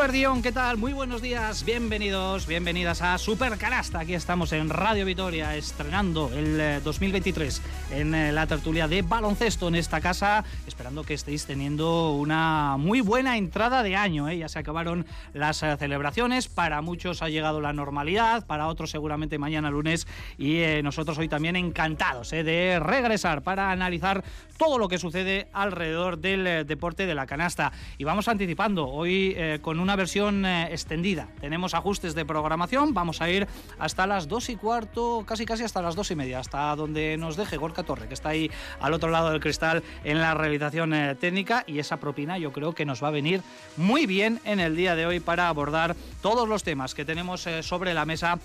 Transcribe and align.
Eguardión, 0.00 0.40
¿qué 0.40 0.50
tal? 0.50 0.78
Muy 0.78 0.94
buenos 0.94 1.20
días, 1.20 1.62
bienvenidos, 1.62 2.46
bienvenidas 2.46 3.02
a 3.02 3.18
Super 3.18 3.58
Canasta. 3.58 4.00
Aquí 4.00 4.14
estamos 4.14 4.50
en 4.54 4.70
Radio 4.70 5.04
Vitoria 5.04 5.54
estrenando 5.54 6.30
el 6.32 6.82
2023 6.82 7.58
eh, 7.58 7.60
en 7.90 8.14
eh, 8.14 8.32
la 8.32 8.46
tertulia 8.46 8.88
de 8.88 9.02
baloncesto 9.02 9.68
en 9.68 9.74
esta 9.74 10.00
casa, 10.00 10.44
esperando 10.66 11.04
que 11.04 11.14
estéis 11.14 11.46
teniendo 11.46 12.12
una 12.12 12.76
muy 12.78 13.00
buena 13.00 13.36
entrada 13.36 13.82
de 13.82 13.96
año. 13.96 14.28
¿eh? 14.28 14.38
Ya 14.38 14.48
se 14.48 14.58
acabaron 14.58 15.06
las 15.32 15.58
celebraciones, 15.58 16.48
para 16.48 16.82
muchos 16.82 17.22
ha 17.22 17.28
llegado 17.28 17.60
la 17.60 17.72
normalidad, 17.72 18.46
para 18.46 18.68
otros 18.68 18.90
seguramente 18.90 19.38
mañana 19.38 19.70
lunes 19.70 20.06
y 20.38 20.62
nosotros 20.82 21.18
hoy 21.18 21.28
también 21.28 21.56
encantados 21.56 22.30
de 22.30 22.78
regresar 22.80 23.42
para 23.42 23.70
analizar 23.70 24.24
todo 24.56 24.78
lo 24.78 24.88
que 24.88 24.98
sucede 24.98 25.48
alrededor 25.52 26.18
del 26.18 26.66
deporte 26.66 27.06
de 27.06 27.14
la 27.14 27.26
canasta. 27.26 27.72
Y 27.98 28.04
vamos 28.04 28.28
anticipando, 28.28 28.88
hoy 28.88 29.36
con 29.62 29.80
una 29.80 29.96
versión 29.96 30.44
eh, 30.44 30.68
extendida. 30.70 31.28
Tenemos 31.40 31.74
ajustes 31.74 32.14
de 32.14 32.24
programación, 32.24 32.94
vamos 32.94 33.20
a 33.20 33.30
ir 33.30 33.46
hasta 33.78 34.06
las 34.06 34.28
dos 34.28 34.48
y 34.48 34.56
cuarto, 34.56 35.24
casi 35.26 35.46
casi 35.46 35.64
hasta 35.64 35.82
las 35.82 35.94
dos 35.94 36.10
y 36.10 36.16
media, 36.16 36.38
hasta 36.38 36.74
donde 36.76 37.16
nos 37.16 37.36
deje 37.36 37.56
Gorka 37.56 37.79
Torre, 37.84 38.08
que 38.08 38.14
está 38.14 38.30
ahí 38.30 38.50
al 38.80 38.94
otro 38.94 39.10
lado 39.10 39.30
del 39.30 39.40
cristal 39.40 39.82
en 40.04 40.20
la 40.20 40.34
realización 40.34 40.94
eh, 40.94 41.14
técnica 41.14 41.64
y 41.66 41.78
esa 41.78 41.98
propina 41.98 42.38
yo 42.38 42.52
creo 42.52 42.74
que 42.74 42.84
nos 42.84 43.02
va 43.02 43.08
a 43.08 43.12
venir 43.12 43.42
muy 43.76 44.06
bien 44.06 44.40
en 44.44 44.60
el 44.60 44.76
día 44.76 44.94
de 44.94 45.06
hoy 45.06 45.20
para 45.20 45.48
abordar 45.48 45.96
todos 46.22 46.48
los 46.48 46.62
temas 46.62 46.94
que 46.94 47.04
tenemos 47.04 47.46
eh, 47.46 47.62
sobre 47.62 47.94
la 47.94 48.04
mesa 48.04 48.38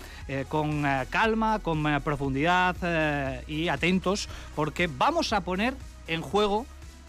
con 0.49 0.83
calma, 1.09 1.59
con 1.59 2.01
profundidad 2.01 2.75
y 3.47 3.67
atentos, 3.67 4.27
porque 4.55 4.87
vamos 4.87 5.33
a 5.33 5.41
poner 5.41 5.75
en 6.07 6.21
juego 6.21 6.65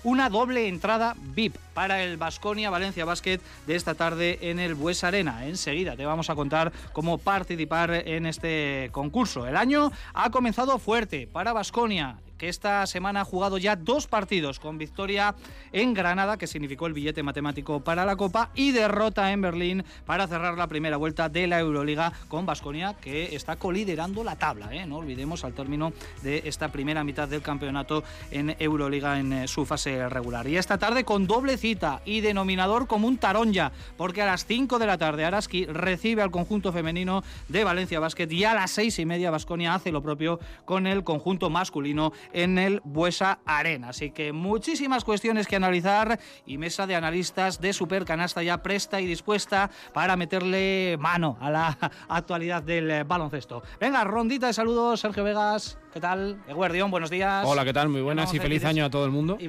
una 0.07 0.31
doble 0.31 0.69
entrada 0.69 1.17
VIP 1.35 1.57
para 1.75 2.05
el 2.05 2.17
Basconia 2.17 2.71
Valencia 2.71 3.05
Basket 3.05 3.41
de 3.67 3.75
esta 3.75 3.97
tarde 3.97 4.39
en 4.41 4.61
el 4.61 4.77
Bues 4.77 5.03
Arena. 5.03 5.47
Enseguida 5.47 5.97
te 5.97 6.07
vamos 6.07 6.31
a 6.31 6.37
contar 6.37 6.73
cómo 6.93 7.19
participar 7.19 7.91
en 7.91 8.25
este 8.27 8.89
concurso. 8.93 9.49
El 9.49 9.57
año 9.57 9.91
ha 10.15 10.31
comenzado 10.31 10.79
fuerte 10.79 11.27
para 11.27 11.53
Basconia 11.53 12.19
que 12.39 12.49
esta 12.49 12.87
semana 12.87 13.23
ha 13.23 13.25
jugado 13.25 13.59
ya 13.59 13.77
dos 13.77 14.07
partidos 14.07 14.61
con 14.61 14.79
victoria 14.79 15.35
en 15.73 15.95
Granada, 15.95 16.37
que 16.37 16.47
significó 16.47 16.87
el 16.87 16.93
billete 16.93 17.23
matemático 17.23 17.81
para 17.81 18.05
la 18.05 18.17
Copa, 18.17 18.51
y 18.55 18.73
derrota 18.73 19.33
en 19.33 19.41
Berlín 19.41 19.85
para 20.05 20.27
cerrar 20.27 20.57
la 20.57 20.67
primera 20.67 20.97
vuelta 20.97 21.29
de 21.29 21.47
la 21.47 21.61
Euroliga 21.61 22.13
con 22.29 22.47
Basconia, 22.47 22.95
que 22.95 23.35
está 23.35 23.57
coliderando 23.57 24.25
la 24.25 24.37
tabla. 24.37 24.75
¿eh? 24.75 24.87
No 24.87 24.97
olvidemos 24.97 25.45
al 25.45 25.55
término 25.55 25.93
de 26.23 26.43
esta 26.45 26.69
primera 26.69 27.05
mitad 27.05 27.29
del 27.29 27.43
campeonato 27.43 28.05
en 28.31 28.57
Euroliga 28.59 29.19
en 29.19 29.33
eh, 29.33 29.49
su 29.49 29.65
fase 29.65 30.09
regular. 30.09 30.47
Y 30.47 30.57
esta 30.57 30.79
tarde 30.79 31.05
con 31.05 31.27
doble 31.27 31.57
cita 31.57 32.03
y 32.05 32.21
denominador 32.21 32.87
común 32.87 33.19
taronja, 33.19 33.73
porque 33.97 34.23
a 34.23 34.27
las 34.27 34.47
5 34.47 34.79
de 34.79 34.87
la 34.87 34.99
tarde 34.99 35.25
Araski 35.25 35.67
recibe 35.67 36.23
al 36.23 36.31
conjunto 36.31 36.73
femenino 36.73 37.23
de 37.49 37.65
Valencia 37.65 38.01
Basket 38.01 38.31
y 38.31 38.45
a 38.45 38.55
las 38.55 38.71
6 38.73 38.99
y 38.99 39.07
media 39.07 39.31
Basconia 39.31 39.75
hace 39.75 39.93
lo 39.93 40.03
propio 40.03 40.41
con 40.65 40.87
el 40.87 41.05
conjunto 41.05 41.51
masculino 41.51 42.13
en 42.33 42.59
el 42.59 42.81
Buesa 42.85 43.39
Arena. 43.45 43.91
Así 43.91 44.11
que 44.11 44.33
muchísimas 44.33 45.05
cuestiones 45.05 45.47
que 45.47 45.57
analizar 45.57 46.19
y 46.45 46.59
mesa 46.59 46.87
de 46.87 46.97
analistas 46.97 47.61
de 47.61 47.73
Supercanasta 47.73 48.43
ya 48.43 48.63
presta 48.63 49.01
y 49.01 49.07
dispuesta 49.07 49.71
para 49.93 50.17
meterle 50.17 50.97
mano 50.99 51.37
a 51.41 51.51
la 51.51 51.79
actualidad 52.09 52.63
del 52.63 53.05
baloncesto. 53.05 53.63
Venga, 53.81 54.05
rondita 54.05 54.49
de 54.49 54.53
saludos, 54.53 55.01
Sergio 55.01 55.25
Vegas. 55.25 55.79
¿Qué 55.97 56.01
tal? 56.03 56.37
Eguerdión, 56.47 56.91
buenos 56.91 57.09
días. 57.09 57.43
Hola, 57.47 57.65
¿qué 57.65 57.73
tal? 57.73 57.89
Muy 57.89 58.03
buenas 58.03 58.35
y 58.35 58.39
feliz 58.39 58.63
año 58.67 58.85
a 58.85 58.91
todo 58.91 59.07
el 59.07 59.11
mundo. 59.11 59.39
Y, 59.41 59.49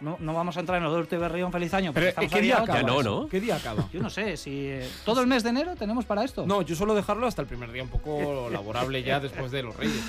no, 0.00 0.16
vamos 0.20 0.56
a 0.56 0.60
entrar 0.60 0.78
en 0.78 0.84
los 0.84 1.10
de 1.10 1.18
Berrión, 1.18 1.50
feliz 1.50 1.74
año. 1.74 1.90
Pero, 1.92 2.12
¿qué 2.30 2.40
día 2.40 2.58
acaba? 2.58 2.82
no, 2.82 3.02
¿no? 3.02 3.26
¿Qué 3.26 3.40
día 3.40 3.56
acaba? 3.56 3.88
Yo 3.92 4.00
no 4.00 4.08
sé, 4.08 4.36
si 4.36 4.68
eh, 4.68 4.88
todo 5.04 5.20
el 5.20 5.26
mes 5.26 5.42
de 5.42 5.50
enero 5.50 5.74
tenemos 5.74 6.04
para 6.04 6.22
esto. 6.22 6.46
No, 6.46 6.62
yo 6.62 6.76
suelo 6.76 6.94
dejarlo 6.94 7.26
hasta 7.26 7.42
el 7.42 7.48
primer 7.48 7.72
día, 7.72 7.82
un 7.82 7.88
poco 7.88 8.48
laborable 8.52 9.02
ya 9.02 9.18
después 9.18 9.50
de 9.50 9.64
los 9.64 9.76
Reyes. 9.76 10.00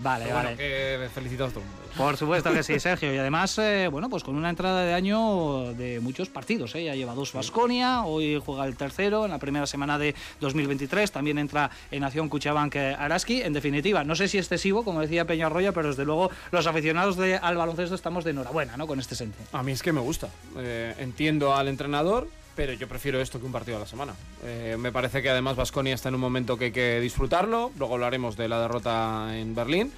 vale, 0.00 0.32
vale. 0.32 0.54
Bueno, 0.54 0.56
que 0.56 1.10
felicitados 1.12 1.50
a 1.50 1.54
todo 1.56 1.64
el 1.64 1.70
mundo. 1.70 1.85
Por 1.96 2.16
supuesto 2.18 2.52
que 2.52 2.62
sí, 2.62 2.78
Sergio. 2.78 3.14
Y 3.14 3.16
además, 3.16 3.56
eh, 3.58 3.88
bueno, 3.90 4.10
pues 4.10 4.22
con 4.22 4.36
una 4.36 4.50
entrada 4.50 4.84
de 4.84 4.92
año 4.92 5.72
de 5.72 5.98
muchos 6.00 6.28
partidos. 6.28 6.74
¿eh? 6.74 6.84
Ya 6.84 6.94
lleva 6.94 7.14
dos 7.14 7.32
Vasconia, 7.32 8.04
hoy 8.04 8.40
juega 8.44 8.66
el 8.66 8.76
tercero 8.76 9.24
en 9.24 9.30
la 9.30 9.38
primera 9.38 9.66
semana 9.66 9.98
de 9.98 10.14
2023. 10.40 11.10
También 11.10 11.38
entra 11.38 11.70
en 11.90 12.04
acción 12.04 12.28
Cuchabank 12.28 12.76
Araski. 12.76 13.40
En 13.40 13.54
definitiva, 13.54 14.04
no 14.04 14.14
sé 14.14 14.28
si 14.28 14.36
excesivo, 14.36 14.84
como 14.84 15.00
decía 15.00 15.24
Peña 15.24 15.46
Arroyo, 15.46 15.72
pero 15.72 15.88
desde 15.88 16.04
luego 16.04 16.30
los 16.50 16.66
aficionados 16.66 17.16
de, 17.16 17.36
al 17.36 17.56
baloncesto 17.56 17.94
estamos 17.94 18.24
de 18.24 18.32
enhorabuena 18.32 18.76
¿no? 18.76 18.86
con 18.86 19.00
este 19.00 19.14
sentido. 19.14 19.46
A 19.52 19.62
mí 19.62 19.72
es 19.72 19.82
que 19.82 19.92
me 19.92 20.00
gusta. 20.00 20.28
Eh, 20.58 20.94
entiendo 20.98 21.54
al 21.54 21.68
entrenador, 21.68 22.28
pero 22.54 22.74
yo 22.74 22.88
prefiero 22.88 23.22
esto 23.22 23.40
que 23.40 23.46
un 23.46 23.52
partido 23.52 23.78
a 23.78 23.80
la 23.80 23.86
semana. 23.86 24.14
Eh, 24.44 24.76
me 24.78 24.92
parece 24.92 25.22
que 25.22 25.30
además 25.30 25.56
Vasconia 25.56 25.94
está 25.94 26.10
en 26.10 26.16
un 26.16 26.20
momento 26.20 26.58
que 26.58 26.66
hay 26.66 26.72
que 26.72 27.00
disfrutarlo. 27.00 27.72
Luego 27.78 27.94
hablaremos 27.94 28.36
de 28.36 28.48
la 28.48 28.60
derrota 28.60 29.30
en 29.34 29.54
Berlín 29.54 29.92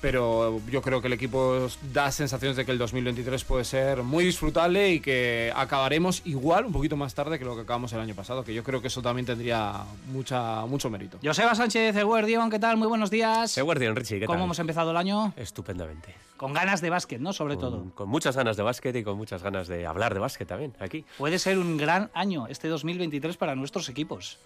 pero 0.00 0.60
yo 0.70 0.82
creo 0.82 1.00
que 1.00 1.06
el 1.06 1.12
equipo 1.12 1.68
da 1.92 2.10
sensaciones 2.10 2.56
de 2.56 2.64
que 2.64 2.72
el 2.72 2.78
2023 2.78 3.44
puede 3.44 3.64
ser 3.64 4.02
muy 4.02 4.24
disfrutable 4.24 4.92
y 4.92 5.00
que 5.00 5.52
acabaremos 5.54 6.22
igual 6.24 6.66
un 6.66 6.72
poquito 6.72 6.96
más 6.96 7.14
tarde 7.14 7.38
que 7.38 7.44
lo 7.44 7.54
que 7.54 7.62
acabamos 7.62 7.92
el 7.92 8.00
año 8.00 8.14
pasado, 8.14 8.44
que 8.44 8.54
yo 8.54 8.62
creo 8.62 8.80
que 8.80 8.88
eso 8.88 9.02
también 9.02 9.26
tendría 9.26 9.84
mucha, 10.12 10.66
mucho 10.66 10.90
mérito. 10.90 11.18
Joseba 11.22 11.54
Sánchez, 11.54 11.96
Eguardión, 11.96 12.50
¿qué 12.50 12.58
tal? 12.58 12.76
Muy 12.76 12.88
buenos 12.88 13.10
días. 13.10 13.56
Eguardión, 13.56 13.96
Richie, 13.96 14.20
¿qué 14.20 14.26
tal? 14.26 14.34
¿Cómo 14.34 14.44
hemos 14.44 14.58
empezado 14.58 14.90
el 14.90 14.96
año? 14.96 15.32
Estupendamente. 15.36 16.14
Con 16.36 16.52
ganas 16.52 16.80
de 16.82 16.90
básquet, 16.90 17.20
¿no? 17.20 17.32
Sobre 17.32 17.56
todo. 17.56 17.90
Con 17.94 18.08
muchas 18.08 18.36
ganas 18.36 18.56
de 18.56 18.62
básquet 18.62 18.94
y 18.96 19.02
con 19.02 19.16
muchas 19.16 19.42
ganas 19.42 19.68
de 19.68 19.86
hablar 19.86 20.12
de 20.12 20.20
básquet 20.20 20.46
también, 20.46 20.74
aquí. 20.80 21.04
Puede 21.16 21.38
ser 21.38 21.58
un 21.58 21.76
gran 21.76 22.10
año 22.12 22.46
este 22.48 22.68
2023 22.68 23.36
para 23.36 23.54
nuestros 23.54 23.88
equipos. 23.88 24.38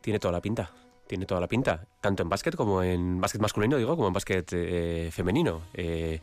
Tiene 0.00 0.18
toda 0.18 0.32
la 0.32 0.40
pinta 0.40 0.70
tiene 1.06 1.26
toda 1.26 1.40
la 1.40 1.48
pinta, 1.48 1.86
tanto 2.00 2.22
en 2.22 2.28
básquet 2.28 2.56
como 2.56 2.82
en 2.82 3.20
básquet 3.20 3.40
masculino, 3.40 3.76
digo, 3.76 3.96
como 3.96 4.08
en 4.08 4.14
básquet 4.14 4.48
eh, 4.52 5.10
femenino. 5.12 5.62
Eh, 5.74 6.20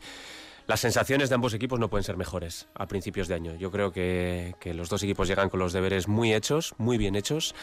las 0.66 0.80
sensaciones 0.80 1.28
de 1.28 1.34
ambos 1.34 1.54
equipos 1.54 1.80
no 1.80 1.88
pueden 1.88 2.04
ser 2.04 2.16
mejores 2.16 2.68
a 2.74 2.86
principios 2.86 3.28
de 3.28 3.34
año. 3.34 3.54
Yo 3.56 3.70
creo 3.70 3.92
que, 3.92 4.54
que, 4.60 4.74
los 4.74 4.88
dos 4.88 5.02
equipos 5.02 5.28
llegan 5.28 5.50
con 5.50 5.60
los 5.60 5.72
deberes 5.72 6.08
muy 6.08 6.32
hechos, 6.32 6.74
muy 6.78 6.98
bien 6.98 7.16
hechos, 7.16 7.54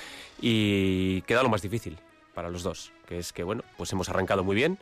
y 0.41 1.22
queda 1.22 1.44
lo 1.44 1.50
más 1.50 1.62
difícil 1.62 1.97
para 2.34 2.50
los 2.50 2.63
dos, 2.63 2.91
que 3.07 3.19
es 3.19 3.34
que, 3.34 3.44
bueno, 3.44 3.63
pues 3.78 3.91
hemos 3.94 4.09
arrancado 4.09 4.44
muy 4.44 4.56
bien 4.56 4.78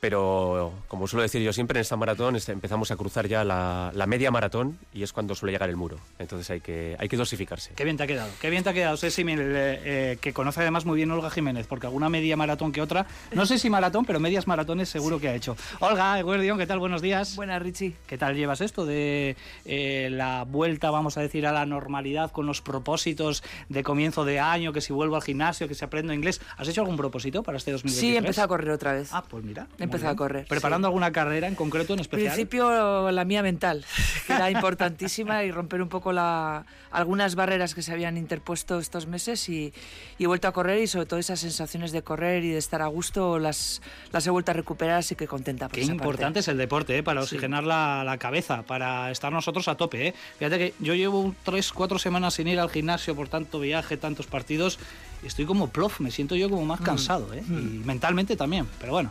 pero 0.00 0.72
como 0.88 1.06
suelo 1.06 1.22
decir 1.22 1.42
yo 1.42 1.52
siempre 1.52 1.78
en 1.78 1.82
esta 1.82 1.96
maratón 1.96 2.36
empezamos 2.48 2.90
a 2.90 2.96
cruzar 2.96 3.26
ya 3.28 3.44
la, 3.44 4.06
media 4.06 4.30
maratón 4.30 4.78
y 4.94 5.02
es 5.02 5.12
cuando 5.12 5.34
suele 5.34 5.52
llegar 5.52 5.68
el 5.68 5.76
muro. 5.76 5.98
Entonces 6.18 6.48
hay 6.50 6.60
que, 6.60 6.96
hay 6.98 7.08
que 7.08 7.16
dosificarse. 7.16 7.72
Qué 7.74 7.84
bien 7.84 7.96
te 7.96 8.04
ha 8.04 8.06
quedado, 8.06 8.30
qué 8.40 8.50
bien 8.50 8.62
te 8.62 8.70
ha 8.70 8.72
quedado, 8.72 8.96
Ceci, 8.96 9.22
eh, 9.22 9.26
eh, 9.38 10.18
que 10.20 10.32
conoce 10.32 10.60
además 10.60 10.84
muy 10.84 10.96
bien 10.96 11.10
Olga 11.10 11.30
Jiménez, 11.30 11.66
porque 11.66 11.86
alguna 11.86 12.08
media 12.08 12.36
maratón 12.36 12.72
que 12.72 12.80
otra, 12.80 13.06
no 13.32 13.46
sé 13.46 13.58
si 13.58 13.70
maratón, 13.70 14.04
pero 14.04 14.20
medias 14.20 14.46
maratones 14.46 14.88
seguro 14.88 15.18
que 15.18 15.28
ha 15.28 15.34
hecho. 15.34 15.56
Olga, 15.80 16.18
Eguerdión, 16.18 16.58
¿qué 16.58 16.66
tal? 16.66 16.78
Buenos 16.78 17.02
días. 17.02 17.34
Buenas, 17.36 17.60
Richie. 17.62 17.94
¿Qué 18.06 18.18
tal 18.18 18.36
llevas 18.36 18.60
esto 18.60 18.86
de 18.86 19.36
eh, 19.64 20.08
la 20.12 20.44
vuelta, 20.44 20.90
vamos 20.90 21.16
a 21.16 21.20
decir, 21.20 21.46
a 21.46 21.52
la 21.52 21.66
normalidad 21.66 22.30
con 22.30 22.46
los 22.46 22.62
propósitos 22.62 23.42
de 23.68 23.82
comienzo 23.82 24.24
de 24.24 24.38
año, 24.40 24.72
que 24.72 24.80
si 24.80 24.92
vuelvo 24.92 25.16
al 25.16 25.22
gimnasio, 25.22 25.66
que 25.68 25.74
si 25.74 25.84
aprendo 25.84 26.12
inglés? 26.12 26.40
¿Has 26.56 26.68
hecho 26.68 26.82
algún 26.82 26.96
propósito 26.96 27.42
para 27.42 27.58
este 27.58 27.72
2023? 27.72 28.00
Sí, 28.00 28.16
empecé 28.16 28.40
a 28.40 28.48
correr 28.48 28.70
otra 28.70 28.92
vez. 28.92 29.08
Ah, 29.12 29.24
pues 29.28 29.42
mira 29.42 29.66
empezado 29.86 30.12
a 30.12 30.16
correr. 30.16 30.46
¿Preparando 30.46 30.88
alguna 30.88 31.12
carrera 31.12 31.48
en 31.48 31.54
concreto, 31.54 31.94
en 31.94 32.00
especial? 32.00 32.28
En 32.28 32.34
principio, 32.34 33.10
la 33.10 33.24
mía 33.24 33.42
mental, 33.42 33.84
que 34.26 34.32
era 34.32 34.50
importantísima 34.50 35.44
y 35.44 35.50
romper 35.50 35.82
un 35.82 35.88
poco 35.88 36.12
la, 36.12 36.66
algunas 36.96 37.34
barreras 37.34 37.74
que 37.74 37.82
se 37.82 37.92
habían 37.92 38.16
interpuesto 38.16 38.78
estos 38.78 39.06
meses 39.06 39.48
y, 39.48 39.72
he 40.18 40.26
vuelto 40.26 40.48
a 40.48 40.52
correr 40.52 40.82
y 40.82 40.86
sobre 40.86 41.06
todo 41.06 41.20
esas 41.20 41.40
sensaciones 41.40 41.92
de 41.92 42.02
correr 42.02 42.42
y 42.42 42.50
de 42.50 42.58
estar 42.58 42.82
a 42.82 42.86
gusto 42.86 43.38
las, 43.38 43.82
las 44.12 44.26
he 44.26 44.30
vuelto 44.30 44.50
a 44.50 44.54
recuperar, 44.54 44.98
así 44.98 45.14
que 45.14 45.26
contenta 45.26 45.68
por 45.68 45.78
Qué 45.78 45.84
importante 45.84 46.40
es 46.40 46.48
el 46.48 46.56
deporte, 46.56 46.96
¿eh? 46.98 47.02
para 47.02 47.20
oxigenar 47.20 47.64
la, 47.64 48.02
la, 48.04 48.16
cabeza, 48.18 48.62
para 48.62 49.10
estar 49.10 49.32
nosotros 49.32 49.68
a 49.68 49.76
tope. 49.76 50.08
¿eh? 50.08 50.14
Fíjate 50.38 50.58
que 50.58 50.74
yo 50.80 50.94
llevo 50.94 51.34
tres, 51.44 51.72
cuatro 51.72 51.98
semanas 51.98 52.34
sin 52.34 52.48
ir 52.48 52.58
al 52.58 52.70
gimnasio 52.70 53.14
por 53.14 53.28
tanto 53.28 53.60
viaje, 53.60 53.96
tantos 53.96 54.26
partidos, 54.26 54.78
y 55.22 55.26
estoy 55.26 55.44
como 55.44 55.68
plof, 55.68 56.00
me 56.00 56.10
siento 56.10 56.34
yo 56.34 56.48
como 56.48 56.64
más 56.64 56.80
mm. 56.80 56.84
cansado, 56.84 57.32
¿eh? 57.34 57.42
Mm. 57.46 57.58
y 57.58 57.84
mentalmente 57.84 58.36
también, 58.36 58.66
pero 58.80 58.92
bueno 58.92 59.10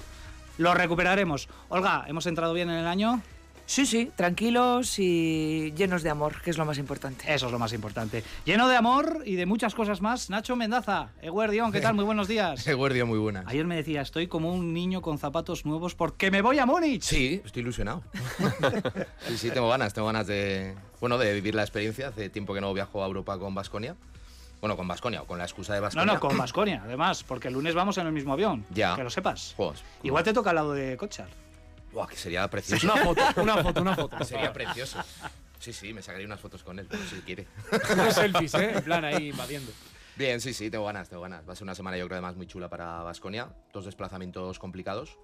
lo 0.57 0.73
recuperaremos. 0.73 1.47
Olga, 1.69 2.05
¿hemos 2.07 2.25
entrado 2.25 2.53
bien 2.53 2.69
en 2.69 2.77
el 2.77 2.87
año? 2.87 3.21
Sí, 3.67 3.87
sí, 3.87 4.11
tranquilos 4.15 4.99
y 4.99 5.73
llenos 5.75 6.03
de 6.03 6.11
amor, 6.11 6.39
que 6.43 6.51
es 6.51 6.57
lo 6.57 6.65
más 6.65 6.77
importante. 6.77 7.33
Eso 7.33 7.47
es 7.47 7.51
lo 7.51 7.57
más 7.57 7.73
importante. 7.73 8.23
Lleno 8.45 8.69
de 8.69 8.75
amor 8.75 9.23
y 9.25 9.35
de 9.35 9.47
muchas 9.47 9.73
cosas 9.73 10.01
más. 10.01 10.29
Nacho 10.29 10.55
Mendaza, 10.55 11.09
Eguardión, 11.19 11.71
¿qué 11.71 11.81
tal? 11.81 11.95
Muy 11.95 12.05
buenos 12.05 12.27
días. 12.27 12.65
Eguardión, 12.67 13.07
muy 13.07 13.17
buenas. 13.17 13.45
Ayer 13.47 13.65
me 13.65 13.75
decía, 13.75 14.01
estoy 14.01 14.27
como 14.27 14.53
un 14.53 14.71
niño 14.71 15.01
con 15.01 15.17
zapatos 15.17 15.65
nuevos 15.65 15.95
porque 15.95 16.29
me 16.29 16.43
voy 16.43 16.59
a 16.59 16.67
Múnich. 16.67 17.01
Sí, 17.01 17.41
estoy 17.43 17.63
ilusionado. 17.63 18.03
sí, 19.27 19.37
sí, 19.37 19.49
tengo 19.49 19.67
ganas, 19.67 19.95
tengo 19.95 20.07
ganas 20.07 20.27
de, 20.27 20.75
bueno, 21.01 21.17
de 21.17 21.33
vivir 21.33 21.55
la 21.55 21.63
experiencia. 21.63 22.09
Hace 22.09 22.29
tiempo 22.29 22.53
que 22.53 22.61
no 22.61 22.71
viajo 22.71 23.03
a 23.03 23.07
Europa 23.07 23.39
con 23.39 23.55
Vasconia. 23.55 23.95
Bueno, 24.61 24.77
con 24.77 24.87
Basconia 24.87 25.21
o 25.21 25.25
con 25.25 25.37
la 25.37 25.43
excusa 25.43 25.73
de 25.73 25.79
Basconia. 25.79 26.05
No, 26.05 26.13
no, 26.13 26.19
con 26.19 26.37
Basconia, 26.37 26.81
además, 26.83 27.23
porque 27.23 27.49
el 27.49 27.53
lunes 27.53 27.73
vamos 27.75 27.97
en 27.97 28.07
el 28.07 28.13
mismo 28.13 28.33
avión. 28.33 28.65
Ya. 28.71 28.95
Que 28.95 29.03
lo 29.03 29.09
sepas. 29.09 29.55
Igual 30.03 30.23
te 30.23 30.33
toca 30.33 30.49
al 30.51 30.55
lado 30.55 30.73
de 30.73 30.97
Cochar. 30.97 31.27
Buah, 31.91 32.07
que 32.07 32.17
sería 32.17 32.47
precioso. 32.49 32.91
Una 32.91 33.03
foto, 33.03 33.41
una 33.41 33.63
foto, 33.63 33.81
una 33.81 33.95
foto. 33.95 34.23
Sería 34.25 34.51
precioso. 34.51 34.99
Sí, 35.59 35.71
sí, 35.71 35.93
me 35.93 36.01
sacaría 36.01 36.27
unas 36.27 36.41
fotos 36.41 36.61
con 36.61 36.77
él, 36.77 36.89
si 37.09 37.21
quiere. 37.21 37.47
Unos 37.93 38.13
selfies, 38.13 38.53
¿eh? 38.55 38.71
En 38.75 38.83
plan 38.83 39.05
ahí 39.05 39.29
invadiendo. 39.29 39.71
Bien, 40.17 40.41
sí, 40.41 40.53
sí, 40.53 40.69
tengo 40.69 40.85
ganas, 40.85 41.07
tengo 41.07 41.21
ganas. 41.21 41.47
Va 41.47 41.53
a 41.53 41.55
ser 41.55 41.63
una 41.63 41.73
semana, 41.73 41.97
yo 41.97 42.05
creo, 42.05 42.17
además 42.17 42.35
muy 42.35 42.47
chula 42.47 42.69
para 42.69 43.01
Vasconia. 43.03 43.47
Dos 43.71 43.85
desplazamientos 43.85 44.59
complicados. 44.59 45.17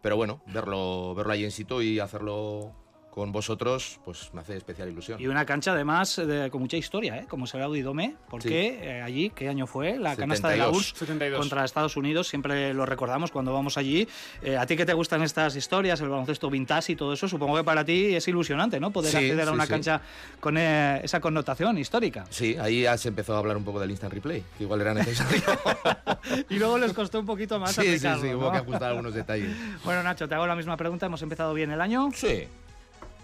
Pero 0.00 0.16
bueno, 0.16 0.42
verlo, 0.46 1.14
verlo 1.14 1.32
ahí 1.32 1.44
en 1.44 1.50
sitio 1.50 1.82
y 1.82 2.00
hacerlo 2.00 2.74
con 3.18 3.32
vosotros, 3.32 3.98
pues 4.04 4.30
me 4.32 4.42
hace 4.42 4.56
especial 4.56 4.88
ilusión. 4.88 5.20
Y 5.20 5.26
una 5.26 5.44
cancha 5.44 5.72
además 5.72 6.14
de, 6.14 6.50
con 6.50 6.60
mucha 6.60 6.76
historia, 6.76 7.16
¿eh? 7.18 7.26
como 7.28 7.48
será 7.48 7.64
Audidome, 7.64 8.14
porque 8.30 8.78
eh, 8.80 9.02
allí, 9.02 9.30
¿qué 9.30 9.48
año 9.48 9.66
fue? 9.66 9.98
La 9.98 10.14
canasta 10.14 10.48
de 10.50 10.58
la 10.58 10.70
URSS 10.70 10.94
72. 10.98 11.40
contra 11.40 11.64
Estados 11.64 11.96
Unidos, 11.96 12.28
siempre 12.28 12.72
lo 12.72 12.86
recordamos 12.86 13.32
cuando 13.32 13.52
vamos 13.52 13.76
allí. 13.76 14.06
Eh, 14.40 14.56
a 14.56 14.64
ti 14.66 14.76
que 14.76 14.86
te 14.86 14.92
gustan 14.92 15.22
estas 15.22 15.56
historias, 15.56 16.00
el 16.00 16.08
baloncesto 16.10 16.48
vintage 16.48 16.92
y 16.92 16.94
todo 16.96 17.12
eso, 17.12 17.26
supongo 17.26 17.56
que 17.56 17.64
para 17.64 17.84
ti 17.84 18.14
es 18.14 18.28
ilusionante, 18.28 18.78
¿no? 18.78 18.92
Poder 18.92 19.10
Sí, 19.10 19.16
acceder 19.16 19.40
a 19.40 19.46
sí, 19.46 19.52
una 19.52 19.64
sí. 19.64 19.70
cancha 19.70 20.00
con 20.38 20.56
eh, 20.56 21.00
esa 21.02 21.20
connotación 21.20 21.76
histórica. 21.76 22.24
Sí, 22.30 22.56
ahí 22.60 22.82
ya 22.82 22.96
se 22.96 23.08
empezó 23.08 23.34
a 23.34 23.38
hablar 23.38 23.56
un 23.56 23.64
poco 23.64 23.80
del 23.80 23.90
instant 23.90 24.14
replay, 24.14 24.44
que 24.56 24.62
igual 24.62 24.80
era 24.80 24.94
necesario. 24.94 25.42
Y 26.50 26.56
luego 26.58 26.78
les 26.78 26.92
costó 26.92 27.18
un 27.20 27.26
poquito 27.26 27.58
más 27.58 27.74
sí, 27.74 27.82
sí, 27.82 27.88
aplicarlo, 27.88 28.22
sí, 28.22 28.30
¿no? 28.30 28.38
hubo 28.38 28.52
que 28.52 28.58
ajustar 28.58 28.90
algunos 28.90 29.14
detalles. 29.14 29.50
Bueno, 29.84 30.02
Nacho, 30.04 30.28
te 30.28 30.34
hago 30.34 30.46
la 30.46 30.54
misma 30.54 30.76
pregunta. 30.76 31.06
Hemos 31.06 31.22
empezado 31.22 31.52
bien 31.54 31.70
el 31.70 31.80
año, 31.80 32.10
Sí, 32.14 32.46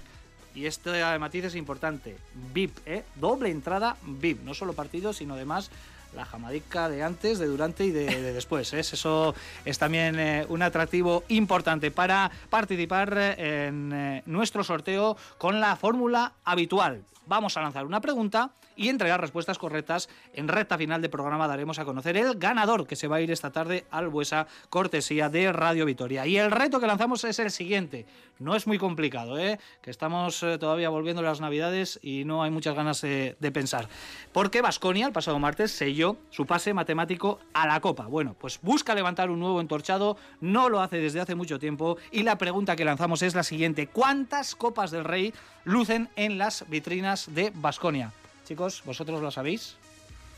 Y 0.54 0.64
este 0.64 1.04
matiz 1.18 1.44
es 1.44 1.54
importante, 1.54 2.16
VIP, 2.54 2.78
¿eh? 2.86 3.04
doble 3.16 3.50
entrada 3.50 3.98
VIP, 4.02 4.42
no 4.42 4.54
solo 4.54 4.72
partidos, 4.72 5.18
sino 5.18 5.34
además 5.34 5.70
la 6.14 6.24
jamadica 6.24 6.88
de 6.88 7.02
antes, 7.02 7.38
de 7.38 7.46
durante 7.46 7.84
y 7.84 7.90
de, 7.90 8.06
de 8.06 8.32
después. 8.32 8.72
¿eh? 8.72 8.80
Eso 8.80 9.34
es 9.64 9.78
también 9.78 10.18
eh, 10.18 10.46
un 10.48 10.62
atractivo 10.62 11.24
importante 11.28 11.90
para 11.90 12.30
participar 12.50 13.14
eh, 13.16 13.66
en 13.68 14.22
nuestro 14.26 14.64
sorteo 14.64 15.16
con 15.38 15.60
la 15.60 15.76
fórmula 15.76 16.32
habitual. 16.44 17.04
Vamos 17.26 17.56
a 17.56 17.60
lanzar 17.60 17.84
una 17.84 18.00
pregunta 18.00 18.52
y 18.76 18.88
entre 18.88 19.08
las 19.08 19.18
respuestas 19.18 19.58
correctas, 19.58 20.08
en 20.32 20.46
recta 20.46 20.78
final 20.78 21.00
del 21.02 21.10
programa 21.10 21.48
daremos 21.48 21.78
a 21.80 21.84
conocer 21.84 22.16
el 22.16 22.38
ganador 22.38 22.86
que 22.86 22.94
se 22.94 23.08
va 23.08 23.16
a 23.16 23.20
ir 23.20 23.32
esta 23.32 23.50
tarde 23.50 23.84
al 23.90 24.08
Buesa, 24.08 24.46
cortesía 24.68 25.28
de 25.28 25.50
Radio 25.52 25.86
Vitoria. 25.86 26.26
Y 26.26 26.36
el 26.36 26.52
reto 26.52 26.78
que 26.78 26.86
lanzamos 26.86 27.24
es 27.24 27.38
el 27.40 27.50
siguiente. 27.50 28.06
No 28.38 28.54
es 28.54 28.66
muy 28.66 28.78
complicado, 28.78 29.38
¿eh? 29.38 29.58
que 29.80 29.90
estamos 29.90 30.42
eh, 30.42 30.58
todavía 30.58 30.90
volviendo 30.90 31.22
las 31.22 31.40
Navidades 31.40 31.98
y 32.02 32.24
no 32.26 32.42
hay 32.42 32.50
muchas 32.50 32.76
ganas 32.76 33.02
eh, 33.02 33.34
de 33.40 33.50
pensar. 33.50 33.88
Porque 34.32 34.60
Vasconia 34.60 35.06
el 35.06 35.12
pasado 35.12 35.38
martes 35.38 35.72
selló 35.72 36.18
su 36.30 36.46
pase 36.46 36.74
matemático 36.74 37.40
a 37.54 37.66
la 37.66 37.80
Copa. 37.80 38.06
Bueno, 38.06 38.36
pues 38.38 38.60
busca 38.60 38.94
levantar 38.94 39.30
un 39.30 39.40
nuevo 39.40 39.60
entorchado, 39.60 40.18
no 40.40 40.68
lo 40.68 40.80
hace 40.80 40.98
desde 40.98 41.20
hace 41.20 41.34
mucho 41.34 41.58
tiempo 41.58 41.96
y 42.12 42.24
la 42.24 42.36
pregunta 42.36 42.76
que 42.76 42.84
lanzamos 42.84 43.22
es 43.22 43.34
la 43.34 43.42
siguiente. 43.42 43.86
¿Cuántas 43.86 44.54
Copas 44.54 44.90
del 44.90 45.04
Rey 45.04 45.32
lucen 45.64 46.10
en 46.14 46.36
las 46.36 46.68
vitrinas 46.68 47.15
de 47.26 47.50
Vasconia? 47.54 48.12
Chicos, 48.44 48.82
¿vosotros 48.84 49.22
lo 49.22 49.30
sabéis? 49.30 49.76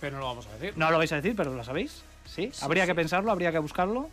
Pero 0.01 0.17
no 0.17 0.21
lo 0.21 0.27
vamos 0.27 0.47
a 0.47 0.53
decir. 0.55 0.75
No 0.77 0.91
lo 0.91 0.99
vais 0.99 1.11
a 1.13 1.17
decir, 1.17 1.35
pero 1.37 1.53
lo 1.53 1.65
sabéis. 1.65 2.03
¿Sí? 2.25 2.53
habría 2.61 2.87
que 2.87 2.95
pensarlo, 2.95 3.33
habría 3.33 3.51
que 3.51 3.59
buscarlo. 3.59 4.11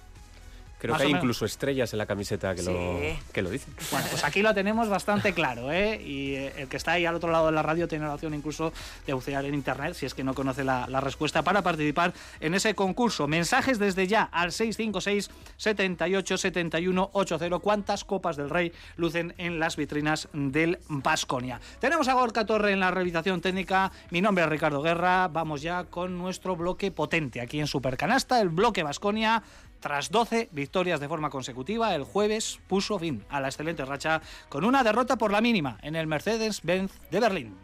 Creo 0.85 0.93
Más 0.93 1.01
que 1.01 1.07
hay 1.07 1.13
menos. 1.13 1.23
incluso 1.23 1.45
estrellas 1.45 1.91
en 1.93 1.97
la 1.99 2.05
camiseta 2.05 2.53
que, 2.55 2.61
Sí. 2.61 2.71
lo, 2.71 2.99
que 3.33 3.41
lo 3.41 3.49
dicen. 3.49 3.73
Bueno, 3.91 4.07
pues 4.09 4.23
aquí 4.23 4.41
lo 4.41 4.53
tenemos 4.53 4.87
bastante 4.89 5.33
claro, 5.33 5.71
¿eh? 5.71 6.01
Y 6.01 6.35
eh, 6.35 6.53
el 6.57 6.67
que 6.67 6.77
está 6.77 6.93
ahí 6.93 7.05
al 7.05 7.15
otro 7.15 7.31
lado 7.31 7.47
de 7.47 7.51
la 7.51 7.61
radio 7.63 7.87
tiene 7.87 8.05
la 8.05 8.13
opción 8.13 8.33
incluso 8.33 8.71
de 9.05 9.13
bucear 9.13 9.45
en 9.45 9.53
internet, 9.53 9.93
si 9.95 10.05
es 10.05 10.13
que 10.13 10.23
no 10.23 10.33
conoce 10.33 10.63
la, 10.63 10.85
la 10.87 11.01
respuesta, 11.01 11.43
para 11.43 11.61
participar 11.61 12.13
en 12.39 12.53
ese 12.53 12.75
concurso. 12.75 13.27
Mensajes 13.27 13.79
desde 13.79 14.07
ya 14.07 14.23
al 14.31 14.51
656 14.51 15.29
78 15.57 16.37
71 16.37 17.09
80. 17.13 17.59
¿Cuántas 17.59 18.03
copas 18.05 18.37
del 18.37 18.49
Rey 18.49 18.71
lucen 18.97 19.33
en 19.37 19.59
las 19.59 19.75
vitrinas 19.75 20.27
del 20.33 20.79
Vasconia? 20.87 21.59
Tenemos 21.79 22.07
a 22.07 22.13
Gorka 22.13 22.45
Torre 22.45 22.71
en 22.71 22.79
la 22.79 22.91
realización 22.91 23.41
técnica. 23.41 23.91
Mi 24.11 24.21
nombre 24.21 24.43
es 24.43 24.49
Ricardo 24.49 24.81
Guerra. 24.81 25.27
Vamos 25.27 25.61
ya 25.61 25.85
con 25.85 26.17
nuestro 26.17 26.55
bloque 26.55 26.91
potente 26.91 27.41
aquí 27.41 27.59
en 27.59 27.67
Supercanasta, 27.67 28.39
el 28.41 28.49
bloque 28.49 28.83
Vasconia. 28.83 29.43
Tras 29.85 30.09
12 30.09 30.49
victorias 30.51 30.99
de 30.99 31.07
forma 31.07 31.29
consecutiva, 31.29 31.93
el 31.93 32.05
jueves 32.05 32.57
puso 32.65 32.97
fin 32.97 33.23
a 33.29 33.39
la 33.39 33.49
excelente 33.49 33.85
racha 33.85 34.19
con 34.49 34.65
una 34.65 34.83
derrota 34.83 35.15
por 35.15 35.31
la 35.31 35.41
mínima 35.41 35.77
en 35.83 35.95
el 35.95 36.07
Mercedes-Benz 36.07 36.91
de 37.11 37.19
Berlín. 37.19 37.55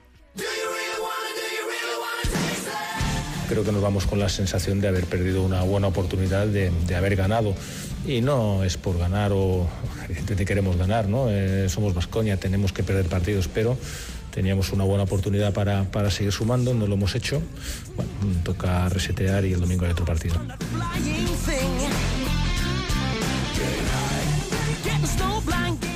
Creo 3.50 3.63
que 3.63 3.71
nos 3.71 3.81
vamos 3.81 4.06
con 4.06 4.19
la 4.19 4.29
sensación 4.29 4.79
de 4.79 4.89
haber 4.89 5.06
perdido 5.06 5.41
una 5.41 5.63
buena 5.63 5.88
oportunidad 5.88 6.45
de, 6.45 6.69
de 6.69 6.95
haber 6.95 7.15
ganado. 7.15 7.56
Y 8.06 8.21
no 8.21 8.63
es 8.63 8.77
por 8.77 9.00
ganar 9.00 9.31
o 9.33 9.67
evidentemente 10.06 10.45
queremos 10.45 10.77
ganar, 10.77 11.07
¿no? 11.09 11.25
Eh, 11.27 11.69
somos 11.69 11.95
Vascoña, 11.95 12.38
tenemos 12.38 12.71
que 12.71 12.83
perder 12.83 13.07
partidos, 13.07 13.47
pero 13.47 13.79
teníamos 14.31 14.71
una 14.71 14.83
buena 14.83 15.03
oportunidad 15.03 15.53
para, 15.53 15.83
para 15.83 16.09
seguir 16.09 16.31
sumando, 16.31 16.73
no 16.73 16.87
lo 16.87 16.95
hemos 16.95 17.15
hecho. 17.15 17.41
Bueno, 17.95 18.11
toca 18.43 18.89
resetear 18.89 19.45
y 19.45 19.53
el 19.53 19.59
domingo 19.59 19.85
hay 19.85 19.91
otro 19.91 20.05
partido. 20.05 20.35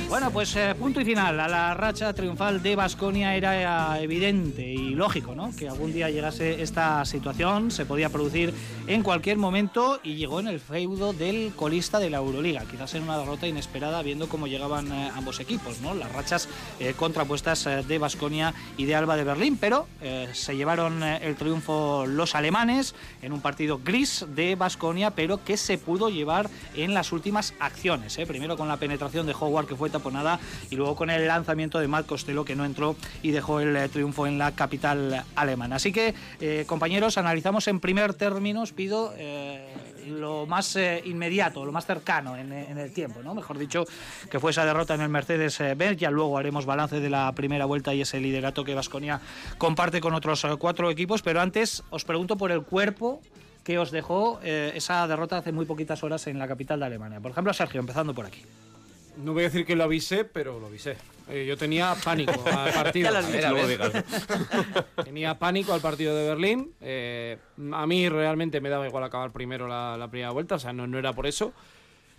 Bueno, 0.08 0.30
pues 0.30 0.54
eh, 0.54 0.72
punto 0.78 1.00
y 1.00 1.04
final 1.04 1.40
a 1.40 1.48
la 1.48 1.74
racha 1.74 2.12
triunfal 2.12 2.62
de 2.62 2.76
Basconia 2.76 3.34
era 3.34 3.98
eh, 3.98 4.04
evidente 4.04 4.62
y 4.62 4.94
lógico, 4.94 5.34
¿no? 5.34 5.50
Que 5.56 5.68
algún 5.68 5.92
día 5.92 6.08
llegase 6.08 6.62
esta 6.62 7.04
situación, 7.04 7.72
se 7.72 7.86
podía 7.86 8.08
producir 8.08 8.54
en 8.86 9.02
cualquier 9.02 9.36
momento 9.36 9.98
y 10.04 10.14
llegó 10.14 10.38
en 10.38 10.46
el 10.46 10.60
feudo 10.60 11.12
del 11.12 11.52
colista 11.56 11.98
de 11.98 12.08
la 12.08 12.18
Euroliga, 12.18 12.62
quizás 12.70 12.94
en 12.94 13.02
una 13.02 13.18
derrota 13.18 13.48
inesperada 13.48 14.00
viendo 14.02 14.28
cómo 14.28 14.46
llegaban 14.46 14.92
eh, 14.92 15.10
ambos 15.14 15.40
equipos, 15.40 15.80
¿no? 15.80 15.92
Las 15.92 16.12
rachas 16.12 16.48
eh, 16.78 16.94
contrapuestas 16.96 17.66
eh, 17.66 17.82
de 17.82 17.98
Basconia 17.98 18.54
y 18.76 18.84
de 18.84 18.94
Alba 18.94 19.16
de 19.16 19.24
Berlín, 19.24 19.58
pero 19.60 19.88
eh, 20.02 20.28
se 20.32 20.56
llevaron 20.56 21.02
el 21.02 21.34
triunfo 21.34 22.04
los 22.06 22.34
alemanes 22.34 22.94
en 23.22 23.32
un 23.32 23.40
partido 23.40 23.80
gris 23.84 24.24
de 24.34 24.54
Basconia, 24.54 25.10
pero 25.10 25.42
que 25.42 25.56
se 25.56 25.78
pudo 25.78 26.10
llevar 26.10 26.48
en 26.76 26.94
las 26.94 27.12
últimas 27.12 27.54
acciones. 27.58 28.16
Primero 28.28 28.56
con 28.56 28.68
la 28.68 28.76
penetración 28.76 29.26
de 29.26 29.34
Howard 29.38 29.66
que 29.66 29.74
fue 29.74 29.90
taponada 29.98 30.38
y 30.70 30.76
luego 30.76 30.94
con 30.96 31.10
el 31.10 31.26
lanzamiento 31.26 31.78
de 31.78 31.88
Matt 31.88 32.06
Costello 32.06 32.44
que 32.44 32.56
no 32.56 32.64
entró 32.64 32.96
y 33.22 33.30
dejó 33.30 33.60
el 33.60 33.76
eh, 33.76 33.88
triunfo 33.88 34.26
en 34.26 34.38
la 34.38 34.52
capital 34.52 35.24
alemana. 35.34 35.76
Así 35.76 35.92
que, 35.92 36.14
eh, 36.40 36.64
compañeros, 36.66 37.18
analizamos 37.18 37.68
en 37.68 37.80
primer 37.80 38.14
término, 38.14 38.62
os 38.62 38.72
pido 38.72 39.14
eh, 39.16 39.66
lo 40.06 40.46
más 40.46 40.76
eh, 40.76 41.02
inmediato, 41.04 41.64
lo 41.64 41.72
más 41.72 41.86
cercano 41.86 42.36
en, 42.36 42.52
en 42.52 42.78
el 42.78 42.92
tiempo, 42.92 43.22
¿no? 43.22 43.34
Mejor 43.34 43.58
dicho, 43.58 43.84
que 44.30 44.38
fue 44.38 44.52
esa 44.52 44.64
derrota 44.64 44.94
en 44.94 45.00
el 45.00 45.08
Mercedes-Benz. 45.08 45.98
Ya 45.98 46.10
luego 46.10 46.38
haremos 46.38 46.66
balance 46.66 47.00
de 47.00 47.10
la 47.10 47.32
primera 47.32 47.64
vuelta 47.64 47.92
y 47.94 48.02
ese 48.02 48.20
liderato 48.20 48.64
que 48.64 48.74
Vasconia 48.74 49.20
comparte 49.58 50.00
con 50.00 50.14
otros 50.14 50.44
eh, 50.44 50.48
cuatro 50.58 50.90
equipos. 50.90 51.22
Pero 51.22 51.40
antes 51.40 51.82
os 51.90 52.04
pregunto 52.04 52.36
por 52.36 52.52
el 52.52 52.62
cuerpo 52.62 53.20
que 53.64 53.78
os 53.78 53.90
dejó 53.90 54.38
eh, 54.44 54.72
esa 54.76 55.06
derrota 55.08 55.38
hace 55.38 55.50
muy 55.50 55.66
poquitas 55.66 56.02
horas 56.04 56.26
en 56.28 56.38
la 56.38 56.46
capital 56.46 56.78
de 56.78 56.86
Alemania. 56.86 57.20
Por 57.20 57.32
ejemplo, 57.32 57.52
Sergio, 57.52 57.80
empezando 57.80 58.14
por 58.14 58.26
aquí. 58.26 58.42
No 59.16 59.32
voy 59.32 59.44
a 59.44 59.46
decir 59.46 59.64
que 59.64 59.76
lo 59.76 59.84
avisé, 59.84 60.24
pero 60.24 60.60
lo 60.60 60.66
avisé. 60.66 60.96
Eh, 61.28 61.44
yo 61.46 61.56
tenía 61.56 61.94
pánico 62.04 62.32
al 62.46 62.72
partido. 62.74 63.10
Luego 63.10 63.66
digas. 63.66 63.92
Tenía 65.04 65.38
pánico 65.38 65.72
al 65.72 65.80
partido 65.80 66.14
de 66.14 66.28
Berlín. 66.28 66.72
Eh, 66.80 67.38
a 67.72 67.86
mí 67.86 68.08
realmente 68.08 68.60
me 68.60 68.68
daba 68.68 68.86
igual 68.86 69.02
acabar 69.04 69.32
primero 69.32 69.66
la, 69.66 69.96
la 69.96 70.08
primera 70.08 70.30
vuelta, 70.30 70.56
o 70.56 70.58
sea, 70.58 70.72
no, 70.72 70.86
no 70.86 70.98
era 70.98 71.12
por 71.14 71.26
eso, 71.26 71.52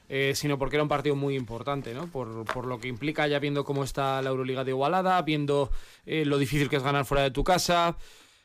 eh, 0.09 0.33
sino 0.35 0.57
porque 0.57 0.75
era 0.75 0.83
un 0.83 0.89
partido 0.89 1.15
muy 1.15 1.35
importante, 1.35 1.93
¿no? 1.93 2.07
Por, 2.07 2.45
por 2.45 2.65
lo 2.65 2.79
que 2.79 2.87
implica 2.87 3.27
ya 3.27 3.39
viendo 3.39 3.63
cómo 3.63 3.83
está 3.83 4.21
la 4.21 4.29
Euroliga 4.29 4.63
de 4.63 4.71
igualada, 4.71 5.21
viendo 5.21 5.71
eh, 6.05 6.25
lo 6.25 6.37
difícil 6.37 6.69
que 6.69 6.77
es 6.77 6.83
ganar 6.83 7.05
fuera 7.05 7.23
de 7.23 7.31
tu 7.31 7.43
casa, 7.43 7.95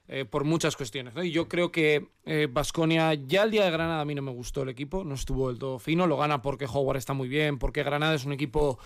eh, 0.09 0.25
por 0.25 0.45
muchas 0.45 0.77
cuestiones. 0.77 1.15
Y 1.23 1.31
yo 1.31 1.49
creo 1.49 1.73
que 1.73 2.09
Vasconia, 2.51 3.15
ya 3.15 3.45
el 3.45 3.51
día 3.51 3.65
de 3.65 3.71
Granada 3.71 4.01
a 4.01 4.05
mí 4.05 4.15
no 4.15 4.23
me 4.23 4.31
gustó 4.31 4.63
el 4.63 4.69
equipo, 4.69 5.05
no 5.05 5.15
estuvo 5.15 5.49
del 5.49 5.59
todo 5.59 5.79
fino, 5.79 6.07
lo 6.07 6.17
gana 6.17 6.43
porque 6.43 6.67
Howard 6.67 6.99
está 6.99 7.13
muy 7.13 7.29
bien, 7.29 7.59
porque 7.59 7.83
Granada 7.83 8.15
es 8.15 8.25
un 8.25 8.33
equipo 8.33 8.79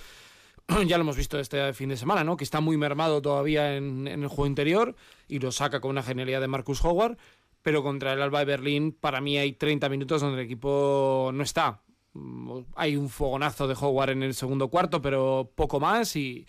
ya 0.86 0.96
lo 0.98 1.02
hemos 1.02 1.16
visto 1.16 1.38
este 1.38 1.72
fin 1.74 1.88
de 1.88 1.96
semana, 1.96 2.24
¿no? 2.24 2.36
Que 2.36 2.44
está 2.44 2.60
muy 2.60 2.76
mermado 2.76 3.22
todavía 3.22 3.76
en, 3.76 4.08
en 4.08 4.22
el 4.22 4.28
juego 4.28 4.46
interior 4.46 4.96
y 5.28 5.38
lo 5.38 5.52
saca 5.52 5.80
con 5.80 5.90
una 5.90 6.02
genialidad 6.02 6.40
de 6.40 6.48
Marcus 6.48 6.84
Howard. 6.84 7.16
Pero 7.62 7.82
contra 7.82 8.12
el 8.12 8.22
Alba 8.22 8.40
de 8.40 8.44
Berlín, 8.44 8.92
para 8.92 9.20
mí 9.20 9.38
hay 9.38 9.52
30 9.52 9.88
minutos 9.88 10.20
donde 10.20 10.40
el 10.40 10.46
equipo 10.46 11.30
no 11.34 11.42
está. 11.42 11.82
Mm, 12.12 12.60
Hay 12.76 12.96
un 12.96 13.08
fogonazo 13.08 13.66
de 13.66 13.74
Howard 13.74 14.10
en 14.10 14.22
el 14.22 14.34
segundo 14.34 14.68
cuarto, 14.68 15.02
pero 15.02 15.50
poco 15.54 15.80
más. 15.80 16.14
Y, 16.16 16.46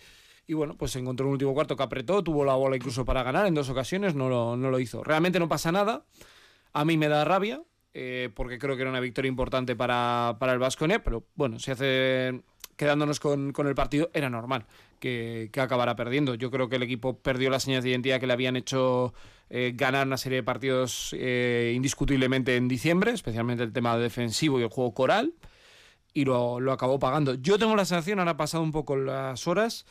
y 0.48 0.54
bueno, 0.54 0.76
pues 0.76 0.92
se 0.92 0.98
encontró 0.98 1.26
un 1.26 1.32
último 1.32 1.54
cuarto 1.54 1.76
que 1.76 1.82
apretó, 1.84 2.24
tuvo 2.24 2.44
la 2.44 2.54
bola 2.54 2.74
incluso 2.74 3.04
para 3.04 3.22
ganar 3.22 3.46
en 3.46 3.54
dos 3.54 3.68
ocasiones, 3.68 4.14
no 4.14 4.28
lo, 4.30 4.56
no 4.56 4.70
lo 4.70 4.80
hizo. 4.80 5.04
Realmente 5.04 5.38
no 5.38 5.46
pasa 5.46 5.70
nada. 5.70 6.06
A 6.72 6.84
mí 6.84 6.96
me 6.96 7.08
da 7.08 7.24
rabia. 7.24 7.62
eh, 7.94 8.30
porque 8.34 8.58
creo 8.58 8.76
que 8.76 8.82
era 8.82 8.90
una 8.90 9.00
victoria 9.00 9.28
importante 9.28 9.74
para, 9.76 10.36
para 10.38 10.52
el 10.52 10.58
Vasconia, 10.58 11.02
pero 11.02 11.24
bueno, 11.34 11.58
si 11.58 11.70
hace 11.70 12.42
quedándonos 12.76 13.18
con, 13.20 13.52
con 13.52 13.66
el 13.66 13.74
partido, 13.74 14.10
era 14.14 14.30
normal 14.30 14.66
que, 15.00 15.50
que, 15.52 15.60
acabara 15.60 15.96
perdiendo. 15.96 16.34
Yo 16.34 16.50
creo 16.50 16.68
que 16.68 16.76
el 16.76 16.82
equipo 16.84 17.18
perdió 17.18 17.50
las 17.50 17.64
señas 17.64 17.82
de 17.82 17.90
identidad 17.90 18.20
que 18.20 18.26
le 18.26 18.32
habían 18.32 18.56
hecho 18.56 19.14
eh, 19.50 19.72
ganar 19.74 20.06
una 20.06 20.16
serie 20.16 20.36
de 20.36 20.42
partidos 20.44 21.14
eh, 21.18 21.72
indiscutiblemente 21.74 22.56
en 22.56 22.68
diciembre, 22.68 23.10
especialmente 23.12 23.64
el 23.64 23.72
tema 23.72 23.98
defensivo 23.98 24.60
y 24.60 24.62
el 24.62 24.68
juego 24.68 24.94
coral, 24.94 25.34
y 26.14 26.24
lo, 26.24 26.60
lo 26.60 26.72
acabó 26.72 26.98
pagando. 26.98 27.34
Yo 27.34 27.58
tengo 27.58 27.74
la 27.74 27.84
sensación, 27.84 28.18
ahora 28.20 28.36
pasado 28.36 28.62
un 28.62 28.72
poco 28.72 28.96
las 28.96 29.46
horas, 29.48 29.84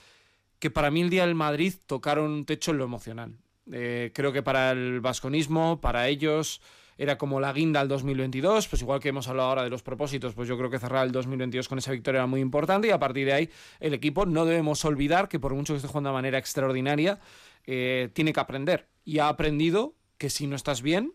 que 0.60 0.72
para 0.72 0.92
mí 0.92 1.02
el 1.02 1.10
día 1.10 1.26
del 1.26 1.36
Madrid 1.36 1.74
tocaron 1.86 2.32
un 2.32 2.46
techo 2.46 2.72
en 2.72 2.78
lo 2.78 2.86
emocional. 2.86 3.38
Eh, 3.72 4.12
creo 4.14 4.32
que 4.32 4.44
para 4.44 4.72
el 4.72 5.02
vasconismo, 5.02 5.82
para 5.82 6.08
ellos, 6.08 6.62
era 6.98 7.18
como 7.18 7.40
la 7.40 7.54
guinda 7.54 7.80
al 7.80 7.88
2022, 7.88 8.68
pues 8.68 8.82
igual 8.82 9.00
que 9.00 9.10
hemos 9.10 9.28
hablado 9.28 9.50
ahora 9.50 9.64
de 9.64 9.70
los 9.70 9.84
propósitos, 9.84 10.34
pues 10.34 10.48
yo 10.48 10.58
creo 10.58 10.70
que 10.70 10.80
cerrar 10.80 11.06
el 11.06 11.12
2022 11.12 11.68
con 11.68 11.78
esa 11.78 11.92
victoria 11.92 12.20
era 12.20 12.28
muy 12.28 12.42
importante 12.42 12.88
y 12.88 12.92
a 12.92 13.00
partir 13.00 13.26
de 13.28 13.34
ahí 13.34 13.50
el 13.80 13.94
equipo 13.94 14.26
no 14.26 14.46
debemos 14.46 14.84
olvidar 14.84 15.30
que 15.30 15.40
por 15.40 15.54
mucho 15.54 15.74
que 15.74 15.78
esté 15.78 15.88
jugando 15.88 16.10
de 16.10 16.16
manera 16.16 16.38
extraordinaria, 16.38 17.20
eh, 17.66 18.10
tiene 18.14 18.34
que 18.34 18.40
aprender 18.40 18.88
y 19.06 19.20
ha 19.20 19.30
aprendido 19.30 19.96
que 20.18 20.30
si 20.30 20.48
no 20.48 20.56
estás 20.56 20.82
bien, 20.82 21.14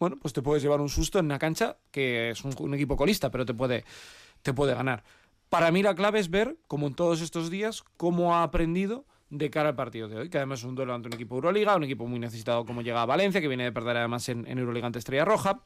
bueno, 0.00 0.16
pues 0.20 0.32
te 0.32 0.42
puedes 0.42 0.62
llevar 0.62 0.80
un 0.80 0.88
susto 0.88 1.18
en 1.18 1.26
una 1.26 1.38
cancha 1.38 1.76
que 1.90 2.30
es 2.30 2.42
un, 2.42 2.54
un 2.58 2.74
equipo 2.74 2.96
colista, 2.96 3.30
pero 3.30 3.46
te 3.46 3.54
puede, 3.54 3.84
te 4.42 4.52
puede 4.52 4.74
ganar. 4.74 5.04
Para 5.50 5.72
mí 5.72 5.82
la 5.82 5.96
clave 5.96 6.20
es 6.20 6.30
ver, 6.30 6.56
como 6.68 6.86
en 6.86 6.94
todos 6.94 7.20
estos 7.20 7.50
días, 7.50 7.82
cómo 7.96 8.36
ha 8.36 8.44
aprendido 8.44 9.04
de 9.30 9.50
cara 9.50 9.70
al 9.70 9.74
partido 9.74 10.08
de 10.08 10.16
hoy, 10.16 10.30
que 10.30 10.38
además 10.38 10.60
es 10.60 10.64
un 10.64 10.76
duelo 10.76 10.94
ante 10.94 11.08
un 11.08 11.14
equipo 11.14 11.34
Euroliga, 11.34 11.74
un 11.74 11.82
equipo 11.82 12.06
muy 12.06 12.20
necesitado 12.20 12.64
como 12.64 12.82
llega 12.82 13.02
a 13.02 13.06
Valencia, 13.06 13.40
que 13.40 13.48
viene 13.48 13.64
de 13.64 13.72
perder 13.72 13.96
además 13.96 14.28
en, 14.28 14.46
en 14.46 14.58
Euroliga 14.58 14.86
ante 14.86 15.00
Estrella 15.00 15.24
Roja, 15.24 15.60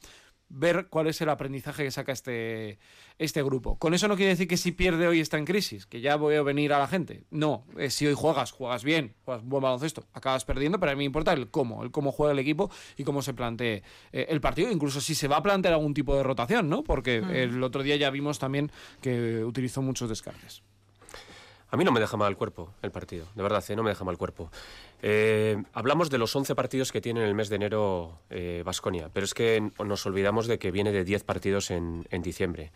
ver 0.49 0.87
cuál 0.89 1.07
es 1.07 1.21
el 1.21 1.29
aprendizaje 1.29 1.85
que 1.85 1.91
saca 1.91 2.13
este, 2.13 2.79
este 3.19 3.43
grupo. 3.43 3.79
Con 3.79 3.95
eso 3.95 4.09
no 4.09 4.17
quiere 4.17 4.31
decir 4.31 4.49
que 4.49 4.57
si 4.57 4.73
pierde 4.73 5.09
hoy 5.09 5.21
está 5.21 5.39
en 5.39 5.45
crisis, 5.45 5.87
que 5.87 6.01
ya 6.01 6.17
voy 6.17 6.37
a 6.37 6.43
venir 6.43 6.73
a 6.73 6.79
la 6.79 6.87
gente. 6.87 7.25
No, 7.31 7.65
es 7.79 7.95
si 7.95 8.07
hoy 8.07 8.15
juegas, 8.15 8.53
juegas 8.53 8.85
bien, 8.85 9.15
juegas 9.25 9.45
buen 9.45 9.63
baloncesto, 9.63 10.07
acabas 10.13 10.45
perdiendo, 10.45 10.79
pero 10.79 10.93
a 10.93 10.95
mí 10.95 10.99
me 10.99 11.05
importa 11.05 11.33
el 11.33 11.51
cómo, 11.51 11.83
el 11.83 11.91
cómo 11.91 12.13
juega 12.13 12.33
el 12.33 12.39
equipo 12.39 12.71
y 12.97 13.05
cómo 13.05 13.23
se 13.23 13.35
plantee 13.35 13.83
eh, 14.13 14.27
el 14.29 14.41
partido, 14.41 14.71
incluso 14.71 15.01
si 15.01 15.15
se 15.15 15.29
va 15.29 15.39
a 15.39 15.43
plantear 15.43 15.75
algún 15.75 15.95
tipo 15.95 16.17
de 16.17 16.23
rotación, 16.23 16.69
¿no? 16.69 16.85
Porque 16.85 17.21
mm. 17.21 17.31
el 17.31 17.63
otro 17.63 17.83
día 17.83 17.97
ya 17.97 18.11
vimos 18.11 18.39
también 18.39 18.71
que 19.01 19.45
utilizó 19.45 19.83
muchos 19.83 20.09
descartes. 20.09 20.63
A 21.75 21.77
mí 21.77 21.83
no 21.83 21.91
me 21.91 21.99
deja 21.99 22.17
mal 22.17 22.31
el 22.31 22.37
cuerpo 22.37 22.73
el 22.83 22.93
partido, 22.93 23.27
de 23.35 23.43
verdad, 23.43 23.65
¿eh? 23.69 23.75
no 23.75 23.83
me 23.83 23.91
deja 23.91 24.05
mal 24.05 24.13
el 24.13 24.19
cuerpo. 24.19 24.49
Eh, 25.03 25.61
hablamos 25.73 26.09
de 26.09 26.19
los 26.19 26.37
11 26.37 26.55
partidos 26.55 26.93
que 26.93 27.01
tiene 27.01 27.21
en 27.21 27.27
el 27.27 27.35
mes 27.35 27.49
de 27.49 27.57
enero 27.57 28.21
Vasconia, 28.65 29.07
eh, 29.07 29.11
pero 29.13 29.25
es 29.25 29.35
que 29.35 29.61
nos 29.85 30.07
olvidamos 30.07 30.47
de 30.47 30.61
que 30.61 30.71
viene 30.71 30.93
de 30.93 31.03
10 31.03 31.25
partidos 31.25 31.73
en, 31.73 32.07
en 32.13 32.23
diciembre. 32.23 32.71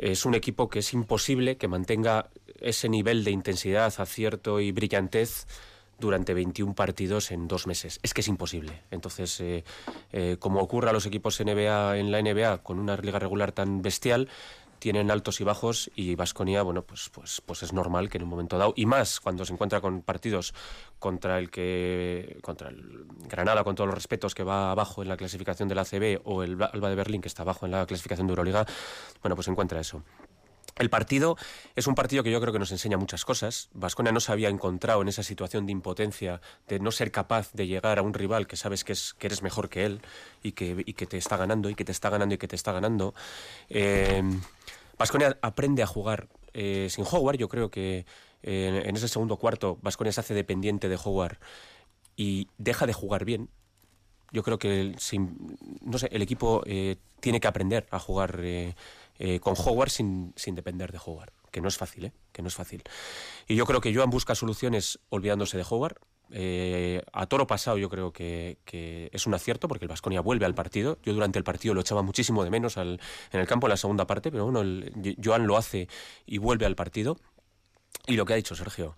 Es 0.00 0.26
un 0.26 0.34
equipo 0.34 0.68
que 0.68 0.80
es 0.80 0.92
imposible 0.92 1.56
que 1.56 1.68
mantenga 1.68 2.26
ese 2.58 2.88
nivel 2.88 3.22
de 3.22 3.30
intensidad, 3.30 3.94
acierto 3.96 4.58
y 4.58 4.72
brillantez 4.72 5.46
durante 6.00 6.34
21 6.34 6.74
partidos 6.74 7.30
en 7.30 7.46
dos 7.46 7.68
meses. 7.68 8.00
Es 8.02 8.12
que 8.12 8.22
es 8.22 8.28
imposible. 8.28 8.82
Entonces, 8.90 9.40
como 10.40 10.60
ocurre 10.60 10.90
a 10.90 10.92
los 10.92 11.06
equipos 11.06 11.40
NBA 11.40 11.98
en 11.98 12.10
la 12.10 12.20
NBA 12.20 12.58
con 12.64 12.80
una 12.80 12.96
liga 12.96 13.20
regular 13.20 13.52
tan 13.52 13.82
bestial, 13.82 14.28
tienen 14.78 15.10
altos 15.10 15.40
y 15.40 15.44
bajos 15.44 15.90
y 15.94 16.14
Vasconia, 16.14 16.62
bueno, 16.62 16.82
pues, 16.82 17.10
pues, 17.12 17.42
pues 17.44 17.62
es 17.62 17.72
normal 17.72 18.08
que 18.08 18.18
en 18.18 18.24
un 18.24 18.30
momento 18.30 18.58
dado, 18.58 18.72
y 18.76 18.86
más 18.86 19.20
cuando 19.20 19.44
se 19.44 19.52
encuentra 19.52 19.80
con 19.80 20.02
partidos 20.02 20.54
contra 20.98 21.38
el 21.38 21.50
que 21.50 22.38
contra 22.42 22.68
el 22.68 23.06
Granada, 23.28 23.64
con 23.64 23.74
todos 23.74 23.88
los 23.88 23.94
respetos, 23.94 24.34
que 24.34 24.42
va 24.42 24.70
abajo 24.70 25.02
en 25.02 25.08
la 25.08 25.16
clasificación 25.16 25.68
de 25.68 25.74
la 25.74 25.82
ACB, 25.82 26.20
o 26.24 26.42
el 26.42 26.60
Alba 26.62 26.88
de 26.88 26.94
Berlín, 26.94 27.20
que 27.20 27.28
está 27.28 27.42
abajo 27.42 27.66
en 27.66 27.72
la 27.72 27.86
clasificación 27.86 28.26
de 28.26 28.32
Euroliga, 28.32 28.66
bueno, 29.22 29.34
pues 29.34 29.48
encuentra 29.48 29.80
eso. 29.80 30.02
El 30.78 30.90
partido 30.90 31.36
es 31.74 31.86
un 31.86 31.94
partido 31.94 32.22
que 32.22 32.30
yo 32.30 32.40
creo 32.40 32.52
que 32.52 32.58
nos 32.58 32.72
enseña 32.72 32.96
muchas 32.98 33.24
cosas. 33.24 33.70
Vasconia 33.72 34.12
no 34.12 34.20
se 34.20 34.32
había 34.32 34.48
encontrado 34.48 35.00
en 35.02 35.08
esa 35.08 35.22
situación 35.22 35.64
de 35.64 35.72
impotencia, 35.72 36.40
de 36.68 36.78
no 36.80 36.90
ser 36.90 37.10
capaz 37.10 37.52
de 37.52 37.66
llegar 37.66 37.98
a 37.98 38.02
un 38.02 38.12
rival 38.12 38.46
que 38.46 38.56
sabes 38.56 38.84
que, 38.84 38.92
es, 38.92 39.14
que 39.14 39.28
eres 39.28 39.42
mejor 39.42 39.68
que 39.68 39.86
él 39.86 40.02
y 40.42 40.52
que, 40.52 40.82
y 40.84 40.92
que 40.92 41.06
te 41.06 41.16
está 41.16 41.36
ganando 41.36 41.70
y 41.70 41.74
que 41.74 41.84
te 41.84 41.92
está 41.92 42.10
ganando 42.10 42.34
y 42.34 42.38
que 42.38 42.48
te 42.48 42.56
está 42.56 42.72
ganando. 42.72 43.14
Eh, 43.70 44.22
Vasconia 44.98 45.38
aprende 45.42 45.82
a 45.82 45.86
jugar 45.86 46.28
eh, 46.54 46.88
sin 46.90 47.04
Howard. 47.10 47.36
Yo 47.36 47.48
creo 47.48 47.70
que 47.70 48.06
eh, 48.42 48.82
en 48.86 48.96
ese 48.96 49.08
segundo 49.08 49.36
cuarto 49.36 49.78
Vasconia 49.82 50.12
se 50.12 50.20
hace 50.20 50.34
dependiente 50.34 50.88
de 50.88 50.98
Howard 51.02 51.38
y 52.16 52.48
deja 52.58 52.86
de 52.86 52.92
jugar 52.92 53.24
bien. 53.24 53.50
Yo 54.32 54.42
creo 54.42 54.58
que 54.58 54.94
sin, 54.98 55.56
no 55.82 55.98
el 56.10 56.22
equipo 56.22 56.62
eh, 56.66 56.96
tiene 57.20 57.40
que 57.40 57.48
aprender 57.48 57.86
a 57.90 57.98
jugar 57.98 58.40
eh, 59.18 59.40
con 59.40 59.54
Howard 59.56 59.90
sin, 59.90 60.32
sin 60.36 60.54
depender 60.54 60.92
de 60.92 60.98
Howard, 61.04 61.32
que 61.50 61.60
no 61.60 61.68
es 61.68 61.76
fácil, 61.76 62.06
¿eh? 62.06 62.12
que 62.32 62.42
no 62.42 62.48
es 62.48 62.54
fácil. 62.54 62.82
Y 63.48 63.56
yo 63.56 63.64
creo 63.64 63.80
que 63.80 63.94
Joan 63.94 64.10
busca 64.10 64.34
soluciones 64.34 64.98
olvidándose 65.08 65.56
de 65.56 65.64
Howard. 65.68 65.96
Eh, 66.30 67.02
a 67.12 67.26
toro 67.26 67.46
pasado 67.46 67.78
yo 67.78 67.88
creo 67.88 68.12
que, 68.12 68.58
que 68.64 69.08
es 69.12 69.26
un 69.28 69.34
acierto 69.34 69.68
porque 69.68 69.84
el 69.84 69.88
Vasconia 69.88 70.20
vuelve 70.20 70.44
al 70.44 70.54
partido. 70.54 70.98
Yo 71.02 71.14
durante 71.14 71.38
el 71.38 71.44
partido 71.44 71.72
lo 71.72 71.80
echaba 71.80 72.02
muchísimo 72.02 72.44
de 72.44 72.50
menos 72.50 72.76
al, 72.76 73.00
en 73.32 73.40
el 73.40 73.46
campo 73.46 73.68
en 73.68 73.70
la 73.70 73.76
segunda 73.76 74.06
parte, 74.06 74.30
pero 74.30 74.44
bueno, 74.44 74.60
el, 74.60 75.16
Joan 75.22 75.46
lo 75.46 75.56
hace 75.56 75.88
y 76.26 76.38
vuelve 76.38 76.66
al 76.66 76.76
partido. 76.76 77.16
Y 78.06 78.16
lo 78.16 78.26
que 78.26 78.34
ha 78.34 78.36
dicho 78.36 78.54
Sergio, 78.54 78.96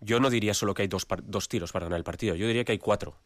yo 0.00 0.20
no 0.20 0.30
diría 0.30 0.54
solo 0.54 0.74
que 0.74 0.82
hay 0.82 0.88
dos, 0.88 1.06
dos 1.24 1.48
tiros 1.48 1.72
para 1.72 1.86
ganar 1.86 1.98
el 1.98 2.04
partido, 2.04 2.34
yo 2.34 2.46
diría 2.46 2.64
que 2.64 2.72
hay 2.72 2.78
cuatro. 2.78 3.16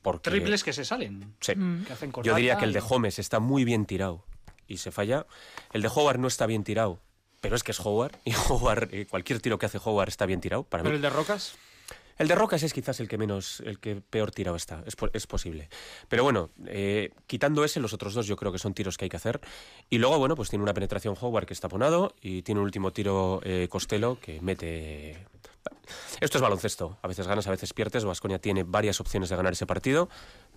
Porque, 0.00 0.30
Triples 0.30 0.64
que 0.64 0.72
se 0.72 0.86
salen. 0.86 1.34
Sí. 1.40 1.54
Mm. 1.54 1.84
Que 1.84 1.92
hacen 1.92 2.12
yo 2.22 2.34
diría 2.34 2.56
que 2.56 2.64
el 2.64 2.72
de 2.72 2.82
Holmes 2.88 3.18
está 3.18 3.38
muy 3.38 3.64
bien 3.64 3.84
tirado 3.84 4.24
y 4.70 4.78
se 4.78 4.90
falla. 4.90 5.26
El 5.72 5.82
de 5.82 5.88
Howard 5.88 6.18
no 6.18 6.28
está 6.28 6.46
bien 6.46 6.64
tirado, 6.64 7.00
pero 7.40 7.56
es 7.56 7.62
que 7.62 7.72
es 7.72 7.80
Howard 7.80 8.16
y 8.24 8.32
Howard, 8.48 8.88
eh, 8.92 9.06
cualquier 9.06 9.40
tiro 9.40 9.58
que 9.58 9.66
hace 9.66 9.78
Howard 9.82 10.08
está 10.08 10.24
bien 10.26 10.40
tirado. 10.40 10.62
Para 10.62 10.82
¿Pero 10.82 10.92
mí. 10.92 10.96
el 10.96 11.02
de 11.02 11.10
Rocas? 11.10 11.54
El 12.20 12.28
de 12.28 12.34
Rocas 12.34 12.62
es 12.62 12.74
quizás 12.74 13.00
el 13.00 13.08
que 13.08 13.16
menos, 13.16 13.60
el 13.64 13.78
que 13.78 13.96
peor 13.96 14.30
tirado 14.30 14.54
está, 14.54 14.84
es, 14.86 14.94
es 15.14 15.26
posible. 15.26 15.70
Pero 16.06 16.22
bueno, 16.22 16.50
eh, 16.66 17.12
quitando 17.26 17.64
ese, 17.64 17.80
los 17.80 17.94
otros 17.94 18.12
dos 18.12 18.26
yo 18.26 18.36
creo 18.36 18.52
que 18.52 18.58
son 18.58 18.74
tiros 18.74 18.98
que 18.98 19.06
hay 19.06 19.08
que 19.08 19.16
hacer. 19.16 19.40
Y 19.88 19.96
luego, 19.96 20.18
bueno, 20.18 20.36
pues 20.36 20.50
tiene 20.50 20.62
una 20.62 20.74
penetración 20.74 21.16
Howard 21.18 21.46
que 21.46 21.54
está 21.54 21.70
ponado 21.70 22.14
y 22.20 22.42
tiene 22.42 22.60
un 22.60 22.66
último 22.66 22.92
tiro 22.92 23.40
eh, 23.42 23.68
Costello 23.70 24.18
que 24.20 24.38
mete... 24.42 25.26
Esto 26.20 26.36
es 26.36 26.42
baloncesto, 26.42 26.98
a 27.00 27.08
veces 27.08 27.26
ganas, 27.26 27.46
a 27.46 27.50
veces 27.50 27.72
pierdes. 27.72 28.04
Vasconia 28.04 28.38
tiene 28.38 28.64
varias 28.64 29.00
opciones 29.00 29.30
de 29.30 29.36
ganar 29.36 29.54
ese 29.54 29.66
partido. 29.66 30.10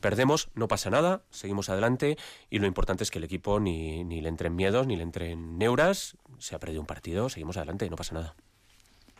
Perdemos, 0.04 0.50
no 0.54 0.68
pasa 0.68 0.90
nada, 0.90 1.22
seguimos 1.30 1.70
adelante 1.70 2.18
y 2.50 2.60
lo 2.60 2.68
importante 2.68 3.06
es 3.06 3.10
que 3.10 3.20
el 3.20 3.24
equipo 3.24 3.62
ni, 3.62 4.04
ni 4.04 4.20
le 4.20 4.28
entren 4.28 4.54
miedos, 4.54 4.86
ni 4.86 4.98
le 4.98 5.04
entren 5.04 5.58
neuras. 5.58 6.18
Se 6.40 6.56
ha 6.56 6.60
perdido 6.60 6.82
un 6.82 6.88
partido, 6.88 7.30
seguimos 7.30 7.56
adelante, 7.56 7.90
no 7.90 7.96
pasa 7.96 8.16
nada. 8.16 8.36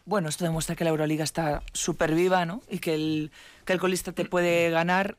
Bueno, 0.04 0.28
esto 0.28 0.44
demuestra 0.44 0.76
que 0.76 0.84
la 0.84 0.90
Euroliga 0.90 1.24
está 1.24 1.64
súper 1.72 2.14
viva, 2.14 2.46
¿no? 2.46 2.62
Y 2.70 2.80
que 2.80 2.96
el, 2.96 3.32
que 3.64 3.72
el 3.72 3.80
colista 3.80 4.12
te 4.12 4.26
puede 4.26 4.72
ganar 4.72 5.16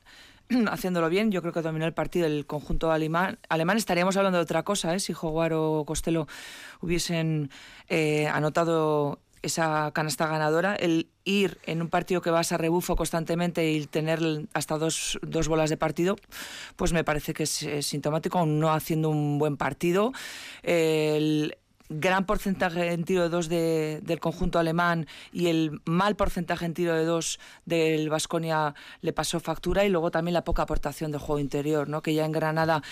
haciéndolo 0.70 1.08
bien. 1.08 1.32
Yo 1.32 1.40
creo 1.40 1.54
que 1.54 1.62
dominó 1.62 1.86
el 1.86 1.94
partido 1.94 2.26
el 2.26 2.44
conjunto 2.44 2.92
alemán. 2.92 3.38
alemán. 3.48 3.78
Estaríamos 3.78 4.18
hablando 4.18 4.36
de 4.36 4.44
otra 4.44 4.64
cosa, 4.64 4.94
¿eh? 4.94 5.00
Si 5.00 5.14
Howard 5.18 5.54
o 5.54 5.86
Costello 5.86 6.26
hubiesen 6.82 7.48
eh, 7.88 8.26
anotado 8.26 9.18
esa 9.44 9.90
canasta 9.92 10.26
ganadora, 10.26 10.74
el 10.74 11.08
ir 11.24 11.58
en 11.66 11.82
un 11.82 11.88
partido 11.88 12.20
que 12.20 12.30
vas 12.30 12.52
a 12.52 12.56
rebufo 12.56 12.96
constantemente 12.96 13.70
y 13.70 13.86
tener 13.86 14.20
hasta 14.52 14.78
dos, 14.78 15.18
dos 15.22 15.48
bolas 15.48 15.70
de 15.70 15.76
partido, 15.76 16.16
pues 16.76 16.92
me 16.92 17.04
parece 17.04 17.34
que 17.34 17.44
es, 17.44 17.66
sintomático, 17.80 18.44
no 18.46 18.72
haciendo 18.72 19.10
un 19.10 19.38
buen 19.38 19.56
partido. 19.56 20.12
El, 20.62 21.56
gran 21.88 22.24
porcentaje 22.24 22.92
en 22.92 23.04
tiro 23.04 23.22
de 23.24 23.28
dos 23.28 23.48
de, 23.48 24.00
del 24.02 24.18
conjunto 24.18 24.58
alemán 24.58 25.06
y 25.32 25.48
el 25.48 25.80
mal 25.84 26.16
porcentaje 26.16 26.64
en 26.64 26.74
tiro 26.74 26.94
de 26.94 27.04
dos 27.04 27.38
del 27.66 28.08
Vasconia 28.08 28.74
le 29.00 29.12
pasó 29.12 29.38
factura 29.38 29.84
y 29.84 29.90
luego 29.90 30.10
también 30.10 30.32
la 30.32 30.44
poca 30.44 30.62
aportación 30.62 31.10
del 31.12 31.20
juego 31.20 31.40
interior, 31.40 31.88
¿no? 31.88 32.02
que 32.02 32.14
ya 32.14 32.24
en 32.24 32.32
Granada 32.32 32.82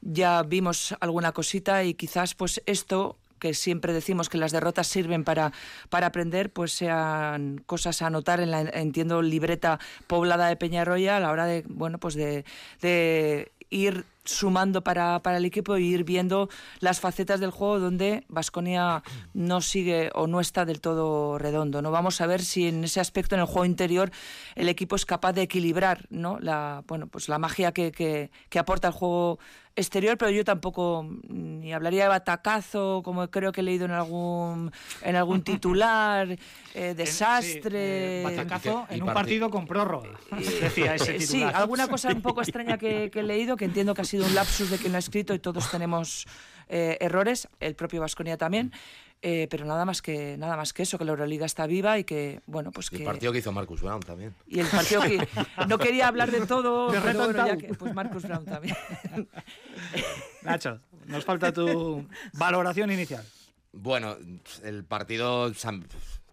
ya 0.00 0.42
vimos 0.42 0.94
alguna 1.00 1.32
cosita 1.32 1.84
y 1.84 1.94
quizás 1.94 2.34
pues 2.34 2.62
esto 2.66 3.18
que 3.38 3.54
siempre 3.54 3.92
decimos 3.92 4.28
que 4.28 4.38
las 4.38 4.52
derrotas 4.52 4.86
sirven 4.86 5.24
para, 5.24 5.52
para 5.88 6.08
aprender, 6.08 6.50
pues 6.50 6.72
sean 6.72 7.62
cosas 7.66 8.02
a 8.02 8.06
anotar 8.06 8.40
en 8.40 8.50
la, 8.50 8.60
entiendo, 8.60 9.22
libreta 9.22 9.78
poblada 10.06 10.48
de 10.48 10.56
Peñarroya 10.56 11.16
a 11.16 11.20
la 11.20 11.30
hora 11.30 11.46
de, 11.46 11.64
bueno, 11.68 11.98
pues 11.98 12.14
de, 12.14 12.44
de 12.80 13.50
ir 13.70 14.04
sumando 14.28 14.82
para, 14.82 15.20
para 15.20 15.38
el 15.38 15.44
equipo 15.44 15.76
e 15.76 15.80
ir 15.80 16.04
viendo 16.04 16.48
las 16.80 17.00
facetas 17.00 17.40
del 17.40 17.50
juego 17.50 17.80
donde 17.80 18.24
Vasconia 18.28 19.02
no 19.34 19.60
sigue 19.60 20.10
o 20.14 20.26
no 20.26 20.40
está 20.40 20.64
del 20.64 20.80
todo 20.80 21.38
redondo. 21.38 21.82
No 21.82 21.90
vamos 21.90 22.20
a 22.20 22.26
ver 22.26 22.42
si 22.42 22.68
en 22.68 22.84
ese 22.84 23.00
aspecto 23.00 23.34
en 23.34 23.40
el 23.40 23.46
juego 23.46 23.64
interior 23.64 24.10
el 24.54 24.68
equipo 24.68 24.96
es 24.96 25.06
capaz 25.06 25.32
de 25.32 25.42
equilibrar 25.42 26.06
¿no? 26.10 26.38
la, 26.40 26.84
bueno, 26.86 27.06
pues 27.06 27.28
la 27.28 27.38
magia 27.38 27.72
que, 27.72 27.90
que, 27.90 28.30
que 28.48 28.58
aporta 28.58 28.88
el 28.88 28.94
juego 28.94 29.38
exterior, 29.78 30.18
pero 30.18 30.30
yo 30.30 30.44
tampoco 30.44 31.06
ni 31.28 31.72
hablaría 31.72 32.04
de 32.04 32.08
batacazo, 32.08 33.02
como 33.04 33.28
creo 33.30 33.52
que 33.52 33.60
he 33.60 33.64
leído 33.64 33.84
en 33.84 33.92
algún 33.92 34.72
en 35.02 35.16
algún 35.16 35.42
titular, 35.42 36.36
eh, 36.74 36.94
desastre. 36.94 37.60
Sí, 37.60 37.66
eh, 37.76 38.22
batacazo 38.24 38.86
en 38.90 39.02
un 39.02 39.14
partido 39.14 39.50
con 39.50 39.66
prórroga, 39.66 40.10
decía 40.30 40.96
ese 40.96 41.14
titular. 41.14 41.28
Sí, 41.28 41.42
alguna 41.42 41.88
cosa 41.88 42.08
un 42.08 42.22
poco 42.22 42.42
extraña 42.42 42.78
que, 42.78 43.10
que 43.10 43.20
he 43.20 43.22
leído, 43.22 43.56
que 43.56 43.64
entiendo 43.64 43.94
que 43.94 44.02
ha 44.02 44.04
sido 44.04 44.17
sido 44.18 44.26
un 44.26 44.34
lapsus 44.34 44.70
de 44.70 44.78
quien 44.78 44.92
lo 44.92 44.96
ha 44.96 44.98
escrito 44.98 45.32
y 45.32 45.38
todos 45.38 45.70
tenemos 45.70 46.26
eh, 46.68 46.96
errores, 47.00 47.48
el 47.60 47.74
propio 47.76 48.00
Vasconia 48.00 48.36
también. 48.36 48.72
Eh, 49.20 49.48
pero 49.50 49.64
nada 49.64 49.84
más 49.84 50.00
que 50.00 50.36
nada 50.38 50.56
más 50.56 50.72
que 50.72 50.84
eso, 50.84 50.96
que 50.96 51.04
la 51.04 51.10
Euroliga 51.10 51.44
está 51.44 51.66
viva 51.66 51.98
y 51.98 52.04
que 52.04 52.40
bueno 52.46 52.70
pues 52.70 52.88
que 52.88 52.98
el 52.98 53.02
partido 53.02 53.32
que 53.32 53.38
hizo 53.38 53.50
Marcus 53.50 53.82
Brown 53.82 53.98
también. 54.00 54.32
Y 54.46 54.60
el 54.60 54.66
partido 54.68 55.02
que 55.02 55.26
no 55.66 55.76
quería 55.76 56.06
hablar 56.06 56.30
de 56.30 56.46
todo, 56.46 56.92
pero 57.02 57.24
bueno, 57.24 57.46
ya 57.46 57.56
que, 57.56 57.74
pues 57.74 57.92
Marcus 57.94 58.22
Brown 58.22 58.44
también. 58.44 58.76
Nacho, 60.42 60.80
nos 61.06 61.24
falta 61.24 61.52
tu 61.52 62.06
valoración 62.34 62.92
inicial. 62.92 63.24
Bueno, 63.72 64.16
el 64.62 64.84
partido 64.84 65.52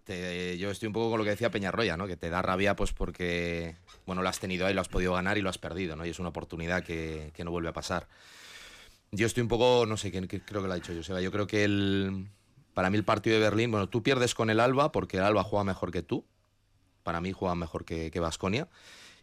yo 0.07 0.71
estoy 0.71 0.88
un 0.88 0.93
poco 0.93 1.09
con 1.09 1.17
lo 1.17 1.24
que 1.24 1.31
decía 1.31 1.50
Peñarroya, 1.51 1.97
¿no? 1.97 2.07
Que 2.07 2.17
te 2.17 2.29
da 2.29 2.41
rabia 2.41 2.75
pues 2.75 2.93
porque 2.93 3.75
bueno, 4.05 4.21
lo 4.21 4.29
has 4.29 4.39
tenido 4.39 4.65
ahí, 4.65 4.74
lo 4.74 4.81
has 4.81 4.89
podido 4.89 5.13
ganar 5.13 5.38
y 5.38 5.41
lo 5.41 5.50
has 5.50 5.57
perdido, 5.57 5.95
¿no? 5.95 6.05
Y 6.05 6.09
es 6.09 6.19
una 6.19 6.29
oportunidad 6.29 6.83
que, 6.83 7.31
que 7.33 7.43
no 7.43 7.51
vuelve 7.51 7.69
a 7.69 7.74
pasar. 7.74 8.07
Yo 9.12 9.25
estoy 9.25 9.41
un 9.41 9.50
poco, 9.50 9.85
no 9.85 9.97
sé, 9.97 10.12
creo 10.12 10.27
que 10.27 10.67
lo 10.67 10.71
ha 10.71 10.75
dicho 10.75 10.93
Joseba, 10.95 11.21
yo 11.21 11.31
creo 11.31 11.47
que 11.47 11.63
el 11.63 12.27
para 12.74 12.89
mí 12.89 12.97
el 12.97 13.05
partido 13.05 13.38
de 13.38 13.41
Berlín, 13.41 13.71
bueno, 13.71 13.88
tú 13.88 14.03
pierdes 14.03 14.35
con 14.35 14.50
el 14.50 14.59
Alba 14.59 14.91
porque 14.91 15.17
el 15.17 15.24
Alba 15.24 15.43
juega 15.43 15.63
mejor 15.63 15.91
que 15.91 16.01
tú. 16.01 16.25
Para 17.03 17.21
mí 17.21 17.31
juega 17.31 17.55
mejor 17.55 17.85
que 17.85 18.19
Vasconia. 18.19 18.67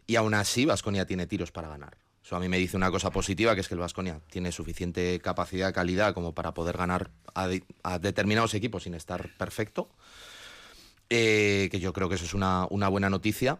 y 0.07 0.15
aún 0.15 0.33
así 0.33 0.65
Vasconia 0.65 1.05
tiene 1.05 1.27
tiros 1.27 1.51
para 1.51 1.67
ganar. 1.67 1.97
Eso 2.23 2.37
a 2.37 2.39
mí 2.39 2.47
me 2.47 2.57
dice 2.57 2.77
una 2.77 2.89
cosa 2.89 3.11
positiva, 3.11 3.53
que 3.53 3.61
es 3.61 3.67
que 3.67 3.73
el 3.73 3.81
Vasconia 3.81 4.21
tiene 4.29 4.51
suficiente 4.53 5.19
capacidad, 5.19 5.73
calidad 5.73 6.13
como 6.13 6.33
para 6.33 6.53
poder 6.53 6.77
ganar 6.77 7.11
a, 7.35 7.99
determinados 7.99 8.53
equipos 8.53 8.83
sin 8.83 8.93
estar 8.93 9.29
perfecto. 9.37 9.89
Eh, 11.15 11.69
que 11.69 11.79
yo 11.79 11.93
creo 11.93 12.09
que 12.09 12.15
eso 12.15 12.25
es 12.25 12.33
una, 12.33 12.65
buena 12.65 13.09
noticia. 13.09 13.59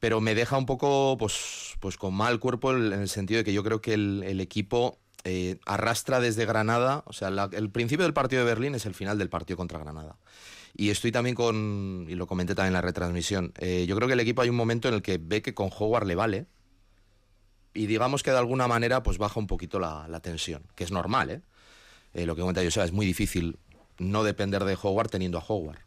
Pero 0.00 0.20
me 0.20 0.34
deja 0.34 0.58
un 0.58 0.66
poco 0.66 1.16
pues, 1.18 1.76
pues 1.80 1.96
con 1.96 2.14
mal 2.14 2.38
cuerpo 2.38 2.72
en 2.72 2.92
el 2.92 3.08
sentido 3.08 3.38
de 3.38 3.44
que 3.44 3.52
yo 3.52 3.64
creo 3.64 3.80
que 3.80 3.94
el 3.94 4.40
equipo 4.40 4.98
eh, 5.26 5.58
arrastra 5.64 6.20
desde 6.20 6.44
Granada, 6.44 7.02
o 7.06 7.14
sea, 7.14 7.28
el 7.52 7.70
principio 7.70 8.04
del 8.04 8.12
partido 8.12 8.44
de 8.44 8.46
Berlín 8.46 8.74
es 8.74 8.84
el 8.84 8.92
final 8.92 9.16
del 9.16 9.30
partido 9.30 9.56
contra 9.56 9.78
Granada. 9.78 10.18
Y 10.76 10.90
estoy 10.90 11.12
también 11.12 11.34
con, 11.34 12.06
y 12.10 12.14
lo 12.14 12.26
comenté 12.26 12.54
también 12.54 12.68
en 12.68 12.74
la 12.74 12.82
retransmisión, 12.82 13.54
eh, 13.58 13.86
yo 13.88 13.96
creo 13.96 14.06
que 14.06 14.12
el 14.12 14.20
equipo 14.20 14.42
hay 14.42 14.50
un 14.50 14.56
momento 14.56 14.88
en 14.88 14.94
el 14.94 15.02
que 15.02 15.18
ve 15.18 15.40
que 15.40 15.54
con 15.54 15.70
Howard 15.76 16.06
le 16.06 16.14
vale 16.14 16.46
y 17.72 17.86
digamos 17.86 18.22
que 18.22 18.32
de 18.32 18.38
alguna 18.38 18.68
manera 18.68 19.02
pues 19.02 19.16
baja 19.16 19.40
un 19.40 19.46
poquito 19.46 19.78
la, 19.78 20.20
tensión, 20.20 20.64
que 20.74 20.84
es 20.84 20.92
normal, 20.92 21.30
¿eh? 21.30 21.40
¿eh? 22.12 22.26
Lo 22.26 22.34
que 22.34 22.42
comenta 22.42 22.62
yo, 22.62 22.82
es 22.82 22.92
muy 22.92 23.06
difícil 23.06 23.58
no 23.98 24.24
depender 24.24 24.64
de 24.64 24.76
Howard 24.80 25.08
teniendo 25.08 25.38
a 25.38 25.44
Howard. 25.48 25.78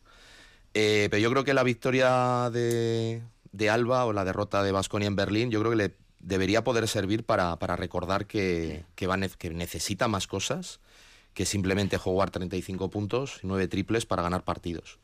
Pero 1.09 1.17
yo 1.17 1.29
creo 1.31 1.43
que 1.43 1.53
la 1.53 1.63
victoria 1.63 2.49
de, 2.51 3.21
Alba 3.69 4.05
o 4.05 4.13
la 4.13 4.25
derrota 4.25 4.63
de 4.63 4.71
Basconia 4.71 5.07
en 5.07 5.15
Berlín, 5.15 5.51
yo 5.51 5.59
creo 5.59 5.71
que 5.71 5.77
le 5.77 5.95
debería 6.19 6.63
poder 6.63 6.87
servir 6.87 7.23
para, 7.23 7.55
recordar 7.75 8.25
que, 8.25 8.83
que, 8.95 9.29
que 9.37 9.49
necesita 9.51 10.07
más 10.07 10.27
cosas 10.27 10.79
que 11.37 11.45
simplemente 11.45 11.99
jugar 11.99 12.31
35 12.31 12.89
puntos 12.89 13.41
y 13.43 13.47
9 13.47 13.67
triples 13.67 14.07
para 14.07 14.23
ganar 14.23 14.43
partidos. 14.43 14.97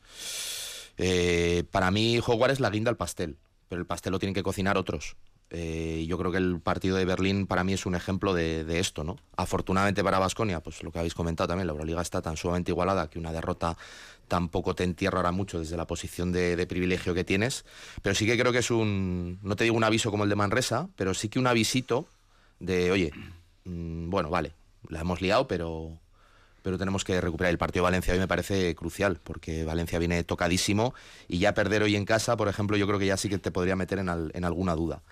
Eh, 0.96 1.62
para 1.70 1.92
mí, 1.92 2.18
jugar 2.20 2.50
es 2.50 2.58
la 2.58 2.70
guinda 2.70 2.90
al 2.90 2.96
pastel, 2.96 3.36
pero 3.68 3.80
el 3.80 3.86
pastel 3.86 4.10
lo 4.10 4.18
tienen 4.18 4.34
que 4.34 4.42
cocinar 4.42 4.76
otros. 4.76 5.16
Eh, 5.50 6.04
yo 6.08 6.18
creo 6.18 6.32
que 6.32 6.38
el 6.38 6.58
partido 6.58 6.96
de 6.96 7.04
Berlín 7.04 7.46
para 7.46 7.62
mí 7.62 7.74
es 7.74 7.86
un 7.86 7.94
ejemplo 7.94 8.34
de, 8.34 8.64
esto, 8.80 9.04
¿no? 9.04 9.16
Afortunadamente 9.36 10.02
para 10.02 10.18
Basconia, 10.18 10.60
pues 10.60 10.82
lo 10.82 10.90
que 10.90 10.98
habéis 10.98 11.14
comentado 11.14 11.46
también, 11.46 11.68
la 11.68 11.72
Euroliga 11.72 12.02
está 12.02 12.20
tan 12.20 12.36
sumamente 12.36 12.72
igualada 12.72 13.08
que 13.08 13.20
una 13.20 13.30
derrota 13.30 13.76
tampoco 14.28 14.74
te 14.74 14.84
entierra 14.84 15.18
ahora 15.18 15.32
mucho 15.32 15.58
desde 15.58 15.76
la 15.76 15.86
posición 15.86 16.32
de, 16.32 16.66
privilegio 16.66 17.14
que 17.14 17.24
tienes, 17.24 17.64
pero 18.02 18.14
sí 18.14 18.26
que 18.26 18.38
creo 18.38 18.52
que 18.52 18.58
es 18.58 18.70
un, 18.70 19.38
no 19.42 19.56
te 19.56 19.64
digo 19.64 19.76
un 19.76 19.84
aviso 19.84 20.10
como 20.10 20.24
el 20.24 20.30
de 20.30 20.36
Manresa, 20.36 20.88
pero 20.96 21.14
sí 21.14 21.28
que 21.28 21.38
un 21.38 21.46
avisito 21.46 22.06
de, 22.60 22.90
oye, 22.90 23.12
mm, 23.64 24.10
bueno, 24.10 24.30
vale, 24.30 24.52
la 24.88 25.00
hemos 25.00 25.20
liado, 25.20 25.46
pero, 25.46 25.98
pero 26.62 26.78
tenemos 26.78 27.04
que 27.04 27.20
recuperar. 27.20 27.50
El 27.50 27.58
partido 27.58 27.82
de 27.82 27.90
Valencia 27.90 28.14
hoy 28.14 28.20
me 28.20 28.28
parece 28.28 28.74
crucial, 28.74 29.20
porque 29.22 29.64
Valencia 29.64 29.98
viene 29.98 30.24
tocadísimo 30.24 30.94
y 31.28 31.38
ya 31.38 31.54
perder 31.54 31.82
hoy 31.82 31.96
en 31.96 32.04
casa, 32.04 32.36
por 32.36 32.48
ejemplo, 32.48 32.76
yo 32.76 32.86
creo 32.86 32.98
que 32.98 33.06
ya 33.06 33.16
sí 33.16 33.28
que 33.28 33.38
te 33.38 33.50
podría 33.50 33.76
meter 33.76 33.98
en, 33.98 34.08
en 34.08 34.44
alguna 34.44 34.74
duda. 34.74 35.02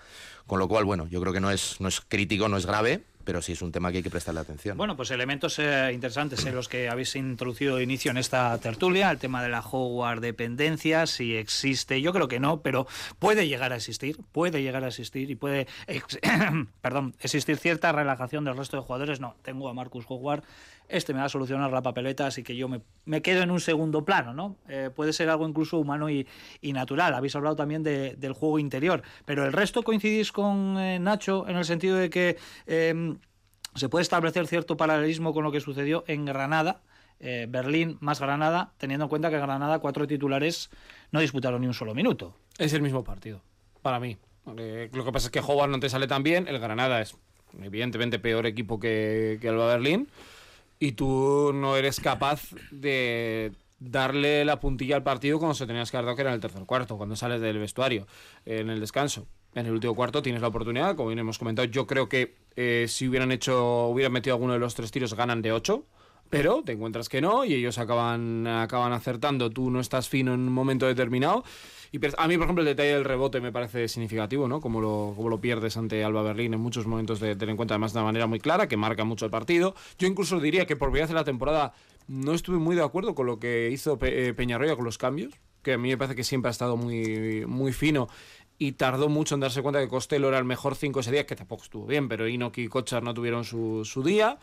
Con 0.47 0.59
lo 0.59 0.67
cual, 0.67 0.83
bueno, 0.83 1.07
yo 1.07 1.21
creo 1.21 1.31
que 1.31 1.39
no 1.39 1.51
es, 1.51 1.79
no 1.79 1.87
es 1.87 2.01
crítico, 2.01 2.49
no 2.49 2.57
es 2.57 2.65
grave, 2.65 3.03
pero 3.23 3.41
sí 3.41 3.53
es 3.53 3.61
un 3.61 3.71
tema 3.71 3.91
que 3.91 3.97
hay 3.97 4.03
que 4.03 4.09
prestarle 4.09 4.41
atención. 4.41 4.77
Bueno, 4.77 4.95
pues 4.95 5.11
elementos 5.11 5.59
eh, 5.59 5.91
interesantes 5.93 6.45
en 6.45 6.55
los 6.55 6.67
que 6.67 6.89
habéis 6.89 7.15
introducido 7.15 7.81
inicio 7.81 8.11
en 8.11 8.17
esta 8.17 8.57
tertulia, 8.59 9.11
el 9.11 9.17
tema 9.17 9.41
de 9.43 9.49
la 9.49 9.61
Howard 9.61 10.21
dependencia, 10.21 11.07
si 11.07 11.35
existe, 11.35 12.01
yo 12.01 12.13
creo 12.13 12.27
que 12.27 12.39
no, 12.39 12.61
pero 12.61 12.87
puede 13.19 13.47
llegar 13.47 13.73
a 13.73 13.77
existir, 13.77 14.17
puede 14.31 14.61
llegar 14.61 14.83
a 14.83 14.87
existir 14.87 15.29
y 15.29 15.35
puede, 15.35 15.67
perdón, 16.81 17.15
existir 17.19 17.57
cierta 17.57 17.91
relajación 17.91 18.43
del 18.43 18.57
resto 18.57 18.77
de 18.77 18.83
jugadores. 18.83 19.19
No, 19.19 19.35
tengo 19.41 19.69
a 19.69 19.73
Marcus 19.73 20.05
Howard, 20.07 20.43
este 20.89 21.13
me 21.13 21.19
va 21.19 21.25
a 21.25 21.29
solucionar 21.29 21.71
la 21.71 21.81
papeleta, 21.81 22.27
así 22.27 22.43
que 22.43 22.55
yo 22.55 22.67
me, 22.67 23.21
quedo 23.21 23.41
en 23.41 23.51
un 23.51 23.59
segundo 23.59 24.03
plano, 24.05 24.33
¿no? 24.33 24.57
Eh, 24.67 24.89
puede 24.93 25.13
ser 25.13 25.29
algo 25.29 25.47
incluso 25.47 25.79
humano 25.79 26.09
y, 26.09 26.27
natural. 26.61 27.13
Habéis 27.13 27.35
hablado 27.35 27.55
también 27.55 27.83
del 27.83 28.33
juego 28.33 28.57
interior, 28.57 29.03
pero 29.25 29.45
el 29.45 29.53
resto 29.53 29.83
coincidís 29.83 30.31
con 30.31 30.77
eh, 30.79 30.97
Nacho 30.99 31.47
en 31.47 31.55
el 31.55 31.65
sentido 31.65 31.97
de 31.97 32.09
que 32.09 32.37
se 33.75 33.89
puede 33.89 34.03
establecer 34.03 34.47
cierto 34.47 34.77
paralelismo 34.77 35.33
con 35.33 35.43
lo 35.43 35.51
que 35.51 35.59
sucedió 35.59 36.03
en 36.07 36.25
Granada, 36.25 36.81
eh, 37.19 37.47
Berlín 37.49 37.97
más 38.01 38.19
Granada, 38.19 38.73
teniendo 38.77 39.05
en 39.05 39.09
cuenta 39.09 39.29
que 39.29 39.37
Granada 39.37 39.79
cuatro 39.79 40.07
titulares 40.07 40.69
no 41.11 41.19
disputaron 41.19 41.61
ni 41.61 41.67
un 41.67 41.73
solo 41.73 41.93
minuto. 41.93 42.35
Es 42.57 42.73
el 42.73 42.81
mismo 42.81 43.03
partido, 43.03 43.41
para 43.81 43.99
mí. 43.99 44.17
lo 44.45 44.55
que 45.05 45.11
pasa 45.11 45.27
es 45.27 45.31
que 45.31 45.39
Howard 45.39 45.69
no 45.69 45.79
te 45.79 45.89
sale 45.89 46.07
tan 46.07 46.23
bien, 46.23 46.47
el 46.47 46.59
Granada 46.59 47.01
es 47.01 47.15
evidentemente 47.61 48.19
peor 48.19 48.45
equipo 48.45 48.79
que, 48.79 49.37
que 49.41 49.49
Alba 49.49 49.67
Berlín, 49.67 50.07
y 50.79 50.93
tú 50.93 51.51
no 51.53 51.77
eres 51.77 51.99
capaz 51.99 52.49
de 52.71 53.53
darle 53.79 54.45
la 54.45 54.59
puntilla 54.59 54.95
al 54.95 55.03
partido 55.03 55.39
cuando 55.39 55.55
se 55.55 55.67
tenías 55.67 55.91
que 55.91 55.97
dar 55.97 56.15
que 56.15 56.21
era 56.21 56.31
en 56.31 56.35
el 56.35 56.41
tercer 56.41 56.65
cuarto, 56.65 56.97
cuando 56.97 57.15
sales 57.15 57.41
del 57.41 57.59
vestuario, 57.59 58.07
en 58.45 58.69
el 58.69 58.79
descanso. 58.79 59.27
En 59.55 59.65
el 59.65 59.71
último 59.71 59.93
cuarto 59.93 60.21
tienes 60.21 60.41
la 60.41 60.47
oportunidad, 60.47 60.95
como 60.95 61.09
bien 61.09 61.19
hemos 61.19 61.37
comentado, 61.37 61.67
yo 61.67 61.85
creo 61.85 62.09
que 62.09 62.35
eh, 62.55 62.85
si 62.87 63.07
hubieran 63.07 63.31
hecho, 63.31 63.87
hubieran 63.87 64.11
metido 64.11 64.35
alguno 64.35 64.53
de 64.53 64.59
los 64.59 64.73
tres 64.73 64.91
tiros, 64.91 65.13
ganan 65.13 65.41
de 65.41 65.51
8. 65.51 65.85
Pero 66.29 66.63
te 66.63 66.71
encuentras 66.71 67.09
que 67.09 67.21
no 67.21 67.45
y 67.45 67.53
ellos 67.53 67.77
acaban, 67.77 68.47
acaban 68.47 68.91
acertando. 68.91 69.51
Tú 69.51 69.69
no 69.69 69.79
estás 69.79 70.09
fino 70.09 70.33
en 70.33 70.39
un 70.39 70.51
momento 70.51 70.87
determinado. 70.87 71.43
Y 71.91 71.99
a 72.17 72.27
mí, 72.27 72.37
por 72.37 72.45
ejemplo, 72.45 72.63
el 72.63 72.65
detalle 72.65 72.93
del 72.93 73.05
rebote 73.05 73.39
me 73.39 73.51
parece 73.51 73.87
significativo, 73.87 74.47
¿no? 74.47 74.59
Como 74.59 74.81
lo, 74.81 75.13
como 75.15 75.29
lo 75.29 75.39
pierdes 75.39 75.77
ante 75.77 76.03
Alba 76.03 76.23
Berlín 76.23 76.55
en 76.55 76.59
muchos 76.59 76.87
momentos 76.87 77.19
de 77.19 77.35
tener 77.35 77.51
en 77.51 77.55
cuenta, 77.55 77.75
además 77.75 77.93
de 77.93 77.99
una 77.99 78.05
manera 78.05 78.25
muy 78.25 78.39
clara, 78.39 78.67
que 78.67 78.77
marca 78.77 79.03
mucho 79.03 79.25
el 79.25 79.31
partido. 79.31 79.75
Yo 79.99 80.07
incluso 80.07 80.39
diría 80.39 80.65
que 80.65 80.75
por 80.75 80.89
primera 80.89 81.07
en 81.07 81.15
la 81.15 81.23
temporada 81.23 81.75
no 82.07 82.33
estuve 82.33 82.57
muy 82.57 82.75
de 82.75 82.83
acuerdo 82.83 83.13
con 83.13 83.27
lo 83.27 83.37
que 83.37 83.69
hizo 83.71 83.99
eh, 84.01 84.33
Peñarroya 84.35 84.75
con 84.75 84.85
los 84.85 84.97
cambios, 84.97 85.35
que 85.61 85.73
a 85.73 85.77
mí 85.77 85.89
me 85.89 85.97
parece 85.99 86.15
que 86.15 86.23
siempre 86.23 86.49
ha 86.49 86.51
estado 86.51 86.77
muy, 86.77 87.45
muy 87.45 87.73
fino 87.73 88.07
y 88.57 88.73
tardó 88.73 89.09
mucho 89.09 89.35
en 89.35 89.41
darse 89.41 89.61
cuenta 89.61 89.79
que 89.79 89.87
Costello 89.87 90.29
era 90.29 90.37
el 90.37 90.45
mejor 90.45 90.75
5 90.75 90.99
ese 90.99 91.11
día, 91.11 91.25
que 91.25 91.35
tampoco 91.35 91.63
estuvo 91.63 91.85
bien, 91.85 92.07
pero 92.07 92.27
Inoki 92.27 92.63
y 92.63 92.67
Kochar 92.67 93.03
no 93.03 93.13
tuvieron 93.13 93.43
su, 93.43 93.83
su 93.85 94.03
día. 94.03 94.37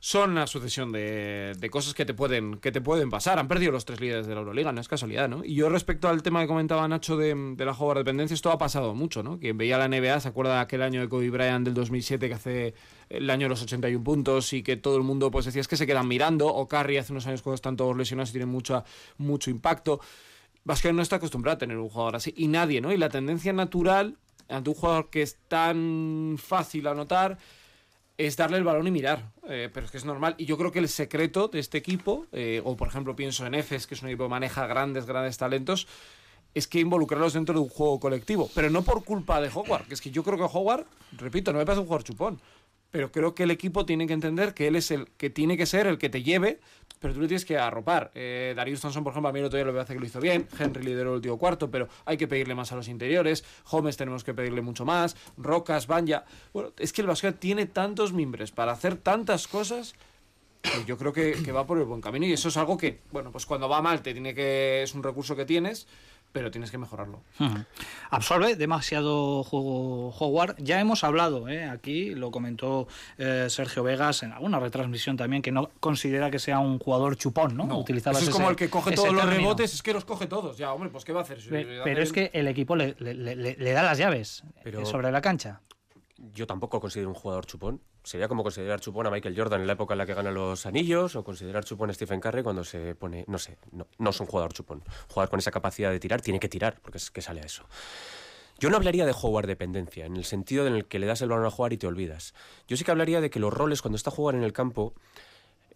Son 0.00 0.30
una 0.30 0.46
sucesión 0.46 0.92
de, 0.92 1.54
de, 1.58 1.70
cosas 1.70 1.92
que 1.92 2.04
te, 2.04 2.14
pueden, 2.14 2.58
que 2.58 2.70
te 2.70 2.80
pueden 2.80 3.10
pasar. 3.10 3.40
Han 3.40 3.48
perdido 3.48 3.72
los 3.72 3.84
tres 3.84 4.00
líderes 4.00 4.28
de 4.28 4.34
la 4.34 4.40
Euroliga, 4.42 4.70
no 4.70 4.80
es 4.80 4.86
casualidad, 4.86 5.28
¿no? 5.28 5.44
Y 5.44 5.56
yo 5.56 5.68
respecto 5.68 6.08
al 6.08 6.22
tema 6.22 6.40
que 6.40 6.46
comentaba 6.46 6.86
Nacho 6.86 7.16
de, 7.16 7.34
de 7.56 7.64
la 7.64 7.74
jugadora 7.74 8.00
dependencia, 8.00 8.32
esto 8.32 8.52
ha 8.52 8.58
pasado 8.58 8.94
mucho, 8.94 9.24
¿no? 9.24 9.40
Quien 9.40 9.58
veía 9.58 9.76
la 9.76 9.88
NBA 9.88 10.20
se 10.20 10.28
acuerda 10.28 10.54
de 10.54 10.60
aquel 10.60 10.82
año 10.82 11.00
de 11.00 11.08
Kobe 11.08 11.30
Bryant 11.30 11.64
del 11.64 11.74
2007 11.74 12.28
que 12.28 12.34
hace 12.34 12.74
el 13.08 13.28
año 13.28 13.46
de 13.46 13.48
los 13.48 13.62
81 13.62 14.04
puntos 14.04 14.52
y 14.52 14.62
que 14.62 14.76
todo 14.76 14.96
el 14.98 15.02
mundo 15.02 15.32
pues 15.32 15.46
decía 15.46 15.62
es 15.62 15.68
que 15.68 15.76
se 15.76 15.86
quedan 15.86 16.06
mirando, 16.06 16.46
o 16.46 16.68
Curry 16.68 16.98
hace 16.98 17.12
unos 17.12 17.26
años 17.26 17.42
cuando 17.42 17.56
están 17.56 17.76
todos 17.76 17.96
lesionados 17.96 18.28
y 18.28 18.32
tienen 18.34 18.50
mucho, 18.50 18.84
mucho 19.16 19.50
impacto. 19.50 20.00
Vasquez 20.68 20.92
no 20.92 21.00
está 21.00 21.16
acostumbrado 21.16 21.54
a 21.54 21.58
tener 21.58 21.78
un 21.78 21.88
jugador 21.88 22.16
así. 22.16 22.34
Y 22.36 22.46
nadie, 22.46 22.82
¿no? 22.82 22.92
Y 22.92 22.98
la 22.98 23.08
tendencia 23.08 23.54
natural 23.54 24.18
ante 24.50 24.68
un 24.68 24.76
jugador 24.76 25.08
que 25.08 25.22
es 25.22 25.38
tan 25.48 26.36
fácil 26.38 26.86
anotar 26.88 27.38
es 28.18 28.36
darle 28.36 28.58
el 28.58 28.64
balón 28.64 28.86
y 28.86 28.90
mirar. 28.90 29.32
Eh, 29.48 29.70
pero 29.72 29.86
es 29.86 29.92
que 29.92 29.96
es 29.96 30.04
normal. 30.04 30.34
Y 30.36 30.44
yo 30.44 30.58
creo 30.58 30.70
que 30.70 30.78
el 30.78 30.90
secreto 30.90 31.48
de 31.48 31.58
este 31.58 31.78
equipo, 31.78 32.26
eh, 32.32 32.60
o 32.62 32.76
por 32.76 32.88
ejemplo 32.88 33.16
pienso 33.16 33.46
en 33.46 33.54
Efes, 33.54 33.86
que 33.86 33.94
es 33.94 34.02
un 34.02 34.08
equipo 34.08 34.24
que 34.24 34.28
maneja 34.28 34.66
grandes, 34.66 35.06
grandes 35.06 35.38
talentos, 35.38 35.88
es 36.52 36.68
que 36.68 36.80
involucrarlos 36.80 37.32
dentro 37.32 37.54
de 37.54 37.60
un 37.60 37.70
juego 37.70 37.98
colectivo. 37.98 38.50
Pero 38.54 38.68
no 38.68 38.82
por 38.82 39.04
culpa 39.04 39.40
de 39.40 39.48
Howard, 39.48 39.86
que 39.86 39.94
es 39.94 40.02
que 40.02 40.10
yo 40.10 40.22
creo 40.22 40.36
que 40.36 40.44
Howard, 40.44 40.84
repito, 41.12 41.50
no 41.50 41.60
me 41.60 41.64
parece 41.64 41.80
un 41.80 41.86
jugador 41.86 42.04
chupón 42.04 42.40
pero 42.90 43.12
creo 43.12 43.34
que 43.34 43.42
el 43.42 43.50
equipo 43.50 43.84
tiene 43.84 44.06
que 44.06 44.12
entender 44.12 44.54
que 44.54 44.66
él 44.66 44.76
es 44.76 44.90
el 44.90 45.08
que 45.16 45.30
tiene 45.30 45.56
que 45.56 45.66
ser 45.66 45.86
el 45.86 45.98
que 45.98 46.08
te 46.08 46.22
lleve, 46.22 46.60
pero 47.00 47.14
tú 47.14 47.20
le 47.20 47.28
tienes 47.28 47.44
que 47.44 47.58
arropar. 47.58 48.10
Eh, 48.14 48.54
Darius 48.56 48.80
Thompson, 48.80 49.04
por 49.04 49.12
ejemplo, 49.12 49.28
a 49.28 49.32
mí 49.32 49.38
el 49.38 49.46
otro 49.46 49.58
día 49.58 49.70
lo 49.70 49.80
hace 49.80 49.94
que 49.94 50.00
lo 50.00 50.06
hizo 50.06 50.20
bien, 50.20 50.48
Henry 50.58 50.82
lideró 50.82 51.10
el 51.10 51.16
último 51.16 51.38
cuarto, 51.38 51.70
pero 51.70 51.88
hay 52.04 52.16
que 52.16 52.26
pedirle 52.26 52.54
más 52.54 52.72
a 52.72 52.76
los 52.76 52.88
interiores, 52.88 53.44
Holmes 53.70 53.96
tenemos 53.96 54.24
que 54.24 54.34
pedirle 54.34 54.62
mucho 54.62 54.84
más, 54.84 55.16
Rocas, 55.36 55.86
Banja. 55.86 56.24
Bueno, 56.52 56.72
es 56.78 56.92
que 56.92 57.02
el 57.02 57.06
Basket 57.06 57.32
tiene 57.32 57.66
tantos 57.66 58.12
mimbres 58.12 58.50
para 58.50 58.72
hacer 58.72 58.96
tantas 58.96 59.46
cosas 59.46 59.94
yo 60.86 60.98
creo 60.98 61.12
que, 61.12 61.40
que, 61.44 61.52
va 61.52 61.66
por 61.66 61.78
el 61.78 61.84
buen 61.84 62.00
camino 62.00 62.26
y 62.26 62.32
eso 62.32 62.48
es 62.48 62.56
algo 62.56 62.76
que, 62.76 63.00
bueno, 63.12 63.30
pues 63.30 63.46
cuando 63.46 63.68
va 63.68 63.80
mal 63.80 64.02
te 64.02 64.12
tiene 64.12 64.34
que 64.34 64.82
es 64.82 64.92
un 64.92 65.02
recurso 65.02 65.36
que 65.36 65.44
tienes, 65.44 65.86
pero 66.32 66.50
tienes 66.50 66.70
que 66.70 66.78
mejorarlo. 66.78 67.22
Absorbe 68.10 68.54
demasiado 68.56 69.42
juego 69.42 70.10
Howard. 70.18 70.56
Ya 70.58 70.80
hemos 70.80 71.04
hablado, 71.04 71.48
¿eh? 71.48 71.64
aquí 71.64 72.14
lo 72.14 72.30
comentó 72.30 72.86
eh, 73.16 73.46
Sergio 73.48 73.82
Vegas 73.82 74.22
en 74.22 74.32
alguna 74.32 74.60
retransmisión 74.60 75.16
también, 75.16 75.42
que 75.42 75.52
no 75.52 75.70
considera 75.80 76.30
que 76.30 76.38
sea 76.38 76.58
un 76.58 76.78
jugador 76.78 77.16
chupón, 77.16 77.56
¿no? 77.56 77.64
No, 77.66 77.78
Utilizabas 77.78 78.18
eso 78.18 78.30
es 78.30 78.34
ese- 78.34 78.38
como 78.38 78.50
el 78.50 78.56
que 78.56 78.70
coge 78.70 78.94
todos 78.94 79.12
los 79.12 79.24
rebotes, 79.24 79.74
es 79.74 79.82
que 79.82 79.92
los 79.92 80.04
coge 80.04 80.26
todos. 80.26 80.56
Ya, 80.58 80.72
hombre, 80.72 80.90
pues 80.90 81.04
¿qué 81.04 81.12
va 81.12 81.20
a 81.20 81.22
hacer? 81.24 81.38
Pe- 81.38 81.62
Hacer- 81.62 81.80
Pero 81.84 82.02
es 82.02 82.12
que 82.12 82.30
el 82.32 82.46
equipo 82.48 82.76
le, 82.76 82.94
le- 82.98 83.14
le- 83.36 83.72
da 83.72 83.82
las 83.82 83.98
llaves 83.98 84.44
Pero- 84.62 84.82
eh, 84.82 84.86
sobre 84.86 85.10
la 85.10 85.20
cancha. 85.20 85.60
Yo 86.34 86.46
tampoco 86.46 86.80
considero 86.80 87.08
un 87.10 87.14
jugador 87.14 87.46
chupón. 87.46 87.80
Sería 88.08 88.26
como 88.26 88.42
considerar 88.42 88.80
chupón 88.80 89.06
a 89.06 89.10
Michael 89.10 89.34
Jordan 89.36 89.60
en 89.60 89.66
la 89.66 89.74
época 89.74 89.92
en 89.92 89.98
la 89.98 90.06
que 90.06 90.14
gana 90.14 90.30
los 90.30 90.64
anillos 90.64 91.14
o 91.14 91.22
considerar 91.22 91.62
chupón 91.62 91.90
a 91.90 91.92
Stephen 91.92 92.20
Curry 92.20 92.42
cuando 92.42 92.64
se 92.64 92.94
pone, 92.94 93.26
no 93.28 93.36
sé, 93.36 93.58
no, 93.70 93.86
no 93.98 94.08
es 94.08 94.18
un 94.18 94.26
jugador 94.26 94.54
chupón. 94.54 94.78
Un 94.78 95.08
jugador 95.08 95.28
con 95.28 95.38
esa 95.40 95.50
capacidad 95.50 95.90
de 95.90 96.00
tirar 96.00 96.22
tiene 96.22 96.40
que 96.40 96.48
tirar, 96.48 96.80
porque 96.80 96.96
es 96.96 97.10
que 97.10 97.20
sale 97.20 97.42
a 97.42 97.44
eso. 97.44 97.64
Yo 98.58 98.70
no 98.70 98.76
hablaría 98.76 99.04
de 99.04 99.12
jugar 99.12 99.46
dependencia, 99.46 100.06
en 100.06 100.16
el 100.16 100.24
sentido 100.24 100.66
en 100.66 100.72
el 100.72 100.86
que 100.86 100.98
le 100.98 101.04
das 101.04 101.20
el 101.20 101.28
balón 101.28 101.44
a 101.44 101.50
jugar 101.50 101.74
y 101.74 101.76
te 101.76 101.86
olvidas. 101.86 102.32
Yo 102.66 102.78
sí 102.78 102.84
que 102.84 102.92
hablaría 102.92 103.20
de 103.20 103.28
que 103.28 103.40
los 103.40 103.52
roles 103.52 103.82
cuando 103.82 103.96
está 103.96 104.08
Howard 104.08 104.36
en 104.36 104.42
el 104.42 104.54
campo, 104.54 104.94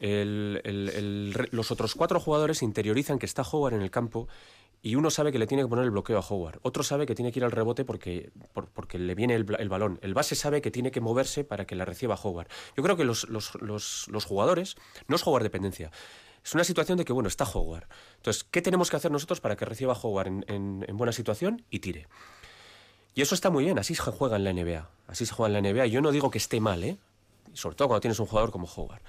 los 0.01 1.71
otros 1.71 1.95
cuatro 1.95 2.19
jugadores 2.19 2.63
interiorizan 2.63 3.19
que 3.19 3.27
está 3.27 3.43
Howard 3.43 3.75
en 3.75 3.83
el 3.83 3.91
campo 3.91 4.27
y 4.85 4.97
uno 4.97 5.11
sabe 5.11 5.31
que 5.33 5.39
le 5.39 5.47
tiene 5.47 5.63
que 5.63 5.69
poner 5.69 5.85
el 5.85 5.93
bloqueo 5.93 6.19
a 6.19 6.21
Howard, 6.29 6.59
otro 6.63 6.83
sabe 6.83 7.07
que 7.07 7.15
tiene 7.15 7.31
que 7.31 7.39
ir 7.39 7.45
al 7.45 7.53
rebote 7.53 7.85
porque, 7.85 8.31
por- 8.53 8.69
porque 8.69 8.99
le 8.99 9.15
viene 9.15 9.35
el, 9.35 9.47
el 9.59 9.69
balón, 9.69 9.99
el 10.03 10.13
base 10.13 10.35
sabe 10.35 10.61
que 10.61 10.71
tiene 10.73 10.91
que 10.91 11.01
moverse 11.01 11.45
para 11.45 11.65
que 11.67 11.77
la 11.77 11.85
reciba 11.85 12.19
Howard. 12.21 12.49
Yo 12.77 12.83
creo 12.83 12.97
que 12.97 13.05
los, 13.05 13.29
los- 13.29 13.55
los- 13.61 14.09
los 14.09 14.25
jugadores 14.25 14.77
no 15.07 15.17
es 15.17 15.27
Howard 15.27 15.45
dependencia. 15.45 15.91
Es 16.45 16.55
una 16.55 16.65
situación 16.65 16.99
de 16.99 17.05
que, 17.05 17.13
bueno, 17.13 17.29
está 17.29 17.45
Howard. 17.45 17.85
Entonces, 18.17 18.43
¿qué 18.43 18.61
tenemos 18.61 18.91
que 18.91 18.97
hacer 18.97 19.13
nosotros 19.13 19.41
para 19.41 19.55
que 19.55 19.65
reciba 19.65 19.93
Howard 19.95 20.27
en, 20.27 20.45
en- 20.49 20.85
en 20.89 20.97
buena 20.97 21.13
situación 21.13 21.65
y 21.71 21.79
tire? 21.79 22.09
Y 23.15 23.23
eso 23.23 23.35
está 23.37 23.51
muy 23.51 23.63
bien, 23.65 23.79
así 23.79 23.95
se 23.95 24.03
juega 24.03 24.37
en 24.37 24.43
la 24.45 24.53
NBA. 24.53 24.89
Así 25.07 25.27
se 25.27 25.33
juega 25.35 25.57
en 25.57 25.63
la 25.63 25.71
NBA. 25.73 25.87
Yo 25.87 26.01
no 26.01 26.11
digo 26.11 26.31
que 26.31 26.39
esté 26.39 26.61
mal, 26.61 26.83
¿eh? 26.83 26.97
Sobre 27.53 27.77
todo 27.77 27.87
cuando 27.89 28.01
tienes 28.01 28.19
un 28.19 28.27
jugador 28.27 28.51
como 28.51 28.67
Howard. 28.67 29.03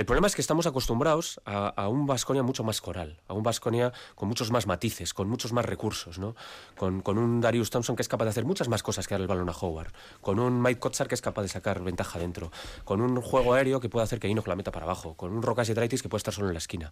El 0.00 0.06
problema 0.06 0.28
es 0.28 0.34
que 0.34 0.40
estamos 0.40 0.66
acostumbrados 0.66 1.42
a, 1.44 1.86
un 1.88 2.06
Vasconia 2.06 2.42
mucho 2.42 2.64
más 2.64 2.80
coral, 2.80 3.20
a 3.28 3.34
un 3.34 3.42
Vasconia 3.42 3.92
con 4.14 4.30
muchos 4.30 4.50
más 4.50 4.66
matices, 4.66 5.12
con 5.12 5.28
muchos 5.28 5.52
más 5.52 5.66
recursos, 5.66 6.18
¿no? 6.18 6.34
Con, 6.74 7.02
un 7.06 7.42
Darius 7.42 7.68
Thompson 7.68 7.96
que 7.96 8.00
es 8.00 8.08
capaz 8.08 8.24
de 8.24 8.30
hacer 8.30 8.46
muchas 8.46 8.70
más 8.70 8.82
cosas 8.82 9.06
que 9.06 9.12
dar 9.12 9.20
el 9.20 9.26
balón 9.26 9.50
a 9.50 9.52
Howard, 9.52 9.92
con 10.22 10.38
un 10.38 10.62
Mike 10.62 10.80
Kotsar 10.80 11.06
que 11.06 11.14
es 11.14 11.20
capaz 11.20 11.42
de 11.42 11.48
sacar 11.48 11.82
ventaja 11.82 12.18
dentro, 12.18 12.50
con 12.84 13.02
un 13.02 13.20
juego 13.20 13.52
aéreo 13.52 13.78
que 13.78 13.90
puede 13.90 14.04
hacer 14.04 14.20
que 14.20 14.28
Enoch 14.28 14.46
la 14.46 14.56
meta 14.56 14.72
para 14.72 14.86
abajo, 14.86 15.18
con 15.18 15.32
un 15.32 15.42
Rocas 15.42 15.68
y 15.68 15.74
Draitis 15.74 16.00
que 16.00 16.08
puede 16.08 16.20
estar 16.20 16.32
solo 16.32 16.46
en 16.46 16.54
la 16.54 16.60
esquina. 16.60 16.90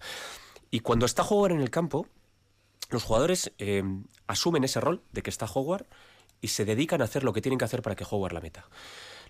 Y 0.71 0.81
cuando 0.81 1.07
está 1.07 1.23
Howard 1.23 1.53
en 1.53 1.62
el 1.62 1.71
campo, 1.71 2.09
los 2.90 3.05
jugadores 3.05 3.53
eh, 3.57 3.85
asumen 4.27 4.64
ese 4.64 4.83
rol 4.83 5.01
de 5.12 5.23
que 5.23 5.31
está 5.31 5.47
Howard 5.47 5.87
y 6.42 6.49
se 6.49 6.66
dedican 6.66 7.01
a 7.01 7.05
hacer 7.05 7.25
lo 7.25 7.33
que 7.33 7.40
tienen 7.40 7.59
que 7.59 7.64
hacer 7.64 7.81
para 7.81 7.97
que 7.97 8.05
Howard 8.05 8.35
la 8.35 8.42
meta. 8.42 8.68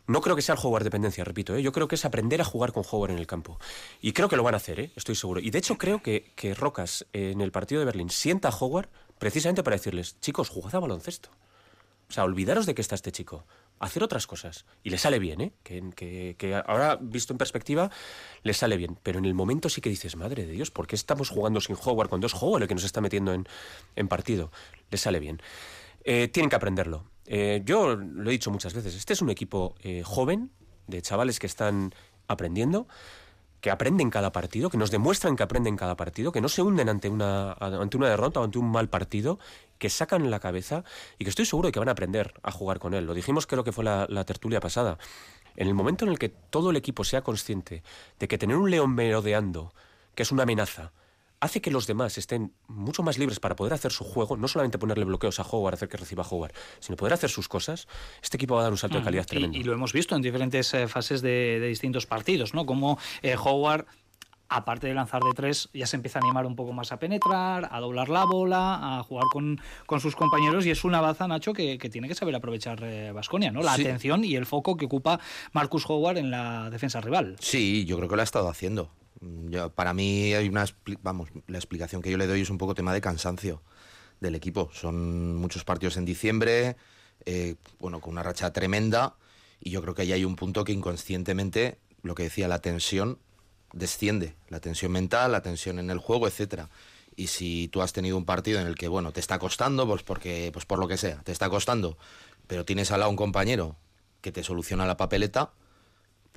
No 0.08 0.20
creo 0.20 0.34
que 0.34 0.42
sea 0.42 0.54
el 0.56 0.60
Howard 0.62 0.82
dependencia, 0.84 1.22
repito, 1.22 1.54
¿eh? 1.54 1.62
yo 1.62 1.70
creo 1.70 1.86
que 1.86 1.94
es 1.94 2.04
aprender 2.04 2.40
a 2.40 2.44
jugar 2.44 2.72
con 2.72 2.82
Howard 2.90 3.12
en 3.12 3.18
el 3.18 3.26
campo. 3.26 3.58
Y 4.00 4.12
creo 4.12 4.28
que 4.28 4.36
lo 4.36 4.42
van 4.42 4.54
a 4.54 4.56
hacer, 4.56 4.80
¿eh? 4.80 4.90
estoy 4.96 5.14
seguro. 5.14 5.38
Y 5.40 5.50
de 5.50 5.58
hecho 5.58 5.78
creo 5.78 6.02
que, 6.02 6.32
que 6.34 6.54
Rocas 6.54 7.06
en 7.12 7.40
el 7.40 7.52
partido 7.52 7.78
de 7.78 7.84
Berlín 7.84 8.10
sienta 8.10 8.48
a 8.48 8.56
Howard 8.56 8.88
precisamente 9.18 9.62
para 9.62 9.76
decirles, 9.76 10.18
chicos, 10.20 10.48
jugad 10.48 10.74
a 10.74 10.80
baloncesto. 10.80 11.28
O 12.08 12.12
sea, 12.12 12.24
olvidaros 12.24 12.64
de 12.64 12.74
que 12.74 12.80
está 12.80 12.94
este 12.94 13.12
chico. 13.12 13.44
Hacer 13.80 14.02
otras 14.02 14.26
cosas. 14.26 14.64
Y 14.82 14.88
le 14.90 14.96
sale 14.96 15.18
bien, 15.18 15.40
¿eh? 15.42 15.52
Que, 15.62 15.84
que- 15.94 16.36
que 16.38 16.54
ahora, 16.54 16.96
visto 17.00 17.34
en 17.34 17.38
perspectiva, 17.38 17.90
le 18.42 18.54
sale 18.54 18.78
bien. 18.78 18.98
Pero 19.02 19.18
en 19.18 19.26
el 19.26 19.34
momento 19.34 19.68
sí 19.68 19.82
que 19.82 19.90
dices, 19.90 20.16
madre 20.16 20.46
de 20.46 20.52
Dios, 20.52 20.70
¿por 20.70 20.86
qué 20.86 20.96
estamos 20.96 21.28
jugando 21.28 21.60
sin 21.60 21.76
Howard 21.84 22.08
cuando 22.08 22.26
es 22.26 22.34
Howard 22.34 22.62
el 22.62 22.68
que 22.68 22.74
nos 22.74 22.84
está 22.84 23.02
metiendo 23.02 23.34
en, 23.34 23.46
en 23.94 24.08
partido? 24.08 24.50
Le 24.90 24.96
sale 24.96 25.20
bien. 25.20 25.42
Eh, 26.04 26.28
tienen 26.28 26.48
que 26.48 26.56
aprenderlo. 26.56 27.04
Eh, 27.30 27.60
yo 27.62 27.94
lo 27.94 28.30
he 28.30 28.32
dicho 28.32 28.50
muchas 28.50 28.72
veces, 28.72 28.94
este 28.94 29.12
es 29.12 29.20
un 29.20 29.28
equipo 29.28 29.74
eh, 29.82 30.02
joven, 30.02 30.50
de 30.86 31.02
chavales 31.02 31.38
que 31.38 31.46
están 31.46 31.94
aprendiendo, 32.26 32.88
que 33.60 33.70
aprenden 33.70 34.08
cada 34.08 34.32
partido, 34.32 34.70
que 34.70 34.78
nos 34.78 34.90
demuestran 34.90 35.36
que 35.36 35.42
aprenden 35.42 35.76
cada 35.76 35.94
partido, 35.94 36.32
que 36.32 36.40
no 36.40 36.48
se 36.48 36.62
hunden 36.62 36.88
ante 36.88 37.10
una, 37.10 37.52
ante 37.52 37.98
una 37.98 38.08
derrota 38.08 38.40
o 38.40 38.44
ante 38.44 38.58
un 38.58 38.70
mal 38.70 38.88
partido, 38.88 39.38
que 39.76 39.90
sacan 39.90 40.30
la 40.30 40.40
cabeza 40.40 40.84
y 41.18 41.24
que 41.24 41.30
estoy 41.30 41.44
seguro 41.44 41.68
de 41.68 41.72
que 41.72 41.78
van 41.78 41.90
a 41.90 41.92
aprender 41.92 42.32
a 42.42 42.50
jugar 42.50 42.78
con 42.78 42.94
él. 42.94 43.04
Lo 43.04 43.12
dijimos 43.12 43.46
creo 43.46 43.62
que 43.62 43.72
fue 43.72 43.84
la, 43.84 44.06
la 44.08 44.24
tertulia 44.24 44.60
pasada. 44.60 44.96
En 45.54 45.68
el 45.68 45.74
momento 45.74 46.06
en 46.06 46.12
el 46.12 46.18
que 46.18 46.30
todo 46.30 46.70
el 46.70 46.76
equipo 46.76 47.04
sea 47.04 47.20
consciente 47.20 47.82
de 48.18 48.28
que 48.28 48.38
tener 48.38 48.56
un 48.56 48.70
león 48.70 48.94
merodeando, 48.94 49.74
que 50.14 50.22
es 50.22 50.32
una 50.32 50.44
amenaza, 50.44 50.92
hace 51.40 51.60
que 51.60 51.70
los 51.70 51.86
demás 51.86 52.18
estén 52.18 52.52
mucho 52.66 53.02
más 53.02 53.18
libres 53.18 53.40
para 53.40 53.54
poder 53.56 53.72
hacer 53.72 53.92
su 53.92 54.04
juego, 54.04 54.36
no 54.36 54.48
solamente 54.48 54.78
ponerle 54.78 55.04
bloqueos 55.04 55.38
a 55.40 55.42
Howard, 55.42 55.74
hacer 55.74 55.88
que 55.88 55.96
reciba 55.96 56.24
Howard, 56.28 56.52
sino 56.80 56.96
poder 56.96 57.12
hacer 57.14 57.30
sus 57.30 57.48
cosas, 57.48 57.86
este 58.22 58.36
equipo 58.36 58.54
va 58.54 58.60
a 58.60 58.62
dar 58.64 58.72
un 58.72 58.78
salto 58.78 58.98
de 58.98 59.04
calidad 59.04 59.22
Mm, 59.22 59.26
Y- 59.26 59.28
tremendo. 59.28 59.58
Y, 59.58 59.62
lo 59.62 59.72
hemos 59.72 59.92
visto 59.92 60.16
en 60.16 60.22
diferentes 60.22 60.72
eh, 60.74 60.88
fases 60.88 61.22
de, 61.22 61.58
de 61.60 61.66
distintos 61.68 62.06
partidos, 62.06 62.54
¿no? 62.54 62.66
Como 62.66 62.98
eh, 63.22 63.36
Howard, 63.42 63.86
aparte 64.50 64.86
de 64.86 64.94
lanzar 64.94 65.20
de 65.22 65.30
tres, 65.36 65.68
ya 65.74 65.86
se 65.86 65.96
empieza 65.96 66.18
a 66.18 66.22
animar 66.22 66.46
un 66.46 66.56
poco 66.56 66.72
más 66.72 66.90
a 66.90 66.98
penetrar, 66.98 67.68
a 67.70 67.80
doblar 67.80 68.08
la 68.08 68.24
bola, 68.24 68.98
a 68.98 69.02
jugar 69.02 69.26
con, 69.30 69.60
con 69.86 70.00
sus 70.00 70.16
compañeros 70.16 70.64
y 70.66 70.70
es 70.70 70.84
una 70.84 71.00
baza, 71.02 71.28
Nacho, 71.28 71.52
que, 71.52 71.76
que 71.78 71.90
tiene 71.90 72.08
que 72.08 72.14
saber 72.14 72.34
aprovechar 72.34 73.12
Vasconia, 73.12 73.50
¿no? 73.52 73.62
La 73.62 73.74
Sí. 73.76 73.82
atención 73.82 74.24
y 74.24 74.34
el 74.36 74.46
foco 74.46 74.76
que 74.76 74.86
ocupa 74.86 75.20
Marcus 75.52 75.84
Howard 75.88 76.16
en 76.16 76.30
la 76.30 76.70
defensa 76.70 77.00
rival. 77.02 77.36
Sí, 77.40 77.84
yo 77.84 77.96
creo 77.98 78.08
que 78.08 78.16
lo 78.16 78.22
ha 78.22 78.24
estado 78.24 78.48
haciendo. 78.48 78.90
Mm, 79.20 79.68
para 79.74 79.94
mí 79.94 80.34
hay 80.34 80.48
una, 80.48 80.64
vamos, 81.02 81.28
la 81.46 81.58
explicación 81.58 82.02
que 82.02 82.10
yo 82.10 82.18
le 82.18 82.26
doy 82.26 82.42
es 82.42 82.50
un 82.50 82.58
poco 82.58 82.74
tema 82.74 82.92
de 82.92 83.00
cansancio 83.00 83.62
del 84.20 84.34
equipo. 84.34 84.70
Son 84.72 85.36
muchos 85.36 85.64
partidos 85.64 85.96
en 85.96 86.04
diciembre, 86.04 86.76
eh, 87.26 87.56
bueno, 87.78 88.00
con 88.00 88.12
una 88.12 88.22
racha 88.22 88.52
tremenda 88.52 89.16
y 89.60 89.70
yo 89.70 89.82
creo 89.82 89.94
que 89.94 90.02
ahí 90.02 90.12
hay 90.12 90.24
un 90.24 90.36
punto 90.36 90.64
que 90.64 90.72
inconscientemente, 90.72 91.78
lo 92.02 92.14
que 92.14 92.24
decía, 92.24 92.48
la 92.48 92.60
tensión 92.60 93.18
desciende, 93.72 94.34
la 94.48 94.60
tensión 94.60 94.92
mental, 94.92 95.32
la 95.32 95.42
tensión 95.42 95.78
en 95.78 95.90
el 95.90 95.98
juego, 95.98 96.26
etcétera. 96.26 96.70
Y 97.16 97.26
si 97.28 97.68
tú 97.68 97.82
has 97.82 97.92
tenido 97.92 98.16
un 98.16 98.24
partido 98.24 98.60
en 98.60 98.66
el 98.66 98.76
que, 98.76 98.86
bueno, 98.88 99.12
te 99.12 99.20
está 99.20 99.38
costando, 99.38 99.86
pues 99.86 100.02
porque, 100.04 100.50
pues 100.52 100.64
por 100.64 100.78
lo 100.78 100.86
que 100.86 100.96
sea, 100.96 101.20
te 101.22 101.32
está 101.32 101.50
costando, 101.50 101.98
pero 102.46 102.64
tienes 102.64 102.92
al 102.92 103.00
lado 103.00 103.10
un 103.10 103.16
compañero 103.16 103.76
que 104.20 104.30
te 104.32 104.44
soluciona 104.44 104.86
la 104.86 104.96
papeleta, 104.96 105.52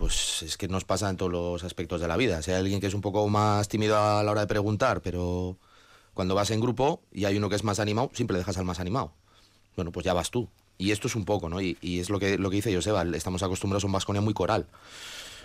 pues 0.02 0.42
es 0.42 0.58
que 0.58 0.68
nos 0.68 0.84
pasa 0.84 1.12
en 1.12 1.16
todos 1.16 1.32
los 1.32 1.64
aspectos 1.64 2.02
de 2.02 2.08
la 2.08 2.18
vida. 2.18 2.42
Si 2.42 2.50
hay 2.50 2.58
alguien 2.58 2.82
que 2.82 2.88
es 2.88 2.96
un 2.96 3.02
poco 3.02 3.30
más 3.30 3.68
tímido 3.68 4.00
a 4.00 4.24
la 4.24 4.32
hora 4.32 4.42
de 4.42 4.48
preguntar, 4.48 5.02
pero 5.04 5.60
cuando 6.16 6.34
vas 6.34 6.50
en 6.50 6.60
grupo 6.60 7.04
y 7.12 7.26
hay 7.26 7.38
uno 7.38 7.50
que 7.50 7.56
es 7.56 7.64
más 7.64 7.80
animado, 7.80 8.10
siempre 8.12 8.36
dejas 8.36 8.58
al 8.58 8.66
más 8.66 8.80
animado. 8.80 9.14
Bueno, 9.76 9.92
pues 9.92 10.04
ya 10.04 10.14
vas 10.14 10.32
tú. 10.32 10.50
Y 10.80 10.90
esto 10.90 11.08
es 11.08 11.16
un 11.16 11.24
poco, 11.24 11.50
¿no? 11.50 11.62
Y, 11.62 11.78
es 11.84 12.10
lo 12.10 12.18
que, 12.18 12.40
lo 12.40 12.50
que 12.50 12.56
dice 12.56 12.74
Joseba, 12.74 13.04
estamos 13.14 13.44
acostumbrados 13.44 13.84
a 13.84 13.88
un 13.88 13.94
Vasconia 13.94 14.22
muy 14.22 14.34
coral. 14.34 14.66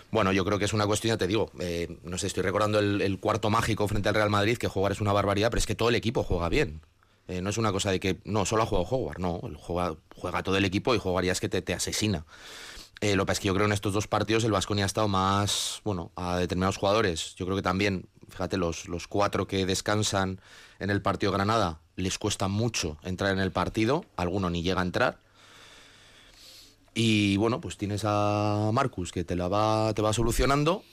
Bueno, 0.09 0.31
yo 0.31 0.43
creo 0.43 0.57
que 0.57 0.65
es 0.65 0.73
una 0.73 0.87
cuestión, 0.87 1.13
ya 1.13 1.17
te 1.19 1.27
digo, 1.27 1.51
eh, 1.59 1.95
no 2.03 2.17
sé, 2.17 2.25
estoy 2.25 2.41
recordando 2.41 2.79
el, 2.79 3.19
cuarto 3.19 3.51
mágico 3.51 3.87
frente 3.87 4.09
al 4.09 4.15
Real 4.15 4.31
Madrid, 4.31 4.57
que 4.57 4.67
jugar 4.67 4.91
es 4.91 5.01
una 5.01 5.13
barbaridad, 5.13 5.51
pero 5.51 5.59
es 5.59 5.67
que 5.67 5.75
todo 5.75 5.89
el 5.89 5.95
equipo 5.95 6.23
juega 6.23 6.49
bien. 6.49 6.81
Eh, 7.27 7.41
no 7.41 7.51
es 7.51 7.59
una 7.59 7.71
cosa 7.71 7.91
de 7.91 7.99
que, 7.99 8.17
no, 8.23 8.43
solo 8.47 8.63
ha 8.63 8.65
jugado 8.65 8.87
Howard, 8.89 9.19
no, 9.19 9.39
juega, 9.59 9.95
juega 10.15 10.41
todo 10.41 10.57
el 10.57 10.65
equipo 10.65 10.95
y 10.95 10.97
jugaría 10.97 11.31
es 11.31 11.39
que 11.39 11.47
te, 11.47 11.61
te 11.61 11.75
asesina. 11.75 12.25
Eh, 12.99 13.15
lo 13.15 13.25
que 13.25 13.31
es 13.31 13.39
que 13.39 13.47
yo 13.47 13.53
creo 13.53 13.65
en 13.65 13.73
estos 13.73 13.93
dos 13.93 14.07
partidos 14.07 14.43
el 14.43 14.51
Vasconia 14.51 14.85
ha 14.85 14.87
estado 14.87 15.07
más, 15.07 15.81
bueno, 15.83 16.11
a 16.15 16.37
determinados 16.37 16.77
jugadores. 16.77 17.35
Yo 17.35 17.45
creo 17.45 17.55
que 17.55 17.61
también, 17.61 18.09
fíjate, 18.29 18.57
los, 18.57 18.87
los 18.87 19.07
cuatro 19.07 19.47
que 19.47 19.65
descansan 19.65 20.41
en 20.79 20.89
el 20.89 21.01
partido 21.01 21.31
Granada 21.31 21.79
les 21.95 22.17
cuesta 22.17 22.47
mucho 22.47 22.97
entrar 23.03 23.33
en 23.33 23.39
el 23.39 23.51
partido, 23.51 24.05
alguno 24.15 24.49
ni 24.49 24.63
llega 24.63 24.81
a 24.81 24.85
entrar. 24.85 25.19
Y 26.93 27.37
bueno, 27.37 27.61
pues 27.61 27.77
tienes 27.77 28.01
a 28.05 28.71
Marcus 28.73 29.11
que 29.11 29.23
te 29.23 29.35
la 29.35 29.47
va, 29.47 29.93
te 29.93 30.01
va 30.01 30.13
solucionando 30.13 30.83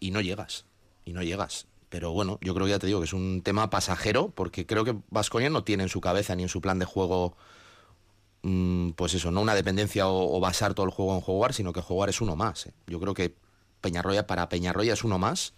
y 0.00 0.10
no 0.10 0.20
llegas. 0.20 0.66
Y 1.06 1.14
no 1.14 1.22
llegas. 1.22 1.66
Pero 1.88 2.12
bueno, 2.12 2.38
yo 2.42 2.54
creo 2.54 2.66
que 2.66 2.72
ya 2.72 2.78
te 2.78 2.86
digo 2.86 3.00
que 3.00 3.06
es 3.06 3.14
un 3.14 3.40
tema 3.42 3.70
pasajero, 3.70 4.28
porque 4.34 4.66
creo 4.66 4.84
que 4.84 4.96
Vasconia 5.08 5.48
no 5.48 5.64
tiene 5.64 5.84
en 5.84 5.88
su 5.88 6.02
cabeza 6.02 6.34
ni 6.36 6.42
en 6.42 6.48
su 6.50 6.60
plan 6.60 6.78
de 6.78 6.84
juego, 6.84 7.36
pues 8.96 9.14
eso, 9.14 9.30
no 9.30 9.40
una 9.40 9.54
dependencia 9.54 10.08
o, 10.08 10.36
o 10.36 10.40
basar 10.40 10.74
todo 10.74 10.86
el 10.86 10.92
juego 10.92 11.14
en 11.14 11.20
jugar, 11.20 11.52
sino 11.52 11.72
que 11.72 11.80
jugar 11.80 12.08
es 12.08 12.20
uno 12.20 12.36
más. 12.36 12.66
¿eh? 12.66 12.74
Yo 12.86 13.00
creo 13.00 13.14
que 13.14 13.34
Peñarroya 13.80 14.26
para 14.26 14.48
Peñarroya 14.48 14.94
es 14.94 15.04
uno 15.04 15.18
más. 15.18 15.54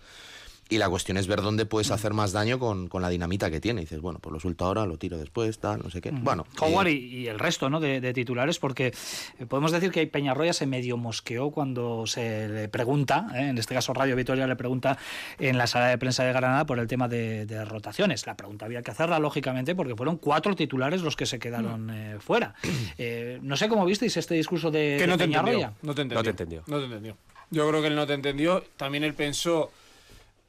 Y 0.69 0.79
la 0.79 0.89
cuestión 0.89 1.17
es 1.17 1.27
ver 1.27 1.41
dónde 1.41 1.67
puedes 1.67 1.91
hacer 1.91 2.13
más 2.13 2.33
daño 2.33 2.59
con, 2.59 2.89
con 2.89 3.01
la 3.03 3.09
dinamita 3.09 3.51
que 3.51 3.61
tiene. 3.61 3.81
Y 3.81 3.85
dices, 3.85 4.01
bueno, 4.01 4.19
pues 4.19 4.33
lo 4.33 4.41
suelto 4.41 4.67
ahora, 4.67 4.85
lo 4.87 4.99
tiro 4.99 5.17
después, 5.17 5.59
tal, 5.59 5.83
no 5.83 5.91
sé 5.91 6.01
qué. 6.01 6.11
Bueno, 6.11 6.47
Howard 6.61 6.89
eh, 6.89 6.93
y, 6.93 7.17
y 7.21 7.29
el 7.29 7.39
resto 7.39 7.71
¿no? 7.71 7.81
de, 7.81 8.01
de 8.01 8.13
titulares, 8.13 8.59
porque 8.59 8.93
eh, 9.39 9.47
podemos 9.47 9.73
decir 9.73 9.91
que 9.91 10.07
Peñarroya 10.07 10.53
se 10.53 10.67
medio 10.67 10.97
mosqueó 10.97 11.51
cuando 11.51 12.07
se 12.07 12.49
le 12.49 12.69
pregunta, 12.69 13.29
¿eh? 13.35 13.49
en 13.49 13.59
este 13.59 13.75
caso 13.75 13.95
Radio 13.95 14.17
Vitoria 14.17 14.47
le 14.47 14.57
pregunta 14.57 14.99
en 15.39 15.57
la 15.59 15.67
sala 15.67 15.89
de 15.89 15.99
prensa 15.99 16.25
de 16.25 16.33
Granada 16.33 16.67
por 16.67 16.79
el 16.79 16.87
tema 16.87 17.09
de, 17.09 17.47
de 17.47 17.65
rotaciones. 17.65 18.27
La 18.27 18.37
pregunta 18.37 18.67
había 18.67 18.83
que 18.83 18.91
hacerla, 18.91 19.19
lógicamente, 19.19 19.75
porque 19.75 19.95
fueron 19.97 20.17
cuatro 20.17 20.55
titulares 20.55 21.03
los 21.03 21.17
que 21.17 21.27
se 21.27 21.39
quedaron 21.39 21.91
eh, 21.91 22.17
fuera. 22.21 22.55
Eh, 23.01 23.39
no 23.43 23.57
sé 23.57 23.69
cómo 23.69 23.85
visteis 23.85 24.17
este 24.17 24.35
discurso 24.35 24.71
de, 24.71 24.97
Que 24.99 25.03
de 25.03 25.07
no 25.07 25.17
te 25.17 25.25
entendió. 25.25 25.45
Peñarroya. 25.45 25.73
No 25.83 25.95
te 25.95 26.03
entendió. 26.03 26.17
No 26.19 26.23
te 26.25 26.31
entendió. 26.31 26.63
No 26.67 26.79
te 26.79 26.85
entendió. 26.85 27.17
Yo 27.51 27.69
creo 27.69 27.81
que 27.81 27.87
él 27.89 27.95
no 27.95 28.07
te 28.07 28.15
entendió. 28.15 28.65
También 28.77 29.05
él 29.05 29.15
pensó 29.15 29.71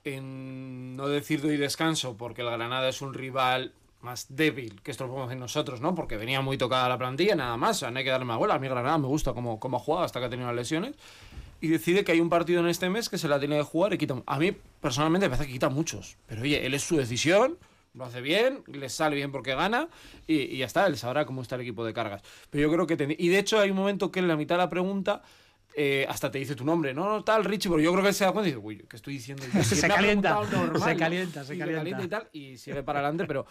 en 0.04 0.96
no 0.96 1.08
decir 1.08 1.42
doy 1.42 1.58
descanso 1.58 2.16
porque 2.18 2.42
el 2.42 2.50
Granada 2.50 2.90
es 2.90 3.02
un 3.02 3.14
rival 3.14 3.74
más 4.02 4.28
débil 4.30 4.82
que 4.82 4.92
esto 4.92 5.04
lo 5.04 5.10
podemos 5.10 5.30
decir 5.30 5.42
nosotros, 5.42 5.82
¿no? 5.82 5.94
Porque 5.94 6.16
venía 6.18 6.40
muy 6.42 6.58
tocada 6.58 6.88
la 6.88 6.98
plantilla, 6.98 7.36
nada 7.36 7.58
más, 7.58 7.78
o 7.78 7.80
sea, 7.82 7.92
no 7.92 7.98
hay 8.00 8.06
que 8.06 8.10
darle 8.12 8.26
más 8.26 8.38
bola. 8.38 8.56
A 8.56 8.60
mí 8.60 8.68
Granada 8.68 8.98
me 8.98 9.08
gusta 9.08 9.34
cómo, 9.34 9.60
cómo 9.60 9.78
ha 9.78 9.80
jugado 9.80 10.06
hasta 10.06 10.20
que 10.20 10.26
ha 10.28 10.30
tenido 10.30 10.48
las 10.48 10.56
lesiones. 10.56 10.96
Y 11.62 11.68
decide 11.68 12.06
que 12.06 12.14
hay 12.14 12.22
un 12.22 12.30
partido 12.30 12.62
en 12.62 12.68
este 12.68 12.90
mes 12.90 13.10
que 13.10 13.18
se 13.18 13.28
la 13.28 13.38
tiene 13.40 13.58
que 13.58 13.64
jugar 13.64 13.94
y 13.94 13.98
quita. 13.98 14.16
A 14.26 14.40
mí, 14.40 14.54
personalmente, 14.80 15.28
me 15.28 15.32
parece 15.32 15.48
que 15.48 15.54
quita 15.54 15.68
muchos. 15.68 16.16
Pero 16.28 16.42
oye, 16.44 16.66
él 16.66 16.74
es 16.74 16.84
su 16.84 16.96
decisión, 16.96 17.58
lo 17.94 18.06
hace 18.06 18.22
bien, 18.22 18.64
le 18.68 18.88
sale 18.88 19.18
bien 19.18 19.34
porque 19.34 19.54
gana 19.56 19.90
y, 20.26 20.36
y 20.44 20.58
ya 20.60 20.66
está, 20.68 20.88
él 20.88 20.98
sabrá 20.98 21.26
cómo 21.26 21.42
está 21.42 21.56
el 21.56 21.62
equipo 21.62 21.84
de 21.84 21.92
cargas. 21.94 22.22
Pero 22.50 22.62
yo 22.70 22.74
creo 22.74 22.88
que. 22.88 22.96
ten- 22.96 23.14
Y 23.20 23.28
de 23.28 23.40
hecho, 23.40 23.60
hay 23.60 23.72
un 23.72 23.76
momento 23.76 24.10
que 24.10 24.20
en 24.20 24.30
la 24.30 24.38
mitad 24.38 24.56
de 24.56 24.60
la 24.60 24.70
pregunta. 24.70 25.22
Eh, 25.76 26.06
hasta 26.10 26.30
te 26.32 26.40
dice 26.40 26.56
tu 26.56 26.66
nombre, 26.66 26.94
no, 26.94 27.06
no, 27.10 27.24
tal, 27.24 27.44
Richie, 27.46 27.70
pero 27.70 27.82
yo 27.82 27.92
creo 27.92 28.04
que 28.04 28.10
él 28.10 28.16
se 28.16 28.26
da 28.26 28.32
cuenta 28.32 28.50
y 28.50 28.52
dice, 28.54 28.66
uy, 28.66 28.86
¿qué 28.90 28.96
estoy 28.96 29.14
diciendo? 29.16 29.44
yo? 29.54 29.64
Se 29.64 29.88
calienta, 29.88 30.36
preguntado 30.36 30.64
normal, 30.66 30.82
se 30.90 30.94
¿no? 30.94 31.00
calienta, 31.00 31.44
se 31.44 31.56
Y 31.56 31.60
calienta. 31.60 32.04
y 32.04 32.08
tal, 32.08 32.30
y 32.34 32.58
sigue 32.58 32.84
para 32.84 33.00
adelante, 33.00 33.26
pero 33.26 33.46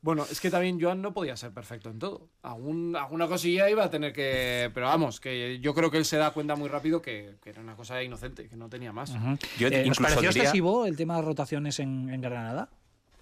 bueno, 0.00 0.26
es 0.30 0.38
que 0.38 0.50
también 0.50 0.78
Joan 0.80 1.00
no 1.00 1.14
podía 1.14 1.34
ser 1.34 1.50
perfecto 1.52 1.88
en 1.88 1.98
todo. 1.98 2.28
Algún, 2.42 2.94
alguna 2.94 3.26
cosilla 3.26 3.70
iba 3.70 3.84
a 3.84 3.88
tener 3.88 4.12
que. 4.12 4.70
Pero 4.74 4.84
vamos, 4.84 5.18
que 5.18 5.58
yo 5.60 5.72
creo 5.72 5.90
que 5.90 5.96
él 5.96 6.04
se 6.04 6.18
da 6.18 6.30
cuenta 6.30 6.56
muy 6.56 6.68
rápido 6.68 7.00
que, 7.00 7.36
que 7.42 7.48
era 7.48 7.62
una 7.62 7.74
cosa 7.74 8.02
inocente, 8.02 8.46
que 8.46 8.54
no 8.54 8.68
tenía 8.68 8.92
más. 8.92 9.14
Yo 9.58 9.68
Eh, 9.68 9.80
¿Os 9.80 9.86
incluso 9.86 10.02
pareció 10.02 10.28
diría- 10.28 10.42
excesivo 10.42 10.84
el 10.84 10.94
tema 10.98 11.16
de 11.16 11.22
rotaciones 11.22 11.80
en, 11.80 12.10
en 12.10 12.20
Granada? 12.20 12.68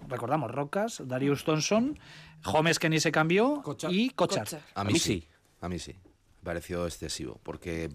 Recordamos, 0.09 0.51
Rocas, 0.51 1.01
Darius 1.05 1.45
Thompson, 1.45 1.97
Gómez 2.43 2.79
que 2.79 2.89
ni 2.89 2.99
se 2.99 3.13
cambió 3.13 3.61
Kochar. 3.61 3.89
y 3.93 4.09
Kochar. 4.09 4.43
Kochar. 4.43 4.61
A 4.75 4.83
mí, 4.83 4.99
sí. 4.99 5.25
A 5.61 5.69
mí 5.69 5.79
sí. 5.79 5.95
Pareció 6.43 6.85
excesivo. 6.85 7.39
Porque, 7.43 7.89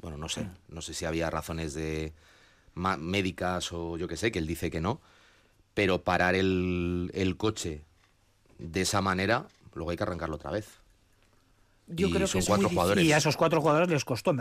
bueno, 0.00 0.16
no 0.16 0.28
sé. 0.28 0.46
No 0.68 0.80
sé 0.80 0.94
si 0.94 1.04
había 1.04 1.30
razones 1.30 1.74
de 1.74 2.12
ma- 2.74 2.96
médicas 2.96 3.72
o 3.72 3.96
yo 3.96 4.08
qué 4.08 4.16
sé, 4.16 4.30
que 4.32 4.38
él 4.38 4.46
dice 4.46 4.70
que 4.70 4.80
no. 4.80 5.00
Pero 5.74 6.02
parar 6.04 6.34
el, 6.34 7.10
el 7.14 7.36
coche 7.36 7.82
de 8.58 8.82
esa 8.82 9.00
manera, 9.00 9.48
luego 9.74 9.90
hay 9.90 9.96
que 9.96 10.04
arrancarlo 10.04 10.36
otra 10.36 10.50
vez. 10.52 10.68
Yo 11.86 12.06
Y 12.08 12.12
creo 12.12 12.26
son 12.26 12.40
que 12.40 12.46
cuatro 12.46 12.68
jugadores. 12.70 13.04
Y 13.04 13.12
a 13.12 13.18
esos 13.18 13.36
cuatro 13.36 13.60
jugadores 13.60 13.90
les 13.90 14.06
costó 14.06 14.32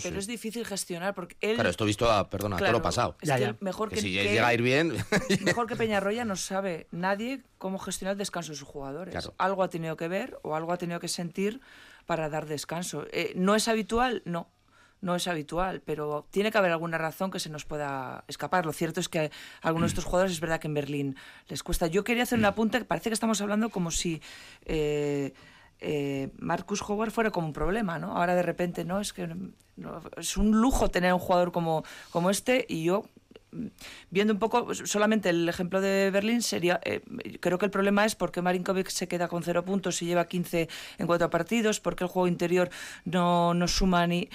sí. 0.00 0.08
Pero 0.08 0.18
es 0.18 0.26
difícil 0.26 0.64
gestionar 0.64 1.14
porque 1.14 1.36
él. 1.42 1.54
Claro, 1.56 1.68
esto 1.68 1.84
visto 1.84 2.10
a, 2.10 2.30
perdona, 2.30 2.56
claro, 2.56 2.74
toro 2.74 2.82
pasado. 2.82 3.16
Es 3.20 3.28
Ya, 3.28 3.34
que 3.36 3.40
ya. 3.42 3.56
mejor 3.60 3.90
Que, 3.90 3.96
que, 3.96 4.00
si 4.00 4.14
que- 4.14 4.22
llega 4.24 4.46
a 4.46 4.54
ir 4.54 4.62
bien. 4.62 4.94
mejor 5.42 5.66
que 5.66 5.76
Peñarroya 5.76 6.24
no 6.24 6.34
sabe 6.36 6.86
nadie 6.90 7.42
cómo 7.58 7.78
gestionar 7.78 8.12
el 8.12 8.18
descanso 8.18 8.52
de 8.52 8.56
sus 8.58 8.66
jugadores. 8.68 9.12
Claro. 9.12 9.34
Algo 9.36 9.62
ha 9.64 9.68
tenido 9.68 9.96
que 9.98 10.08
ver 10.08 10.38
o 10.42 10.54
algo 10.56 10.72
ha 10.72 10.78
tenido 10.78 10.98
que 10.98 11.08
sentir 11.08 11.60
para 12.08 12.30
dar 12.30 12.46
descanso. 12.46 13.06
Eh, 13.12 13.34
¿No 13.36 13.54
es 13.54 13.68
habitual? 13.68 14.22
No. 14.24 14.48
No 15.02 15.14
es 15.14 15.28
habitual, 15.28 15.82
pero 15.84 16.26
tiene 16.30 16.50
que 16.50 16.56
haber 16.56 16.72
alguna 16.72 16.96
razón 16.96 17.30
que 17.30 17.38
se 17.38 17.50
nos 17.50 17.66
pueda 17.66 18.24
escapar. 18.28 18.64
Lo 18.64 18.72
cierto 18.72 18.98
es 18.98 19.10
que 19.10 19.20
a 19.20 19.30
algunos 19.68 19.90
de 19.90 19.92
estos 19.92 20.06
jugadores 20.06 20.32
es 20.32 20.40
verdad 20.40 20.58
que 20.58 20.68
en 20.68 20.74
Berlín 20.74 21.16
les 21.48 21.62
cuesta. 21.62 21.86
Yo 21.86 22.02
quería 22.02 22.22
hacer 22.22 22.38
un 22.38 22.46
apunte 22.46 22.78
que 22.78 22.86
parece 22.86 23.10
que 23.10 23.14
estamos 23.14 23.42
hablando 23.42 23.68
como 23.68 23.90
si 23.90 24.22
eh, 24.64 25.34
eh, 25.80 26.30
Marcus 26.38 26.82
Howard 26.82 27.10
fuera 27.10 27.30
como 27.30 27.46
un 27.46 27.52
problema, 27.52 27.98
¿no? 27.98 28.16
Ahora 28.16 28.34
de 28.34 28.42
repente, 28.42 28.86
no, 28.86 29.00
es 29.00 29.12
que 29.12 29.28
no, 29.76 30.00
es 30.16 30.36
un 30.38 30.60
lujo 30.62 30.88
tener 30.88 31.12
un 31.12 31.20
jugador 31.20 31.52
como, 31.52 31.84
como 32.10 32.30
este 32.30 32.64
y 32.68 32.84
yo 32.84 33.04
viendo 34.10 34.32
un 34.32 34.38
poco 34.38 34.74
solamente 34.74 35.30
el 35.30 35.48
ejemplo 35.48 35.80
de 35.80 36.10
Berlín 36.10 36.42
sería 36.42 36.80
eh, 36.84 37.00
creo 37.40 37.58
que 37.58 37.64
el 37.64 37.70
problema 37.70 38.04
es 38.04 38.14
por 38.14 38.30
qué 38.30 38.42
Marinkovic 38.42 38.88
se 38.88 39.08
queda 39.08 39.28
con 39.28 39.42
cero 39.42 39.64
puntos 39.64 40.02
y 40.02 40.06
lleva 40.06 40.26
15 40.26 40.68
en 40.98 41.06
cuatro 41.06 41.30
partidos 41.30 41.80
porque 41.80 42.04
el 42.04 42.10
juego 42.10 42.28
interior 42.28 42.70
no, 43.04 43.54
no 43.54 43.68
suma 43.68 44.06
ni 44.06 44.28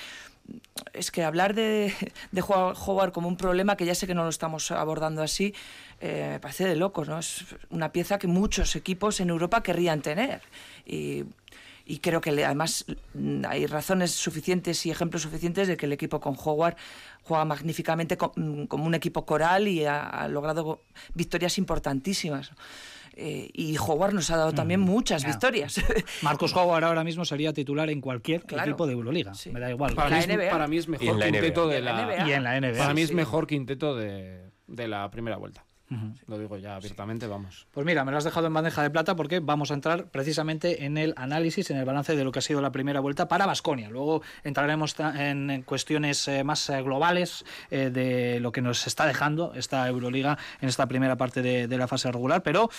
es 0.94 1.12
que 1.12 1.24
hablar 1.24 1.54
de, 1.54 1.94
de 2.32 2.42
jugar, 2.42 2.76
jugar 2.76 3.12
como 3.12 3.28
un 3.28 3.38
problema, 3.38 3.78
que 3.78 3.86
ya 3.86 3.96
sé 3.96 4.08
que 4.08 4.14
no 4.14 4.24
lo 4.24 4.30
estamos 4.30 4.72
abordando 4.72 5.22
así, 5.22 5.54
eh, 6.02 6.32
me 6.34 6.40
parece 6.40 6.68
de 6.68 6.76
locos, 6.76 7.08
¿no? 7.08 7.20
Es 7.20 7.46
una 7.70 7.92
pieza 7.92 8.20
que 8.20 8.28
muchos 8.28 8.76
equipos 8.76 9.20
en 9.20 9.30
Europa 9.30 9.64
querrían 9.64 10.02
tener. 10.02 10.42
Y, 10.86 11.24
y 11.86 12.00
creo 12.00 12.22
que 12.22 12.32
le- 12.32 12.46
además 12.46 12.86
mm, 13.14 13.44
hay 13.48 13.66
razones 13.68 14.12
suficientes 14.12 14.86
y 14.86 14.92
ejemplos 14.92 15.22
suficientes 15.24 15.68
de 15.68 15.76
que 15.78 15.86
el 15.86 15.92
equipo 15.94 16.20
con 16.20 16.36
Howard 16.44 16.76
juega 17.24 17.46
magníficamente 17.46 18.18
mm, 18.36 18.66
como 18.66 18.86
un 18.86 18.96
equipo 18.96 19.26
coral 19.26 19.68
y 19.68 19.86
ha, 19.86 20.08
ha 20.08 20.28
logrado 20.28 20.82
victorias 21.14 21.58
importantísimas. 21.58 22.52
Eh, 23.16 23.52
y 23.54 23.78
Howard 23.78 24.14
nos 24.16 24.32
ha 24.32 24.38
dado 24.38 24.54
también 24.54 24.80
muchas 24.80 25.24
victorias. 25.24 25.76
Marcos 26.24 26.52
Howard 26.56 26.84
ahora 26.84 27.04
mismo 27.04 27.26
sería 27.26 27.54
titular 27.54 27.90
en 27.92 28.02
cualquier 28.02 28.42
Claro. 28.44 28.72
equipo 28.72 28.88
de 28.88 28.94
Euroliga. 28.94 29.36
Sí. 29.36 29.52
Me 29.52 29.60
da 29.60 29.70
igual. 29.70 29.94
Para, 29.94 30.10
La 30.10 30.16
mí 30.18 30.22
es, 30.24 30.28
NBA. 30.28 30.50
para 30.50 30.68
mí 30.68 30.78
es 30.78 30.86
Y 30.86 30.90
mejor 30.90 31.20
quinteto 31.22 31.68
de 31.68 31.82
la. 31.82 32.06
NBA. 32.08 32.28
Y 32.28 32.34
en 32.34 32.44
la 32.44 32.60
NBA. 32.60 32.78
Para 32.80 32.94
mí 32.96 33.02
es 33.04 33.14
mejor 33.14 33.46
quinteto 33.46 33.96
de, 33.96 34.50
de 34.66 34.88
la 34.88 35.12
primera 35.12 35.38
vuelta. 35.38 35.64
Lo 36.28 36.38
digo 36.38 36.58
ya 36.58 36.76
abiertamente, 36.76 37.28
vamos. 37.28 37.68
Pues 37.72 37.86
mira, 37.86 38.04
me 38.04 38.12
lo 38.12 38.18
has 38.18 38.24
dejado 38.24 38.48
en 38.48 38.54
bandeja 38.54 38.82
de 38.82 38.90
plata 38.90 39.16
porque 39.16 39.40
vamos 39.40 39.72
a 39.72 39.74
entrar 39.74 40.06
precisamente 40.10 40.86
en 40.86 40.98
el 40.98 41.14
análisis, 41.18 41.70
en 41.72 41.78
el 41.78 41.86
balance 41.86 42.16
de 42.16 42.24
lo 42.24 42.32
que 42.32 42.40
ha 42.40 42.42
sido 42.42 42.62
la 42.62 42.72
primera 42.72 43.00
vuelta 43.00 43.28
para 43.28 43.46
Basconia. 43.46 43.90
Luego 43.90 44.22
entraremos 44.44 44.96
en 45.00 45.64
cuestiones 45.64 46.28
eh, 46.28 46.44
más 46.44 46.70
eh, 46.70 46.82
globales 46.82 47.46
eh, 47.70 47.90
de 47.90 48.40
lo 48.40 48.52
que 48.52 48.62
nos 48.62 48.88
está 48.88 49.06
dejando 49.06 49.54
esta 49.56 49.88
Euroliga 49.88 50.38
en 50.62 50.70
esta 50.70 50.88
primera 50.88 51.18
parte 51.18 51.42
de, 51.42 51.68
de 51.68 51.78
la 51.78 51.88
fase 51.88 52.12
regular, 52.12 52.44
pero 52.44 52.70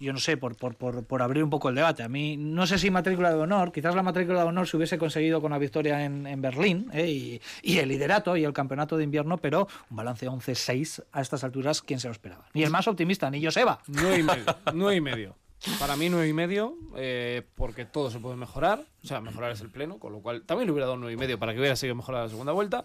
yo 0.00 0.12
no 0.12 0.18
sé, 0.18 0.36
por, 0.36 0.56
por, 0.56 0.74
por, 0.74 1.04
por 1.04 1.22
abrir 1.22 1.44
un 1.44 1.50
poco 1.50 1.68
el 1.68 1.74
debate. 1.74 2.02
A 2.02 2.08
mí 2.08 2.36
no 2.36 2.66
sé 2.66 2.78
si 2.78 2.90
matrícula 2.90 3.30
de 3.30 3.36
honor, 3.36 3.70
quizás 3.70 3.94
la 3.94 4.02
matrícula 4.02 4.42
de 4.42 4.48
honor 4.48 4.66
se 4.66 4.76
hubiese 4.76 4.98
conseguido 4.98 5.40
con 5.40 5.52
la 5.52 5.58
victoria 5.58 6.04
en, 6.04 6.26
en 6.26 6.40
Berlín 6.40 6.90
eh, 6.92 7.08
y, 7.08 7.40
y 7.62 7.78
el 7.78 7.88
liderato 7.88 8.36
y 8.36 8.44
el 8.44 8.52
campeonato 8.52 8.96
de 8.96 9.04
invierno, 9.04 9.36
pero 9.38 9.68
un 9.90 9.96
balance 9.96 10.26
11-6 10.28 11.04
a 11.12 11.20
estas 11.20 11.44
alturas, 11.44 11.82
¿quién 11.82 12.00
se 12.00 12.08
lo 12.08 12.12
esperaba? 12.12 12.46
Ni 12.54 12.62
el 12.62 12.70
más 12.70 12.88
optimista, 12.88 13.30
ni 13.30 13.44
Joseba. 13.44 13.80
Nueve 13.86 14.18
y 14.18 14.22
medio. 14.22 14.44
nueve 14.74 14.96
y 14.96 15.00
medio. 15.00 15.36
Para 15.78 15.94
mí 15.94 16.08
nueve 16.08 16.26
y 16.26 16.32
medio, 16.32 16.74
eh, 16.96 17.42
porque 17.54 17.84
todo 17.84 18.10
se 18.10 18.18
puede 18.18 18.36
mejorar. 18.36 18.82
O 19.04 19.06
sea, 19.06 19.20
mejorar 19.20 19.52
es 19.52 19.60
el 19.60 19.68
pleno, 19.68 19.98
con 19.98 20.12
lo 20.12 20.20
cual 20.20 20.42
también 20.42 20.66
le 20.66 20.72
hubiera 20.72 20.86
dado 20.86 20.96
nueve 20.96 21.12
y 21.12 21.16
medio 21.18 21.38
para 21.38 21.52
que 21.52 21.58
hubiera 21.58 21.76
seguido 21.76 21.96
mejorada 21.96 22.24
la 22.24 22.30
segunda 22.30 22.52
vuelta. 22.52 22.84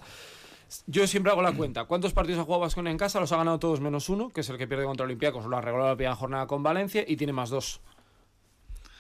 Yo 0.88 1.08
siempre 1.08 1.32
hago 1.32 1.42
la 1.42 1.54
cuenta. 1.54 1.86
¿Cuántos 1.86 2.14
partidos 2.14 2.42
ha 2.42 2.44
jugado 2.44 2.62
Vasconia 2.62 2.92
en 2.92 2.98
casa? 2.98 3.20
Los 3.20 3.32
ha 3.32 3.38
ganado 3.38 3.60
todos 3.60 3.82
menos 3.82 4.10
uno, 4.10 4.30
que 4.30 4.42
es 4.42 4.50
el 4.50 4.58
que 4.58 4.68
pierde 4.68 4.86
contra 4.86 5.06
Olympiacos. 5.06 5.46
Lo 5.46 5.58
arregló 5.58 5.88
la 5.88 5.96
primera 5.96 6.16
jornada 6.16 6.48
con 6.48 6.64
Valencia 6.64 7.04
y 7.08 7.18
tiene 7.18 7.34
más 7.34 7.50
dos. 7.50 7.82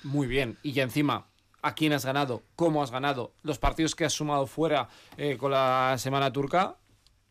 Muy 0.03 0.27
bien. 0.27 0.57
Y 0.63 0.73
ya 0.73 0.83
encima, 0.83 1.27
¿a 1.61 1.73
quién 1.73 1.93
has 1.93 2.05
ganado? 2.05 2.43
¿Cómo 2.55 2.83
has 2.83 2.91
ganado? 2.91 3.33
Los 3.43 3.57
partidos 3.57 3.95
que 3.95 4.05
has 4.05 4.13
sumado 4.13 4.45
fuera 4.47 4.89
eh, 5.17 5.37
con 5.37 5.51
la 5.51 5.95
semana 5.97 6.31
turca, 6.31 6.77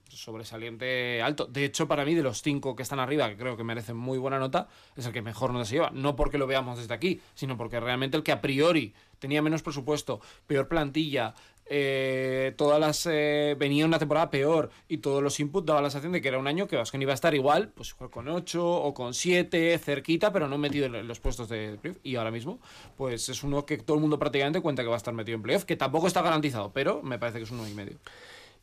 sobresaliente 0.09 1.23
alto. 1.23 1.47
De 1.47 1.65
hecho, 1.65 1.89
para 1.89 2.05
mí, 2.05 2.15
de 2.15 2.23
los 2.23 2.43
cinco 2.43 2.75
que 2.77 2.83
están 2.83 3.01
arriba, 3.01 3.29
que 3.29 3.37
creo 3.37 3.57
que 3.57 3.65
merecen 3.65 3.97
muy 3.97 4.19
buena 4.19 4.39
nota, 4.39 4.69
es 4.97 5.07
el 5.07 5.13
que 5.13 5.23
mejor 5.23 5.53
nota 5.53 5.65
se 5.65 5.75
lleva. 5.77 5.91
No 5.91 6.17
porque 6.17 6.39
lo 6.39 6.47
veamos 6.47 6.79
desde 6.79 6.95
aquí, 6.95 7.21
sino 7.35 7.57
porque 7.57 7.81
realmente 7.81 8.17
el 8.17 8.23
que 8.23 8.33
a 8.33 8.41
priori 8.41 8.95
tenía 9.19 9.43
menos 9.43 9.63
presupuesto, 9.63 10.21
peor 10.47 10.69
plantilla, 10.69 11.35
eh, 11.67 12.53
todas 12.57 12.79
las 12.79 13.07
eh, 13.07 13.57
venía 13.59 13.87
una 13.87 13.99
temporada 13.99 14.31
peor 14.31 14.71
y 14.87 14.99
todos 14.99 15.23
los 15.23 15.41
inputs 15.41 15.67
daba 15.67 15.81
la 15.81 15.91
sensación 15.91 16.13
de 16.13 16.21
que 16.21 16.29
era 16.29 16.39
un 16.39 16.47
año 16.47 16.67
que 16.69 16.77
Vasconi 16.77 17.03
iba 17.03 17.13
a 17.13 17.15
estar 17.15 17.35
igual, 17.35 17.71
pues 17.75 17.95
con 17.95 18.29
8 18.29 18.67
o 18.67 18.93
con 18.93 19.15
7, 19.15 19.79
cerquita, 19.79 20.33
pero 20.33 20.49
no 20.49 20.59
metido 20.59 20.87
en 20.87 21.09
los 21.09 21.21
puestos 21.21 21.49
de 21.49 21.79
playoff. 21.81 21.99
Y 22.03 22.17
ahora 22.17 22.31
mismo, 22.31 22.61
pues 22.97 23.29
es 23.29 23.43
uno 23.43 23.65
que 23.65 23.79
todo 23.79 23.97
el 23.97 24.01
mundo 24.03 24.19
prácticamente 24.19 24.61
cuenta 24.61 24.83
que 24.83 24.89
va 24.89 24.97
a 24.97 24.99
estar 24.99 25.15
metido 25.15 25.37
en 25.37 25.43
playoff, 25.43 25.65
que 25.65 25.77
tampoco 25.77 26.07
está 26.07 26.23
garantizado, 26.23 26.73
pero 26.73 27.03
me 27.03 27.19
parece 27.19 27.39
que 27.39 27.45
es 27.45 27.51
uno 27.51 27.67
y 27.67 27.75
medio. 27.75 27.99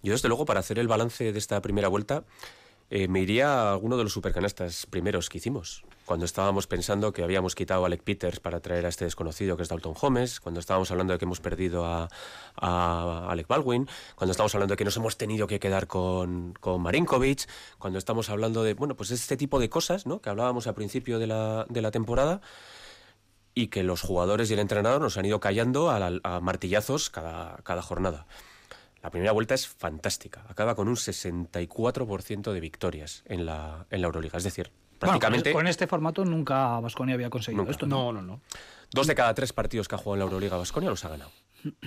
Yo, 0.03 0.13
desde 0.13 0.27
luego, 0.27 0.45
para 0.45 0.59
hacer 0.59 0.79
el 0.79 0.87
balance 0.87 1.31
de 1.31 1.37
esta 1.37 1.61
primera 1.61 1.87
vuelta, 1.87 2.23
eh, 2.93 3.07
me 3.07 3.21
iría 3.21 3.47
a 3.53 3.71
alguno 3.71 3.95
de 3.95 4.03
los 4.03 4.11
supercanastas 4.11 4.85
primeros 4.85 5.29
que 5.29 5.37
hicimos. 5.37 5.85
Cuando 6.03 6.25
estábamos 6.25 6.67
pensando 6.67 7.13
que 7.13 7.23
habíamos 7.23 7.55
quitado 7.55 7.83
a 7.83 7.87
Alec 7.87 8.03
Peters 8.03 8.41
para 8.41 8.59
traer 8.59 8.85
a 8.85 8.89
este 8.89 9.05
desconocido 9.05 9.55
que 9.55 9.63
es 9.63 9.69
Dalton 9.69 9.93
Holmes, 9.99 10.41
cuando 10.41 10.59
estábamos 10.59 10.91
hablando 10.91 11.13
de 11.13 11.19
que 11.19 11.23
hemos 11.23 11.39
perdido 11.39 11.85
a, 11.85 12.09
Alec 13.29 13.47
Baldwin, 13.47 13.87
cuando 14.15 14.31
estamos 14.31 14.53
hablando 14.55 14.73
de 14.73 14.77
que 14.77 14.83
nos 14.83 14.97
hemos 14.97 15.15
tenido 15.15 15.47
que 15.47 15.61
quedar 15.61 15.87
con, 15.87 16.53
con 16.59 16.81
Marinkovic, 16.81 17.47
cuando 17.79 17.97
estamos 17.97 18.29
hablando 18.29 18.61
de, 18.61 18.73
bueno, 18.73 18.97
pues 18.97 19.11
este 19.11 19.37
tipo 19.37 19.57
de 19.61 19.69
cosas, 19.69 20.05
¿no? 20.05 20.19
Que 20.19 20.29
hablábamos 20.29 20.67
al 20.67 20.75
principio 20.75 21.17
de 21.17 21.27
la, 21.27 21.65
de 21.69 21.81
la 21.81 21.91
temporada 21.91 22.41
y 23.53 23.67
que 23.67 23.83
los 23.83 24.01
jugadores 24.01 24.49
y 24.49 24.53
el 24.53 24.59
entrenador 24.59 24.99
nos 24.99 25.17
han 25.17 25.23
ido 25.23 25.39
callando 25.39 25.89
a, 25.89 26.11
a 26.23 26.39
martillazos 26.41 27.09
cada, 27.09 27.55
cada 27.63 27.81
jornada. 27.81 28.27
La 29.03 29.09
primera 29.09 29.31
vuelta 29.31 29.53
es 29.55 29.67
fantástica. 29.67 30.45
Acaba 30.47 30.75
con 30.75 30.87
un 30.87 30.95
64% 30.95 32.51
de 32.53 32.59
victorias 32.59 33.23
en 33.25 33.45
la, 33.45 33.85
en 33.89 34.01
la 34.01 34.07
Euroliga. 34.07 34.37
Es 34.37 34.43
decir, 34.43 34.69
Bueno, 34.69 34.99
prácticamente 34.99 35.51
con 35.53 35.67
este 35.67 35.87
formato 35.87 36.23
nunca 36.25 36.79
Vasconia 36.79 37.15
había 37.15 37.29
conseguido 37.29 37.63
Nunca. 37.63 37.71
esto. 37.71 37.87
No, 37.87 38.13
no, 38.13 38.21
no. 38.21 38.41
dos 38.91 39.07
de 39.07 39.15
cada 39.15 39.33
tres 39.33 39.53
partidos 39.53 39.87
que 39.87 39.95
ha 39.95 39.97
jugado 39.97 40.15
en 40.15 40.19
la 40.19 40.25
Euroliga 40.25 40.57
Vasconia 40.57 40.89
los 40.89 41.03
ha 41.05 41.09
ganado. 41.09 41.31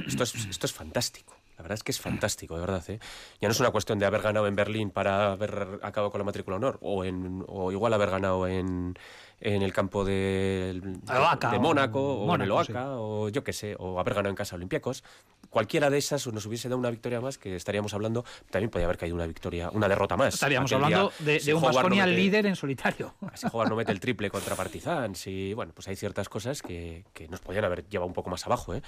Esto 0.07 0.23
es, 0.25 0.35
esto 0.35 0.67
es 0.67 0.73
fantástico. 0.73 1.37
La 1.57 1.63
verdad 1.63 1.75
es 1.75 1.85
que 1.85 1.93
es 1.93 2.01
fantástico, 2.01 2.55
de 2.55 2.61
verdad. 2.61 2.83
¿eh? 2.89 2.99
Ya 3.41 3.49
no 3.49 3.53
es 3.53 3.61
una 3.61 3.71
cuestión 3.71 3.99
de 3.99 4.07
haber 4.07 4.23
ganado 4.23 4.47
en 4.47 4.57
Berlín 4.57 4.91
para 4.91 5.33
haber 5.33 5.79
acabado 5.83 6.11
con 6.11 6.19
la 6.19 6.25
matrícula 6.25 6.57
honor, 6.57 6.79
o, 6.83 7.05
en, 7.05 7.45
o 7.47 7.71
igual 7.71 7.95
haber 7.95 8.11
ganado 8.11 8.49
en, 8.49 8.95
en 9.41 9.63
el 9.63 9.73
campo 9.73 10.05
de, 10.05 10.81
de 10.83 11.57
o 11.57 11.61
Mónaco, 11.61 12.01
o, 12.01 12.35
en 12.35 12.41
el 12.43 12.51
Oaca, 12.51 12.99
o 12.99 13.29
yo 13.29 13.45
qué 13.45 13.53
sé, 13.53 13.77
o 13.79 14.01
haber 14.01 14.15
ganado 14.15 14.31
en 14.31 14.37
casa 14.37 14.57
Olympiacos. 14.57 15.05
Cualquiera 15.49 15.91
de 15.91 15.99
esas 15.99 16.27
nos 16.27 16.45
hubiese 16.47 16.69
dado 16.69 16.79
una 16.79 16.91
victoria 16.91 17.21
más, 17.21 17.39
que 17.39 17.55
estaríamos 17.55 17.95
hablando, 17.95 18.25
también 18.51 18.71
podría 18.71 18.87
haber 18.87 18.99
caído 18.99 19.15
una 19.15 19.27
victoria, 19.27 19.71
una 19.71 19.89
derrota 19.89 20.17
más. 20.17 20.35
Estaríamos 20.35 20.73
Aquel 20.73 20.85
hablando 20.85 21.13
día, 21.19 21.35
de, 21.35 21.41
si 21.41 21.47
de 21.47 21.55
un 21.55 21.63
Howard 21.63 21.95
no 21.95 22.07
líder 22.07 22.47
en 22.47 22.57
solitario. 22.57 23.15
si 23.35 23.47
Howard 23.47 23.69
no 23.69 23.77
mete 23.77 23.93
el 23.93 24.01
triple 24.01 24.29
contra 24.29 24.57
Partizan, 24.57 25.15
si, 25.15 25.55
bueno, 25.55 25.73
pues 25.73 25.87
hay 25.87 25.95
ciertas 25.95 26.29
cosas 26.29 26.63
que, 26.63 27.05
que 27.13 27.29
nos 27.29 27.41
podrían 27.41 27.65
haber 27.65 27.89
llevado 27.89 28.09
un 28.09 28.15
poco 28.15 28.31
más 28.31 28.45
abajo, 28.47 28.75
¿eh? 28.75 28.83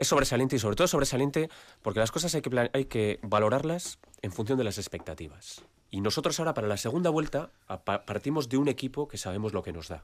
Es 0.00 0.08
sobresaliente 0.08 0.56
y 0.56 0.58
sobre 0.58 0.76
todo 0.76 0.88
sobresaliente 0.88 1.50
porque 1.82 2.00
las 2.00 2.10
cosas 2.10 2.34
hay 2.34 2.40
que, 2.40 2.70
hay 2.72 2.84
que 2.86 3.20
valorarlas 3.22 3.98
en 4.22 4.32
función 4.32 4.56
de 4.58 4.64
las 4.64 4.78
expectativas. 4.78 5.62
Y 5.90 6.00
nosotros 6.00 6.38
ahora 6.40 6.54
para 6.54 6.66
la 6.68 6.78
segunda 6.78 7.10
vuelta 7.10 7.50
partimos 8.06 8.48
de 8.48 8.56
un 8.56 8.68
equipo 8.68 9.08
que 9.08 9.18
sabemos 9.18 9.52
lo 9.52 9.62
que 9.62 9.72
nos 9.74 9.88
da. 9.88 10.02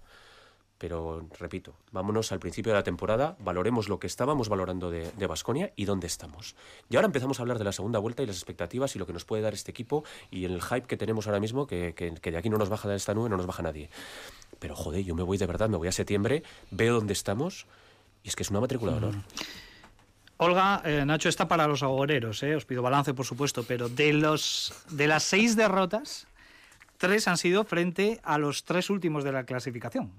Pero, 0.78 1.26
repito, 1.38 1.72
vámonos 1.92 2.32
al 2.32 2.38
principio 2.40 2.72
de 2.72 2.78
la 2.78 2.82
temporada, 2.82 3.36
valoremos 3.38 3.88
lo 3.88 3.98
que 3.98 4.06
estábamos 4.06 4.50
valorando 4.50 4.90
de 4.90 5.26
Basconia 5.26 5.72
y 5.74 5.86
dónde 5.86 6.06
estamos. 6.06 6.54
Y 6.90 6.96
ahora 6.96 7.06
empezamos 7.06 7.38
a 7.38 7.42
hablar 7.42 7.56
de 7.56 7.64
la 7.64 7.72
segunda 7.72 7.98
vuelta 7.98 8.22
y 8.22 8.26
las 8.26 8.36
expectativas 8.36 8.94
y 8.94 8.98
lo 8.98 9.06
que 9.06 9.14
nos 9.14 9.24
puede 9.24 9.42
dar 9.42 9.54
este 9.54 9.70
equipo 9.70 10.04
y 10.30 10.44
el 10.44 10.60
hype 10.60 10.82
que 10.86 10.98
tenemos 10.98 11.26
ahora 11.26 11.40
mismo, 11.40 11.66
que, 11.66 11.94
que- 11.94 12.12
que 12.12 12.30
de 12.30 12.36
aquí 12.36 12.50
no 12.50 12.58
nos 12.58 12.68
baja 12.68 12.86
de 12.90 12.96
esta 12.96 13.14
nube, 13.14 13.30
no 13.30 13.38
nos 13.38 13.46
baja 13.46 13.62
nadie. 13.62 13.88
Pero, 14.58 14.76
joder, 14.76 15.02
yo 15.02 15.14
me 15.14 15.22
voy 15.22 15.38
de 15.38 15.46
verdad, 15.46 15.70
me 15.70 15.78
voy 15.78 15.88
a 15.88 15.92
septiembre, 15.92 16.42
veo 16.70 16.92
dónde 16.96 17.14
estamos 17.14 17.66
y 18.22 18.28
es 18.28 18.36
que 18.36 18.42
es 18.42 18.50
una 18.50 18.60
matrícula 18.60 18.92
de 18.92 18.98
honor. 18.98 19.14
Olga, 20.38 20.82
eh, 20.84 21.04
Nacho 21.06 21.28
está 21.28 21.48
para 21.48 21.66
los 21.66 21.82
agoreros, 21.82 22.42
eh, 22.42 22.54
os 22.56 22.66
pido 22.66 22.82
balance 22.82 23.14
por 23.14 23.24
supuesto, 23.24 23.64
pero 23.64 23.88
de, 23.88 24.12
los, 24.12 24.74
de 24.90 25.06
las 25.06 25.22
seis 25.22 25.56
derrotas, 25.56 26.26
tres 26.98 27.26
han 27.26 27.38
sido 27.38 27.64
frente 27.64 28.20
a 28.22 28.36
los 28.36 28.64
tres 28.64 28.90
últimos 28.90 29.24
de 29.24 29.32
la 29.32 29.44
clasificación. 29.44 30.12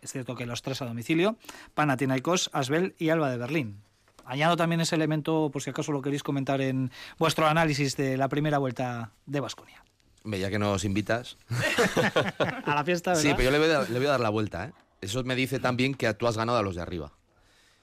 Es 0.00 0.12
cierto 0.12 0.36
que 0.36 0.46
los 0.46 0.62
tres 0.62 0.80
a 0.80 0.86
domicilio, 0.86 1.36
Panathinaikos, 1.74 2.50
Asbel 2.52 2.94
y 2.98 3.10
Alba 3.10 3.30
de 3.30 3.36
Berlín. 3.36 3.82
Añado 4.24 4.56
también 4.56 4.80
ese 4.80 4.94
elemento, 4.94 5.50
por 5.52 5.62
si 5.62 5.70
acaso 5.70 5.90
lo 5.90 6.02
queréis 6.02 6.22
comentar 6.22 6.60
en 6.60 6.90
vuestro 7.18 7.46
análisis 7.46 7.96
de 7.96 8.16
la 8.16 8.28
primera 8.28 8.58
vuelta 8.58 9.12
de 9.26 9.40
Basconia. 9.40 9.82
Hombre, 10.22 10.40
Ya 10.40 10.50
que 10.50 10.58
nos 10.58 10.84
invitas. 10.84 11.36
A 12.64 12.74
la 12.74 12.84
fiesta, 12.84 13.12
¿verdad? 13.12 13.22
Sí, 13.22 13.32
pero 13.36 13.44
yo 13.44 13.50
le 13.50 13.58
voy, 13.58 13.70
a, 13.70 13.82
le 13.82 13.98
voy 13.98 14.06
a 14.06 14.10
dar 14.10 14.20
la 14.20 14.28
vuelta. 14.28 14.66
¿eh? 14.66 14.72
Eso 15.00 15.24
me 15.24 15.34
dice 15.34 15.58
también 15.58 15.94
que 15.94 16.12
tú 16.14 16.26
has 16.26 16.36
ganado 16.36 16.58
a 16.58 16.62
los 16.62 16.74
de 16.74 16.82
arriba. 16.82 17.12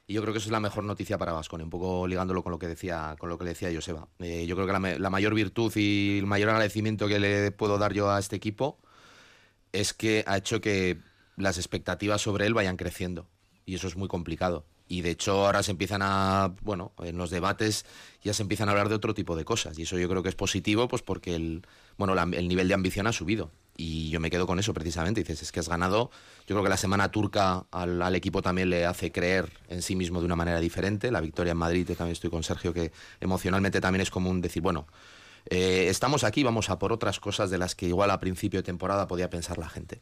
Y 0.07 0.13
yo 0.13 0.21
creo 0.21 0.33
que 0.33 0.37
eso 0.37 0.47
es 0.47 0.51
la 0.51 0.59
mejor 0.59 0.83
noticia 0.83 1.17
para 1.17 1.33
Vasconia, 1.33 1.63
un 1.63 1.71
poco 1.71 2.05
ligándolo 2.07 2.43
con 2.43 2.51
lo 2.51 2.59
que 2.59 2.67
decía, 2.67 3.15
con 3.17 3.27
lo 3.29 3.37
que 3.37 3.45
le 3.45 3.51
decía 3.51 3.71
Joseba. 3.73 4.07
Eh, 4.19 4.45
yo 4.45 4.55
creo 4.55 4.67
que 4.67 4.99
la, 4.99 5.09
mayor 5.09 5.33
virtud 5.33 5.73
y 5.75 6.19
el 6.19 6.27
mayor 6.27 6.49
agradecimiento 6.49 7.07
que 7.07 7.19
le 7.19 7.51
puedo 7.51 7.79
dar 7.79 7.93
yo 7.93 8.11
a 8.11 8.19
este 8.19 8.35
equipo 8.35 8.77
es 9.71 9.93
que 9.93 10.23
ha 10.27 10.37
hecho 10.37 10.61
que 10.61 10.99
las 11.37 11.57
expectativas 11.57 12.21
sobre 12.21 12.45
él 12.45 12.53
vayan 12.53 12.77
creciendo. 12.77 13.27
Y 13.65 13.75
eso 13.75 13.87
es 13.87 13.95
muy 13.97 14.07
complicado. 14.07 14.65
Y 14.87 15.01
de 15.01 15.09
hecho 15.09 15.43
ahora 15.43 15.63
se 15.63 15.71
empiezan 15.71 16.01
a, 16.03 16.53
bueno, 16.61 16.93
en 16.99 17.17
los 17.17 17.31
debates 17.31 17.85
ya 18.21 18.33
se 18.33 18.43
empiezan 18.43 18.69
a 18.69 18.73
hablar 18.73 18.89
de 18.89 18.95
otro 18.95 19.15
tipo 19.15 19.35
de 19.35 19.43
cosas. 19.43 19.79
Y 19.79 19.83
eso 19.83 19.97
yo 19.97 20.07
creo 20.07 20.21
que 20.21 20.29
es 20.29 20.35
positivo, 20.35 20.87
pues 20.87 21.01
porque 21.01 21.35
el, 21.35 21.65
bueno, 21.97 22.13
el 22.13 22.47
nivel 22.47 22.67
de 22.67 22.75
ambición 22.75 23.07
ha 23.07 23.11
subido. 23.11 23.49
Y 23.77 24.09
yo 24.09 24.19
me 24.19 24.29
quedo 24.29 24.47
con 24.47 24.59
eso 24.59 24.73
precisamente. 24.73 25.21
Dices, 25.21 25.41
es 25.41 25.51
que 25.51 25.59
has 25.59 25.69
ganado. 25.69 26.09
Yo 26.47 26.55
creo 26.55 26.63
que 26.63 26.69
la 26.69 26.77
semana 26.77 27.11
turca 27.11 27.65
al, 27.71 28.15
equipo 28.15 28.41
también 28.41 28.69
le 28.69 28.85
hace 28.85 29.11
creer 29.11 29.51
en 29.69 29.81
sí 29.81 29.95
mismo 29.95 30.19
de 30.19 30.25
una 30.25 30.35
manera 30.35 30.59
diferente. 30.59 31.11
La 31.11 31.21
victoria 31.21 31.51
en 31.51 31.57
Madrid, 31.57 31.85
también 31.87 32.13
estoy 32.13 32.29
con 32.29 32.43
Sergio, 32.43 32.73
que 32.73 32.91
emocionalmente 33.19 33.81
también 33.81 34.01
es 34.01 34.09
común 34.09 34.41
decir, 34.41 34.61
bueno, 34.61 34.87
eh, 35.49 35.87
estamos 35.89 36.23
aquí, 36.23 36.43
vamos 36.43 36.69
a 36.69 36.79
por 36.79 36.93
otras 36.93 37.19
cosas 37.19 37.49
de 37.49 37.57
las 37.57 37.75
que 37.75 37.87
igual 37.87 38.11
a 38.11 38.19
principio 38.19 38.59
de 38.59 38.63
temporada 38.63 39.07
podía 39.07 39.29
pensar 39.29 39.57
la 39.57 39.69
gente. 39.69 40.01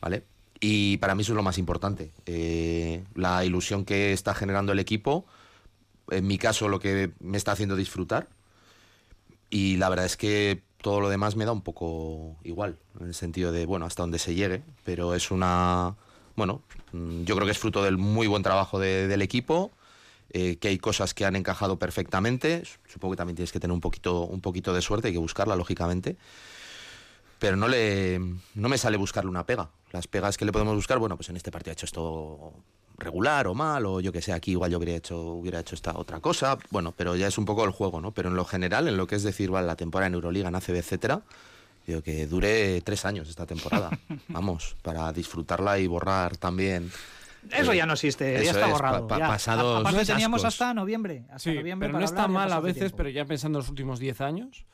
¿Vale? 0.00 0.24
Y 0.60 0.98
para 0.98 1.14
mí 1.14 1.22
eso 1.22 1.32
es 1.32 1.36
lo 1.36 1.42
más 1.42 1.58
importante. 1.58 2.12
Eh, 2.26 3.04
la 3.14 3.44
ilusión 3.44 3.84
que 3.84 4.12
está 4.12 4.34
generando 4.34 4.72
el 4.72 4.78
equipo, 4.78 5.26
en 6.10 6.26
mi 6.26 6.38
caso 6.38 6.68
lo 6.68 6.78
que 6.78 7.12
me 7.20 7.36
está 7.36 7.52
haciendo 7.52 7.76
disfrutar. 7.76 8.28
Y 9.50 9.76
la 9.76 9.88
verdad 9.88 10.06
es 10.06 10.16
que 10.16 10.62
todo 10.84 11.00
lo 11.00 11.08
demás 11.08 11.34
me 11.34 11.46
da 11.46 11.52
un 11.52 11.62
poco 11.62 12.36
igual, 12.44 12.76
en 13.00 13.06
el 13.06 13.14
sentido 13.14 13.52
de, 13.52 13.64
bueno, 13.64 13.86
hasta 13.86 14.02
donde 14.02 14.18
se 14.18 14.34
llegue, 14.34 14.62
pero 14.84 15.14
es 15.14 15.30
una, 15.30 15.96
bueno, 16.36 16.60
yo 16.92 17.34
creo 17.34 17.46
que 17.46 17.52
es 17.52 17.58
fruto 17.58 17.82
del 17.82 17.96
muy 17.96 18.26
buen 18.26 18.42
trabajo 18.42 18.78
de- 18.78 19.08
del 19.08 19.22
equipo, 19.22 19.70
eh, 20.28 20.56
que 20.56 20.68
hay 20.68 20.76
cosas 20.78 21.14
que 21.14 21.24
han 21.24 21.36
encajado 21.36 21.78
perfectamente, 21.78 22.64
supongo 22.86 23.12
que 23.14 23.16
también 23.16 23.34
tienes 23.34 23.50
que 23.50 23.60
tener 23.60 23.72
un 23.72 23.80
poquito, 23.80 24.24
un 24.26 24.42
poquito 24.42 24.74
de 24.74 24.82
suerte, 24.82 25.08
hay 25.08 25.14
que 25.14 25.18
buscarla, 25.18 25.56
lógicamente, 25.56 26.18
pero 27.38 27.56
no, 27.56 27.66
le, 27.66 28.18
no 28.54 28.68
me 28.68 28.76
sale 28.76 28.98
buscarle 28.98 29.30
una 29.30 29.46
pega. 29.46 29.70
Las 29.90 30.06
pegas 30.06 30.36
que 30.36 30.44
le 30.44 30.52
podemos 30.52 30.74
buscar, 30.74 30.98
bueno, 30.98 31.16
pues 31.16 31.30
en 31.30 31.36
este 31.36 31.50
partido 31.50 31.70
ha 31.70 31.74
hecho 31.74 31.86
esto 31.86 32.52
regular 32.98 33.46
o 33.48 33.54
mal, 33.54 33.84
o 33.86 34.00
yo 34.00 34.12
que 34.12 34.22
sé, 34.22 34.32
aquí 34.32 34.52
igual 34.52 34.70
yo 34.70 34.78
hubiera 34.78 34.94
hecho, 34.96 35.20
hubiera 35.20 35.60
hecho 35.60 35.74
esta 35.74 35.96
otra 35.96 36.20
cosa, 36.20 36.58
bueno, 36.70 36.92
pero 36.96 37.16
ya 37.16 37.26
es 37.26 37.38
un 37.38 37.44
poco 37.44 37.64
el 37.64 37.70
juego, 37.70 38.00
¿no? 38.00 38.12
Pero 38.12 38.28
en 38.28 38.36
lo 38.36 38.44
general, 38.44 38.86
en 38.88 38.96
lo 38.96 39.06
que 39.06 39.16
es 39.16 39.22
decir, 39.22 39.50
vale, 39.50 39.66
la 39.66 39.76
temporada 39.76 40.06
en 40.08 40.14
Euroliga, 40.14 40.48
en 40.48 40.54
ACB, 40.54 40.76
etcétera, 40.76 41.22
digo 41.86 42.02
que 42.02 42.26
dure 42.26 42.80
tres 42.82 43.04
años 43.04 43.28
esta 43.28 43.46
temporada, 43.46 43.90
vamos, 44.28 44.76
para 44.82 45.12
disfrutarla 45.12 45.78
y 45.78 45.86
borrar 45.86 46.36
también. 46.36 46.90
Eso 47.50 47.72
eh, 47.72 47.76
ya 47.76 47.84
no 47.84 47.92
existe, 47.92 48.42
ya 48.42 48.52
está 48.52 48.66
es, 48.66 48.72
borrado. 48.72 49.06
pa- 49.06 49.18
pa- 49.18 49.36
ya. 49.36 49.76
Aparte 49.78 50.04
teníamos 50.06 50.44
hasta 50.44 50.72
noviembre. 50.72 51.24
Hasta 51.28 51.50
Sí, 51.50 51.54
noviembre 51.54 51.88
pero 51.88 51.92
para 51.98 52.00
no 52.00 52.04
está 52.06 52.26
mal 52.28 52.50
a 52.52 52.60
veces, 52.60 52.78
tiempo. 52.78 52.96
pero 52.96 53.08
ya 53.10 53.24
pensando 53.26 53.58
en 53.58 53.60
los 53.64 53.68
últimos 53.68 53.98
10 53.98 54.20
años, 54.22 54.64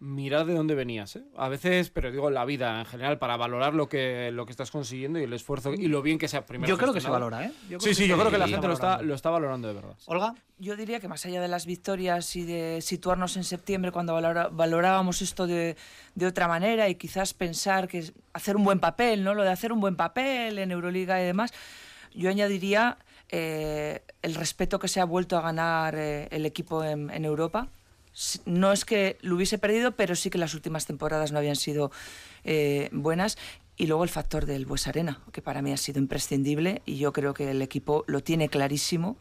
mirad 0.00 0.46
de 0.46 0.54
dónde 0.54 0.74
venías. 0.74 1.16
¿eh? 1.16 1.22
A 1.36 1.48
veces, 1.48 1.90
pero 1.90 2.10
digo 2.12 2.28
en 2.28 2.34
la 2.34 2.44
vida 2.44 2.78
en 2.78 2.86
general, 2.86 3.18
para 3.18 3.36
valorar 3.36 3.74
lo 3.74 3.88
que, 3.88 4.30
lo 4.32 4.46
que 4.46 4.52
estás 4.52 4.70
consiguiendo 4.70 5.18
y 5.18 5.24
el 5.24 5.32
esfuerzo 5.32 5.72
y 5.74 5.88
lo 5.88 6.02
bien 6.02 6.18
que 6.18 6.28
sea 6.28 6.46
primero. 6.46 6.68
Yo 6.68 6.78
creo 6.78 6.92
que 6.92 7.00
se 7.00 7.10
valora, 7.10 7.46
¿eh? 7.46 7.52
Yo 7.68 7.80
Sí, 7.80 7.94
sí, 7.94 8.06
yo 8.06 8.16
creo 8.18 8.30
que 8.30 8.38
la 8.38 8.46
gente 8.48 8.66
lo 8.66 8.74
está, 8.74 8.86
valorando. 8.86 9.08
lo 9.08 9.14
está 9.14 9.30
valorando 9.30 9.68
de 9.68 9.74
verdad. 9.74 9.96
Olga. 10.06 10.34
Yo 10.60 10.76
diría 10.76 10.98
que 11.00 11.08
más 11.08 11.24
allá 11.26 11.40
de 11.40 11.48
las 11.48 11.66
victorias 11.66 12.34
y 12.36 12.44
de 12.44 12.80
situarnos 12.80 13.36
en 13.36 13.44
septiembre 13.44 13.92
cuando 13.92 14.14
valora- 14.14 14.48
valorábamos 14.50 15.22
esto 15.22 15.46
de, 15.46 15.76
de 16.14 16.26
otra 16.26 16.48
manera 16.48 16.88
y 16.88 16.96
quizás 16.96 17.34
pensar 17.34 17.86
que 17.88 18.04
hacer 18.32 18.56
un 18.56 18.64
buen 18.64 18.80
papel, 18.80 19.22
¿no? 19.24 19.34
Lo 19.34 19.42
de 19.44 19.50
hacer 19.50 19.72
un 19.72 19.80
buen 19.80 19.96
papel 19.96 20.58
en 20.58 20.70
Euroliga 20.72 21.20
y 21.22 21.24
demás, 21.24 21.52
yo 22.14 22.28
añadiría 22.30 22.98
eh, 23.30 24.02
el 24.22 24.34
respeto 24.34 24.78
que 24.78 24.88
se 24.88 25.00
ha 25.00 25.04
vuelto 25.04 25.36
a 25.36 25.42
ganar 25.42 25.94
eh, 25.96 26.26
el 26.30 26.46
equipo 26.46 26.82
en, 26.82 27.10
en 27.10 27.24
Europa. 27.24 27.68
No 28.46 28.72
es 28.72 28.84
que 28.84 29.18
lo 29.20 29.36
hubiese 29.36 29.58
perdido, 29.58 29.92
pero 29.92 30.16
sí 30.16 30.30
que 30.30 30.38
las 30.38 30.54
últimas 30.54 30.86
temporadas 30.86 31.32
no 31.32 31.38
habían 31.38 31.56
sido 31.56 31.90
eh, 32.44 32.88
buenas. 32.92 33.38
Y 33.76 33.86
luego 33.86 34.02
el 34.02 34.10
factor 34.10 34.44
del 34.44 34.66
Bues 34.66 34.88
Arena, 34.88 35.20
que 35.32 35.40
para 35.40 35.62
mí 35.62 35.72
ha 35.72 35.76
sido 35.76 36.00
imprescindible 36.00 36.82
y 36.84 36.98
yo 36.98 37.12
creo 37.12 37.32
que 37.32 37.50
el 37.50 37.62
equipo 37.62 38.04
lo 38.08 38.22
tiene 38.22 38.48
clarísimo. 38.48 39.18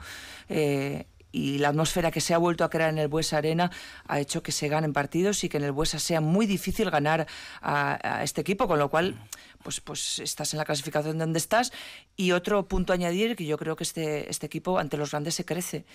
eh, 0.49 1.05
y 1.31 1.57
la 1.59 1.69
atmósfera 1.69 2.11
que 2.11 2.21
se 2.21 2.33
ha 2.33 2.37
vuelto 2.37 2.63
a 2.63 2.69
crear 2.69 2.89
en 2.89 2.97
el 2.97 3.07
Buesa 3.07 3.37
Arena 3.37 3.71
ha 4.07 4.19
hecho 4.19 4.41
que 4.43 4.51
se 4.51 4.67
ganen 4.67 4.93
partidos 4.93 5.43
y 5.43 5.49
que 5.49 5.57
en 5.57 5.63
el 5.63 5.71
Buesa 5.71 5.99
sea 5.99 6.21
muy 6.21 6.45
difícil 6.45 6.89
ganar 6.89 7.27
a, 7.61 8.21
este 8.23 8.41
equipo, 8.41 8.67
con 8.67 8.79
lo 8.79 8.89
cual 8.89 9.19
pues, 9.63 9.81
pues 9.81 10.19
estás 10.19 10.53
en 10.53 10.59
la 10.59 10.65
clasificación 10.65 11.17
donde 11.17 11.39
estás. 11.39 11.71
Y 12.15 12.31
otro 12.31 12.67
punto 12.67 12.93
añadir, 12.93 13.35
que 13.35 13.45
yo 13.45 13.57
creo 13.57 13.75
que 13.75 13.83
este, 13.83 14.29
este 14.29 14.45
equipo 14.45 14.79
ante 14.79 14.97
los 14.97 15.11
grandes 15.11 15.35
se 15.35 15.45
crece 15.45 15.85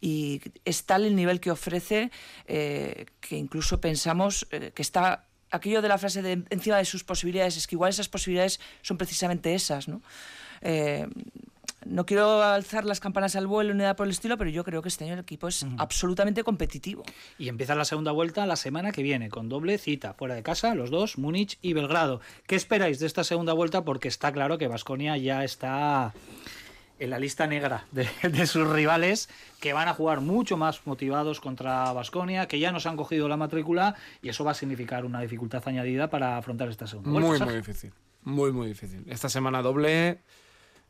y 0.00 0.40
es 0.64 0.84
tal 0.84 1.04
el 1.04 1.16
nivel 1.16 1.40
que 1.40 1.50
ofrece 1.50 2.10
eh, 2.46 3.06
que 3.20 3.36
incluso 3.36 3.80
pensamos 3.80 4.46
eh, 4.50 4.72
que 4.74 4.82
está 4.82 5.26
aquello 5.50 5.82
de 5.82 5.88
la 5.88 5.98
frase 5.98 6.22
de 6.22 6.44
encima 6.50 6.78
de 6.78 6.84
sus 6.84 7.04
posibilidades, 7.04 7.56
es 7.56 7.66
que 7.66 7.74
igual 7.74 7.90
esas 7.90 8.08
posibilidades 8.08 8.58
son 8.80 8.96
precisamente 8.96 9.54
esas, 9.54 9.86
¿no? 9.86 10.02
Eh, 10.62 11.06
no 11.84 12.06
quiero 12.06 12.42
alzar 12.42 12.84
las 12.84 13.00
campanas 13.00 13.36
al 13.36 13.46
vuelo 13.46 13.74
ni 13.74 13.80
nada 13.80 13.96
por 13.96 14.06
el 14.06 14.12
estilo, 14.12 14.38
pero 14.38 14.50
yo 14.50 14.64
creo 14.64 14.82
que 14.82 14.88
este 14.88 15.04
año 15.04 15.14
el 15.14 15.20
equipo 15.20 15.48
es 15.48 15.66
absolutamente 15.78 16.44
competitivo. 16.44 17.02
Y 17.38 17.48
empieza 17.48 17.74
la 17.74 17.84
segunda 17.84 18.12
vuelta 18.12 18.46
la 18.46 18.56
semana 18.56 18.92
que 18.92 19.02
viene, 19.02 19.28
con 19.28 19.48
doble 19.48 19.78
cita, 19.78 20.14
fuera 20.14 20.34
de 20.34 20.42
casa, 20.42 20.74
los 20.74 20.90
dos, 20.90 21.18
Múnich 21.18 21.58
y 21.60 21.72
Belgrado. 21.72 22.20
¿Qué 22.46 22.56
esperáis 22.56 22.98
de 22.98 23.06
esta 23.06 23.24
segunda 23.24 23.52
vuelta? 23.52 23.84
Porque 23.84 24.08
está 24.08 24.32
claro 24.32 24.58
que 24.58 24.68
Vasconia 24.68 25.16
ya 25.16 25.44
está 25.44 26.14
en 26.98 27.10
la 27.10 27.18
lista 27.18 27.48
negra 27.48 27.86
de, 27.90 28.08
de 28.30 28.46
sus 28.46 28.68
rivales, 28.68 29.28
que 29.60 29.72
van 29.72 29.88
a 29.88 29.94
jugar 29.94 30.20
mucho 30.20 30.56
más 30.56 30.86
motivados 30.86 31.40
contra 31.40 31.92
Vasconia, 31.92 32.46
que 32.46 32.60
ya 32.60 32.70
nos 32.70 32.86
han 32.86 32.96
cogido 32.96 33.28
la 33.28 33.36
matrícula, 33.36 33.96
y 34.22 34.28
eso 34.28 34.44
va 34.44 34.52
a 34.52 34.54
significar 34.54 35.04
una 35.04 35.20
dificultad 35.20 35.62
añadida 35.66 36.10
para 36.10 36.36
afrontar 36.36 36.68
esta 36.68 36.86
segunda 36.86 37.10
vuelta. 37.10 37.44
Muy, 37.44 37.54
muy 37.54 37.60
difícil. 37.60 37.92
Muy, 38.24 38.52
muy 38.52 38.68
difícil. 38.68 39.04
Esta 39.08 39.28
semana 39.28 39.62
doble 39.62 40.20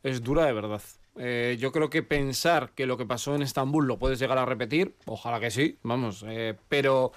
es 0.03 0.23
dura 0.23 0.47
de 0.47 0.53
verdad. 0.53 0.83
Eh, 1.17 1.57
yo 1.61 1.73
creo 1.73 1.91
que 1.91 2.03
pensar 2.03 2.71
que 2.75 2.87
lo 2.87 2.97
que 2.97 3.05
pasó 3.05 3.35
en 3.35 3.43
Estambul 3.43 3.87
lo 3.87 3.99
puedes 3.99 4.19
llegar 4.19 4.39
a 4.39 4.47
repetir, 4.47 4.95
ojalá 5.05 5.41
que 5.41 5.51
sí, 5.51 5.79
vamos, 5.83 6.25
eh, 6.27 6.55
pero 6.69 7.13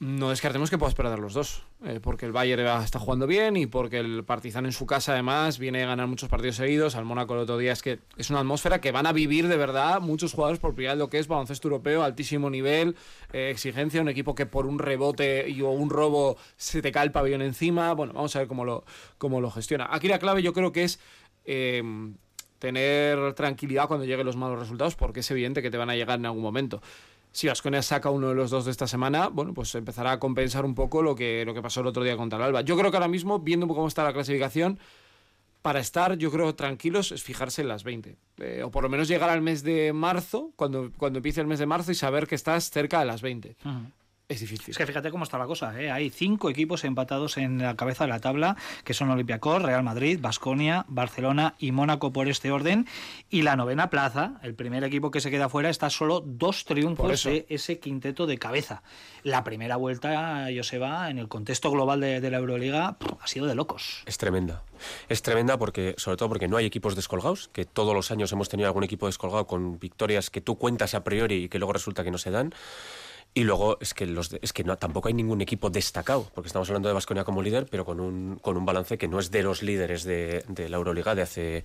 No 0.00 0.30
descartemos 0.30 0.70
que 0.70 0.76
puedas 0.76 0.94
perder 0.94 1.20
los 1.20 1.34
dos, 1.34 1.62
eh, 1.84 2.00
porque 2.02 2.26
el 2.26 2.32
Bayern 2.32 2.66
está 2.82 2.98
jugando 2.98 3.28
bien 3.28 3.56
y 3.56 3.66
porque 3.66 4.00
el 4.00 4.24
Partizan 4.24 4.66
en 4.66 4.72
su 4.72 4.86
casa 4.86 5.12
además 5.12 5.58
viene 5.60 5.84
a 5.84 5.86
ganar 5.86 6.08
muchos 6.08 6.28
partidos 6.28 6.56
seguidos, 6.56 6.96
al 6.96 7.04
Mónaco 7.04 7.34
el 7.34 7.40
otro 7.40 7.56
día 7.58 7.72
es 7.72 7.80
que 7.80 8.00
es 8.16 8.28
una 8.28 8.40
atmósfera 8.40 8.80
que 8.80 8.90
van 8.90 9.06
a 9.06 9.12
vivir 9.12 9.46
de 9.46 9.56
verdad 9.56 10.00
muchos 10.00 10.32
jugadores 10.32 10.58
por 10.58 10.74
primera 10.74 10.96
lo 10.96 11.08
que 11.08 11.20
es 11.20 11.28
baloncesto 11.28 11.68
europeo, 11.68 12.02
altísimo 12.02 12.50
nivel, 12.50 12.96
exigencia, 13.32 14.02
un 14.02 14.08
equipo 14.08 14.34
que 14.34 14.46
por 14.46 14.66
un 14.66 14.80
rebote 14.80 15.46
o 15.62 15.70
un 15.70 15.88
robo 15.88 16.36
se 16.56 16.82
te 16.82 16.90
cae 16.90 17.04
el 17.04 17.12
pabellón 17.12 17.40
encima, 17.40 17.92
bueno, 17.94 18.12
vamos 18.12 18.34
a 18.34 18.40
ver 18.40 18.48
cómo 18.48 18.64
lo, 18.64 18.84
cómo 19.16 19.40
lo 19.40 19.50
gestiona. 19.50 19.88
Aquí 19.90 20.08
la 20.08 20.18
clave 20.18 20.42
yo 20.42 20.52
creo 20.52 20.72
que 20.72 20.84
es... 20.84 20.98
Eh, 21.44 21.82
tener 22.58 23.34
tranquilidad 23.34 23.88
cuando 23.88 24.06
lleguen 24.06 24.24
los 24.24 24.36
malos 24.36 24.58
resultados, 24.58 24.94
porque 24.94 25.20
es 25.20 25.30
evidente 25.30 25.60
que 25.60 25.70
te 25.70 25.76
van 25.76 25.90
a 25.90 25.96
llegar 25.96 26.18
en 26.18 26.26
algún 26.26 26.42
momento 26.42 26.80
si 27.34 27.48
Vasconia 27.48 27.82
saca 27.82 28.10
uno 28.10 28.28
de 28.28 28.34
los 28.36 28.50
dos 28.50 28.64
de 28.64 28.70
esta 28.70 28.86
semana, 28.86 29.26
bueno, 29.26 29.52
pues 29.52 29.74
empezará 29.74 30.12
a 30.12 30.20
compensar 30.20 30.64
un 30.64 30.76
poco 30.76 31.02
lo 31.02 31.16
que, 31.16 31.44
lo 31.44 31.52
que 31.52 31.60
pasó 31.60 31.80
el 31.80 31.88
otro 31.88 32.04
día 32.04 32.16
contra 32.16 32.38
el 32.38 32.44
Alba. 32.44 32.60
Yo 32.60 32.78
creo 32.78 32.92
que 32.92 32.96
ahora 32.96 33.08
mismo, 33.08 33.40
viendo 33.40 33.66
cómo 33.66 33.88
está 33.88 34.04
la 34.04 34.12
clasificación, 34.12 34.78
para 35.60 35.80
estar, 35.80 36.16
yo 36.16 36.30
creo, 36.30 36.54
tranquilos 36.54 37.10
es 37.10 37.24
fijarse 37.24 37.62
en 37.62 37.68
las 37.68 37.82
20. 37.82 38.16
Eh, 38.38 38.62
o 38.62 38.70
por 38.70 38.84
lo 38.84 38.88
menos 38.88 39.08
llegar 39.08 39.30
al 39.30 39.42
mes 39.42 39.64
de 39.64 39.92
marzo, 39.92 40.52
cuando, 40.54 40.92
cuando 40.96 41.18
empiece 41.18 41.40
el 41.40 41.48
mes 41.48 41.58
de 41.58 41.66
marzo, 41.66 41.90
y 41.90 41.96
saber 41.96 42.28
que 42.28 42.36
estás 42.36 42.70
cerca 42.70 43.00
de 43.00 43.06
las 43.06 43.20
20 43.20 43.56
es 44.28 44.40
difícil. 44.40 44.70
Es 44.70 44.78
que 44.78 44.86
fíjate 44.86 45.10
cómo 45.10 45.24
está 45.24 45.38
la 45.38 45.46
cosa. 45.46 45.78
¿eh? 45.80 45.90
Hay 45.90 46.08
cinco 46.08 46.48
equipos 46.48 46.84
empatados 46.84 47.36
en 47.36 47.58
la 47.58 47.76
cabeza 47.76 48.04
de 48.04 48.10
la 48.10 48.20
tabla, 48.20 48.56
que 48.82 48.94
son 48.94 49.10
Olympiacos, 49.10 49.62
Real 49.62 49.82
Madrid, 49.82 50.18
Basconia, 50.20 50.86
Barcelona 50.88 51.54
y 51.58 51.72
Mónaco 51.72 52.12
por 52.12 52.28
este 52.28 52.50
orden. 52.50 52.86
Y 53.28 53.42
la 53.42 53.56
novena 53.56 53.90
plaza, 53.90 54.40
el 54.42 54.54
primer 54.54 54.82
equipo 54.84 55.10
que 55.10 55.20
se 55.20 55.30
queda 55.30 55.48
fuera, 55.48 55.68
está 55.68 55.90
solo 55.90 56.22
dos 56.24 56.64
triunfos 56.64 57.24
de 57.24 57.44
ese 57.50 57.78
quinteto 57.78 58.26
de 58.26 58.38
cabeza. 58.38 58.82
La 59.22 59.44
primera 59.44 59.76
vuelta, 59.76 60.48
Joseba, 60.54 61.10
en 61.10 61.18
el 61.18 61.28
contexto 61.28 61.70
global 61.70 62.00
de, 62.00 62.30
la 62.30 62.38
Euroliga, 62.38 62.96
ha 63.20 63.26
sido 63.26 63.46
de 63.46 63.54
locos. 63.54 64.02
Es 64.06 64.16
tremenda. 64.16 64.62
Es 65.08 65.22
tremenda 65.22 65.58
porque, 65.58 65.94
sobre 65.98 66.16
todo 66.16 66.30
porque 66.30 66.48
no 66.48 66.56
hay 66.56 66.64
equipos 66.64 66.96
descolgados, 66.96 67.48
que 67.48 67.64
todos 67.66 67.94
los 67.94 68.10
años 68.10 68.32
hemos 68.32 68.48
tenido 68.48 68.68
algún 68.68 68.84
equipo 68.84 69.06
descolgado 69.06 69.46
con 69.46 69.78
victorias 69.78 70.30
que 70.30 70.40
tú 70.40 70.56
cuentas 70.56 70.94
a 70.94 71.04
priori 71.04 71.44
y 71.44 71.48
que 71.48 71.58
luego 71.58 71.74
resulta 71.74 72.04
que 72.04 72.10
no 72.10 72.18
se 72.18 72.30
dan. 72.30 72.54
Y 73.36 73.42
luego 73.42 73.78
es 73.80 73.94
que, 73.94 74.06
los 74.06 74.32
es 74.40 74.52
que 74.52 74.62
tampoco 74.62 75.08
hay 75.08 75.14
ningún 75.14 75.40
equipo 75.40 75.68
destacado, 75.68 76.30
porque 76.34 76.46
estamos 76.46 76.68
hablando 76.68 76.88
de 76.88 76.94
Vasconia 76.94 77.24
como 77.24 77.42
líder, 77.42 77.66
pero 77.68 77.84
con 77.84 77.98
un, 77.98 78.36
con 78.36 78.56
un 78.56 78.64
balance 78.64 78.96
que 78.96 79.08
no 79.08 79.18
es 79.18 79.32
de 79.32 79.42
los 79.42 79.60
líderes 79.60 80.04
de, 80.04 80.44
de 80.46 80.68
la 80.68 80.76
Euroliga 80.76 81.16
de 81.16 81.22
hace 81.22 81.64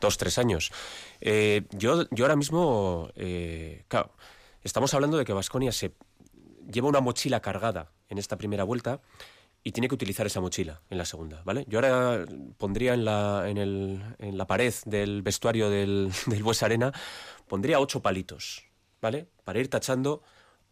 dos, 0.00 0.16
tres 0.16 0.38
años. 0.38 0.72
Eh, 1.20 1.64
yo, 1.72 2.08
yo 2.10 2.24
ahora 2.24 2.36
mismo, 2.36 3.10
eh, 3.14 3.84
claro, 3.88 4.12
estamos 4.62 4.94
hablando 4.94 5.18
de 5.18 5.26
que 5.26 5.34
Vasconia 5.34 5.70
se 5.70 5.92
lleva 6.72 6.88
una 6.88 7.00
mochila 7.00 7.40
cargada 7.40 7.92
en 8.08 8.16
esta 8.16 8.38
primera 8.38 8.64
vuelta 8.64 9.02
y 9.62 9.72
tiene 9.72 9.88
que 9.88 9.94
utilizar 9.94 10.26
esa 10.26 10.40
mochila 10.40 10.80
en 10.88 10.96
la 10.96 11.04
segunda, 11.04 11.42
¿vale? 11.44 11.66
Yo 11.68 11.78
ahora 11.78 12.24
pondría 12.56 12.94
en 12.94 13.04
la, 13.04 13.50
en 13.50 13.58
el, 13.58 14.02
en 14.18 14.38
la 14.38 14.46
pared 14.46 14.72
del 14.86 15.20
vestuario 15.20 15.68
del, 15.68 16.10
del 16.26 16.42
Bues 16.42 16.62
Arena, 16.62 16.90
pondría 17.48 17.80
ocho 17.80 18.00
palitos, 18.00 18.64
¿vale? 19.02 19.28
Para 19.44 19.60
ir 19.60 19.68
tachando 19.68 20.22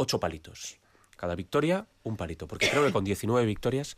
ocho 0.01 0.19
palitos. 0.19 0.79
Cada 1.17 1.35
victoria, 1.35 1.87
un 2.03 2.17
palito. 2.17 2.49
Porque 2.49 2.69
creo 2.71 2.85
que 2.85 2.93
con 2.93 3.05
19 3.05 3.47
victorias 3.47 3.97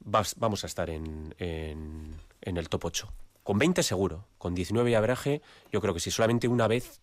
vamos 0.00 0.64
a 0.64 0.66
estar 0.66 0.88
en, 0.88 1.34
en, 1.38 2.56
el 2.56 2.68
top 2.68 2.84
8. 2.86 3.12
Con 3.42 3.58
20 3.58 3.82
seguro. 3.82 4.24
Con 4.38 4.54
19 4.54 4.90
y 4.90 4.94
abraje, 4.94 5.42
yo 5.72 5.80
creo 5.80 5.92
que 5.92 6.00
si 6.00 6.10
solamente 6.10 6.46
una 6.46 6.68
vez 6.68 7.00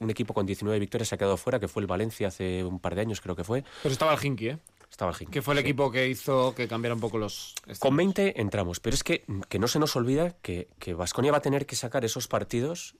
un 0.00 0.10
equipo 0.10 0.34
con 0.34 0.46
19 0.46 0.78
victorias 0.78 1.08
se 1.08 1.14
ha 1.14 1.18
quedado 1.18 1.36
fuera, 1.36 1.60
que 1.60 1.68
fue 1.68 1.82
el 1.82 1.86
Valencia 1.86 2.28
hace 2.28 2.64
un 2.64 2.80
par 2.80 2.96
de 2.96 3.02
años, 3.02 3.20
creo 3.20 3.36
que 3.36 3.44
fue. 3.44 3.64
Pero 3.82 3.92
estaba 3.92 4.12
el 4.12 4.24
Hinky, 4.24 4.48
¿eh? 4.48 4.58
Estaba 4.90 5.12
el 5.12 5.16
Hinky. 5.20 5.32
Que 5.32 5.42
fue 5.42 5.54
el 5.54 5.60
equipo 5.60 5.92
que 5.92 6.08
hizo 6.08 6.54
que 6.56 6.66
cambiara 6.66 6.94
un 6.94 7.00
poco 7.00 7.18
los. 7.18 7.54
Con 7.78 7.96
20 7.96 8.40
entramos, 8.40 8.80
pero 8.80 8.94
es 8.94 9.04
que, 9.04 9.24
que 9.48 9.60
no 9.60 9.68
se 9.68 9.78
nos 9.78 9.94
olvida 9.94 10.36
que 10.42 10.94
Vasconia 10.96 11.30
va 11.30 11.38
a 11.38 11.42
tener 11.42 11.66
que 11.66 11.76
sacar 11.76 12.04
esos 12.04 12.26
partidos 12.26 12.96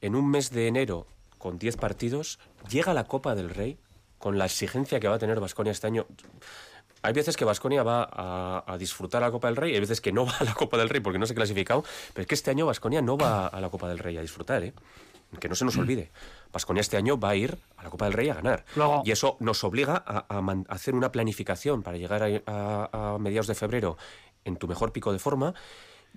en 0.00 0.14
un 0.14 0.30
mes 0.30 0.50
de 0.50 0.68
enero 0.68 1.06
con 1.36 1.58
10 1.58 1.76
partidos. 1.76 2.38
Llega 2.70 2.94
la 2.94 3.04
Copa 3.04 3.34
del 3.34 3.50
Rey, 3.50 3.78
con 4.22 4.38
la 4.38 4.44
exigencia 4.44 5.00
que 5.00 5.08
va 5.08 5.16
a 5.16 5.18
tener 5.18 5.40
Vasconia 5.40 5.72
este 5.72 5.88
año. 5.88 6.06
Hay 7.02 7.12
veces 7.12 7.36
que 7.36 7.44
Vasconia 7.44 7.82
va 7.82 8.08
a, 8.64 8.78
disfrutar 8.78 9.20
la 9.20 9.32
Copa 9.32 9.48
del 9.48 9.56
Rey, 9.56 9.74
hay 9.74 9.80
veces 9.80 10.00
que 10.00 10.12
no 10.12 10.24
va 10.24 10.36
a 10.38 10.44
la 10.44 10.54
Copa 10.54 10.78
del 10.78 10.88
Rey 10.88 11.00
porque 11.00 11.18
no 11.18 11.26
se 11.26 11.32
ha 11.32 11.34
clasificado, 11.34 11.82
pero 12.14 12.22
es 12.22 12.28
que 12.28 12.36
este 12.36 12.52
año 12.52 12.64
Vasconia 12.64 13.02
no 13.02 13.18
va 13.18 13.48
a 13.48 13.60
la 13.60 13.68
Copa 13.68 13.88
del 13.88 13.98
Rey 13.98 14.16
a 14.16 14.22
disfrutar, 14.22 14.62
¿eh? 14.62 14.72
que 15.40 15.48
no 15.48 15.56
se 15.56 15.64
nos 15.64 15.76
olvide. 15.76 16.12
Vasconia 16.52 16.82
este 16.82 16.96
año 16.96 17.18
va 17.18 17.30
a 17.30 17.34
ir 17.34 17.58
a 17.76 17.82
la 17.82 17.90
Copa 17.90 18.04
del 18.04 18.14
Rey 18.14 18.28
a 18.28 18.34
ganar. 18.34 18.64
y 19.04 19.10
eso 19.10 19.36
nos 19.40 19.64
obliga 19.64 20.04
a, 20.06 20.24
hacer 20.68 20.94
una 20.94 21.10
planificación 21.10 21.82
para 21.82 21.98
llegar 21.98 22.22
a 22.46 23.16
mediados 23.18 23.48
de 23.48 23.56
febrero 23.56 23.98
en 24.44 24.56
tu 24.56 24.68
mejor 24.68 24.92
pico 24.92 25.12
de 25.12 25.18
forma 25.18 25.52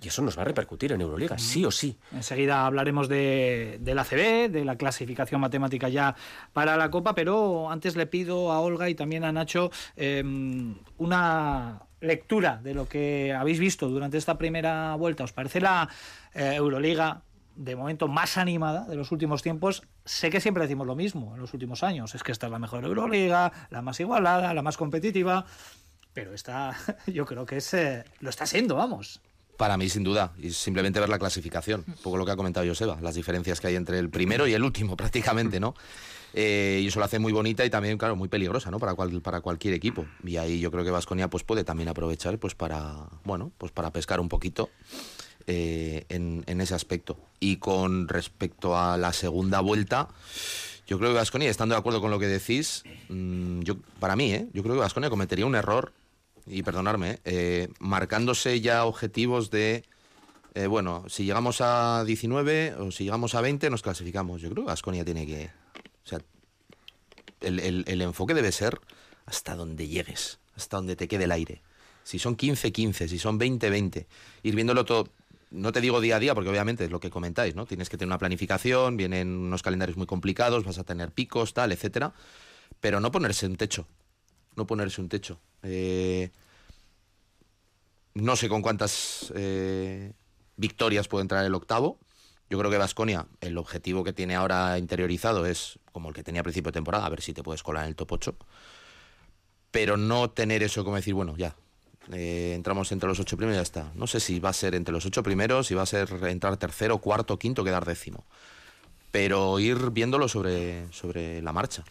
y 0.00 0.08
eso 0.08 0.22
nos 0.22 0.36
va 0.36 0.42
a 0.42 0.44
repercutir 0.44 0.92
en 0.92 1.00
Euroliga, 1.00 1.38
sí 1.38 1.64
o 1.64 1.70
sí. 1.70 1.98
Enseguida 2.12 2.66
hablaremos 2.66 3.08
de, 3.08 3.78
del 3.80 3.98
ACB, 3.98 4.50
de 4.50 4.64
la 4.64 4.76
clasificación 4.76 5.40
matemática 5.40 5.88
ya 5.88 6.14
para 6.52 6.76
la 6.76 6.90
Copa, 6.90 7.14
pero 7.14 7.70
antes 7.70 7.96
le 7.96 8.06
pido 8.06 8.52
a 8.52 8.60
Olga 8.60 8.90
y 8.90 8.94
también 8.94 9.24
a 9.24 9.32
Nacho 9.32 9.70
em, 9.96 10.76
una 10.98 11.80
lectura 12.00 12.60
de 12.62 12.74
lo 12.74 12.88
que 12.88 13.32
habéis 13.32 13.58
visto 13.58 13.88
durante 13.88 14.18
esta 14.18 14.36
primera 14.36 14.94
vuelta. 14.96 15.24
¿Os 15.24 15.32
parece 15.32 15.60
la 15.60 15.88
eh, 16.34 16.54
Euroliga 16.54 17.22
de 17.56 17.74
momento 17.74 18.06
más 18.06 18.36
animada 18.36 18.84
de 18.84 18.96
los 18.96 19.12
últimos 19.12 19.42
tiempos? 19.42 19.82
Sé 20.04 20.28
que 20.28 20.40
siempre 20.40 20.62
decimos 20.62 20.86
lo 20.86 20.94
mismo 20.94 21.34
en 21.34 21.40
los 21.40 21.54
últimos 21.54 21.82
años, 21.82 22.14
es 22.14 22.22
que 22.22 22.32
esta 22.32 22.46
es 22.46 22.52
la 22.52 22.58
mejor 22.58 22.84
Euroliga, 22.84 23.50
la 23.70 23.80
más 23.80 23.98
igualada, 23.98 24.52
la 24.52 24.62
más 24.62 24.76
competitiva, 24.76 25.46
pero 26.12 26.34
esta 26.34 26.76
yo 27.06 27.24
creo 27.24 27.46
que 27.46 27.56
es, 27.56 27.72
eh, 27.72 28.04
lo 28.20 28.28
está 28.28 28.44
siendo, 28.44 28.76
vamos. 28.76 29.22
Para 29.56 29.76
mí, 29.76 29.88
sin 29.88 30.04
duda, 30.04 30.32
y 30.38 30.50
simplemente 30.50 31.00
ver 31.00 31.08
la 31.08 31.18
clasificación, 31.18 31.84
un 31.86 31.94
poco 31.94 32.16
lo 32.16 32.26
que 32.26 32.32
ha 32.32 32.36
comentado 32.36 32.66
Joseba, 32.66 32.98
las 33.00 33.14
diferencias 33.14 33.60
que 33.60 33.68
hay 33.68 33.76
entre 33.76 33.98
el 33.98 34.10
primero 34.10 34.46
y 34.46 34.54
el 34.54 34.62
último, 34.62 34.96
prácticamente, 34.96 35.60
¿no? 35.60 35.74
Eh, 36.34 36.80
y 36.82 36.86
eso 36.88 36.98
lo 36.98 37.06
hace 37.06 37.18
muy 37.18 37.32
bonita 37.32 37.64
y 37.64 37.70
también, 37.70 37.96
claro, 37.96 38.14
muy 38.14 38.28
peligrosa, 38.28 38.70
¿no? 38.70 38.78
Para, 38.78 38.94
para 38.94 39.40
cualquier 39.40 39.72
equipo. 39.72 40.06
Y 40.22 40.36
ahí 40.36 40.60
yo 40.60 40.70
creo 40.70 40.84
que 40.84 40.90
Vasconia 40.90 41.28
pues, 41.30 41.44
puede 41.44 41.64
también 41.64 41.88
aprovechar 41.88 42.38
pues, 42.38 42.54
para, 42.54 43.08
bueno, 43.24 43.52
pues 43.56 43.72
para 43.72 43.90
pescar 43.90 44.20
un 44.20 44.28
poquito 44.28 44.68
eh, 45.46 46.04
en, 46.08 46.60
ese 46.60 46.74
aspecto. 46.74 47.18
Y 47.40 47.56
con 47.56 48.08
respecto 48.08 48.76
a 48.76 48.98
la 48.98 49.12
segunda 49.12 49.60
vuelta, 49.60 50.08
yo 50.86 50.98
creo 50.98 51.10
que 51.10 51.16
Vasconia, 51.16 51.48
estando 51.48 51.74
de 51.74 51.78
acuerdo 51.78 52.00
con 52.00 52.10
lo 52.10 52.18
que 52.18 52.26
decís, 52.26 52.82
mm, 53.08 53.60
yo, 53.60 53.76
para 54.00 54.16
mí, 54.16 54.32
¿eh? 54.32 54.48
yo 54.52 54.62
creo 54.62 54.74
que 54.74 54.80
Vasconia 54.80 55.08
cometería 55.08 55.46
un 55.46 55.54
error 55.54 55.92
y 56.46 56.62
perdonarme, 56.62 57.18
eh, 57.24 57.68
marcándose 57.80 58.60
ya 58.60 58.84
objetivos 58.84 59.50
de, 59.50 59.84
eh, 60.54 60.66
bueno, 60.66 61.04
si 61.08 61.24
llegamos 61.24 61.60
a 61.60 62.04
19 62.04 62.74
o 62.78 62.90
si 62.90 63.04
llegamos 63.04 63.34
a 63.34 63.40
20 63.40 63.68
nos 63.68 63.82
clasificamos. 63.82 64.40
Yo 64.40 64.50
creo 64.50 64.64
que 64.64 64.72
Asconia 64.72 65.04
tiene 65.04 65.26
que... 65.26 65.50
O 66.04 66.08
sea, 66.08 66.20
el, 67.40 68.00
enfoque 68.00 68.32
debe 68.32 68.52
ser 68.52 68.80
hasta 69.26 69.56
donde 69.56 69.88
llegues, 69.88 70.38
hasta 70.56 70.76
donde 70.78 70.96
te 70.96 71.08
quede 71.08 71.24
el 71.24 71.32
aire. 71.32 71.62
Si 72.04 72.18
son 72.18 72.36
15, 72.36 72.72
15, 72.72 73.08
si 73.08 73.18
son 73.18 73.38
20, 73.38 73.68
20. 73.68 74.06
Ir 74.44 74.54
viéndolo 74.54 74.84
todo, 74.84 75.08
no 75.50 75.72
te 75.72 75.80
digo 75.80 76.00
día 76.00 76.16
a 76.16 76.20
día, 76.20 76.34
porque 76.34 76.50
obviamente 76.50 76.84
es 76.84 76.90
lo 76.90 77.00
que 77.00 77.10
comentáis, 77.10 77.54
¿no? 77.54 77.66
Tienes 77.66 77.88
que 77.88 77.96
tener 77.96 78.08
una 78.08 78.18
planificación, 78.18 78.96
vienen 78.96 79.28
unos 79.28 79.62
calendarios 79.62 79.96
muy 79.96 80.06
complicados, 80.06 80.64
vas 80.64 80.78
a 80.78 80.84
tener 80.84 81.10
picos, 81.10 81.52
tal, 81.52 81.72
etcétera. 81.72 82.14
Pero 82.80 83.00
no 83.00 83.10
ponerse 83.10 83.46
un 83.46 83.56
techo. 83.56 83.86
No 84.56 84.66
ponerse 84.66 85.00
un 85.00 85.08
techo. 85.08 85.38
Eh, 85.62 86.30
no 88.14 88.34
sé 88.36 88.48
con 88.48 88.62
cuántas 88.62 89.32
eh, 89.36 90.12
victorias 90.56 91.08
puede 91.08 91.22
entrar 91.22 91.44
el 91.44 91.54
octavo. 91.54 91.98
Yo 92.48 92.58
creo 92.58 92.70
que 92.70 92.78
Vasconia, 92.78 93.26
el 93.40 93.58
objetivo 93.58 94.04
que 94.04 94.12
tiene 94.12 94.34
ahora 94.36 94.78
interiorizado 94.78 95.46
es 95.46 95.78
como 95.92 96.08
el 96.08 96.14
que 96.14 96.22
tenía 96.22 96.40
a 96.40 96.44
principio 96.44 96.70
de 96.70 96.76
temporada, 96.76 97.04
a 97.04 97.10
ver 97.10 97.20
si 97.20 97.34
te 97.34 97.42
puedes 97.42 97.62
colar 97.62 97.84
en 97.84 97.88
el 97.90 97.96
top 97.96 98.12
8. 98.12 98.36
Pero 99.70 99.96
no 99.96 100.30
tener 100.30 100.62
eso 100.62 100.84
como 100.84 100.96
decir, 100.96 101.14
bueno, 101.14 101.36
ya, 101.36 101.56
eh, 102.12 102.52
entramos 102.54 102.92
entre 102.92 103.08
los 103.08 103.18
ocho 103.18 103.36
primeros 103.36 103.56
y 103.56 103.58
ya 103.58 103.62
está. 103.62 103.92
No 103.94 104.06
sé 104.06 104.20
si 104.20 104.38
va 104.38 104.50
a 104.50 104.52
ser 104.52 104.74
entre 104.74 104.92
los 104.92 105.04
ocho 105.06 105.22
primeros, 105.22 105.66
si 105.66 105.74
va 105.74 105.82
a 105.82 105.86
ser 105.86 106.08
entrar 106.24 106.56
tercero, 106.56 106.98
cuarto, 106.98 107.38
quinto, 107.38 107.64
quedar 107.64 107.84
décimo. 107.84 108.24
Pero 109.10 109.58
ir 109.58 109.90
viéndolo 109.90 110.28
sobre, 110.28 110.90
sobre 110.92 111.42
la 111.42 111.52
marcha. 111.52 111.84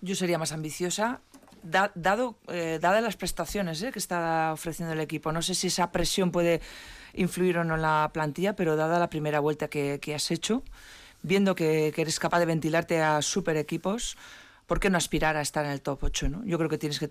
Yo 0.00 0.14
sería 0.14 0.38
más 0.38 0.52
ambiciosa 0.52 1.20
dado, 1.66 2.38
eh, 2.48 2.78
dadas 2.80 3.02
las 3.02 3.16
prestaciones 3.16 3.82
eh, 3.82 3.92
que 3.92 3.98
está 3.98 4.52
ofreciendo 4.52 4.92
el 4.92 5.00
equipo, 5.00 5.32
no 5.32 5.42
sé 5.42 5.54
si 5.54 5.68
esa 5.68 5.90
presión 5.92 6.30
puede 6.30 6.60
influir 7.14 7.58
o 7.58 7.64
no 7.64 7.74
en 7.74 7.82
la 7.82 8.10
plantilla, 8.12 8.54
pero 8.54 8.76
dada 8.76 8.98
la 8.98 9.10
primera 9.10 9.40
vuelta 9.40 9.68
que, 9.68 10.14
has 10.14 10.30
hecho, 10.30 10.62
viendo 11.22 11.54
que, 11.54 11.92
eres 11.96 12.20
capaz 12.20 12.38
de 12.40 12.46
ventilarte 12.46 13.02
a 13.02 13.22
super 13.22 13.56
equipos, 13.56 14.16
¿por 14.66 14.80
qué 14.80 14.90
no 14.90 14.98
aspirar 14.98 15.36
a 15.36 15.40
estar 15.40 15.64
en 15.64 15.72
el 15.72 15.80
top 15.80 16.04
8? 16.04 16.28
¿no? 16.28 16.44
Yo 16.44 16.58
creo 16.58 16.68
que 16.68 16.78
tienes 16.78 16.98
que, 16.98 17.06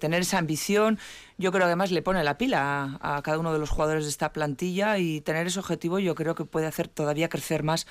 tener 0.00 0.22
esa 0.22 0.38
ambición. 0.38 0.98
Yo 1.36 1.50
creo 1.50 1.62
que 1.62 1.66
además 1.66 1.90
le 1.90 2.00
pone 2.02 2.22
la 2.24 2.38
pila 2.38 2.98
a, 3.00 3.20
cada 3.22 3.38
uno 3.38 3.52
de 3.52 3.58
los 3.58 3.70
jugadores 3.70 4.04
de 4.04 4.10
esta 4.10 4.32
plantilla 4.32 4.98
y 4.98 5.20
tener 5.20 5.46
ese 5.46 5.58
objetivo 5.58 5.98
yo 5.98 6.14
creo 6.14 6.34
que 6.34 6.44
puede 6.44 6.66
hacer 6.66 6.88
todavía 6.88 7.28
crecer 7.28 7.62
más 7.62 7.86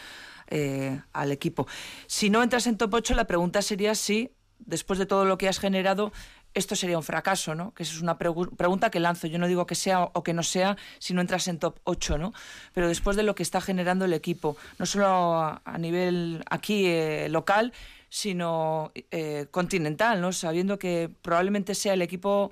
eh, 0.47 1.01
al 1.14 1.32
equipo. 1.32 1.68
Si 2.07 2.30
no 2.30 2.41
entras 2.41 2.68
en 2.68 2.78
top 2.78 2.93
8, 2.95 3.14
la 3.16 3.26
pregunta 3.28 3.62
sería 3.62 3.95
si 3.95 4.32
después 4.66 4.99
de 4.99 5.05
todo 5.05 5.26
lo 5.26 5.38
que 5.38 5.47
has 5.47 5.59
generado, 5.59 6.12
esto 6.53 6.76
sería 6.76 6.97
un 6.97 7.03
fracaso, 7.03 7.55
¿no? 7.55 7.74
Que 7.74 7.84
es 7.84 8.01
una 8.01 8.18
pregunta 8.18 8.89
que 8.89 8.99
lanzo. 8.99 9.28
Yo 9.28 9.39
no 9.39 9.47
digo 9.47 9.66
que 9.66 9.76
sea 9.76 10.03
o 10.03 10.24
que 10.24 10.34
no 10.34 10.43
sea 10.43 10.78
si 10.99 11.14
no 11.14 11.22
entras 11.22 11.47
en 11.47 11.59
top 11.59 11.80
8, 11.84 12.18
¿no? 12.18 12.34
Pero 12.74 12.88
después 12.88 13.16
de 13.16 13.24
lo 13.24 13.36
que 13.36 13.43
está 13.43 13.62
generando 13.62 14.05
el 14.05 14.14
equipo, 14.14 14.57
no 14.78 14.86
solo 14.86 15.07
a, 15.07 15.78
nivel 15.78 16.43
aquí 16.49 16.86
eh, 16.88 17.28
local, 17.30 17.74
sino 18.09 18.91
eh, 18.95 19.47
continental, 19.51 20.20
¿no? 20.20 20.34
Sabiendo 20.34 20.78
que 20.78 21.09
probablemente 21.22 21.76
sea 21.76 21.93
el 21.93 22.01
equipo 22.01 22.51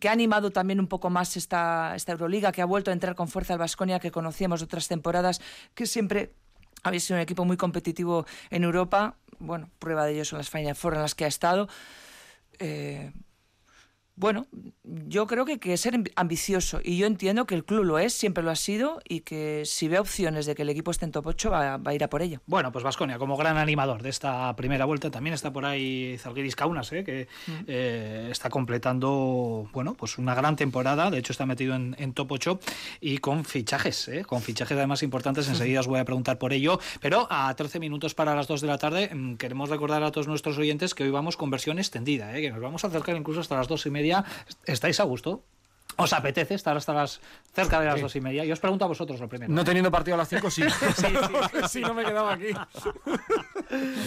que 0.00 0.08
ha 0.08 0.12
animado 0.12 0.50
también 0.50 0.80
un 0.80 0.86
poco 0.86 1.10
más 1.10 1.36
esta, 1.36 1.94
esta 1.96 2.12
Euroliga, 2.12 2.52
que 2.52 2.62
ha 2.62 2.64
vuelto 2.64 2.90
a 2.90 2.94
entrar 2.94 3.14
con 3.14 3.28
fuerza 3.28 3.52
al 3.52 3.58
Vasconia 3.58 3.98
que 3.98 4.10
conocíamos 4.10 4.62
otras 4.62 4.88
temporadas, 4.88 5.40
que 5.74 5.86
siempre 5.86 6.32
había 6.82 7.00
sido 7.00 7.16
un 7.16 7.22
equipo 7.22 7.44
muy 7.44 7.56
competitivo 7.56 8.26
en 8.50 8.64
Europa. 8.64 9.16
Bueno, 9.38 9.70
prueba 9.78 10.06
de 10.06 10.14
ello 10.14 10.24
son 10.24 10.38
las 10.38 10.50
Final 10.50 10.74
Four 10.74 10.94
en 10.94 11.02
las 11.02 11.14
que 11.14 11.24
ha 11.24 11.28
estado. 11.28 11.68
Eh, 12.58 13.12
bueno, 14.16 14.46
yo 14.82 15.26
creo 15.26 15.44
que 15.44 15.52
hay 15.52 15.58
que 15.58 15.76
ser 15.76 16.00
ambicioso 16.16 16.80
y 16.82 16.96
yo 16.96 17.06
entiendo 17.06 17.46
que 17.46 17.54
el 17.54 17.66
club 17.66 17.84
lo 17.84 17.98
es, 17.98 18.14
siempre 18.14 18.42
lo 18.42 18.50
ha 18.50 18.56
sido 18.56 18.98
y 19.06 19.20
que 19.20 19.64
si 19.66 19.88
ve 19.88 19.98
opciones 19.98 20.46
de 20.46 20.54
que 20.54 20.62
el 20.62 20.70
equipo 20.70 20.90
esté 20.90 21.04
en 21.04 21.12
top 21.12 21.26
8 21.26 21.50
va, 21.50 21.80
a 21.84 21.94
ir 21.94 22.02
a 22.02 22.08
por 22.08 22.22
ello. 22.22 22.40
Bueno, 22.46 22.72
pues 22.72 22.82
Vasconia 22.82 23.18
como 23.18 23.36
gran 23.36 23.58
animador 23.58 24.02
de 24.02 24.08
esta 24.08 24.56
primera 24.56 24.86
vuelta 24.86 25.10
también 25.10 25.34
está 25.34 25.52
por 25.52 25.66
ahí 25.66 26.16
Zalgiris 26.18 26.56
Kaunas, 26.56 26.90
¿eh? 26.92 27.04
que 27.04 27.28
mm. 27.46 27.52
eh, 27.66 28.28
está 28.30 28.48
completando 28.48 29.68
bueno, 29.74 29.94
pues 29.94 30.16
una 30.16 30.34
gran 30.34 30.56
temporada, 30.56 31.10
de 31.10 31.18
hecho 31.18 31.32
está 31.32 31.44
metido 31.44 31.74
en, 31.74 32.12
top 32.14 32.32
8 32.32 32.60
y 33.02 33.18
con 33.18 33.44
fichajes, 33.44 34.08
¿eh? 34.08 34.24
con 34.24 34.40
fichajes 34.40 34.78
además 34.78 35.02
importantes, 35.02 35.46
enseguida 35.48 35.80
os 35.80 35.88
voy 35.88 36.00
a 36.00 36.06
preguntar 36.06 36.38
por 36.38 36.54
ello, 36.54 36.80
pero 37.02 37.26
a 37.28 37.54
13 37.54 37.80
minutos 37.80 38.14
para 38.14 38.34
las 38.34 38.48
2 38.48 38.62
de 38.62 38.66
la 38.66 38.78
tarde 38.78 39.14
mm, 39.14 39.34
queremos 39.34 39.68
recordar 39.68 40.02
a 40.02 40.10
todos 40.10 40.26
nuestros 40.26 40.56
oyentes 40.56 40.94
que 40.94 41.04
hoy 41.04 41.10
vamos 41.10 41.36
con 41.36 41.50
versión 41.50 41.78
extendida, 41.78 42.34
¿eh? 42.34 42.40
que 42.40 42.50
nos 42.50 42.62
vamos 42.62 42.82
a 42.84 42.86
acercar 42.86 43.14
incluso 43.14 43.40
hasta 43.40 43.56
las 43.56 43.68
2 43.68 43.84
y 43.84 43.90
media 43.90 44.05
¿estáis 44.66 45.00
a 45.00 45.04
gusto? 45.04 45.42
¿Os 45.98 46.12
apetece 46.12 46.54
estar 46.54 46.76
hasta 46.76 46.92
las 46.92 47.20
cerca 47.54 47.80
de 47.80 47.86
las 47.86 48.00
dos 48.00 48.14
y 48.16 48.20
media? 48.20 48.44
Yo 48.44 48.52
os 48.52 48.60
pregunto 48.60 48.84
a 48.84 48.88
vosotros 48.88 49.18
lo 49.18 49.28
primero. 49.28 49.50
No 49.52 49.64
teniendo 49.64 49.90
partido 49.90 50.14
a 50.14 50.18
las 50.18 50.28
cinco, 50.28 50.50
sí. 50.50 50.62
sí, 50.96 51.06
sí, 51.68 51.80
no 51.80 51.94
me 51.94 52.04
quedaba 52.04 52.34
aquí. 52.34 52.48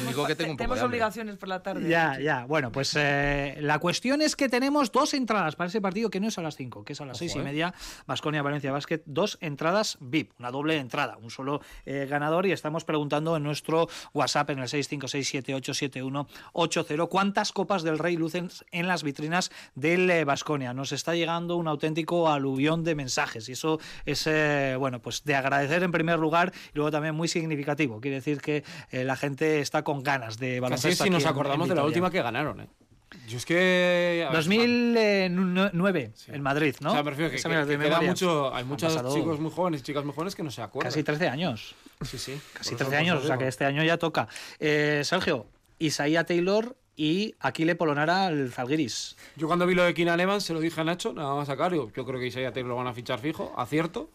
Digo 0.08 0.26
que 0.26 0.36
tengo 0.36 0.56
Tenemos 0.56 0.82
obligaciones 0.82 1.38
por 1.38 1.50
la 1.50 1.62
tarde. 1.62 1.90
Ya, 1.90 2.20
ya. 2.20 2.46
Bueno, 2.46 2.72
pues 2.72 2.96
eh, 2.98 3.58
la 3.60 3.78
cuestión 3.80 4.22
es 4.22 4.36
que 4.36 4.50
tenemos 4.50 4.92
dos 4.92 5.14
entradas 5.14 5.56
para 5.56 5.70
ese 5.70 5.80
partido 5.82 6.10
que 6.10 6.20
no 6.20 6.28
es 6.28 6.38
a 6.38 6.42
las 6.42 6.56
cinco, 6.56 6.84
que 6.84 6.94
es 6.94 7.02
a 7.02 7.06
las 7.06 7.18
seis 7.18 7.36
y 7.36 7.40
eh. 7.40 7.44
media. 7.44 7.74
Vasconia 8.08 8.42
Valencia 8.42 8.72
Basket, 8.72 9.02
dos 9.06 9.38
entradas 9.42 9.98
VIP, 10.00 10.32
una 10.40 10.52
doble 10.52 10.78
entrada, 10.78 11.18
un 11.18 11.30
solo 11.30 11.62
eh, 11.86 12.08
ganador. 12.10 12.46
Y 12.46 12.52
estamos 12.52 12.86
preguntando 12.86 13.38
en 13.38 13.44
nuestro 13.44 13.88
WhatsApp 14.14 14.50
en 14.52 14.60
el 14.60 14.68
656787180 14.68 17.10
cuántas 17.10 17.52
copas 17.52 17.84
del 17.84 18.00
Rey 18.00 18.16
lucen 18.18 18.50
en 18.72 18.88
las 18.88 19.04
vitrinas 19.04 19.52
del 19.76 20.26
Vasconia. 20.26 20.74
Nos 20.74 20.92
está 20.92 21.16
llegando 21.16 21.56
una 21.56 21.72
auténtico 21.72 22.30
aluvión 22.30 22.84
de 22.84 22.96
mensajes 22.96 23.50
y 23.50 23.54
eso 23.54 23.80
es, 24.06 24.26
eh, 24.28 24.76
bueno, 24.78 25.02
pues 25.02 25.24
de 25.24 25.36
agradecer 25.36 25.84
en 25.84 25.92
primer 25.92 26.20
lugar 26.20 26.52
y 26.74 26.76
luego 26.76 26.92
también 26.92 27.16
muy 27.16 27.28
significativo. 27.28 28.02
Quiere 28.02 28.16
decir 28.16 28.42
que 28.42 28.64
eh, 28.92 29.04
la 29.04 29.16
gente 29.16 29.49
está 29.58 29.84
con 29.84 30.04
ganas 30.04 30.38
de 30.38 30.60
baloncesto. 30.60 31.04
Casi 31.04 31.04
si 31.04 31.10
nos 31.10 31.26
acordamos 31.26 31.68
de 31.68 31.76
la 31.76 31.84
última 31.84 32.12
que 32.12 32.22
ganaron, 32.22 32.62
¿eh? 32.62 32.68
Yo 33.28 33.38
es 33.38 33.46
que. 33.46 34.28
2009 34.32 36.12
en 36.28 36.42
Madrid, 36.42 36.76
¿no? 36.80 36.92
O 36.92 36.94
sea, 36.94 37.04
prefiero 37.04 37.32
que, 37.32 37.38
mucho, 38.08 38.54
hay 38.54 38.64
muchos 38.64 38.96
chicos 39.14 39.40
muy 39.40 39.52
jóvenes 39.52 39.82
y 39.82 39.84
chicas 39.84 40.06
muy 40.06 40.14
jóvenes 40.14 40.36
que 40.36 40.44
no 40.44 40.52
se 40.52 40.62
acuerdan. 40.62 40.92
Casi 40.92 41.04
13 41.04 41.28
años. 41.28 41.76
Sí, 42.02 42.18
sí. 42.18 42.40
Casi 42.54 42.76
13 42.76 42.96
años, 42.96 43.24
o 43.24 43.28
sea 43.28 43.38
que 43.38 43.48
este 43.48 43.66
año 43.66 43.84
ya 43.84 43.98
toca. 43.98 44.28
Eh, 44.60 45.02
Sergio, 45.04 45.48
Isaías 45.80 46.26
Taylor 46.26 46.76
y 46.96 47.36
Aquile 47.40 47.76
Polonara 47.76 48.28
al 48.28 48.52
Zalgiris. 48.52 49.16
Yo 49.36 49.48
cuando 49.48 49.66
vi 49.66 49.74
lo 49.74 49.84
de 49.84 49.94
Keenan 49.94 50.20
Evans 50.20 50.44
se 50.44 50.54
lo 50.54 50.60
dije 50.60 50.82
a 50.82 50.84
Nacho, 50.84 51.14
nada 51.14 51.34
más 51.34 51.48
sacar, 51.48 51.74
yo, 51.74 51.92
yo 51.92 52.06
creo 52.06 52.20
que 52.20 52.28
Isaiah 52.28 52.52
Taylor 52.52 52.70
lo 52.70 52.76
van 52.76 52.88
a 52.88 52.94
fichar 52.94 53.20
fijo, 53.20 53.54
acierto. 53.58 54.12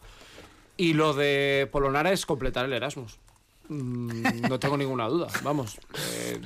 Y 0.76 0.94
lo 0.94 1.14
de 1.14 1.68
Polonara 1.70 2.12
es 2.12 2.26
completar 2.26 2.64
el 2.64 2.72
Erasmus. 2.72 3.18
Mm, 3.68 4.42
no 4.48 4.58
tengo 4.58 4.76
ninguna 4.76 5.08
duda, 5.08 5.28
vamos. 5.42 5.78
Eh, 5.94 6.40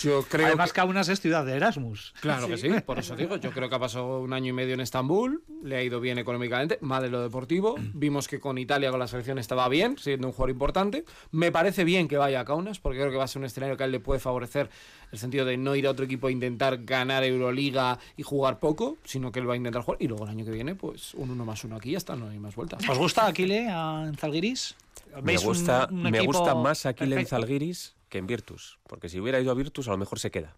yo 0.00 0.24
creo 0.28 0.46
Además, 0.46 0.72
que... 0.72 0.76
Kaunas 0.76 1.08
es 1.08 1.20
ciudad 1.20 1.44
de 1.46 1.54
Erasmus. 1.54 2.12
Claro 2.20 2.48
que 2.48 2.56
sí, 2.56 2.68
por 2.84 2.98
eso 2.98 3.14
digo. 3.14 3.36
Yo 3.36 3.52
creo 3.52 3.68
que 3.68 3.74
ha 3.74 3.78
pasado 3.78 4.20
un 4.20 4.32
año 4.32 4.48
y 4.48 4.52
medio 4.52 4.74
en 4.74 4.80
Estambul, 4.80 5.44
le 5.62 5.76
ha 5.76 5.82
ido 5.82 6.00
bien 6.00 6.18
económicamente, 6.18 6.78
más 6.80 7.02
de 7.02 7.08
lo 7.08 7.22
deportivo. 7.22 7.76
Vimos 7.94 8.26
que 8.26 8.40
con 8.40 8.58
Italia, 8.58 8.90
con 8.90 8.98
la 8.98 9.06
selección, 9.06 9.38
estaba 9.38 9.68
bien, 9.68 9.96
siendo 9.98 10.26
un 10.26 10.32
jugador 10.32 10.50
importante. 10.50 11.04
Me 11.30 11.52
parece 11.52 11.84
bien 11.84 12.08
que 12.08 12.16
vaya 12.16 12.40
a 12.40 12.44
Kaunas, 12.44 12.80
porque 12.80 12.98
creo 12.98 13.10
que 13.10 13.16
va 13.16 13.24
a 13.24 13.28
ser 13.28 13.40
un 13.40 13.46
escenario 13.46 13.76
que 13.76 13.84
a 13.84 13.86
él 13.86 13.92
le 13.92 14.00
puede 14.00 14.18
favorecer 14.18 14.70
el 15.12 15.18
sentido 15.18 15.44
de 15.44 15.56
no 15.56 15.76
ir 15.76 15.86
a 15.86 15.90
otro 15.90 16.04
equipo 16.04 16.26
a 16.26 16.30
intentar 16.32 16.78
ganar 16.84 17.22
Euroliga 17.22 17.98
y 18.16 18.22
jugar 18.22 18.58
poco, 18.58 18.96
sino 19.04 19.30
que 19.30 19.40
él 19.40 19.48
va 19.48 19.54
a 19.54 19.56
intentar 19.56 19.82
jugar. 19.82 20.02
Y 20.02 20.08
luego 20.08 20.24
el 20.24 20.30
año 20.30 20.44
que 20.44 20.50
viene, 20.50 20.74
pues 20.74 21.14
un 21.14 21.30
uno 21.30 21.44
más 21.44 21.62
uno 21.64 21.76
aquí 21.76 21.92
ya 21.92 21.98
está, 21.98 22.16
no 22.16 22.28
hay 22.28 22.38
más 22.38 22.56
vueltas. 22.56 22.88
¿Os 22.88 22.98
gusta 22.98 23.26
Aquile 23.26 23.68
en 23.68 24.16
Zalgiris? 24.16 24.74
Me 25.22 25.36
gusta, 25.36 25.88
me 25.90 26.20
gusta 26.20 26.54
más 26.54 26.86
Aquile 26.86 27.20
en 27.20 27.26
Zalgiris 27.26 27.96
que 28.08 28.18
en 28.18 28.26
Virtus, 28.26 28.78
porque 28.86 29.08
si 29.08 29.20
hubiera 29.20 29.40
ido 29.40 29.50
a 29.50 29.54
Virtus 29.54 29.88
a 29.88 29.90
lo 29.90 29.98
mejor 29.98 30.18
se 30.18 30.30
queda 30.30 30.56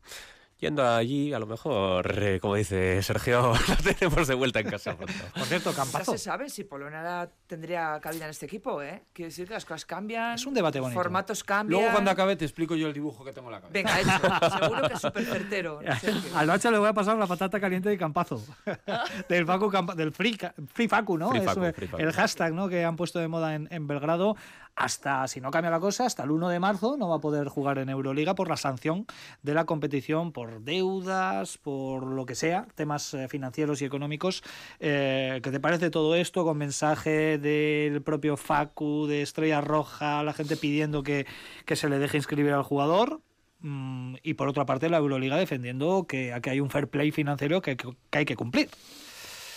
yendo 0.64 0.86
allí, 0.86 1.34
a 1.34 1.38
lo 1.38 1.46
mejor, 1.46 2.22
eh, 2.22 2.40
como 2.40 2.54
dice 2.54 3.02
Sergio, 3.02 3.52
lo 3.68 3.76
tenemos 3.76 4.26
de 4.26 4.34
vuelta 4.34 4.60
en 4.60 4.70
casa. 4.70 4.96
Por 4.96 5.44
cierto, 5.44 5.72
Campazo. 5.74 6.12
No 6.12 6.18
se 6.18 6.24
sabe 6.24 6.48
si 6.48 6.64
Polonara 6.64 7.30
tendría 7.46 8.00
cabida 8.00 8.24
en 8.24 8.30
este 8.30 8.46
equipo, 8.46 8.80
¿eh? 8.80 9.02
Quiero 9.12 9.28
decir 9.28 9.46
que 9.46 9.52
las 9.52 9.66
cosas 9.66 9.84
cambian. 9.84 10.36
Es 10.36 10.46
un 10.46 10.54
debate 10.54 10.80
bonito. 10.80 10.98
Formatos 10.98 11.44
cambian. 11.44 11.80
Luego, 11.80 11.92
cuando 11.92 12.10
acabe, 12.10 12.36
te 12.36 12.46
explico 12.46 12.76
yo 12.76 12.86
el 12.86 12.94
dibujo 12.94 13.24
que 13.24 13.32
tengo 13.32 13.48
en 13.48 13.52
la 13.52 13.60
cabeza. 13.60 13.74
Venga, 13.74 14.00
eso. 14.00 14.58
Seguro 14.58 14.88
que 14.88 14.94
es 14.94 15.00
súper 15.00 15.24
certero. 15.26 15.80
Al 16.34 16.46
bacha 16.46 16.70
le 16.70 16.78
voy 16.78 16.88
a 16.88 16.94
pasar 16.94 17.18
la 17.18 17.26
patata 17.26 17.60
caliente 17.60 17.90
de 17.90 17.98
Campazo. 17.98 18.42
del 19.28 19.44
Facu, 19.44 19.70
del 19.94 20.12
free, 20.12 20.38
free 20.72 20.88
Facu, 20.88 21.18
¿no? 21.18 21.30
El 21.34 22.12
hashtag 22.12 22.54
¿no? 22.54 22.68
que 22.68 22.84
han 22.84 22.96
puesto 22.96 23.18
de 23.18 23.28
moda 23.28 23.54
en, 23.54 23.68
en 23.70 23.86
Belgrado 23.86 24.36
hasta, 24.76 25.26
si 25.28 25.40
no 25.40 25.50
cambia 25.50 25.70
la 25.70 25.78
cosa, 25.78 26.06
hasta 26.06 26.24
el 26.24 26.30
1 26.30 26.48
de 26.48 26.58
marzo 26.58 26.96
no 26.96 27.08
va 27.08 27.16
a 27.16 27.20
poder 27.20 27.48
jugar 27.48 27.78
en 27.78 27.88
Euroliga 27.88 28.34
por 28.34 28.48
la 28.48 28.56
sanción 28.56 29.06
de 29.42 29.54
la 29.54 29.66
competición, 29.66 30.32
por 30.32 30.62
deudas, 30.62 31.58
por 31.58 32.04
lo 32.06 32.26
que 32.26 32.34
sea, 32.34 32.66
temas 32.74 33.14
eh, 33.14 33.28
financieros 33.28 33.82
y 33.82 33.84
económicos. 33.84 34.42
Eh, 34.80 35.40
¿Qué 35.42 35.50
te 35.50 35.60
parece 35.60 35.90
todo 35.90 36.16
esto 36.16 36.44
con 36.44 36.58
mensaje 36.58 37.38
del 37.38 38.02
propio 38.02 38.36
Facu, 38.36 39.06
de 39.06 39.22
Estrella 39.22 39.60
Roja, 39.60 40.22
la 40.24 40.32
gente 40.32 40.56
pidiendo 40.56 41.02
que, 41.02 41.26
se 41.74 41.88
le 41.88 41.98
deje 41.98 42.16
inscribir 42.16 42.52
al 42.52 42.62
jugador? 42.62 43.20
Mm, 43.60 44.16
y 44.22 44.34
por 44.34 44.48
otra 44.48 44.66
parte 44.66 44.88
la 44.88 44.98
Euroliga 44.98 45.36
defendiendo 45.36 46.06
que 46.08 46.32
aquí 46.32 46.50
hay 46.50 46.60
un 46.60 46.70
fair 46.70 46.88
play 46.88 47.12
financiero 47.12 47.62
que, 47.62 47.76
hay 48.10 48.24
que 48.24 48.36
cumplir. 48.36 48.70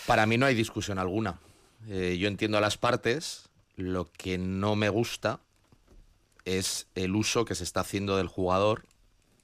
Para 0.06 0.26
mí 0.26 0.38
no 0.38 0.46
hay 0.46 0.56
discusión 0.56 1.00
alguna. 1.00 1.40
Eh, 1.90 2.18
yo 2.20 2.28
entiendo 2.28 2.58
a 2.58 2.62
las 2.62 2.78
partes, 2.78 3.47
lo 3.78 4.12
que 4.12 4.38
no 4.38 4.76
me 4.76 4.90
gusta 4.90 5.40
es 6.44 6.88
el 6.96 7.16
uso 7.16 7.46
que 7.46 7.56
se 7.56 7.64
está 7.64 7.82
haciendo 7.82 8.18
del 8.18 8.28
jugador 8.28 8.86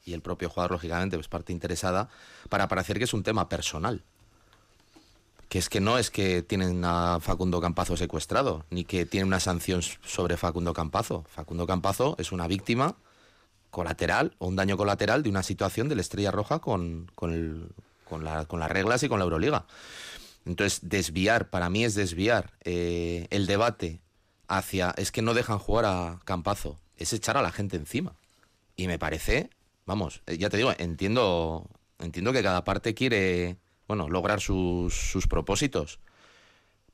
y 0.05 0.13
el 0.13 0.21
propio 0.21 0.49
jugador, 0.49 0.71
lógicamente, 0.71 1.15
es 1.17 1.27
parte 1.29 1.53
interesada, 1.53 2.09
para 2.49 2.67
parecer 2.67 2.97
que 2.97 3.05
es 3.05 3.13
un 3.13 3.23
tema 3.23 3.47
personal. 3.47 4.03
Que 5.47 5.59
es 5.59 5.69
que 5.69 5.79
no 5.79 5.97
es 5.97 6.09
que 6.09 6.41
tienen 6.41 6.83
a 6.83 7.19
Facundo 7.21 7.61
Campazo 7.61 7.95
secuestrado, 7.95 8.65
ni 8.69 8.83
que 8.83 9.05
tiene 9.05 9.25
una 9.25 9.39
sanción 9.39 9.81
sobre 9.81 10.35
Facundo 10.35 10.73
Campazo. 10.73 11.23
Facundo 11.29 11.67
Campazo 11.67 12.15
es 12.17 12.31
una 12.31 12.47
víctima 12.47 12.97
colateral 13.69 14.35
o 14.39 14.47
un 14.47 14.55
daño 14.55 14.75
colateral 14.75 15.23
de 15.23 15.29
una 15.29 15.43
situación 15.43 15.89
de 15.89 15.95
la 15.95 16.01
Estrella 16.01 16.31
Roja 16.31 16.59
con, 16.59 17.09
con, 17.15 17.69
las 18.19 18.71
reglas 18.71 19.03
y 19.03 19.09
con 19.09 19.19
la 19.19 19.25
Euroliga. 19.25 19.65
Entonces, 20.45 20.81
desviar, 20.83 21.49
para 21.49 21.69
mí 21.69 21.85
es 21.85 21.95
desviar 21.95 22.51
eh, 22.63 23.27
el 23.29 23.45
debate 23.45 24.01
hacia 24.47 24.93
es 24.97 25.11
que 25.11 25.21
no 25.21 25.33
dejan 25.33 25.59
jugar 25.59 25.85
a 25.85 26.19
Campazo, 26.25 26.79
es 26.97 27.13
echar 27.13 27.37
a 27.37 27.41
la 27.41 27.51
gente 27.51 27.77
encima. 27.77 28.15
Y 28.75 28.87
me 28.87 28.99
parece, 28.99 29.49
vamos, 29.85 30.21
eh, 30.25 30.37
ya 30.37 30.49
te 30.49 30.57
digo, 30.57 30.73
entiendo, 30.77 31.67
entiendo 31.99 32.33
que 32.33 32.43
cada 32.43 32.63
parte 32.63 32.93
quiere, 32.93 33.57
bueno, 33.87 34.09
lograr 34.09 34.41
sus, 34.41 34.93
sus 34.93 35.27
propósitos, 35.27 35.99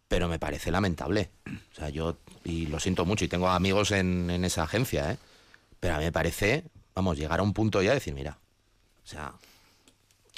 pero 0.08 0.28
me 0.28 0.39
parece 0.39 0.72
lamentable. 0.72 1.32
O 1.72 1.76
sea, 1.76 1.89
yo, 1.89 2.18
y 2.43 2.66
lo 2.68 2.80
siento 2.80 3.06
mucho, 3.06 3.26
y 3.26 3.30
tengo 3.30 3.50
amigos 3.50 3.91
en, 3.91 4.30
en 4.30 4.43
esa 4.43 4.64
agencia, 4.64 5.12
¿eh? 5.12 5.18
pero 5.80 5.95
a 5.95 5.97
mí 6.00 6.06
me 6.06 6.12
parece, 6.12 6.66
vamos, 6.95 7.18
llegar 7.18 7.39
a 7.39 7.43
un 7.43 7.54
punto 7.54 7.82
ya 7.82 7.89
de 7.89 7.95
decir, 7.95 8.14
mira, 8.14 8.38
o 9.04 9.08
sea, 9.08 9.34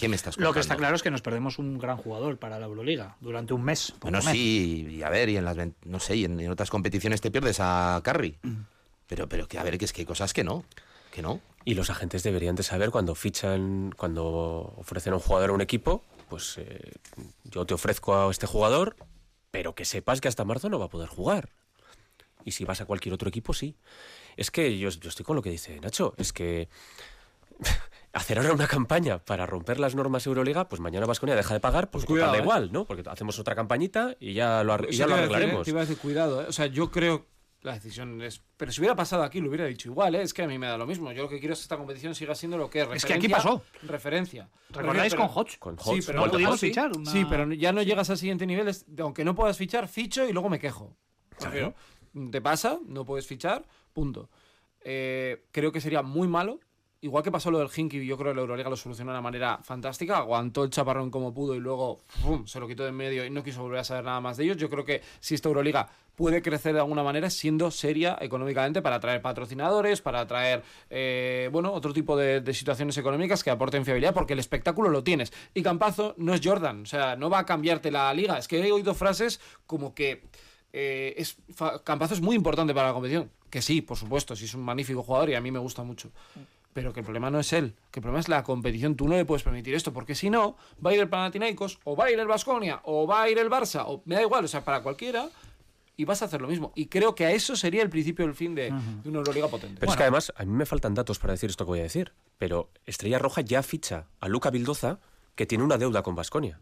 ¿Qué 0.01 0.09
me 0.09 0.15
estás 0.15 0.35
Lo 0.37 0.51
que 0.51 0.59
está 0.59 0.75
claro 0.77 0.95
es 0.95 1.03
que 1.03 1.11
nos 1.11 1.21
perdemos 1.21 1.59
un 1.59 1.77
gran 1.77 1.95
jugador 1.95 2.39
para 2.39 2.57
la 2.57 2.65
Euroliga 2.65 3.17
durante 3.19 3.53
un 3.53 3.61
mes. 3.61 3.93
Bueno, 4.01 4.19
sí, 4.19 4.87
y 4.89 5.03
a 5.03 5.09
ver, 5.09 5.29
y 5.29 5.37
en 5.37 5.45
las 5.45 5.55
no 5.85 5.99
sé, 5.99 6.15
y 6.15 6.25
en, 6.25 6.49
otras 6.49 6.71
competiciones 6.71 7.21
te 7.21 7.29
pierdes 7.29 7.59
a 7.59 8.01
Carry. 8.03 8.35
Mm. 8.41 8.61
Pero, 9.05 9.29
pero 9.29 9.47
que 9.47 9.59
a 9.59 9.63
ver, 9.63 9.77
que 9.77 9.85
es 9.85 9.93
que 9.93 10.01
hay 10.01 10.07
cosas 10.07 10.33
que 10.33 10.43
no, 10.43 10.65
que 11.11 11.21
no. 11.21 11.39
Y 11.65 11.75
los 11.75 11.91
agentes 11.91 12.23
deberían 12.23 12.55
de 12.55 12.63
saber 12.63 12.89
cuando 12.89 13.13
fichan, 13.13 13.93
cuando 13.95 14.73
ofrecen 14.75 15.13
a 15.13 15.17
un 15.17 15.21
jugador 15.21 15.51
a 15.51 15.53
un 15.53 15.61
equipo, 15.61 16.03
pues 16.29 16.57
eh, 16.57 16.93
yo 17.43 17.67
te 17.67 17.75
ofrezco 17.75 18.15
a 18.15 18.31
este 18.31 18.47
jugador, 18.47 18.95
pero 19.51 19.75
que 19.75 19.85
sepas 19.85 20.19
que 20.19 20.27
hasta 20.27 20.43
marzo 20.45 20.67
no 20.67 20.79
va 20.79 20.85
a 20.85 20.89
poder 20.89 21.09
jugar. 21.09 21.49
Y 22.43 22.53
si 22.53 22.65
vas 22.65 22.81
a 22.81 22.85
cualquier 22.85 23.13
otro 23.13 23.29
equipo, 23.29 23.53
sí. 23.53 23.75
Es 24.35 24.49
que 24.49 24.79
yo, 24.79 24.89
yo 24.89 25.09
estoy 25.09 25.23
con 25.23 25.35
lo 25.35 25.43
que 25.43 25.51
dice 25.51 25.79
Nacho, 25.79 26.15
es 26.17 26.33
que 26.33 26.69
hacer 28.13 28.37
ahora 28.39 28.53
una 28.53 28.67
campaña 28.67 29.19
para 29.19 29.45
romper 29.45 29.79
las 29.79 29.95
normas 29.95 30.25
Euroliga, 30.27 30.67
pues 30.67 30.81
mañana 30.81 31.05
Vasconia 31.05 31.35
deja 31.35 31.53
de 31.53 31.59
pagar, 31.59 31.89
pues, 31.89 32.05
Pues 32.05 32.13
cuidado, 32.17 32.31
da 32.33 32.37
¿eh? 32.39 32.41
igual, 32.41 32.71
¿no? 32.71 32.85
Porque 32.85 33.03
hacemos 33.09 33.39
otra 33.39 33.55
campañita 33.55 34.15
y 34.19 34.33
ya 34.33 34.63
lo, 34.63 34.73
y 34.89 34.95
ya 34.95 35.05
decir, 35.07 35.13
arreglaremos. 35.13 35.61
¿eh? 35.61 35.63
Te 35.65 35.69
iba 35.71 35.79
a 35.81 35.85
decir, 35.85 35.97
cuidado, 35.97 36.41
¿eh? 36.41 36.45
O 36.49 36.51
sea, 36.51 36.65
yo 36.67 36.91
creo 36.91 37.25
la 37.61 37.73
decisión 37.73 38.19
es. 38.23 38.41
Pero 38.57 38.71
si 38.71 38.81
hubiera 38.81 38.95
pasado 38.95 39.21
aquí, 39.23 39.39
lo 39.39 39.47
hubiera 39.49 39.65
dicho 39.65 39.87
igual, 39.87 40.15
¿eh? 40.15 40.23
Es 40.23 40.33
que 40.33 40.41
a 40.41 40.47
mí 40.47 40.57
me 40.57 40.65
da 40.65 40.77
lo 40.79 40.87
mismo. 40.87 41.11
Yo 41.11 41.23
lo 41.23 41.29
que 41.29 41.39
quiero 41.39 41.53
es 41.53 41.59
que 41.59 41.63
esta 41.63 41.77
competición 41.77 42.15
siga 42.15 42.33
siendo 42.33 42.57
lo 42.57 42.69
que 42.71 42.81
es. 42.81 42.87
Es 42.95 43.05
que 43.05 43.13
aquí 43.13 43.29
pasó. 43.29 43.61
Referencia. 43.83 44.49
¿Recordáis 44.71 45.13
Pero- 45.13 45.27
con 45.27 45.37
Hodge? 45.37 45.59
Con 45.59 45.77
Sí, 45.77 45.89
Hodge, 45.91 46.03
pero 46.07 46.25
no 46.25 46.49
Hodge. 46.49 46.57
fichar. 46.57 46.91
una- 46.97 47.11
Sí, 47.11 47.23
pero 47.29 47.51
ya 47.53 47.71
no 47.71 47.83
llegas 47.83 48.09
al 48.09 48.17
siguiente 48.17 48.47
nivel. 48.47 48.67
es- 48.67 48.85
aunque 48.99 49.23
no 49.23 49.35
puedas 49.35 49.57
fichar, 49.57 49.87
ficho 49.87 50.27
y 50.27 50.33
luego 50.33 50.49
me 50.49 50.57
quejo. 50.59 50.95
Prefiero, 51.39 51.73
Te 52.31 52.41
pasa, 52.41 52.77
no 52.87 53.05
puedes 53.05 53.25
fichar, 53.25 53.63
punto. 53.93 54.29
Eh, 54.83 55.45
creo 55.51 55.71
que 55.71 55.79
sería 55.79 56.01
muy 56.01 56.27
malo. 56.27 56.59
Igual 57.03 57.23
que 57.23 57.31
pasó 57.31 57.49
lo 57.49 57.57
del 57.57 57.69
Hinky, 57.75 58.05
yo 58.05 58.15
creo 58.15 58.29
que 58.29 58.35
la 58.35 58.41
Euroliga 58.41 58.69
lo 58.69 58.75
solucionó 58.75 59.09
de 59.11 59.17
una 59.17 59.23
manera 59.23 59.59
fantástica. 59.63 60.19
Aguantó 60.19 60.63
el 60.63 60.69
chaparrón 60.69 61.09
como 61.09 61.33
pudo 61.33 61.55
y 61.55 61.59
luego 61.59 62.03
se 62.45 62.59
lo 62.59 62.67
quitó 62.67 62.83
de 62.83 62.89
en 62.89 62.95
medio 62.95 63.25
y 63.25 63.31
no 63.31 63.43
quiso 63.43 63.63
volver 63.63 63.79
a 63.79 63.83
saber 63.83 64.03
nada 64.03 64.21
más 64.21 64.37
de 64.37 64.43
ellos. 64.43 64.57
Yo 64.57 64.69
creo 64.69 64.85
que 64.85 65.01
si 65.19 65.33
esta 65.33 65.49
Euroliga 65.49 65.89
puede 66.15 66.43
crecer 66.43 66.73
de 66.73 66.79
alguna 66.79 67.01
manera 67.01 67.31
siendo 67.31 67.71
seria 67.71 68.19
económicamente 68.21 68.83
para 68.83 68.97
atraer 68.97 69.19
patrocinadores, 69.19 69.99
para 69.99 70.19
atraer 70.19 70.61
eh, 70.91 71.49
bueno, 71.51 71.73
otro 71.73 71.91
tipo 71.91 72.15
de, 72.15 72.53
situaciones 72.53 72.95
económicas 72.99 73.43
que 73.43 73.49
aporten 73.49 73.83
fiabilidad, 73.83 74.13
porque 74.13 74.33
el 74.33 74.39
espectáculo 74.39 74.91
lo 74.91 75.03
tienes. 75.03 75.33
Y 75.55 75.63
Campazo 75.63 76.13
no 76.17 76.35
es 76.35 76.41
Jordan, 76.43 76.83
o 76.83 76.85
sea, 76.85 77.15
no 77.15 77.31
va 77.31 77.39
a 77.39 77.45
cambiarte 77.47 77.89
la 77.89 78.13
liga. 78.13 78.37
Es 78.37 78.47
que 78.47 78.63
he 78.63 78.71
oído 78.71 78.93
frases 78.93 79.39
como 79.65 79.95
que 79.95 80.21
eh, 80.71 81.15
es, 81.17 81.37
Campazo 81.83 82.13
es 82.13 82.21
muy 82.21 82.35
importante 82.35 82.75
para 82.75 82.89
la 82.89 82.93
competición. 82.93 83.31
Que 83.49 83.63
sí, 83.63 83.81
por 83.81 83.97
supuesto, 83.97 84.35
sí 84.35 84.45
es 84.45 84.53
un 84.53 84.61
magnífico 84.61 85.01
jugador 85.01 85.31
y 85.31 85.33
a 85.33 85.41
mí 85.41 85.49
me 85.49 85.57
gusta 85.57 85.81
mucho. 85.81 86.11
Pero 86.73 86.93
que 86.93 87.01
el 87.01 87.03
problema 87.03 87.29
no 87.29 87.39
es 87.39 87.51
él, 87.53 87.75
que 87.91 87.99
el 87.99 88.03
problema 88.03 88.19
es 88.19 88.29
la 88.29 88.43
competición. 88.43 88.95
Tú 88.95 89.07
no 89.07 89.15
le 89.15 89.25
puedes 89.25 89.43
permitir 89.43 89.75
esto, 89.75 89.91
porque 89.91 90.15
si 90.15 90.29
no, 90.29 90.55
va 90.83 90.91
a 90.91 90.93
ir 90.93 91.01
el 91.01 91.09
Panathinaikos, 91.09 91.79
o 91.83 91.95
va 91.95 92.05
a 92.05 92.11
ir 92.11 92.19
el 92.19 92.27
Vasconia, 92.27 92.79
o 92.83 93.05
va 93.05 93.23
a 93.23 93.29
ir 93.29 93.37
el 93.39 93.49
Barça, 93.49 93.83
o 93.85 94.01
me 94.05 94.15
da 94.15 94.21
igual, 94.21 94.45
o 94.45 94.47
sea, 94.47 94.63
para 94.63 94.81
cualquiera, 94.81 95.29
y 95.97 96.05
vas 96.05 96.21
a 96.21 96.25
hacer 96.25 96.41
lo 96.41 96.47
mismo. 96.47 96.71
Y 96.73 96.85
creo 96.87 97.13
que 97.13 97.25
a 97.25 97.31
eso 97.31 97.55
sería 97.55 97.83
el 97.83 97.89
principio 97.89 98.25
del 98.25 98.35
fin 98.35 98.55
de, 98.55 98.71
de 99.03 99.09
una 99.09 99.19
Euroliga 99.19 99.49
potente. 99.49 99.79
Pero 99.79 99.91
es 99.91 99.97
que 99.97 100.03
además, 100.03 100.31
a 100.35 100.45
mí 100.45 100.51
me 100.51 100.65
faltan 100.65 100.93
datos 100.93 101.19
para 101.19 101.33
decir 101.33 101.49
esto 101.49 101.65
que 101.65 101.71
voy 101.71 101.79
a 101.79 101.83
decir. 101.83 102.13
Pero 102.37 102.71
Estrella 102.85 103.19
Roja 103.19 103.41
ya 103.41 103.61
ficha 103.61 104.07
a 104.19 104.27
Luca 104.29 104.49
Vildoza, 104.49 104.99
que 105.35 105.45
tiene 105.45 105.63
una 105.63 105.77
deuda 105.77 106.01
con 106.01 106.15
Vasconia. 106.15 106.61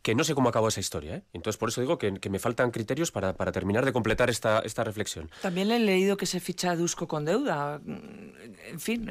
Que 0.00 0.14
no 0.14 0.22
sé 0.22 0.34
cómo 0.34 0.48
acabó 0.48 0.68
esa 0.68 0.78
historia, 0.78 1.16
¿eh? 1.16 1.22
Entonces, 1.32 1.58
por 1.58 1.70
eso 1.70 1.80
digo 1.80 1.98
que, 1.98 2.14
que 2.14 2.30
me 2.30 2.38
faltan 2.38 2.70
criterios 2.70 3.10
para, 3.10 3.36
para 3.36 3.50
terminar 3.50 3.84
de 3.84 3.92
completar 3.92 4.30
esta, 4.30 4.60
esta 4.60 4.84
reflexión. 4.84 5.28
También 5.42 5.68
le 5.68 5.76
he 5.76 5.80
leído 5.80 6.16
que 6.16 6.24
se 6.24 6.38
ficha 6.38 6.70
a 6.70 6.76
Dusko 6.76 7.08
con 7.08 7.24
deuda. 7.24 7.80
En 7.84 8.78
fin, 8.78 9.10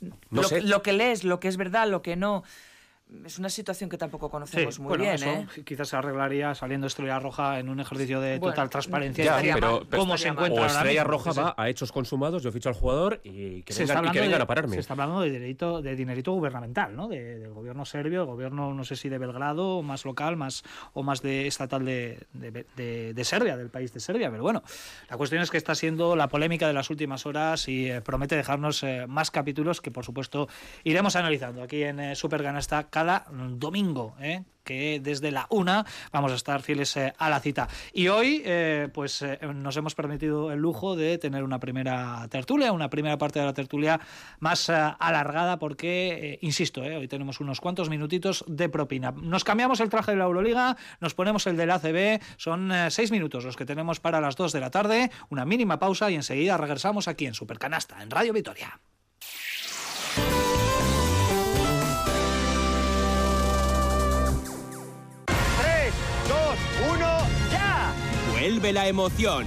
No 0.00 0.42
lo, 0.42 0.42
sé. 0.44 0.62
lo 0.62 0.82
que 0.82 0.92
lees, 0.92 1.24
lo 1.24 1.40
que 1.40 1.48
es 1.48 1.56
verdad, 1.56 1.88
lo 1.88 2.02
que 2.02 2.16
no. 2.16 2.42
Es 3.24 3.38
una 3.38 3.48
situación 3.48 3.90
que 3.90 3.98
tampoco 3.98 4.30
conocemos 4.30 4.74
Sí, 4.76 4.80
muy 4.80 4.88
bueno, 4.90 5.02
bien, 5.04 5.14
eso 5.14 5.30
¿eh? 5.30 5.64
quizás 5.64 5.88
se 5.88 5.96
arreglaría 5.96 6.54
saliendo 6.54 6.86
Estrella 6.86 7.18
Roja 7.18 7.58
en 7.58 7.68
un 7.68 7.80
ejercicio 7.80 8.20
de 8.20 8.38
Bueno, 8.38 8.52
total 8.54 8.70
transparencia. 8.70 9.24
ya, 9.24 9.54
pero- 9.54 9.84
pero 9.88 10.00
cómo 10.02 10.16
se 10.16 10.28
encuentra 10.28 10.62
O 10.62 10.66
Estrella 10.66 11.02
Roja 11.04 11.32
va 11.32 11.54
a 11.56 11.68
hechos 11.68 11.90
consumados, 11.92 12.42
yo 12.42 12.52
ficho 12.52 12.68
al 12.68 12.74
jugador 12.76 13.20
y 13.24 13.62
que 13.62 13.72
se, 13.72 13.80
vengan, 13.82 13.96
está 13.96 14.10
y 14.10 14.12
que 14.12 14.18
hablando 14.18 14.20
vengan 14.20 14.38
de, 14.38 14.42
a 14.42 14.46
pararme. 14.46 14.74
se 14.74 14.80
está 14.80 14.92
hablando 14.94 15.20
de 15.22 15.30
dinerito, 15.30 15.82
de 15.82 15.96
dinerito 15.96 16.32
gubernamental, 16.32 16.94
¿no? 16.94 17.08
De- 17.08 17.38
del 17.40 17.52
gobierno 17.52 17.84
serbio, 17.84 18.20
el 18.20 18.26
gobierno, 18.26 18.74
no 18.74 18.84
sé 18.84 18.96
si 18.96 19.08
de 19.08 19.18
Belgrado, 19.18 19.78
o 19.78 19.82
más 19.82 20.04
local, 20.04 20.36
más 20.36 20.62
o 20.92 21.02
más 21.02 21.20
de 21.22 21.46
estatal 21.46 21.84
de, 21.84 22.20
de- 22.32 22.64
de- 22.76 23.12
de 23.14 23.24
Serbia, 23.24 23.56
del 23.56 23.70
país 23.70 23.92
de 23.92 24.00
Serbia. 24.00 24.30
Pero 24.30 24.42
bueno, 24.42 24.62
la 25.08 25.16
cuestión 25.16 25.42
es 25.42 25.50
que 25.50 25.56
está 25.56 25.74
siendo 25.74 26.16
la 26.16 26.28
polémica 26.28 26.66
de 26.68 26.72
las 26.74 26.90
últimas 26.90 27.26
horas 27.26 27.66
y 27.68 27.90
eh, 27.90 28.00
promete 28.00 28.36
dejarnos 28.36 28.82
eh, 28.84 29.06
más 29.08 29.30
capítulos 29.30 29.80
que, 29.80 29.90
por 29.90 30.04
supuesto, 30.04 30.48
iremos 30.84 31.16
analizando 31.16 31.62
aquí 31.62 31.82
en 31.82 31.98
eh, 32.00 32.14
Super 32.14 32.42
Ganasta 32.42 32.84
domingo, 33.58 34.14
¿eh? 34.20 34.44
que 34.64 35.00
desde 35.00 35.30
la 35.30 35.46
una 35.50 35.84
vamos 36.12 36.30
a 36.32 36.34
estar 36.36 36.62
fieles 36.62 36.96
eh, 36.96 37.12
a 37.18 37.28
la 37.28 37.40
cita. 37.40 37.68
Y 37.92 38.08
hoy, 38.08 38.42
eh, 38.44 38.88
pues 38.92 39.24
nos 39.54 39.76
hemos 39.76 39.94
permitido 39.94 40.52
el 40.52 40.60
lujo 40.60 40.96
de 40.96 41.18
tener 41.18 41.42
una 41.42 41.58
primera 41.58 42.26
tertulia, 42.30 42.72
una 42.72 42.90
primera 42.90 43.18
parte 43.18 43.40
de 43.40 43.46
la 43.46 43.54
tertulia 43.54 44.00
más 44.38 44.70
alargada, 44.70 45.58
porque, 45.58 46.38
insisto, 46.42 46.82
hoy 46.82 47.08
tenemos 47.08 47.40
unos 47.40 47.60
cuantos 47.60 47.88
minutitos 47.88 48.44
de 48.46 48.68
propina. 48.68 49.12
Nos 49.12 49.44
cambiamos 49.44 49.80
el 49.80 49.88
traje 49.88 50.12
de 50.12 50.18
la 50.18 50.24
Euroliga, 50.24 50.76
nos 51.00 51.14
ponemos 51.14 51.46
el 51.46 51.56
del 51.56 51.70
ACB, 51.70 52.22
son 52.36 52.70
seis 52.90 53.10
minutos 53.10 53.44
los 53.44 53.56
que 53.56 53.64
tenemos 53.64 53.98
para 53.98 54.20
las 54.20 54.36
dos 54.36 54.52
de 54.52 54.60
la 54.60 54.70
tarde, 54.70 55.10
una 55.30 55.44
mínima 55.44 55.78
pausa 55.78 56.10
y 56.10 56.14
enseguida 56.14 56.56
regresamos 56.56 57.08
aquí 57.08 57.26
en 57.26 57.34
Supercanasta, 57.34 58.02
en 58.02 58.10
Radio 58.10 58.32
Vitoria. 58.32 58.80
Vuelve 68.40 68.72
la 68.72 68.88
emoción. 68.88 69.44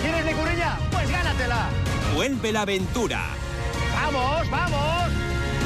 ¿Quieres 0.00 0.24
licurilla? 0.24 0.78
Pues 0.92 1.10
gánatela. 1.10 1.70
Vuelve 2.14 2.52
la 2.52 2.60
aventura. 2.62 3.24
¡Vamos, 3.92 4.48
vamos! 4.48 5.12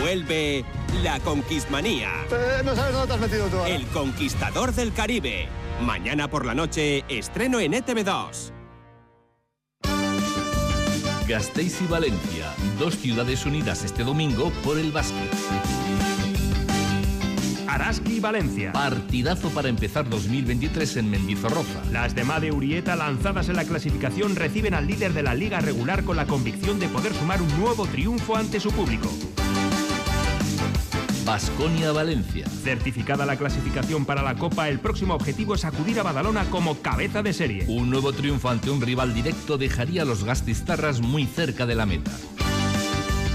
Vuelve 0.00 0.64
la 1.02 1.20
conquistmanía. 1.20 2.08
Eh, 2.30 2.62
no 2.64 2.74
sabes 2.74 2.94
dónde 2.94 3.08
te 3.08 3.12
has 3.12 3.20
metido 3.20 3.46
tú 3.48 3.58
ahora. 3.58 3.68
El 3.68 3.86
conquistador 3.88 4.72
del 4.72 4.94
Caribe. 4.94 5.48
Mañana 5.82 6.30
por 6.30 6.46
la 6.46 6.54
noche, 6.54 7.04
estreno 7.10 7.60
en 7.60 7.74
E 7.74 7.84
ETV2. 7.84 8.52
Gasteiz 11.28 11.78
y 11.82 11.86
Valencia, 11.86 12.54
dos 12.78 12.96
ciudades 12.96 13.44
unidas 13.44 13.84
este 13.84 14.02
domingo 14.02 14.50
por 14.64 14.78
el 14.78 14.92
básquet. 14.92 15.30
Araski 17.72 18.16
y 18.16 18.20
Valencia. 18.20 18.70
Partidazo 18.72 19.48
para 19.48 19.70
empezar 19.70 20.06
2023 20.06 20.98
en 20.98 21.10
Mendizorroza. 21.10 21.82
Las 21.90 22.14
de 22.14 22.22
Made 22.22 22.52
Urieta, 22.52 22.96
lanzadas 22.96 23.48
en 23.48 23.56
la 23.56 23.64
clasificación, 23.64 24.36
reciben 24.36 24.74
al 24.74 24.86
líder 24.86 25.14
de 25.14 25.22
la 25.22 25.34
liga 25.34 25.58
regular 25.58 26.04
con 26.04 26.18
la 26.18 26.26
convicción 26.26 26.78
de 26.78 26.88
poder 26.88 27.14
sumar 27.14 27.40
un 27.40 27.48
nuevo 27.58 27.86
triunfo 27.86 28.36
ante 28.36 28.60
su 28.60 28.70
público. 28.72 29.08
Basconia 31.24 31.92
Valencia. 31.92 32.46
Certificada 32.46 33.24
la 33.24 33.36
clasificación 33.36 34.04
para 34.04 34.20
la 34.20 34.34
Copa, 34.34 34.68
el 34.68 34.78
próximo 34.78 35.14
objetivo 35.14 35.54
es 35.54 35.64
acudir 35.64 35.98
a 35.98 36.02
Badalona 36.02 36.44
como 36.50 36.82
cabeza 36.82 37.22
de 37.22 37.32
serie. 37.32 37.64
Un 37.68 37.88
nuevo 37.88 38.12
triunfo 38.12 38.50
ante 38.50 38.68
un 38.68 38.82
rival 38.82 39.14
directo 39.14 39.56
dejaría 39.56 40.02
a 40.02 40.04
los 40.04 40.24
gastistarras 40.24 41.00
muy 41.00 41.24
cerca 41.24 41.64
de 41.64 41.74
la 41.74 41.86
meta. 41.86 42.10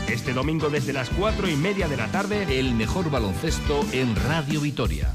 Este 0.09 0.33
domingo 0.33 0.69
desde 0.69 0.93
las 0.93 1.09
cuatro 1.09 1.49
y 1.49 1.55
media 1.57 1.89
de 1.89 1.97
la 1.97 2.07
tarde, 2.07 2.59
El 2.59 2.73
mejor 2.73 3.11
baloncesto 3.11 3.85
en 3.91 4.15
Radio 4.15 4.61
Vitoria. 4.61 5.13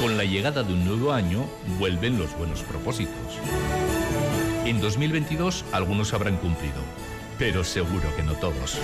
Con 0.00 0.16
la 0.16 0.24
llegada 0.24 0.64
de 0.64 0.72
un 0.72 0.84
nuevo 0.84 1.12
año, 1.12 1.46
vuelven 1.78 2.18
los 2.18 2.36
buenos 2.36 2.62
propósitos. 2.62 3.38
En 4.64 4.80
2022 4.80 5.64
algunos 5.70 6.14
habrán 6.14 6.36
cumplido, 6.38 6.82
pero 7.38 7.62
seguro 7.62 8.14
que 8.16 8.24
no 8.24 8.34
todos. 8.34 8.76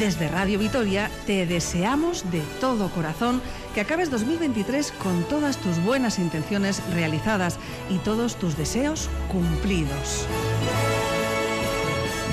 Desde 0.00 0.28
Radio 0.28 0.58
Vitoria 0.58 1.10
te 1.26 1.44
deseamos 1.44 2.30
de 2.30 2.40
todo 2.58 2.88
corazón 2.88 3.42
que 3.74 3.82
acabes 3.82 4.10
2023 4.10 4.92
con 4.92 5.24
todas 5.24 5.58
tus 5.58 5.78
buenas 5.84 6.18
intenciones 6.18 6.82
realizadas 6.94 7.58
y 7.90 7.98
todos 7.98 8.36
tus 8.36 8.56
deseos 8.56 9.10
cumplidos. 9.30 10.26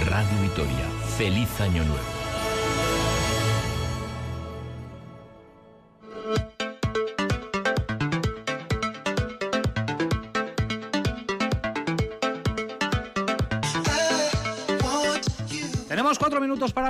Radio 0.06 0.42
Vitoria, 0.44 0.86
feliz 1.18 1.50
año 1.60 1.84
nuevo. 1.84 2.17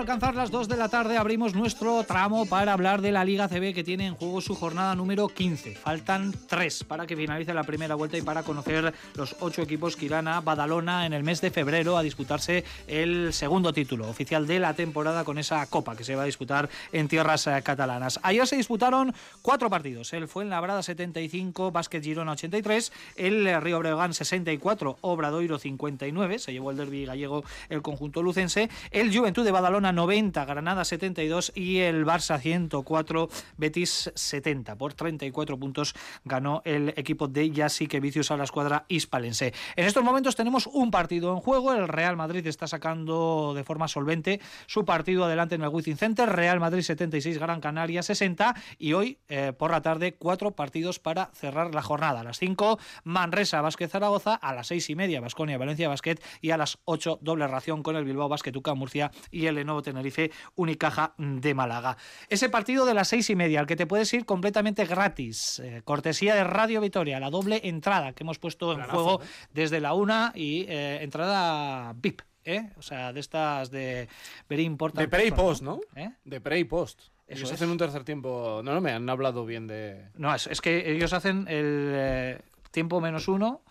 Alcanzar 0.08 0.36
las 0.36 0.52
dos 0.52 0.70
de 0.70 0.78
la 0.78 0.88
tarde. 0.88 1.18
Abrimos 1.18 1.54
nuestro 1.54 2.02
tramo 2.06 2.46
para 2.46 2.72
hablar 2.72 3.02
de 3.02 3.12
la 3.12 3.26
Liga 3.26 3.50
CB 3.50 3.74
que 3.74 3.84
tiene 3.84 4.06
en 4.06 4.16
juego 4.16 4.40
su 4.40 4.56
jornada 4.56 4.96
número 4.96 5.28
15. 5.28 5.76
Faltan 5.76 6.34
tres 6.48 6.86
para 6.86 7.06
que 7.06 7.18
finalice 7.18 7.54
la 7.54 7.66
primera 7.66 7.94
vuelta 7.96 8.18
y 8.18 8.22
para 8.22 8.44
conocer 8.44 8.94
los 9.16 9.36
ocho 9.42 9.62
equipos 9.62 9.98
que 9.98 10.06
irán 10.06 10.30
a 10.30 10.40
Badalona 10.40 11.06
en 11.06 11.12
el 11.12 11.26
mes 11.26 11.42
de 11.42 11.52
febrero 11.52 11.98
a 11.98 12.04
disputarse 12.04 12.64
el 12.88 13.34
segundo 13.34 13.74
título 13.74 14.08
oficial 14.08 14.48
de 14.48 14.60
la 14.60 14.74
temporada 14.76 15.26
con 15.26 15.40
esa 15.40 15.66
copa 15.66 15.98
que 15.98 16.06
se 16.06 16.16
va 16.16 16.24
a 16.24 16.26
disputar 16.26 16.70
en 16.94 17.10
tierras 17.10 17.46
eh, 17.48 17.62
catalanas. 17.62 18.18
Ayer 18.24 18.48
se 18.48 18.56
disputaron 18.56 19.14
cuatro 19.42 19.70
partidos. 19.70 20.14
El 20.14 20.30
fue 20.30 20.46
en 20.46 20.52
Labrada 20.52 20.84
75, 20.84 21.72
Básquet 21.72 22.02
Girona 22.02 22.32
83, 22.32 22.94
el 23.18 23.46
eh, 23.46 23.60
Río 23.60 23.80
Breogán 23.80 24.14
64, 24.14 25.00
Obradoiro 25.02 25.60
59, 25.60 26.40
se 26.40 26.54
llevó 26.54 26.72
el 26.72 26.78
derby 26.78 27.04
gallego 27.04 27.44
el 27.68 27.82
conjunto 27.82 28.24
lucense, 28.24 28.70
el 28.92 29.14
Juventud 29.14 29.44
de 29.44 29.52
Badalona 29.52 29.97
90, 29.98 30.46
Granada 30.46 30.86
72 30.86 31.52
y 31.56 31.80
el 31.80 32.06
Barça 32.06 32.40
104, 32.40 33.30
Betis 33.58 34.12
70. 34.14 34.76
Por 34.76 34.94
34 34.94 35.58
puntos 35.58 35.96
ganó 36.24 36.62
el 36.66 36.90
equipo 36.90 37.28
de 37.28 37.50
Yasique 37.50 38.00
Vicius 38.00 38.30
a 38.30 38.38
la 38.38 38.44
escuadra 38.44 38.86
hispalense. 38.90 39.56
En 39.76 39.88
estos 39.88 40.04
momentos 40.04 40.36
tenemos 40.36 40.68
un 40.68 40.92
partido 40.92 41.34
en 41.34 41.40
juego. 41.40 41.74
El 41.74 41.88
Real 41.88 42.16
Madrid 42.16 42.46
está 42.46 42.68
sacando 42.68 43.54
de 43.56 43.64
forma 43.64 43.88
solvente 43.88 44.40
su 44.68 44.86
partido 44.86 45.26
adelante 45.26 45.56
en 45.56 45.64
el 45.64 45.70
Wizzing 45.70 45.98
Center. 45.98 46.30
Real 46.30 46.60
Madrid 46.60 46.84
76, 46.84 47.40
Gran 47.40 47.60
Canaria 47.60 48.04
60 48.04 48.54
y 48.78 48.94
hoy 48.94 49.18
eh, 49.30 49.52
por 49.58 49.72
la 49.72 49.82
tarde 49.82 50.14
cuatro 50.14 50.52
partidos 50.52 51.00
para 51.00 51.32
cerrar 51.34 51.74
la 51.74 51.82
jornada. 51.82 52.20
A 52.20 52.24
las 52.24 52.38
5, 52.38 52.78
Manresa, 53.04 53.62
Vázquez 53.62 53.90
Zaragoza, 53.90 54.36
a 54.36 54.54
las 54.54 54.68
seis 54.68 54.92
y 54.92 54.96
media, 54.96 55.22
Basconia, 55.22 55.58
Valencia 55.58 55.90
Basket 55.90 56.20
y 56.40 56.52
a 56.52 56.58
las 56.58 56.78
8, 56.86 57.18
doble 57.24 57.48
ración 57.48 57.82
con 57.82 57.96
el 57.96 58.06
Bilbao 58.06 58.30
Basket 58.30 58.54
Murcia 58.76 59.10
y 59.32 59.48
el 59.48 59.56
Lenovo 59.56 59.82
Tenerife 59.88 60.32
Unicaja 60.56 61.14
de 61.18 61.54
Málaga. 61.54 61.96
Ese 62.28 62.50
partido 62.50 62.86
de 62.86 62.94
las 62.94 63.08
seis 63.08 63.30
y 63.30 63.36
media, 63.38 63.62
al 63.62 63.68
que 63.68 63.78
te 63.78 63.88
puedes 63.88 64.14
ir 64.14 64.26
completamente 64.26 64.84
gratis, 64.86 65.60
eh, 65.60 65.82
cortesía 65.86 66.36
de 66.36 66.44
Radio 66.44 66.82
Vitoria, 66.82 67.22
la 67.22 67.30
doble 67.30 67.62
entrada 67.64 68.12
que 68.12 68.24
hemos 68.24 68.38
puesto 68.38 68.74
en 68.74 68.84
juego 68.84 69.22
¿eh? 69.22 69.26
desde 69.54 69.80
la 69.80 69.94
una 69.94 70.34
y 70.36 70.66
eh, 70.68 71.00
entrada 71.02 71.94
VIP. 71.94 72.22
¿eh? 72.44 72.70
O 72.78 72.82
sea, 72.82 73.14
de 73.14 73.22
estas 73.22 73.72
de 73.72 74.10
very 74.50 74.66
important. 74.66 75.00
De 75.00 75.08
pre 75.08 75.26
y 75.26 75.32
post, 75.32 75.62
¿no? 75.62 75.80
¿Eh? 75.96 76.12
De 76.26 76.42
pre 76.42 76.60
y 76.60 76.66
post. 76.66 77.00
Eso 77.00 77.40
ellos 77.40 77.50
es. 77.50 77.56
hacen 77.56 77.70
un 77.70 77.78
tercer 77.78 78.04
tiempo. 78.04 78.62
No, 78.64 78.74
no, 78.74 78.82
me 78.82 78.92
han 78.92 79.10
hablado 79.10 79.46
bien 79.46 79.68
de. 79.68 80.10
No, 80.16 80.36
es, 80.36 80.48
es 80.48 80.60
que 80.60 80.92
ellos 80.92 81.14
hacen 81.14 81.46
el 81.48 82.42
tiempo 82.72 83.00
menos 83.00 83.28
uno, 83.28 83.62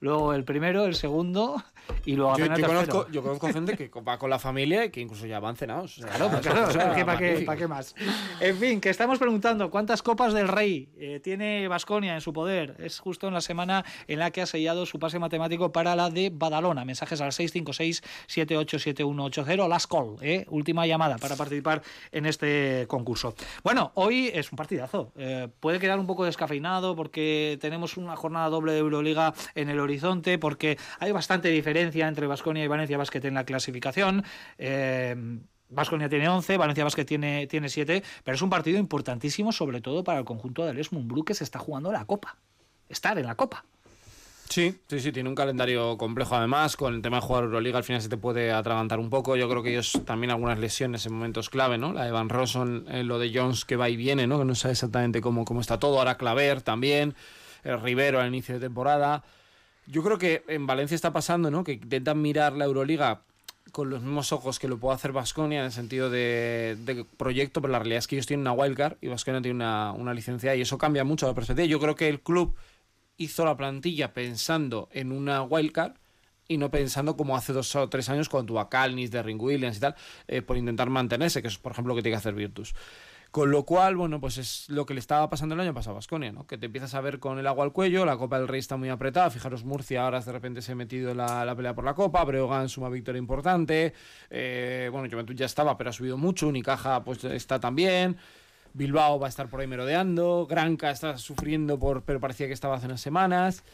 luego 0.00 0.34
el 0.34 0.44
primero, 0.44 0.84
el 0.84 0.94
segundo 0.94 1.62
y 2.04 2.16
luego 2.16 2.36
Yo, 2.38 2.46
yo 2.46 2.66
conozco, 2.66 3.06
yo 3.10 3.22
conozco 3.22 3.52
gente 3.52 3.76
que 3.76 3.90
va 4.00 4.18
con 4.18 4.30
la 4.30 4.38
familia 4.38 4.84
y 4.84 4.90
que 4.90 5.00
incluso 5.00 5.26
ya 5.26 5.40
van 5.40 5.56
cenados. 5.56 6.00
Claro, 6.00 6.30
es 6.36 6.46
claro, 6.46 6.94
que 6.94 7.04
¿para 7.04 7.18
qué, 7.18 7.40
para 7.40 7.58
qué 7.58 7.66
más? 7.68 7.94
En 8.40 8.56
fin, 8.56 8.80
que 8.80 8.88
estamos 8.90 9.18
preguntando 9.18 9.70
cuántas 9.70 10.02
copas 10.02 10.34
del 10.34 10.48
Rey 10.48 10.88
eh, 10.98 11.20
tiene 11.22 11.68
Vasconia 11.68 12.14
en 12.14 12.20
su 12.20 12.32
poder. 12.32 12.74
Es 12.78 12.98
justo 12.98 13.28
en 13.28 13.34
la 13.34 13.40
semana 13.40 13.84
en 14.06 14.18
la 14.18 14.30
que 14.30 14.42
ha 14.42 14.46
sellado 14.46 14.86
su 14.86 14.98
pase 14.98 15.18
matemático 15.18 15.72
para 15.72 15.94
la 15.96 16.10
de 16.10 16.30
Badalona. 16.32 16.84
Mensajes 16.84 17.20
al 17.20 17.32
656-787180. 17.32 19.68
Last 19.68 19.90
call, 19.90 20.16
¿eh? 20.20 20.46
última 20.50 20.86
llamada 20.86 21.16
para 21.18 21.36
participar 21.36 21.82
en 22.12 22.26
este 22.26 22.86
concurso. 22.88 23.34
Bueno, 23.62 23.92
hoy 23.94 24.30
es 24.32 24.52
un 24.52 24.56
partidazo. 24.56 25.12
Eh, 25.16 25.48
puede 25.60 25.78
quedar 25.78 25.98
un 25.98 26.06
poco 26.06 26.24
descafeinado 26.24 26.96
porque 26.96 27.58
tenemos 27.60 27.96
una 27.96 28.16
jornada 28.16 28.48
doble 28.48 28.72
de 28.72 28.78
Euroliga 28.78 29.34
en 29.54 29.68
el 29.68 29.78
horizonte, 29.80 30.38
porque 30.38 30.78
hay 30.98 31.12
bastante 31.12 31.48
diferencia 31.48 31.73
entre 31.80 32.26
Vasconia 32.26 32.64
y 32.64 32.68
Valencia 32.68 32.98
Basket 32.98 33.24
en 33.24 33.34
la 33.34 33.44
clasificación. 33.44 34.24
Eh, 34.58 35.14
Vasconia 35.70 36.08
tiene 36.08 36.28
11, 36.28 36.56
Valencia 36.56 36.84
Basket 36.84 37.04
tiene, 37.04 37.46
tiene 37.46 37.68
7, 37.68 38.02
pero 38.22 38.34
es 38.34 38.42
un 38.42 38.50
partido 38.50 38.78
importantísimo, 38.78 39.52
sobre 39.52 39.80
todo 39.80 40.04
para 40.04 40.18
el 40.18 40.24
conjunto 40.24 40.64
del 40.64 40.78
Esmunbru 40.78 41.24
que 41.24 41.34
se 41.34 41.44
está 41.44 41.58
jugando 41.58 41.90
la 41.92 42.04
Copa. 42.04 42.36
Estar 42.88 43.18
en 43.18 43.26
la 43.26 43.34
Copa. 43.34 43.64
Sí, 44.48 44.78
sí, 44.88 45.00
sí, 45.00 45.10
tiene 45.10 45.28
un 45.28 45.34
calendario 45.34 45.96
complejo 45.96 46.36
además. 46.36 46.76
Con 46.76 46.94
el 46.94 47.02
tema 47.02 47.16
de 47.16 47.22
jugar 47.22 47.44
Euroliga 47.44 47.78
al 47.78 47.84
final 47.84 48.02
se 48.02 48.08
te 48.08 48.16
puede 48.16 48.52
atragantar 48.52 49.00
un 49.00 49.10
poco. 49.10 49.36
Yo 49.36 49.48
creo 49.48 49.62
que 49.62 49.70
ellos 49.70 50.00
también 50.04 50.30
algunas 50.30 50.58
lesiones 50.58 51.04
en 51.06 51.14
momentos 51.14 51.50
clave, 51.50 51.78
¿no? 51.78 51.92
La 51.92 52.04
de 52.04 52.12
Van 52.12 52.28
Rossum, 52.28 52.84
eh, 52.88 53.02
lo 53.02 53.18
de 53.18 53.32
Jones 53.34 53.64
que 53.64 53.76
va 53.76 53.88
y 53.88 53.96
viene, 53.96 54.26
¿no? 54.26 54.38
Que 54.38 54.44
no 54.44 54.54
sabe 54.54 54.72
exactamente 54.72 55.20
cómo, 55.20 55.44
cómo 55.44 55.60
está 55.60 55.78
todo. 55.78 55.98
Ahora 55.98 56.16
Claver 56.16 56.60
también, 56.62 57.14
el 57.64 57.80
Rivero 57.80 58.20
al 58.20 58.28
inicio 58.28 58.54
de 58.54 58.60
temporada. 58.60 59.24
Yo 59.86 60.02
creo 60.02 60.18
que 60.18 60.42
en 60.48 60.66
Valencia 60.66 60.94
está 60.94 61.12
pasando, 61.12 61.50
¿no? 61.50 61.64
Que 61.64 61.72
intentan 61.72 62.20
mirar 62.20 62.54
la 62.54 62.64
Euroliga 62.64 63.22
con 63.72 63.90
los 63.90 64.02
mismos 64.02 64.32
ojos 64.32 64.58
que 64.58 64.68
lo 64.68 64.78
puede 64.78 64.94
hacer 64.94 65.12
Vasconia 65.12 65.58
en 65.58 65.66
el 65.66 65.72
sentido 65.72 66.08
de, 66.08 66.76
de 66.80 67.04
proyecto, 67.16 67.60
pero 67.60 67.72
la 67.72 67.78
realidad 67.80 67.98
es 67.98 68.06
que 68.06 68.14
ellos 68.16 68.26
tienen 68.26 68.42
una 68.42 68.52
wildcard 68.52 68.96
y 69.00 69.08
Vasconia 69.08 69.42
tiene 69.42 69.56
una, 69.56 70.14
licencia 70.14 70.54
y 70.54 70.60
eso 70.60 70.78
cambia 70.78 71.02
mucho 71.04 71.26
la 71.26 71.34
perspectiva. 71.34 71.66
Yo 71.66 71.80
creo 71.80 71.94
que 71.94 72.08
el 72.08 72.20
club 72.20 72.54
hizo 73.16 73.44
la 73.44 73.56
plantilla 73.56 74.12
pensando 74.12 74.88
en 74.92 75.12
una 75.12 75.42
wildcard 75.42 75.94
y 76.46 76.58
no 76.58 76.70
pensando 76.70 77.16
como 77.16 77.36
hace 77.36 77.52
dos 77.52 77.74
o 77.74 77.88
tres 77.88 78.08
años 78.08 78.28
cuando 78.28 78.48
tuvo 78.48 78.60
a 78.60 78.68
Calnis, 78.68 79.10
Derring 79.10 79.40
Williams 79.40 79.78
y 79.78 79.80
tal, 79.80 79.96
eh, 80.28 80.42
por 80.42 80.56
intentar 80.56 80.90
mantenerse, 80.90 81.42
que 81.42 81.48
es 81.48 81.58
por 81.58 81.72
ejemplo 81.72 81.94
lo 81.94 81.96
que 81.96 82.02
tiene 82.02 82.14
que 82.14 82.18
hacer 82.18 82.34
Virtus. 82.34 82.74
Con 83.34 83.50
lo 83.50 83.64
cual, 83.64 83.96
bueno, 83.96 84.20
pues 84.20 84.38
es 84.38 84.68
lo 84.68 84.86
que 84.86 84.94
le 84.94 85.00
estaba 85.00 85.28
pasando 85.28 85.56
el 85.56 85.60
año 85.60 85.74
pasado 85.74 85.90
a 85.90 85.94
Basconia, 85.96 86.30
¿no? 86.30 86.46
Que 86.46 86.56
te 86.56 86.66
empiezas 86.66 86.94
a 86.94 87.00
ver 87.00 87.18
con 87.18 87.36
el 87.40 87.48
agua 87.48 87.64
al 87.64 87.72
cuello, 87.72 88.04
la 88.04 88.16
Copa 88.16 88.38
del 88.38 88.46
Rey 88.46 88.60
está 88.60 88.76
muy 88.76 88.90
apretada, 88.90 89.28
fijaros 89.28 89.64
Murcia 89.64 90.04
ahora 90.04 90.20
de 90.20 90.30
repente 90.30 90.62
se 90.62 90.70
ha 90.70 90.76
metido 90.76 91.10
en 91.10 91.16
la, 91.16 91.44
la 91.44 91.56
pelea 91.56 91.74
por 91.74 91.84
la 91.84 91.94
Copa, 91.94 92.22
Breogán 92.22 92.68
suma 92.68 92.88
victoria 92.90 93.18
importante, 93.18 93.92
eh, 94.30 94.88
bueno, 94.92 95.08
Juventud 95.10 95.34
ya 95.34 95.46
estaba, 95.46 95.76
pero 95.76 95.90
ha 95.90 95.92
subido 95.92 96.16
mucho, 96.16 96.46
Unicaja 96.46 97.02
pues 97.02 97.24
está 97.24 97.58
también, 97.58 98.18
Bilbao 98.72 99.18
va 99.18 99.26
a 99.26 99.30
estar 99.30 99.48
por 99.48 99.58
ahí 99.58 99.66
merodeando, 99.66 100.46
Granca 100.48 100.92
está 100.92 101.18
sufriendo 101.18 101.76
por, 101.76 102.04
pero 102.04 102.20
parecía 102.20 102.46
que 102.46 102.52
estaba 102.52 102.76
hace 102.76 102.86
unas 102.86 103.00
semanas. 103.00 103.64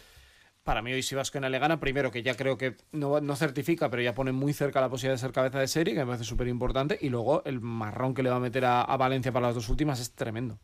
Para 0.64 0.82
mí 0.82 0.92
hoy 0.92 1.02
si 1.02 1.14
Vasconia 1.14 1.48
le 1.48 1.58
gana, 1.58 1.80
primero 1.80 2.10
que 2.10 2.22
ya 2.22 2.36
creo 2.36 2.58
que 2.58 2.76
no, 2.92 3.20
no 3.20 3.36
certifica, 3.36 3.88
pero 3.90 4.02
ya 4.02 4.14
pone 4.14 4.32
muy 4.32 4.52
cerca 4.52 4.80
la 4.80 4.90
posibilidad 4.90 5.14
de 5.14 5.20
ser 5.20 5.32
cabeza 5.32 5.58
de 5.58 5.66
serie, 5.66 5.94
que 5.94 6.00
me 6.00 6.06
parece 6.06 6.24
súper 6.24 6.48
importante, 6.48 6.98
y 7.00 7.08
luego 7.08 7.42
el 7.44 7.60
marrón 7.60 8.14
que 8.14 8.22
le 8.22 8.28
va 8.28 8.36
a 8.36 8.40
meter 8.40 8.66
a, 8.66 8.96
Valencia 8.98 9.32
para 9.32 9.46
las 9.46 9.54
dos 9.54 9.70
últimas 9.70 10.00
es 10.00 10.12
tremendo. 10.12 10.58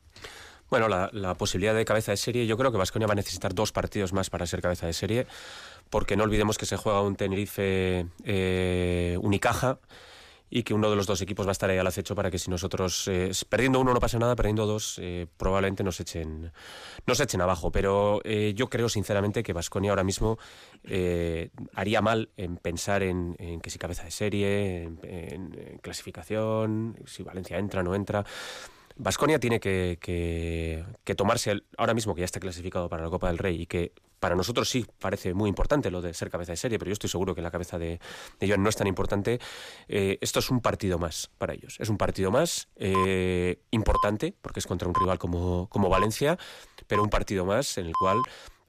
Bueno, 0.69 0.89
la, 0.89 1.09
la 1.13 1.35
posibilidad 1.35 1.75
de 1.75 1.85
cabeza 1.87 2.11
de 2.11 2.19
serie, 2.19 2.47
yo 2.47 2.59
creo 2.59 2.73
que 2.73 2.79
Vasconia 2.79 3.07
va 3.07 3.13
a 3.13 3.17
necesitar 3.17 3.55
dos 3.55 3.73
partidos 3.73 4.13
más 4.13 4.29
para 4.29 4.47
ser 4.47 4.61
cabeza 4.61 4.87
de 4.87 4.93
serie, 4.93 5.27
porque 5.89 6.17
no 6.17 6.25
olvidemos 6.25 6.59
que 6.59 6.67
se 6.67 6.77
juega 6.77 7.01
un 7.01 7.17
Tenerife 7.17 8.07
eh, 8.25 9.19
Unicaja 9.23 9.79
y 10.49 10.63
que 10.63 10.75
uno 10.75 10.89
de 10.91 10.97
los 10.97 11.07
dos 11.07 11.21
equipos 11.23 11.47
va 11.47 11.51
a 11.51 11.53
estar 11.53 11.69
ahí 11.71 11.79
al 11.79 11.87
acecho 11.87 12.15
para 12.15 12.31
que 12.31 12.39
si 12.39 12.51
nosotros, 12.51 13.09
eh, 13.09 13.31
perdiendo 13.49 13.81
uno 13.81 13.93
no 13.93 14.01
pasa 14.01 14.19
nada, 14.19 14.37
perdiendo 14.37 14.67
dos, 14.67 14.99
eh, 15.03 15.27
probablemente 15.37 15.83
nos 15.83 15.99
echen, 16.01 16.53
nos 17.07 17.21
echen 17.21 17.41
abajo. 17.41 17.73
Pero 17.73 18.21
eh, 18.25 18.53
yo 18.55 18.69
creo 18.69 18.89
sinceramente 18.89 19.43
que 19.43 19.53
Vasconia 19.53 19.91
ahora 19.91 20.05
mismo 20.05 20.39
haría 21.75 22.01
mal 22.01 22.29
en 22.37 22.57
pensar 22.59 23.03
en, 23.03 23.37
que 23.61 23.71
si 23.71 23.79
cabeza 23.79 24.05
de 24.05 24.11
serie, 24.13 24.83
en, 25.03 25.79
clasificación, 25.83 26.97
si 27.07 27.23
Valencia 27.23 27.59
entra 27.59 27.81
o 27.81 27.85
no 27.85 27.95
entra. 27.95 28.25
Vasconia 28.99 29.39
tiene 29.39 29.61
que, 29.61 29.99
que- 30.01 31.15
tomarse, 31.17 31.63
ahora 31.77 31.93
mismo 31.93 32.15
que 32.15 32.21
ya 32.21 32.25
está 32.25 32.41
clasificado 32.41 32.89
para 32.89 33.03
la 33.03 33.11
Copa 33.11 33.29
del 33.29 33.39
Rey 33.39 33.61
y 33.61 33.67
que 33.67 33.93
para 34.21 34.35
nosotros 34.35 34.69
sí 34.69 34.87
parece 34.99 35.35
muy 35.35 35.49
importante 35.49 35.91
lo 35.91 36.01
de 36.01 36.15
ser 36.15 36.31
cabeza 36.31 36.53
de 36.53 36.57
serie, 36.57 36.79
pero 36.79 36.89
yo 36.89 36.95
estoy 36.95 37.11
seguro 37.11 37.35
que 37.35 37.43
la 37.43 37.51
cabeza 37.51 37.79
de, 37.79 38.01
Joan 38.41 38.63
no 38.63 38.69
es 38.69 38.77
tan 38.77 38.87
importante. 38.87 39.39
eh, 39.89 40.19
esto 40.21 40.39
es 40.39 40.51
un 40.51 40.61
partido 40.61 40.99
más 40.99 41.31
para 41.39 41.55
ellos. 41.55 41.77
Es 41.79 41.89
un 41.89 41.99
partido 41.99 42.31
más 42.31 42.69
eh, 42.77 43.61
importante, 43.71 44.35
porque 44.41 44.61
es 44.61 44.67
contra 44.67 44.89
un 44.89 44.95
rival 44.95 45.19
como, 45.19 45.69
como 45.69 45.89
Valencia, 45.89 46.39
pero 46.87 47.03
un 47.03 47.11
partido 47.11 47.45
más 47.45 47.79
en 47.79 47.87
el 47.87 47.93
cual 47.93 48.19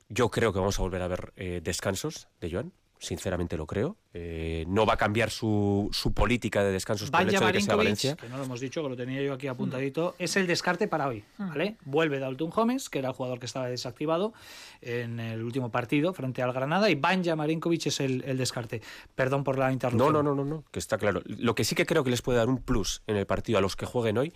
yo 0.10 0.30
creo 0.30 0.54
que 0.54 0.60
vamos 0.60 0.80
a 0.80 0.82
volver 0.82 1.02
a 1.02 1.08
ver 1.08 1.34
eh, 1.36 1.62
descansos 1.64 2.28
de 2.40 2.52
Joan. 2.52 2.74
Sinceramente 3.00 3.58
lo 3.58 3.68
creo. 3.68 3.96
Eh, 4.14 4.66
no 4.68 4.86
va 4.88 4.94
a 4.94 4.98
cambiar 4.98 5.30
su, 5.30 5.90
su 5.94 6.14
política 6.14 6.64
de 6.64 6.72
descansos 6.72 7.12
por 7.12 7.22
el 7.22 7.30
hecho 7.30 7.46
de 7.46 7.52
que 7.54 7.62
sea 7.62 7.76
Valencia. 7.76 8.16
que 8.16 8.28
no 8.28 8.38
lo 8.38 8.44
hemos 8.46 8.60
dicho, 8.60 8.82
que 8.82 8.90
lo 8.90 8.96
tenía 8.96 9.22
yo 9.22 9.34
aquí 9.34 9.48
apuntadito, 9.48 10.16
es 10.18 10.36
el 10.36 10.48
descarte 10.48 10.88
para 10.88 11.08
hoy. 11.08 11.24
¿vale? 11.38 11.78
Vuelve 11.86 12.18
Dalton 12.18 12.50
Gómez, 12.50 12.90
que 12.90 12.98
era 13.00 13.10
el 13.10 13.14
jugador 13.14 13.40
que 13.40 13.46
estaba 13.46 13.68
desactivado 13.68 14.34
en 14.82 15.20
el 15.20 15.44
último 15.44 15.70
partido 15.70 16.14
frente 16.14 16.42
al 16.42 16.54
Granada, 16.54 16.90
y 16.90 16.96
Banja 16.96 17.36
Marinkovic 17.36 17.86
es 17.86 18.00
el, 18.00 18.24
el 18.26 18.38
descarte. 18.38 18.82
Perdón 19.14 19.44
por 19.44 19.60
la 19.60 19.68
No, 19.68 19.74
interrupción. 19.74 20.14
no, 20.14 20.24
no, 20.24 20.34
no, 20.34 20.44
no, 20.46 20.64
que 20.72 20.80
está 20.80 20.98
claro. 20.98 21.22
Lo 21.26 21.54
que 21.54 21.64
sí 21.64 21.76
que 21.76 21.86
creo 21.86 22.04
que 22.04 22.10
les 22.10 22.24
puede 22.24 22.40
dar 22.40 22.50
un 22.50 22.58
plus 22.62 23.04
en 23.06 23.18
el 23.18 23.28
partido 23.28 23.60
a 23.60 23.62
los 23.62 23.76
que 23.76 23.86
jueguen 23.86 24.18
hoy 24.18 24.34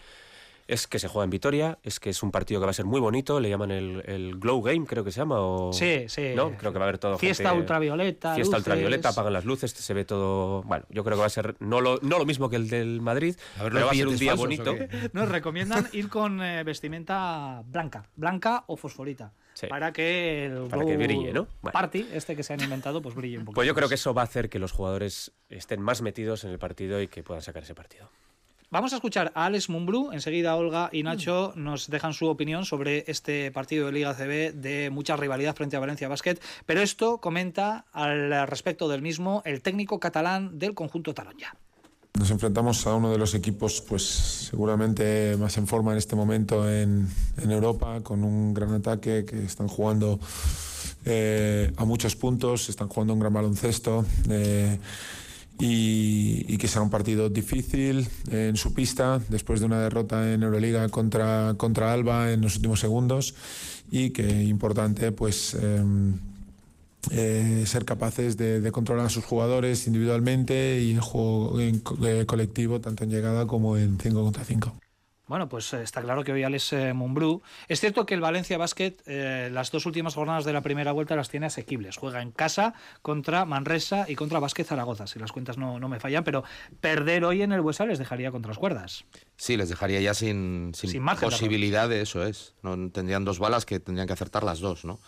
es 0.72 0.88
que 0.88 1.00
se 1.00 1.08
juega 1.10 1.26
en 1.26 1.30
Vitoria, 1.30 1.78
es 1.84 2.00
que 2.00 2.10
es 2.10 2.24
un 2.24 2.32
partido 2.32 2.62
que 2.62 2.66
va 2.66 2.72
a 2.72 2.74
ser 2.74 2.86
muy 2.86 3.00
bonito, 3.02 3.40
le 3.42 3.50
llaman 3.50 3.72
el, 3.72 4.02
el 4.06 4.40
Glow 4.40 4.62
Game, 4.62 4.86
creo 4.86 5.04
que 5.04 5.12
se 5.12 5.20
llama, 5.20 5.40
o... 5.42 5.74
Sí, 5.74 6.06
sí. 6.08 6.32
¿No? 6.36 6.52
Creo 6.58 6.72
que 6.72 6.80
va 6.80 6.86
a 6.86 6.88
haber 6.88 6.98
todo 6.98 7.18
Fiesta 7.18 7.50
gente- 7.50 7.60
ultravioleta. 7.60 8.36
Fiesta 8.36 8.58
luces. 8.58 8.68
ultravioleta, 8.68 9.10
apagan 9.10 9.34
las 9.34 9.44
luces, 9.46 9.72
se 9.72 9.94
ve 9.94 10.06
todo... 10.06 10.64
Bueno, 10.64 10.86
yo 10.90 11.04
creo 11.04 11.18
que 11.18 11.22
va 11.22 11.26
a 11.28 11.30
ser 11.30 11.56
no 11.60 11.82
lo, 11.82 12.00
no 12.02 12.18
lo 12.18 12.26
mismo 12.26 12.50
que 12.50 12.56
el 12.56 12.70
del 12.70 13.02
Madrid, 13.02 13.36
A 13.60 13.64
ver, 13.64 13.74
pero 13.74 13.86
va 13.86 13.92
a 13.92 13.96
ser 13.96 14.08
un 14.08 14.18
día 14.18 14.36
falsos, 14.38 14.46
bonito. 14.66 14.76
Nos 15.14 15.28
recomiendan 15.30 15.88
ir 15.92 16.08
con 16.10 16.42
eh, 16.42 16.64
vestimenta 16.64 17.62
blanca, 17.66 18.06
blanca 18.16 18.64
o 18.68 18.78
fosforita, 18.78 19.34
Sí. 19.54 19.68
para 19.68 19.92
que 19.92 20.46
el 20.46 20.68
Para 20.70 20.86
que 20.86 20.96
brille, 20.96 21.34
¿no? 21.34 21.48
Bueno. 21.62 21.74
party, 21.74 22.08
este 22.14 22.38
que 22.38 22.44
se 22.44 22.54
han 22.54 22.62
inventado, 22.62 23.02
pues 23.02 23.14
brille 23.16 23.38
un 23.38 23.44
poco. 23.44 23.56
Pues 23.56 23.68
yo 23.68 23.76
creo 23.76 23.90
que 23.90 23.96
eso 23.96 24.14
va 24.14 24.22
a 24.22 24.26
hacer 24.26 24.50
que 24.50 24.60
los 24.60 24.72
jugadores 24.72 25.34
estén 25.50 25.82
más 25.82 26.02
metidos 26.02 26.46
en 26.46 26.52
el 26.52 26.58
partido 26.60 27.02
y 27.02 27.10
que 27.10 27.22
puedan 27.24 27.42
sacar 27.44 27.64
ese 27.64 27.76
partido. 27.76 28.10
Vamos 28.74 28.94
a 28.94 28.96
escuchar 28.96 29.34
a 29.36 29.48
Alex 29.48 29.68
Mumbrú. 29.68 30.14
Enseguida 30.14 30.56
Olga 30.56 30.90
y 30.94 31.04
Nacho 31.04 31.52
nos 31.58 31.90
dejan 31.90 32.14
su 32.14 32.28
opinión 32.28 32.64
sobre 32.64 33.04
este 33.08 33.52
partido 33.52 33.88
de 33.88 33.92
Liga 33.92 34.14
CB 34.14 34.54
de 34.54 34.90
mucha 34.90 35.18
rivalidad 35.18 35.54
frente 35.54 35.76
a 35.76 35.82
Valencia 35.82 36.08
Basket. 36.08 36.38
Pero 36.66 36.80
esto 36.80 37.18
comenta 37.18 37.84
al 37.92 38.48
respecto 38.48 38.88
del 38.88 39.02
mismo 39.02 39.42
el 39.44 39.62
técnico 39.62 40.00
catalán 40.00 40.58
del 40.58 40.74
conjunto 40.74 41.14
Taronja. 41.14 41.54
Nos 42.18 42.32
enfrentamos 42.32 42.88
a 42.88 42.96
uno 42.96 43.12
de 43.12 43.18
los 43.18 43.36
equipos, 43.36 43.82
pues 43.82 44.04
seguramente 44.04 45.36
más 45.38 45.58
en 45.58 45.68
forma 45.68 45.92
en 45.92 45.98
este 45.98 46.16
momento 46.16 46.72
en, 46.72 47.10
en 47.44 47.52
Europa, 47.52 48.00
con 48.04 48.24
un 48.24 48.54
gran 48.54 48.74
ataque 48.74 49.26
que 49.26 49.44
están 49.44 49.68
jugando 49.68 50.18
eh, 51.04 51.74
a 51.76 51.84
muchos 51.84 52.16
puntos, 52.16 52.70
están 52.70 52.88
jugando 52.88 53.14
un 53.16 53.20
gran 53.20 53.34
baloncesto. 53.34 54.06
eh, 54.30 54.80
y, 55.64 56.58
que 56.58 56.68
será 56.68 56.82
un 56.82 56.90
partido 56.90 57.30
difícil 57.30 58.08
en 58.32 58.58
su 58.58 58.74
pista 58.74 59.22
después 59.30 59.60
de 59.60 59.68
una 59.68 59.80
derrota 59.80 60.34
en 60.34 60.42
Euroliga 60.42 60.90
contra, 60.90 61.54
contra 61.56 61.94
Alba 61.94 62.32
en 62.32 62.42
los 62.42 62.56
últimos 62.56 62.80
segundos 62.80 63.36
y 63.92 64.10
que 64.10 64.44
importante 64.44 65.12
pues 65.12 65.56
eh, 65.60 65.84
eh, 67.12 67.64
ser 67.68 67.86
capaces 67.86 68.38
de, 68.38 68.72
controlar 68.72 69.06
a 69.06 69.10
sus 69.10 69.24
jugadores 69.24 69.86
individualmente 69.86 70.82
y 70.82 70.92
en 70.92 71.00
juego 71.00 71.60
eh, 71.60 72.26
colectivo 72.26 72.82
tanto 72.82 73.04
en 73.04 73.12
llegada 73.12 73.46
como 73.46 73.78
en 73.78 74.00
5 74.00 74.24
contra 74.24 74.44
5. 74.44 74.74
Bueno, 75.32 75.48
pues 75.48 75.72
eh, 75.72 75.82
está 75.82 76.02
claro 76.02 76.26
que 76.26 76.34
hoy 76.34 76.44
Alex 76.44 76.74
eh, 76.74 76.94
Mumbrú. 76.94 77.42
Es 77.70 77.80
cierto 77.80 78.06
que 78.06 78.14
el 78.14 78.20
Valencia 78.20 78.58
Basket, 78.58 78.98
eh, 79.06 79.50
las 79.50 79.72
dos 79.72 79.86
últimas 79.86 80.14
jornadas 80.14 80.44
de 80.44 80.52
la 80.52 80.60
primera 80.60 80.92
vuelta 80.92 81.16
las 81.16 81.30
tiene 81.30 81.46
asequibles. 81.46 81.96
Juega 81.96 82.22
en 82.22 82.32
casa 82.32 82.74
contra 83.02 83.46
Manresa 83.46 84.08
y 84.10 84.16
contra 84.16 84.40
Basket 84.40 84.66
Zaragoza, 84.66 85.08
si 85.08 85.20
las 85.20 85.32
cuentas 85.32 85.58
no, 85.58 85.80
no 85.80 85.88
me 85.88 86.02
fallan, 86.02 86.26
pero 86.26 86.44
perder 86.82 87.24
hoy 87.24 87.44
en 87.44 87.54
el 87.54 87.62
Buesa 87.62 87.86
les 87.86 87.98
dejaría 87.98 88.30
contra 88.30 88.50
las 88.50 88.58
cuerdas. 88.58 89.06
Sí, 89.38 89.56
les 89.56 89.70
dejaría 89.70 90.02
ya 90.02 90.14
sin, 90.14 90.74
sin, 90.76 90.90
Sin 90.90 91.02
margen 91.02 91.30
posibilidad 91.30 91.88
de 91.88 92.02
eso 92.02 92.26
es. 92.26 92.54
No 92.62 92.92
tendrían 92.92 93.24
dos 93.24 93.40
balas 93.40 93.66
que 93.66 93.80
tendrían 93.80 94.08
que 94.08 94.14
acertar 94.14 94.44
las 94.44 94.60
dos, 94.60 94.84
¿no? 94.84 95.00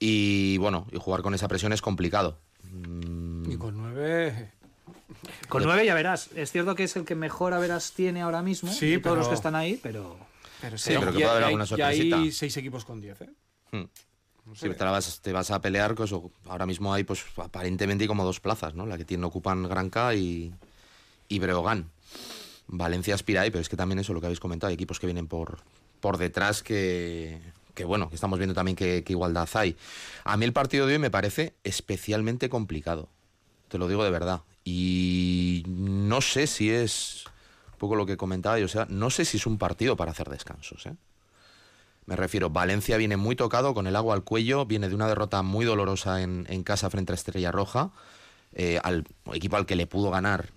Y 0.00 0.58
bueno, 0.58 0.88
y 0.90 0.98
jugar 0.98 1.22
con 1.22 1.34
esa 1.34 1.46
presión 1.46 1.72
es 1.72 1.82
complicado. 1.82 2.40
Mm, 2.64 3.48
Y 3.48 3.56
con 3.58 3.76
nueve. 3.76 4.50
Con 5.48 5.62
nueve 5.64 5.84
ya 5.86 5.94
verás. 5.94 6.30
Es 6.34 6.50
cierto 6.52 6.74
que 6.74 6.84
es 6.84 6.96
el 6.96 7.04
que 7.04 7.14
mejor 7.14 7.52
a 7.54 7.58
veras 7.58 7.92
tiene 7.92 8.22
ahora 8.22 8.42
mismo 8.42 8.70
Sí, 8.72 8.90
de 8.90 8.98
todos 8.98 9.02
pero- 9.02 9.16
los 9.16 9.28
que 9.28 9.34
están 9.34 9.54
ahí, 9.54 9.78
pero. 9.82 10.16
Pero 10.60 10.78
Sí, 10.78 10.90
pero 10.98 11.12
que 11.12 11.18
puede 11.18 11.30
haber 11.30 11.44
alguna 11.44 11.64
y 11.64 11.80
hay 11.82 11.96
sorpresita. 12.10 12.38
seis 12.38 12.56
equipos 12.56 12.84
con 12.84 13.00
diez, 13.00 13.20
¿eh? 13.20 13.30
Hmm. 13.72 13.84
Sí, 14.54 14.68
te, 14.70 14.84
la 14.84 14.90
vas, 14.90 15.20
te 15.20 15.32
vas 15.32 15.50
a 15.52 15.60
pelear, 15.60 15.94
pues, 15.94 16.12
o- 16.12 16.30
ahora 16.46 16.66
mismo 16.66 16.92
hay 16.92 17.04
pues 17.04 17.24
aparentemente 17.36 18.04
hay 18.04 18.08
como 18.08 18.24
dos 18.24 18.40
plazas, 18.40 18.74
¿no? 18.74 18.86
La 18.86 18.98
que 18.98 19.04
tiene, 19.04 19.24
ocupan 19.24 19.62
Granca 19.68 20.14
y, 20.14 20.52
y 21.28 21.38
Breogán. 21.38 21.90
Valencia 22.66 23.14
aspira 23.14 23.42
ahí, 23.42 23.50
pero 23.50 23.60
es 23.60 23.68
que 23.68 23.76
también 23.76 23.98
eso, 24.00 24.12
lo 24.14 24.20
que 24.20 24.26
habéis 24.26 24.40
comentado, 24.40 24.68
hay 24.68 24.74
equipos 24.74 24.98
que 24.98 25.06
vienen 25.06 25.26
por, 25.28 25.58
por 26.00 26.16
detrás 26.16 26.62
que, 26.62 27.40
que, 27.74 27.84
bueno, 27.84 28.08
que 28.08 28.14
estamos 28.16 28.38
viendo 28.38 28.54
también 28.54 28.76
qué 28.76 29.04
igualdad 29.08 29.48
hay. 29.54 29.76
A 30.24 30.36
mí 30.36 30.44
el 30.44 30.52
partido 30.52 30.86
de 30.86 30.94
hoy 30.94 30.98
me 30.98 31.10
parece 31.10 31.54
especialmente 31.64 32.48
complicado, 32.48 33.08
te 33.68 33.78
lo 33.78 33.88
digo 33.88 34.02
de 34.04 34.10
verdad. 34.10 34.42
Y 34.64 35.64
no 35.66 36.20
sé 36.20 36.46
si 36.46 36.70
es, 36.70 37.24
un 37.72 37.78
poco 37.78 37.96
lo 37.96 38.06
que 38.06 38.16
comentaba 38.16 38.58
yo, 38.58 38.66
o 38.66 38.68
sea, 38.68 38.86
no 38.88 39.10
sé 39.10 39.24
si 39.24 39.36
es 39.38 39.46
un 39.46 39.58
partido 39.58 39.96
para 39.96 40.12
hacer 40.12 40.28
descansos, 40.28 40.86
¿eh? 40.86 40.94
Me 42.04 42.16
refiero, 42.16 42.50
Valencia 42.50 42.96
viene 42.96 43.16
muy 43.16 43.36
tocado, 43.36 43.74
con 43.74 43.86
el 43.86 43.94
agua 43.94 44.14
al 44.14 44.24
cuello, 44.24 44.66
viene 44.66 44.88
de 44.88 44.94
una 44.94 45.06
derrota 45.06 45.42
muy 45.42 45.64
dolorosa 45.64 46.20
en, 46.22 46.62
casa 46.64 46.90
frente 46.90 47.12
a 47.12 47.14
Estrella 47.14 47.52
Roja, 47.52 47.92
eh, 48.54 48.80
al 48.82 49.04
equipo 49.32 49.56
al 49.56 49.66
que 49.66 49.76
le 49.76 49.86
pudo 49.86 50.10
ganar 50.10 50.50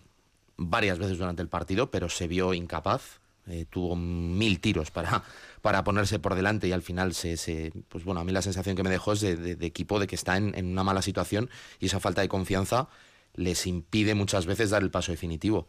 varias 0.57 0.97
veces 0.97 1.17
durante 1.19 1.43
el 1.43 1.47
partido, 1.49 1.91
pero 1.91 2.09
se 2.09 2.27
vio 2.27 2.53
incapaz, 2.53 3.19
eh, 3.47 3.65
tuvo 3.69 3.95
mil 3.95 4.59
tiros 4.59 4.89
para, 4.89 5.23
para 5.61 5.83
ponerse 5.83 6.17
por 6.17 6.33
delante 6.33 6.67
y 6.67 6.71
al 6.71 6.81
final 6.81 7.13
se, 7.13 7.37
se- 7.37 7.71
pues 7.89 8.03
bueno, 8.03 8.21
a 8.21 8.23
mí 8.23 8.31
la 8.31 8.41
sensación 8.41 8.75
que 8.75 8.83
me 8.83 8.89
dejó 8.89 9.13
es 9.13 9.21
de, 9.21 9.57
equipo 9.61 9.99
de 9.99 10.07
que 10.07 10.15
está 10.15 10.37
en 10.37 10.65
una 10.65 10.83
mala 10.83 11.03
situación 11.03 11.49
y 11.79 11.85
esa 11.87 11.99
falta 11.99 12.21
de 12.21 12.27
confianza 12.27 12.87
les 13.35 13.67
impide 13.67 14.15
muchas 14.15 14.45
veces 14.45 14.69
dar 14.69 14.83
el 14.83 14.91
paso 14.91 15.11
definitivo. 15.11 15.67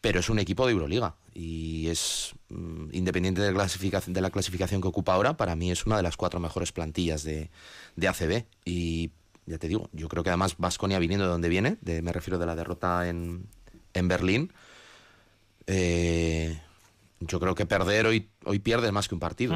Pero 0.00 0.18
es 0.18 0.28
un 0.28 0.40
equipo 0.40 0.66
de 0.66 0.72
Euroliga 0.72 1.14
y 1.32 1.86
es 1.88 2.34
mm, 2.48 2.88
independiente 2.92 3.40
de, 3.40 3.52
clasificación, 3.52 4.14
de 4.14 4.20
la 4.20 4.30
clasificación 4.30 4.80
que 4.80 4.88
ocupa 4.88 5.14
ahora, 5.14 5.36
para 5.36 5.54
mí 5.54 5.70
es 5.70 5.86
una 5.86 5.96
de 5.96 6.02
las 6.02 6.16
cuatro 6.16 6.40
mejores 6.40 6.72
plantillas 6.72 7.22
de, 7.22 7.50
de 7.94 8.08
ACB 8.08 8.44
y 8.64 9.12
ya 9.46 9.58
te 9.58 9.68
digo, 9.68 9.88
yo 9.92 10.08
creo 10.08 10.22
que 10.22 10.30
además 10.30 10.56
Vasconia 10.58 10.98
viniendo 10.98 11.26
de 11.26 11.32
donde 11.32 11.48
viene, 11.48 11.76
de, 11.80 12.02
me 12.02 12.12
refiero 12.12 12.38
de 12.38 12.46
la 12.46 12.56
derrota 12.56 13.08
en, 13.08 13.46
en 13.94 14.08
Berlín, 14.08 14.52
eh, 15.66 16.60
yo 17.20 17.40
creo 17.40 17.54
que 17.54 17.66
perder 17.66 18.06
hoy, 18.06 18.28
hoy 18.44 18.58
pierde 18.58 18.92
más 18.92 19.08
que 19.08 19.14
un 19.14 19.20
partido. 19.20 19.54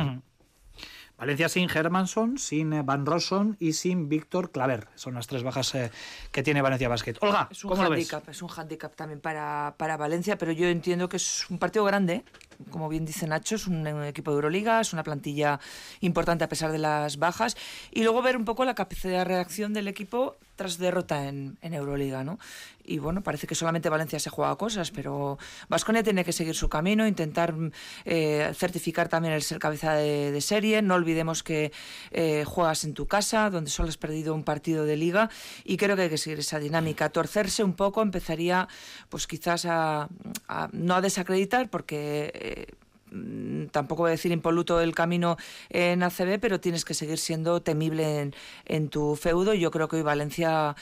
Valencia 1.18 1.48
sin 1.48 1.70
Hermanson, 1.74 2.36
sin 2.38 2.72
eh, 2.74 2.82
Van 2.82 3.06
Rosson 3.06 3.56
y 3.58 3.72
sin 3.72 4.08
Víctor 4.08 4.50
Claver. 4.50 4.88
Son 4.96 5.14
las 5.14 5.26
tres 5.26 5.42
bajas 5.42 5.74
eh, 5.74 5.90
que 6.30 6.42
tiene 6.42 6.60
Valencia 6.60 6.88
Basket. 6.90 7.14
Olga, 7.20 7.48
Es 7.50 7.64
un 7.64 7.70
¿cómo 7.70 7.84
lo 7.84 7.90
ves? 7.90 7.98
handicap, 8.12 8.28
es 8.28 8.42
un 8.42 8.50
handicap 8.54 8.94
también 8.94 9.20
para, 9.20 9.74
para 9.78 9.96
Valencia, 9.96 10.36
pero 10.36 10.52
yo 10.52 10.66
entiendo 10.68 11.08
que 11.08 11.16
es 11.16 11.48
un 11.48 11.58
partido 11.58 11.84
grande, 11.86 12.22
como 12.70 12.88
bien 12.88 13.04
dice 13.04 13.26
Nacho, 13.26 13.56
es 13.56 13.66
un, 13.66 13.86
equipo 14.04 14.30
de 14.30 14.36
Euroliga, 14.36 14.80
es 14.80 14.92
una 14.92 15.02
plantilla 15.02 15.60
importante 16.00 16.44
a 16.44 16.48
pesar 16.48 16.72
de 16.72 16.78
las 16.78 17.18
bajas, 17.18 17.56
y 17.90 18.02
luego 18.02 18.22
ver 18.22 18.36
un 18.36 18.44
poco 18.44 18.64
la 18.64 18.74
capacidad 18.74 19.18
de 19.18 19.24
reacción 19.24 19.72
del 19.72 19.88
equipo 19.88 20.36
tras 20.56 20.78
derrota 20.78 21.28
en, 21.28 21.58
en 21.60 21.74
Euroliga, 21.74 22.24
¿no? 22.24 22.38
Y 22.82 22.98
bueno, 22.98 23.20
parece 23.22 23.46
que 23.46 23.54
solamente 23.54 23.88
Valencia 23.90 24.18
se 24.20 24.30
juega 24.30 24.54
cosas, 24.56 24.90
pero 24.90 25.38
Vasconia 25.68 26.02
tiene 26.04 26.24
que 26.24 26.32
seguir 26.32 26.54
su 26.54 26.68
camino, 26.68 27.06
intentar 27.06 27.52
eh, 28.04 28.52
certificar 28.54 29.08
también 29.08 29.34
el 29.34 29.42
ser 29.42 29.58
cabeza 29.58 29.94
de, 29.94 30.30
de 30.30 30.40
serie. 30.40 30.80
No 30.82 30.94
olvidemos 30.94 31.42
que 31.42 31.72
eh, 32.12 32.44
juegas 32.46 32.84
en 32.84 32.94
tu 32.94 33.06
casa, 33.06 33.50
donde 33.50 33.70
solo 33.70 33.88
has 33.88 33.96
perdido 33.98 34.34
un 34.34 34.44
partido 34.44 34.84
de 34.84 34.96
liga, 34.96 35.28
y 35.64 35.76
creo 35.76 35.96
que 35.96 36.02
hay 36.02 36.08
que 36.08 36.16
seguir 36.16 36.38
esa 36.38 36.58
dinámica. 36.60 37.10
Torcerse 37.10 37.64
un 37.64 37.74
poco 37.74 38.02
empezaría, 38.02 38.68
pues 39.08 39.26
quizás 39.26 39.66
a, 39.66 40.08
a- 40.48 40.68
no 40.72 40.94
a 40.94 41.00
desacreditar, 41.00 41.68
porque 41.68 42.30
mm, 43.10 43.66
tampoco 43.66 44.02
voy 44.02 44.10
a 44.10 44.12
decir 44.12 44.32
impoluto 44.32 44.80
el 44.80 44.94
camino 44.94 45.36
en 45.70 46.02
ACB, 46.02 46.38
pero 46.40 46.60
tienes 46.60 46.84
que 46.84 46.94
seguir 46.94 47.18
siendo 47.18 47.60
temible 47.62 48.32
en, 48.66 48.88
tu 48.88 49.16
feudo. 49.16 49.54
Yo 49.54 49.70
creo 49.70 49.88
que 49.88 49.96
hoy 49.96 50.02
Valencia 50.02 50.74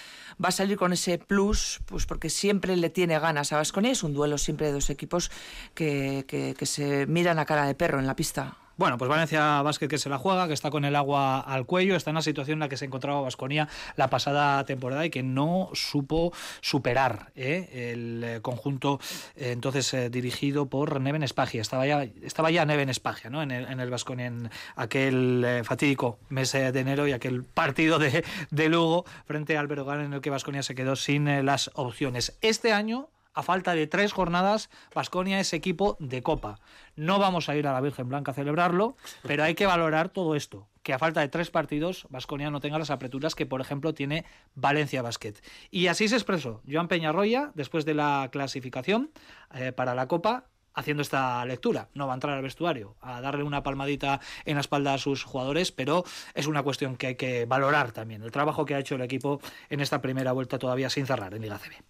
va 0.42 0.48
a 0.48 0.52
salir 0.52 0.76
con 0.76 0.92
ese 0.92 1.18
plus, 1.18 1.80
pues 1.86 2.06
porque 2.06 2.30
siempre 2.30 2.76
le 2.76 2.90
tiene 2.90 3.18
ganas 3.18 3.52
a 3.52 3.56
Vasconia. 3.56 3.92
Es 3.92 4.02
un 4.02 4.14
duelo 4.14 4.38
siempre 4.38 4.66
de 4.66 4.72
dos 4.72 4.90
equipos 4.90 5.30
que- 5.74 6.24
que 6.28 6.66
se 6.66 7.06
miran 7.06 7.38
a 7.38 7.44
cara 7.44 7.66
de 7.66 7.74
perro 7.74 7.98
en 7.98 8.06
la 8.06 8.16
pista. 8.16 8.56
Bueno, 8.76 8.98
pues 8.98 9.08
Valencia 9.08 9.62
Basket 9.62 9.86
que 9.86 9.98
se 9.98 10.08
la 10.08 10.18
juega, 10.18 10.48
que 10.48 10.52
está 10.52 10.70
con 10.70 10.84
el 10.84 10.96
agua 10.96 11.38
al 11.38 11.64
cuello, 11.64 11.94
está 11.94 12.10
en 12.10 12.16
la 12.16 12.22
situación 12.22 12.56
en 12.56 12.60
la 12.60 12.68
que 12.68 12.76
se 12.76 12.84
encontraba 12.84 13.20
Vasconia 13.20 13.68
la 13.94 14.10
pasada 14.10 14.64
temporada 14.64 15.06
y 15.06 15.10
que 15.10 15.22
no 15.22 15.70
supo 15.74 16.32
superar 16.60 17.30
¿eh? 17.36 17.92
el 17.92 18.24
eh, 18.24 18.40
conjunto 18.42 18.98
eh, 19.36 19.52
entonces 19.52 20.10
dirigido 20.10 20.66
por 20.66 21.00
Neven 21.00 21.22
Espagia. 21.22 21.62
Estaba 21.62 21.86
ya, 21.86 22.02
estaba 22.22 22.50
ya 22.50 22.66
Neven 22.66 22.88
Espagia 22.88 23.30
¿no? 23.30 23.42
en 23.42 23.52
el, 23.52 23.66
en 23.66 23.80
en 24.20 24.50
aquel 24.74 25.62
fatídico 25.64 26.18
mes 26.28 26.50
de 26.50 26.68
enero 26.68 27.06
y 27.06 27.12
aquel 27.12 27.44
partido 27.44 28.00
de, 28.00 28.24
de 28.50 28.68
Lugo 28.68 29.04
frente 29.24 29.56
al 29.56 29.68
Berogán 29.68 30.00
en 30.00 30.12
el 30.14 30.20
que 30.20 30.30
Vasconia 30.30 30.64
se 30.64 30.74
quedó 30.74 30.96
sin 30.96 31.46
las 31.46 31.70
opciones. 31.74 32.36
Este 32.40 32.72
año 32.72 33.08
a 33.34 33.42
falta 33.42 33.74
de 33.74 33.86
tres 33.86 34.12
jornadas, 34.12 34.70
Vasconia 34.94 35.40
es 35.40 35.52
equipo 35.52 35.96
de 35.98 36.22
Copa. 36.22 36.60
No 36.96 37.18
vamos 37.18 37.48
a 37.48 37.56
ir 37.56 37.66
a 37.66 37.72
la 37.72 37.80
Virgen 37.80 38.08
Blanca 38.08 38.30
a 38.30 38.34
celebrarlo, 38.34 38.96
pero 39.22 39.44
hay 39.44 39.54
que 39.54 39.66
valorar 39.66 40.08
todo 40.08 40.36
esto. 40.36 40.68
Que 40.82 40.92
a 40.92 40.98
falta 40.98 41.20
de 41.20 41.28
tres 41.28 41.50
partidos, 41.50 42.06
Vasconia 42.10 42.50
no 42.50 42.60
tenga 42.60 42.78
las 42.78 42.90
apreturas 42.90 43.34
que, 43.34 43.46
por 43.46 43.60
ejemplo, 43.60 43.94
tiene 43.94 44.24
Valencia 44.54 45.02
Basket. 45.02 45.34
Y 45.70 45.88
así 45.88 46.08
se 46.08 46.16
expresó 46.16 46.62
Joan 46.70 46.88
Peñarroya 46.88 47.50
después 47.54 47.84
de 47.84 47.94
la 47.94 48.28
clasificación 48.30 49.10
eh, 49.54 49.72
para 49.72 49.94
la 49.94 50.06
Copa 50.08 50.46
haciendo 50.74 51.02
esta 51.02 51.44
lectura. 51.46 51.88
No 51.94 52.06
va 52.06 52.12
a 52.12 52.16
entrar 52.16 52.36
al 52.36 52.42
vestuario 52.42 52.96
a 53.00 53.20
darle 53.20 53.44
una 53.44 53.62
palmadita 53.62 54.20
en 54.44 54.54
la 54.54 54.60
espalda 54.60 54.94
a 54.94 54.98
sus 54.98 55.24
jugadores, 55.24 55.72
pero 55.72 56.04
es 56.34 56.46
una 56.46 56.62
cuestión 56.62 56.96
que 56.96 57.08
hay 57.08 57.14
que 57.14 57.46
valorar 57.46 57.92
también. 57.92 58.22
El 58.22 58.30
trabajo 58.30 58.64
que 58.64 58.74
ha 58.74 58.78
hecho 58.78 58.96
el 58.96 59.02
equipo 59.02 59.40
en 59.70 59.80
esta 59.80 60.02
primera 60.02 60.32
vuelta 60.32 60.58
todavía 60.58 60.90
sin 60.90 61.06
cerrar 61.06 61.34
en 61.34 61.42
Liga 61.42 61.58
CB. 61.58 61.82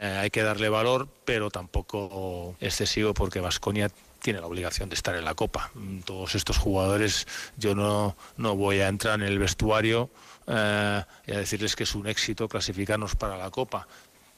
Eh, 0.00 0.18
hay 0.20 0.30
que 0.30 0.42
darle 0.42 0.68
valor, 0.68 1.08
pero 1.24 1.50
tampoco 1.50 2.54
excesivo 2.60 3.14
porque 3.14 3.40
Vasconia 3.40 3.90
tiene 4.20 4.40
la 4.40 4.46
obligación 4.46 4.88
de 4.88 4.94
estar 4.94 5.14
en 5.16 5.24
la 5.24 5.34
Copa. 5.34 5.70
Mm, 5.74 6.00
Todos 6.00 6.34
estos 6.34 6.58
jugadores, 6.58 7.26
yo 7.56 7.74
no, 7.74 8.16
no 8.36 8.56
voy 8.56 8.80
a 8.80 8.88
entrar 8.88 9.14
en 9.20 9.26
el 9.26 9.38
vestuario 9.38 10.10
eh, 10.46 11.02
y 11.26 11.32
a 11.32 11.38
decirles 11.38 11.76
que 11.76 11.84
es 11.84 11.94
un 11.94 12.06
éxito 12.06 12.48
clasificarnos 12.48 13.14
para 13.16 13.38
la 13.38 13.50
Copa. 13.50 13.86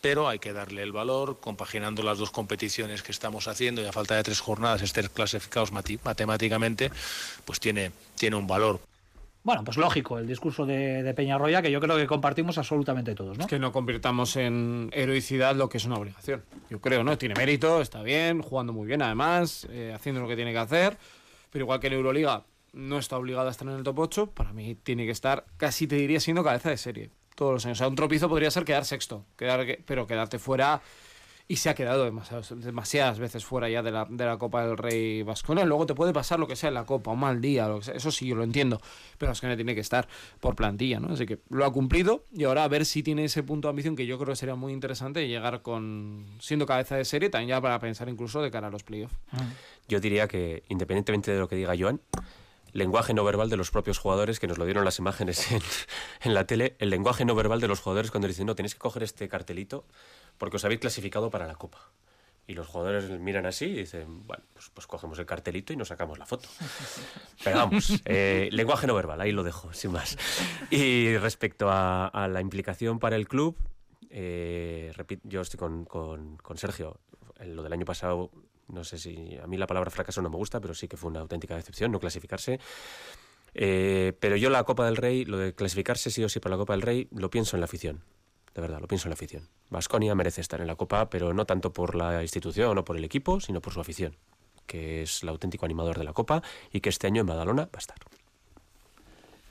Pero 0.01 0.29
hay 0.29 0.39
que 0.39 0.53
darle 0.53 0.83
el 0.85 0.93
valor, 0.93 1.41
compaginando 1.41 2.05
las 2.05 2.19
dos 2.19 2.31
competiciones 2.31 3.03
que 3.03 3.11
estamos 3.11 3.49
haciendo 3.49 3.83
y 3.83 3.87
a 3.87 3.93
falta 3.93 4.15
de 4.15 4.23
tres 4.23 4.41
jornadas 4.41 4.83
estar 4.83 5.11
clasificados 5.11 5.73
matemáticamente, 5.73 6.93
pues 7.45 7.59
tiene, 7.59 7.91
tiene 8.15 8.37
un 8.37 8.47
valor. 8.47 8.81
Bueno, 9.43 9.65
pues 9.65 9.77
lógico, 9.77 10.19
el 10.19 10.27
discurso 10.27 10.67
de, 10.67 11.03
de 11.03 11.15
Peñarroya, 11.15 11.63
que 11.63 11.71
yo 11.71 11.81
creo 11.81 11.97
que 11.97 12.07
compartimos 12.07 12.59
absolutamente 12.59 13.15
todos, 13.15 13.39
¿no? 13.39 13.47
Que 13.47 13.59
no 13.59 13.73
convirtamos 13.73 14.37
en 14.37 14.91
heroicidad 14.93 15.55
lo 15.55 15.69
que 15.69 15.79
es 15.79 15.85
una 15.85 15.97
obligación. 15.97 16.45
Yo 16.69 16.81
creo, 16.81 17.05
¿no? 17.05 17.17
Tiene 17.17 17.35
mérito, 17.35 17.81
está 17.81 18.03
bien, 18.03 18.43
jugando 18.43 18.73
muy 18.73 18.87
bien 18.87 19.01
además, 19.01 19.67
eh, 19.71 19.93
haciendo 19.95 20.21
lo 20.21 20.29
que 20.29 20.37
tiene 20.37 20.53
que 20.53 20.59
hacer. 20.59 20.99
Pero 21.51 21.65
igual 21.65 21.81
que 21.81 21.87
en 21.87 21.95
Euroliga 21.95 22.45
no 22.73 22.99
está 22.99 23.17
obligado 23.17 23.49
a 23.49 23.51
estar 23.51 23.67
en 23.69 23.75
el 23.75 23.83
top 23.83 23.99
8, 24.01 24.31
para 24.33 24.53
mí 24.53 24.75
tiene 24.75 25.07
que 25.07 25.13
estar, 25.13 25.47
casi 25.57 25.87
te 25.87 25.97
diría, 25.97 26.21
siendo 26.21 26.45
cabeza 26.45 26.71
de 26.71 26.77
serie. 26.77 27.11
Todos 27.35 27.53
los 27.53 27.67
años. 27.67 27.79
O 27.79 27.81
sea, 27.81 27.89
un 27.89 27.95
tropiezo 27.95 28.29
podría 28.29 28.51
ser 28.51 28.65
quedar 28.65 28.85
sexto, 28.85 29.25
quedar, 29.37 29.65
pero 29.87 30.07
quedarte 30.07 30.39
fuera 30.39 30.83
y 31.51 31.57
se 31.57 31.71
ha 31.71 31.75
quedado 31.75 32.05
demasiadas 32.05 33.19
veces 33.19 33.45
fuera 33.47 33.71
ya 33.71 33.83
de 33.83 33.91
la, 33.91 34.05
de 34.09 34.27
la 34.27 34.37
Copa 34.37 34.67
del 34.67 34.77
Rey 34.77 35.23
Vasconia. 35.23 35.65
Luego 35.65 35.87
te 35.87 35.95
puede 35.95 36.13
pasar 36.13 36.39
lo 36.39 36.47
que 36.47 36.57
sea 36.57 36.69
en 36.69 36.75
la 36.75 36.85
Copa, 36.85 37.11
un 37.11 37.21
mal 37.21 37.41
día, 37.41 37.67
lo 37.67 37.79
que 37.79 37.87
sea, 37.87 37.95
eso 37.95 38.11
sí, 38.11 38.27
yo 38.27 38.35
lo 38.35 38.45
entiendo, 38.45 38.83
pero 39.17 39.31
Vasconia 39.31 39.57
tiene 39.57 39.75
que 39.75 39.81
estar 39.81 40.07
por 40.41 40.55
plantilla, 40.55 41.01
¿no? 41.01 41.15
Así 41.15 41.25
que 41.25 41.39
lo 41.49 41.65
ha 41.65 41.73
cumplido 41.73 42.27
y 42.35 42.45
ahora 42.45 42.65
a 42.65 42.69
ver 42.69 42.85
si 42.85 43.03
tiene 43.03 43.25
ese 43.25 43.43
punto 43.43 43.69
de 43.69 43.71
ambición 43.71 43.97
que 43.97 44.05
yo 44.05 44.19
creo 44.19 44.29
que 44.29 44.37
sería 44.37 44.57
muy 44.57 44.75
interesante 44.75 45.27
llegar 45.27 45.63
con 45.63 46.27
siendo 46.39 46.67
cabeza 46.67 46.97
de 46.97 47.07
serie, 47.07 47.31
también 47.31 47.49
ya 47.49 47.61
para 47.63 47.79
pensar 47.79 48.11
incluso 48.11 48.43
de 48.43 48.51
cara 48.51 48.67
a 48.67 48.71
los 48.71 48.83
playoffs. 48.83 49.17
Yo 49.89 50.01
diría 50.01 50.29
que, 50.29 50.65
independientemente 50.69 51.33
de 51.33 51.39
lo 51.39 51.49
que 51.49 51.57
diga 51.57 51.73
Joan, 51.79 52.03
lenguaje 52.73 53.15
no 53.15 53.25
verbal 53.25 53.51
de 53.51 53.57
los 53.57 53.71
propios 53.71 53.99
jugadores, 53.99 54.41
que 54.41 54.47
nos 54.47 54.59
lo 54.59 54.65
dieron 54.65 54.85
las 54.85 54.99
imágenes 54.99 55.49
en, 56.21 56.35
la 56.35 56.47
tele, 56.47 56.77
el 56.79 56.91
lenguaje 56.91 57.25
no 57.25 57.35
verbal 57.35 57.61
de 57.61 57.69
los 57.69 57.81
jugadores 57.81 58.11
cuando 58.11 58.29
dicen, 58.29 58.47
no, 58.47 58.55
tenéis 58.55 58.75
que 58.75 58.81
coger 58.81 59.03
este 59.03 59.29
cartelito 59.29 59.85
porque 60.39 60.57
os 60.57 60.65
habéis 60.65 60.81
clasificado 60.81 61.31
para 61.31 61.47
la 61.47 61.55
Copa. 61.55 61.91
Y 62.47 62.55
los 62.55 62.67
jugadores 62.67 63.11
miran 63.11 63.45
así 63.45 63.67
y 63.67 63.75
dicen, 63.75 64.27
bueno, 64.27 64.43
pues, 64.55 64.71
pues 64.73 64.87
cogemos 64.87 65.19
el 65.19 65.27
cartelito 65.27 65.75
y 65.75 65.77
nos 65.77 65.89
sacamos 65.89 66.19
la 66.19 66.25
foto. 66.25 66.49
Pero 67.45 67.59
vamos, 67.59 68.01
eh, 68.07 68.49
lenguaje 68.53 68.87
no 68.87 68.95
verbal, 68.95 69.21
ahí 69.21 69.33
lo 69.33 69.43
dejo, 69.43 69.73
sin 69.75 69.93
más. 69.93 70.17
Y 70.71 71.15
respecto 71.19 71.69
a, 71.71 72.29
la 72.31 72.41
implicación 72.41 73.01
para 73.01 73.17
el 73.17 73.29
club, 73.29 73.55
eh, 74.09 74.93
repito, 74.97 75.29
yo 75.29 75.43
estoy 75.43 75.59
con, 75.59 75.85
con, 75.85 76.39
con 76.39 76.57
Sergio. 76.57 76.99
Lo 77.45 77.63
del 77.63 77.73
año 77.75 77.85
pasado, 77.85 78.31
no 78.69 78.85
sé 78.85 78.99
si 78.99 79.37
a 79.43 79.47
mí 79.47 79.57
la 79.57 79.67
palabra 79.67 79.91
fracaso 79.91 80.23
no 80.23 80.31
me 80.31 80.37
gusta, 80.37 80.61
pero 80.61 80.75
sí 80.75 80.89
que 80.89 80.97
fue 80.97 81.11
una 81.11 81.21
auténtica 81.21 81.57
decepción 81.57 81.93
no 81.93 82.01
clasificarse. 82.01 82.61
Eh, 83.55 84.13
pero 84.21 84.37
yo 84.37 84.51
la 84.51 84.65
Copa 84.65 84.85
del 84.87 84.97
Rey, 84.97 85.25
lo 85.25 85.39
de 85.39 85.55
clasificarse 85.55 86.11
sí 86.11 86.23
o 86.23 86.29
sí 86.29 86.39
para 86.41 86.57
la 86.57 86.59
Copa 86.59 86.75
del 86.75 86.83
Rey, 86.83 87.09
lo 87.13 87.31
pienso 87.31 87.57
en 87.57 87.61
la 87.61 87.65
afición 87.65 88.03
de 88.59 88.63
verdad, 88.63 88.81
lo 88.81 88.89
pienso 88.89 89.07
en 89.07 89.11
la 89.11 89.15
afición. 89.15 89.49
Vasconia 89.71 90.17
merece 90.17 90.41
estar 90.41 90.61
en 90.61 90.67
la 90.67 90.75
Copa, 90.75 91.09
pero 91.11 91.33
no 91.33 91.45
tanto 91.45 91.73
por 91.73 91.95
la 91.95 92.23
institución 92.23 92.77
o 92.77 92.85
por 92.85 92.97
el 92.97 93.05
equipo, 93.05 93.39
sino 93.39 93.61
por 93.61 93.73
su 93.73 93.81
afición, 93.81 94.17
que 94.67 95.03
es 95.03 95.23
el 95.23 95.29
auténtico 95.29 95.65
animador 95.65 95.97
de 95.97 96.03
la 96.03 96.13
Copa 96.13 96.43
y 96.73 96.81
que 96.81 96.89
este 96.89 97.07
año 97.07 97.21
en 97.21 97.29
Badalona 97.29 97.67
va 97.67 97.71
a 97.75 97.79
estar. 97.79 97.99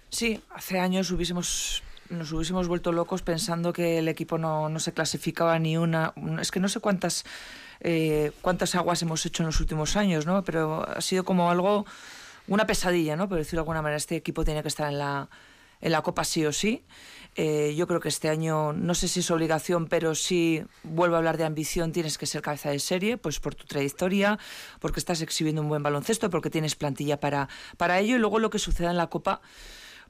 Sí, 0.10 0.42
hace 0.50 0.80
años 0.80 1.10
hubiésemos 1.12 1.84
nos 2.10 2.32
hubiésemos 2.34 2.68
vuelto 2.68 2.92
locos 2.92 3.22
pensando 3.22 3.72
que 3.72 4.00
el 4.00 4.10
equipo 4.10 4.38
no, 4.38 4.68
no 4.68 4.80
se 4.80 4.94
clasificaba 4.94 5.58
ni 5.60 5.78
una... 5.78 6.14
Es 6.42 6.52
que 6.52 6.60
no 6.60 6.70
sé 6.70 6.80
cuántas, 6.80 7.26
eh, 7.82 8.32
cuántas 8.42 8.76
aguas 8.76 9.02
hemos 9.02 9.26
hecho 9.26 9.44
en 9.44 9.48
los 9.48 9.60
últimos 9.60 9.96
años, 9.96 10.26
¿no? 10.26 10.44
Pero 10.44 10.88
ha 10.88 11.02
sido 11.02 11.24
como 11.24 11.52
algo, 11.52 11.86
una 12.48 12.66
pesadilla, 12.66 13.16
¿no? 13.16 13.28
Por 13.30 13.38
decirlo 13.38 13.60
de 13.60 13.62
alguna 13.62 13.82
manera, 13.82 13.98
este 13.98 14.16
equipo 14.16 14.44
tiene 14.44 14.62
que 14.62 14.68
estar 14.68 14.92
en 14.92 15.00
la, 15.00 15.30
en 15.82 15.92
la 15.92 16.02
Copa 16.02 16.24
sí 16.24 16.46
o 16.46 16.52
sí. 16.52 16.84
Eh, 17.36 17.76
yo 17.78 17.86
creo 17.86 18.00
que 18.00 18.10
este 18.10 18.30
año, 18.30 18.74
no 18.74 18.96
sé 18.96 19.08
si 19.08 19.20
es 19.20 19.30
obligación, 19.30 19.86
pero 19.88 20.16
sí 20.16 20.64
vuelvo 20.84 21.16
a 21.16 21.20
hablar 21.20 21.38
de 21.38 21.46
ambición, 21.46 21.92
tienes 21.92 22.18
que 22.18 22.26
ser 22.26 22.42
cabeza 22.42 22.72
de 22.72 22.80
serie, 22.80 23.18
pues 23.18 23.40
por 23.40 23.54
tu 23.54 23.66
trayectoria, 23.66 24.40
porque 24.80 25.00
estás 25.00 25.22
exhibiendo 25.22 25.62
un 25.62 25.70
buen 25.70 25.84
baloncesto, 25.84 26.32
porque 26.32 26.50
tienes 26.50 26.76
plantilla 26.76 27.20
para, 27.20 27.48
para 27.78 28.00
ello, 28.00 28.16
y 28.16 28.20
luego 28.20 28.40
lo 28.40 28.50
que 28.50 28.58
suceda 28.58 28.90
en 28.90 28.98
la 28.98 29.08
Copa 29.08 29.42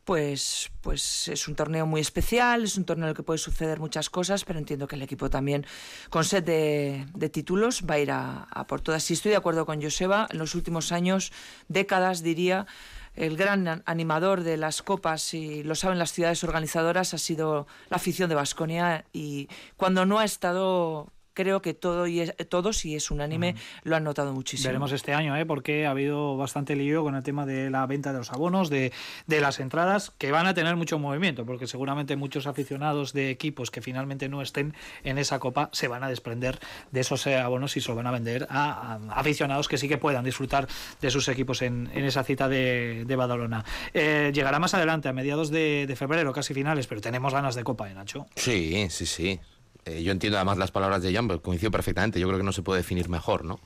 pues, 0.07 0.71
pues 0.79 1.27
es 1.27 1.49
un 1.49 1.55
torneo 1.55 1.85
muy 1.85 1.99
especial, 1.99 2.63
es 2.63 2.77
un 2.77 2.85
torneo 2.85 3.07
en 3.07 3.09
el 3.09 3.15
que 3.15 3.23
puede 3.23 3.39
suceder 3.39 3.81
muchas 3.81 4.09
cosas, 4.09 4.45
pero 4.45 4.57
entiendo 4.57 4.87
que 4.87 4.95
el 4.95 5.01
equipo 5.01 5.29
también, 5.29 5.65
con 6.09 6.23
sed 6.23 6.45
de, 6.45 7.29
títulos, 7.29 7.83
va 7.83 7.95
a 7.95 7.99
ir 7.99 8.11
a, 8.11 8.43
a, 8.43 8.67
por 8.67 8.79
todas. 8.79 9.11
Y 9.11 9.15
estoy 9.15 9.31
de 9.31 9.35
acuerdo 9.35 9.65
con 9.65 9.81
Joseba, 9.81 10.25
en 10.31 10.37
los 10.37 10.55
últimos 10.55 10.93
años, 10.93 11.33
décadas 11.67 12.23
diría, 12.23 12.67
el 13.15 13.35
gran 13.35 13.83
animador 13.85 14.43
de 14.43 14.55
las 14.55 14.81
copas, 14.81 15.33
y 15.33 15.61
lo 15.63 15.75
saben 15.75 15.99
las 15.99 16.13
ciudades 16.13 16.41
organizadoras, 16.45 17.13
ha 17.13 17.17
sido 17.17 17.67
la 17.89 17.97
afición 17.97 18.29
de 18.29 18.35
Basconia 18.35 19.03
y 19.11 19.49
cuando 19.75 20.05
no 20.05 20.19
ha 20.19 20.23
estado 20.23 21.11
creo 21.37 21.61
que 21.61 21.75
todo 21.75 22.07
y 22.07 22.21
es, 22.21 22.33
todos, 22.49 22.83
y 22.83 22.95
es 22.95 23.11
unánime, 23.11 23.51
uh 23.51 23.59
-huh. 23.59 23.81
lo 23.83 23.95
han 23.95 24.03
notado 24.03 24.33
muchísimo. 24.33 24.69
Veremos 24.69 24.91
este 24.91 25.13
año, 25.13 25.37
¿eh? 25.37 25.45
porque 25.45 25.85
ha 25.85 25.91
habido 25.91 26.35
bastante 26.35 26.75
lío 26.75 27.03
con 27.03 27.13
el 27.13 27.21
tema 27.21 27.45
de 27.45 27.69
la 27.69 27.85
venta 27.85 28.11
de 28.11 28.17
los 28.17 28.31
abonos, 28.31 28.71
de, 28.71 28.91
de, 29.27 29.39
las 29.39 29.59
entradas, 29.59 30.11
que 30.17 30.31
van 30.31 30.47
a 30.47 30.55
tener 30.55 30.75
mucho 30.75 30.97
movimiento, 30.97 31.45
porque 31.45 31.67
seguramente 31.67 32.15
muchos 32.15 32.47
aficionados 32.47 33.13
de 33.13 33.29
equipos 33.29 33.69
que 33.69 33.83
finalmente 33.83 34.29
no 34.29 34.41
estén 34.41 34.73
en 35.03 35.19
esa 35.19 35.37
copa 35.37 35.69
se 35.73 35.87
van 35.87 36.03
a 36.03 36.09
desprender 36.09 36.57
de 36.91 37.01
esos 37.01 37.27
eh, 37.27 37.37
abonos 37.37 37.77
y 37.77 37.81
se 37.81 37.89
lo 37.89 37.95
van 37.95 38.07
a 38.07 38.11
vender 38.11 38.47
a, 38.49 38.95
a, 38.95 39.19
aficionados 39.19 39.67
que 39.67 39.77
sí 39.77 39.87
que 39.87 39.99
puedan 39.99 40.25
disfrutar 40.25 40.67
de 41.01 41.11
sus 41.11 41.27
equipos 41.27 41.61
en, 41.61 41.91
en 41.93 42.03
esa 42.03 42.23
cita 42.23 42.49
de, 42.49 43.05
de 43.05 43.15
Badalona. 43.15 43.63
Eh, 43.93 44.31
llegará 44.33 44.57
más 44.57 44.73
adelante, 44.73 45.07
a 45.07 45.13
mediados 45.13 45.51
de, 45.51 45.85
de 45.85 45.95
febrero, 45.95 46.33
casi 46.33 46.55
finales, 46.55 46.87
pero 46.87 46.99
tenemos 46.99 47.31
ganas 47.31 47.53
de 47.53 47.63
copa, 47.63 47.91
¿eh, 47.91 47.93
Nacho? 47.93 48.25
Sí, 48.35 48.87
sí, 48.89 49.05
sí. 49.05 49.39
Eh, 49.87 50.03
yo 50.03 50.11
entiendo 50.11 50.37
además 50.37 50.57
las 50.57 50.71
palabras 50.71 51.01
de 51.01 51.13
Jan, 51.13 51.27
coincido 51.39 51.71
perfectamente. 51.71 52.19
Yo 52.19 52.27
creo 52.27 52.39
que 52.39 52.45
no 52.45 52.51
se 52.51 52.61
puede 52.61 52.79
definir 52.79 53.09
mejor, 53.09 53.45
¿no? 53.45 53.59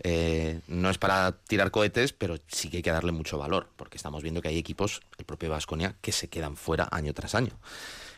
Eh, 0.00 0.60
no 0.66 0.90
es 0.90 0.98
para 0.98 1.32
tirar 1.32 1.70
cohetes, 1.70 2.12
pero 2.12 2.36
sí 2.48 2.68
que 2.68 2.78
hay 2.78 2.82
que 2.82 2.90
darle 2.90 3.12
mucho 3.12 3.38
valor, 3.38 3.70
porque 3.76 3.96
estamos 3.96 4.22
viendo 4.22 4.42
que 4.42 4.48
hay 4.48 4.58
equipos, 4.58 5.00
el 5.18 5.24
propio 5.24 5.50
Vasconia, 5.50 5.94
que 6.00 6.12
se 6.12 6.28
quedan 6.28 6.56
fuera 6.56 6.88
año 6.90 7.14
tras 7.14 7.34
año. 7.34 7.52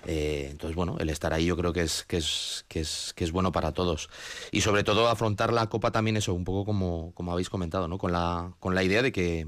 Eh, 0.06 0.48
entonces, 0.50 0.74
bueno, 0.74 0.96
el 0.98 1.10
estar 1.10 1.32
ahí 1.32 1.46
yo 1.46 1.56
creo 1.56 1.72
que 1.72 1.82
es, 1.82 2.04
que, 2.04 2.16
es, 2.16 2.64
que, 2.68 2.80
es, 2.80 3.12
que 3.14 3.24
es 3.24 3.32
bueno 3.32 3.52
para 3.52 3.72
todos. 3.72 4.08
Y 4.50 4.62
sobre 4.62 4.84
todo 4.84 5.08
afrontar 5.08 5.52
la 5.52 5.66
Copa 5.68 5.90
también 5.90 6.16
eso, 6.16 6.34
un 6.34 6.44
poco 6.44 6.64
como, 6.64 7.12
como 7.14 7.32
habéis 7.32 7.50
comentado, 7.50 7.88
¿no? 7.88 7.98
Con 7.98 8.12
la, 8.12 8.52
con 8.58 8.74
la 8.74 8.82
idea 8.82 9.02
de 9.02 9.12
que 9.12 9.46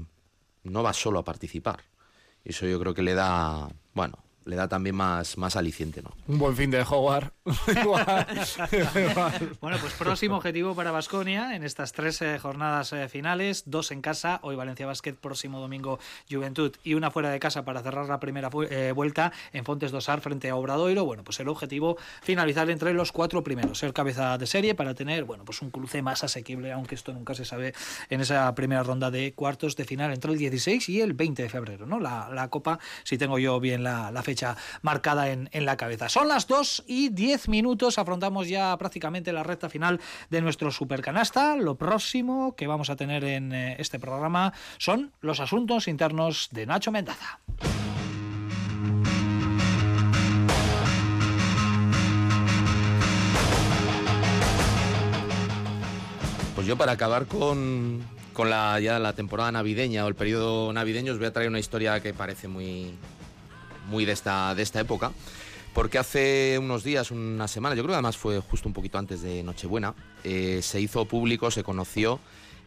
no 0.63 0.83
vas 0.83 0.97
solo 0.97 1.19
a 1.19 1.25
participar. 1.25 1.83
Eso 2.45 2.65
yo 2.67 2.79
creo 2.79 2.93
que 2.93 3.01
le 3.01 3.15
da, 3.15 3.69
bueno, 3.93 4.19
le 4.45 4.55
da 4.55 4.67
también 4.67 4.95
más, 4.95 5.37
más 5.37 5.55
aliciente, 5.55 6.01
¿no? 6.01 6.11
Un 6.27 6.39
buen 6.39 6.55
fin 6.55 6.71
de 6.71 6.83
bueno, 9.61 9.77
pues 9.81 9.93
próximo 9.93 10.37
objetivo 10.37 10.75
para 10.75 10.91
Basconia 10.91 11.55
en 11.55 11.63
estas 11.63 11.93
tres 11.93 12.21
eh, 12.21 12.37
jornadas 12.37 12.93
eh, 12.93 13.09
finales, 13.09 13.63
dos 13.65 13.91
en 13.91 14.01
casa, 14.01 14.39
hoy 14.43 14.55
Valencia 14.55 14.85
Basket, 14.85 15.13
próximo 15.13 15.59
domingo 15.59 15.99
Juventud 16.29 16.75
y 16.83 16.93
una 16.93 17.09
fuera 17.09 17.31
de 17.31 17.39
casa 17.39 17.65
para 17.65 17.81
cerrar 17.81 18.07
la 18.07 18.19
primera 18.19 18.49
eh, 18.69 18.91
vuelta 18.93 19.31
en 19.51 19.65
Fontes 19.65 19.91
Dosar 19.91 20.21
frente 20.21 20.49
a 20.49 20.55
Obradoiro. 20.55 21.05
Bueno, 21.05 21.23
pues 21.23 21.39
el 21.39 21.47
objetivo 21.47 21.97
finalizar 22.21 22.69
entre 22.69 22.93
los 22.93 23.11
cuatro 23.11 23.43
primeros, 23.43 23.79
ser 23.79 23.93
cabeza 23.93 24.37
de 24.37 24.45
serie 24.45 24.75
para 24.75 24.93
tener, 24.93 25.23
bueno, 25.23 25.43
pues 25.43 25.61
un 25.61 25.71
cruce 25.71 26.01
más 26.01 26.23
asequible, 26.23 26.71
aunque 26.71 26.95
esto 26.95 27.13
nunca 27.13 27.33
se 27.33 27.45
sabe 27.45 27.73
en 28.09 28.21
esa 28.21 28.53
primera 28.53 28.83
ronda 28.83 29.09
de 29.09 29.33
cuartos 29.33 29.75
de 29.75 29.85
final 29.85 30.13
entre 30.13 30.31
el 30.31 30.37
16 30.37 30.87
y 30.89 31.01
el 31.01 31.13
20 31.13 31.43
de 31.43 31.49
febrero, 31.49 31.85
¿no? 31.85 31.99
La, 31.99 32.47
Copa, 32.49 32.79
si 33.03 33.17
tengo 33.17 33.37
yo 33.37 33.59
bien 33.59 33.83
la, 33.83 34.11
la 34.11 34.23
fecha 34.23 34.55
marcada 34.81 35.29
en, 35.29 35.49
en, 35.51 35.65
la 35.65 35.77
cabeza. 35.77 36.09
Son 36.09 36.27
las 36.27 36.47
2 36.47 36.85
y 36.87 37.09
10 37.09 37.38
minutos, 37.47 37.97
afrontamos 37.97 38.49
ya 38.49 38.75
prácticamente 38.77 39.31
la 39.31 39.43
recta 39.43 39.69
final 39.69 40.01
de 40.29 40.41
nuestro 40.41 40.71
supercanasta. 40.71 41.55
Lo 41.55 41.75
próximo 41.75 42.55
que 42.55 42.67
vamos 42.67 42.89
a 42.89 42.95
tener 42.95 43.23
en 43.23 43.53
eh, 43.53 43.75
este 43.79 43.99
programa 43.99 44.53
son 44.77 45.11
los 45.21 45.39
asuntos 45.39 45.87
internos 45.87 46.49
de 46.51 46.65
Nacho 46.65 46.91
Mendaza. 46.91 47.39
Pues 56.55 56.67
yo 56.67 56.75
para 56.75 56.91
acabar 56.91 57.25
con, 57.25 58.03
con 58.33 58.49
la, 58.49 58.79
ya 58.81 58.99
la 58.99 59.13
temporada 59.13 59.51
navideña 59.51 60.03
o 60.03 60.09
el 60.09 60.15
periodo 60.15 60.73
navideño 60.73 61.13
os 61.13 61.17
voy 61.17 61.27
a 61.27 61.31
traer 61.31 61.47
una 61.47 61.59
historia 61.59 62.01
que 62.01 62.13
parece 62.13 62.49
muy, 62.49 62.95
muy 63.89 64.05
de 64.05 64.11
esta, 64.11 64.53
de 64.55 64.63
esta 64.63 64.79
época, 64.79 65.11
porque 65.73 65.97
hace 65.97 66.57
unos 66.59 66.83
días, 66.83 67.11
una 67.11 67.47
semana, 67.47 67.75
yo 67.75 67.83
creo 67.83 67.93
que 67.93 67.95
además 67.95 68.17
fue 68.17 68.39
justo 68.39 68.67
un 68.67 68.73
poquito 68.73 68.97
antes 68.97 69.21
de 69.21 69.43
Nochebuena, 69.43 69.95
eh, 70.23 70.61
se 70.61 70.81
hizo 70.81 71.05
público, 71.05 71.51
se 71.51 71.63
conoció 71.63 72.19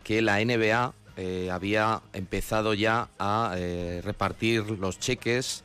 que 0.05 0.23
la 0.23 0.45
NBA 0.45 0.95
eh, 1.17 1.51
había 1.51 2.03
empezado 2.13 2.75
ya 2.75 3.09
a 3.19 3.55
eh, 3.57 4.01
repartir 4.03 4.71
los 4.71 4.99
cheques 4.99 5.65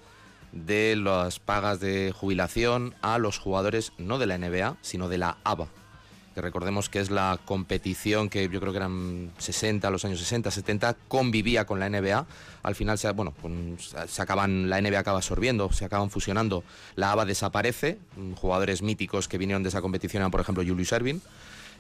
de 0.52 0.96
las 0.96 1.40
pagas 1.40 1.80
de 1.80 2.14
jubilación 2.16 2.96
a 3.02 3.18
los 3.18 3.38
jugadores 3.38 3.94
no 3.98 4.18
de 4.18 4.28
la 4.28 4.38
NBA, 4.38 4.78
sino 4.82 5.08
de 5.10 5.18
la 5.18 5.38
ABA, 5.44 5.68
que 6.38 6.42
recordemos 6.42 6.88
que 6.88 7.00
es 7.00 7.10
la 7.10 7.40
competición 7.46 8.30
que 8.30 8.48
yo 8.48 8.60
creo 8.60 8.72
que 8.72 8.78
eran 8.78 9.32
60, 9.40 9.90
los 9.90 10.06
años 10.06 10.20
60, 10.20 10.52
70, 10.52 10.96
convivía 11.08 11.66
con 11.66 11.80
la 11.80 11.90
NBA. 11.90 12.28
Al 12.62 12.76
final, 12.76 13.00
se, 13.00 13.10
bueno, 13.10 13.34
se 14.08 14.22
acaban, 14.22 14.70
la 14.70 14.80
NBA 14.80 15.00
acaba 15.00 15.18
absorbiendo, 15.18 15.72
se 15.72 15.84
acaban 15.84 16.12
fusionando, 16.12 16.64
la 16.96 17.12
ABA 17.12 17.26
desaparece, 17.26 17.98
jugadores 18.36 18.84
míticos 18.84 19.28
que 19.28 19.40
vinieron 19.40 19.64
de 19.64 19.70
esa 19.70 19.82
competición 19.82 20.22
eran, 20.22 20.30
por 20.30 20.42
ejemplo, 20.42 20.64
Julius 20.64 20.92
Erving. 20.92 21.24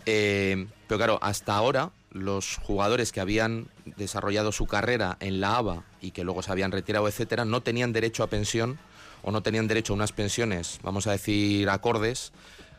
Eh, 0.08 0.66
pero 0.88 0.98
claro, 0.98 1.20
hasta 1.22 1.54
ahora 1.54 1.92
los 2.10 2.58
jugadores 2.58 3.12
que 3.12 3.20
habían 3.20 3.68
desarrollado 3.86 4.52
su 4.52 4.66
carrera 4.66 5.18
en 5.20 5.40
la 5.40 5.58
ABA 5.58 5.84
y 6.02 6.10
que 6.10 6.24
luego 6.24 6.42
se 6.42 6.52
habían 6.52 6.72
retirado, 6.72 7.08
etcétera, 7.08 7.46
no 7.46 7.62
tenían 7.62 7.94
derecho 7.94 8.24
a 8.24 8.28
pensión 8.28 8.80
o 9.22 9.30
no 9.30 9.44
tenían 9.44 9.68
derecho 9.68 9.94
a 9.94 9.98
unas 9.98 10.14
pensiones, 10.14 10.80
vamos 10.82 11.06
a 11.06 11.12
decir, 11.12 11.70
acordes 11.70 12.32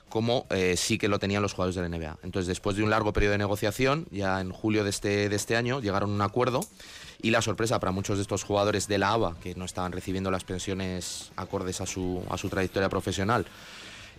como 0.08 0.46
eh, 0.50 0.74
sí 0.76 0.98
que 0.98 1.08
lo 1.08 1.18
tenían 1.18 1.42
los 1.42 1.52
jugadores 1.52 1.74
de 1.76 1.82
la 1.82 1.88
NBA. 1.96 2.18
Entonces, 2.22 2.46
después 2.48 2.76
de 2.76 2.82
un 2.82 2.90
largo 2.90 3.12
periodo 3.12 3.32
de 3.32 3.38
negociación, 3.38 4.06
ya 4.10 4.40
en 4.40 4.50
julio 4.52 4.84
de 4.84 4.90
este, 4.90 5.28
de 5.28 5.36
este 5.36 5.56
año, 5.56 5.80
llegaron 5.80 6.10
a 6.10 6.14
un 6.14 6.22
acuerdo 6.22 6.60
y 7.20 7.30
la 7.30 7.42
sorpresa 7.42 7.80
para 7.80 7.92
muchos 7.92 8.16
de 8.18 8.22
estos 8.22 8.44
jugadores 8.44 8.86
de 8.88 8.98
la 8.98 9.10
ABA, 9.12 9.36
que 9.42 9.54
no 9.54 9.64
estaban 9.64 9.92
recibiendo 9.92 10.30
las 10.30 10.44
pensiones 10.44 11.32
acordes 11.36 11.80
a 11.80 11.86
su, 11.86 12.22
a 12.30 12.38
su 12.38 12.48
trayectoria 12.48 12.88
profesional, 12.88 13.44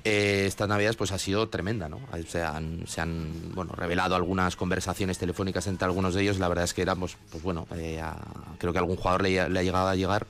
eh, 0.06 0.46
estas 0.48 0.70
navidades 0.70 0.96
pues 0.96 1.12
ha 1.12 1.18
sido 1.18 1.50
tremenda, 1.50 1.90
¿no? 1.90 2.00
Se 2.28 2.42
han, 2.42 2.86
se 2.88 3.02
han 3.02 3.52
bueno, 3.54 3.74
revelado 3.74 4.16
algunas 4.16 4.56
conversaciones 4.56 5.18
telefónicas 5.18 5.68
entre 5.68 5.86
algunos 5.86 6.14
de 6.14 6.22
ellos. 6.22 6.40
La 6.40 6.48
verdad 6.48 6.64
es 6.64 6.74
que 6.74 6.82
éramos, 6.82 7.18
pues 7.32 7.44
bueno, 7.44 7.68
eh, 7.76 8.00
a- 8.00 8.18
creo 8.60 8.72
que 8.72 8.80
algún 8.80 8.96
jugador 8.96 9.24
le, 9.24 9.40
ha 9.42 9.48
llegado 9.50 9.88
a 9.90 9.96
llegar, 9.96 10.26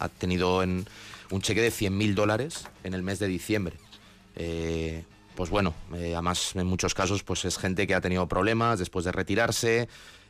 ha 0.00 0.08
tenido 0.08 0.62
en 0.64 0.86
un 1.30 1.40
cheque 1.40 1.60
de 1.62 1.70
100.000 1.70 2.14
dólares 2.14 2.66
en 2.82 2.94
el 2.94 3.02
mes 3.04 3.18
de 3.20 3.28
diciembre. 3.28 3.76
Eh, 4.36 5.04
pues 5.34 5.50
bueno, 5.50 5.74
eh, 5.94 6.12
además 6.14 6.54
en 6.54 6.66
muchos 6.66 6.94
casos 6.94 7.22
pues 7.22 7.44
es 7.44 7.58
gente 7.58 7.86
que 7.86 7.94
ha 7.94 8.00
tenido 8.00 8.26
problemas 8.26 8.78
después 8.78 9.04
de 9.04 9.12
retirarse. 9.12 9.88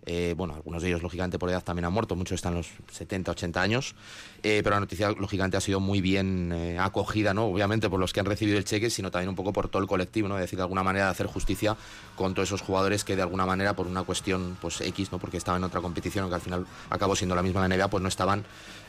Eh, 0.08 0.34
bueno, 0.36 0.54
algunos 0.54 0.82
de 0.82 0.88
ellos 0.88 1.02
lógicamente 1.02 1.36
por 1.36 1.50
edad 1.50 1.64
también 1.64 1.84
han 1.84 1.92
muerto, 1.92 2.14
muchos 2.14 2.36
están 2.36 2.52
en 2.52 2.58
los 2.58 2.68
70, 2.92 3.32
80 3.32 3.60
años, 3.60 3.96
pero 4.40 4.70
la 4.70 4.78
noticia 4.78 5.10
lógicamente 5.10 5.56
ha 5.56 5.60
sido 5.60 5.80
muy 5.80 6.00
bien 6.00 6.52
acogida, 6.78 7.34
¿no? 7.34 7.46
Obviamente 7.46 7.90
por 7.90 7.98
los 7.98 8.12
que 8.12 8.20
han 8.20 8.26
recibido 8.26 8.56
el 8.56 8.64
cheque, 8.64 8.88
sino 8.88 9.10
también 9.10 9.30
un 9.30 9.34
poco 9.34 9.52
por 9.52 9.68
todo 9.68 9.82
el 9.82 9.88
colectivo, 9.88 10.28
¿no? 10.28 10.36
Es 10.36 10.42
decir, 10.42 10.58
de 10.58 10.62
alguna 10.62 10.84
manera 10.84 11.06
de 11.06 11.10
hacer 11.10 11.26
justicia 11.26 11.76
con 12.14 12.34
todos 12.34 12.48
esos 12.48 12.60
jugadores 12.60 13.02
que 13.02 13.16
de 13.16 13.22
alguna 13.22 13.46
manera 13.46 13.74
por 13.74 13.88
una 13.88 14.04
cuestión 14.04 14.56
pues 14.60 14.80
X, 14.80 15.10
¿no? 15.10 15.18
Porque 15.18 15.38
estaban 15.38 15.60
en 15.60 15.64
otra 15.64 15.80
competición 15.80 16.28
que 16.28 16.36
al 16.36 16.40
final 16.40 16.66
acabó 16.88 17.16
siendo 17.16 17.34
la 17.34 17.42
misma 17.42 17.66
la 17.66 17.76
NBA, 17.76 17.88
pues 17.88 18.00
no 18.00 18.08
estaban 18.08 18.44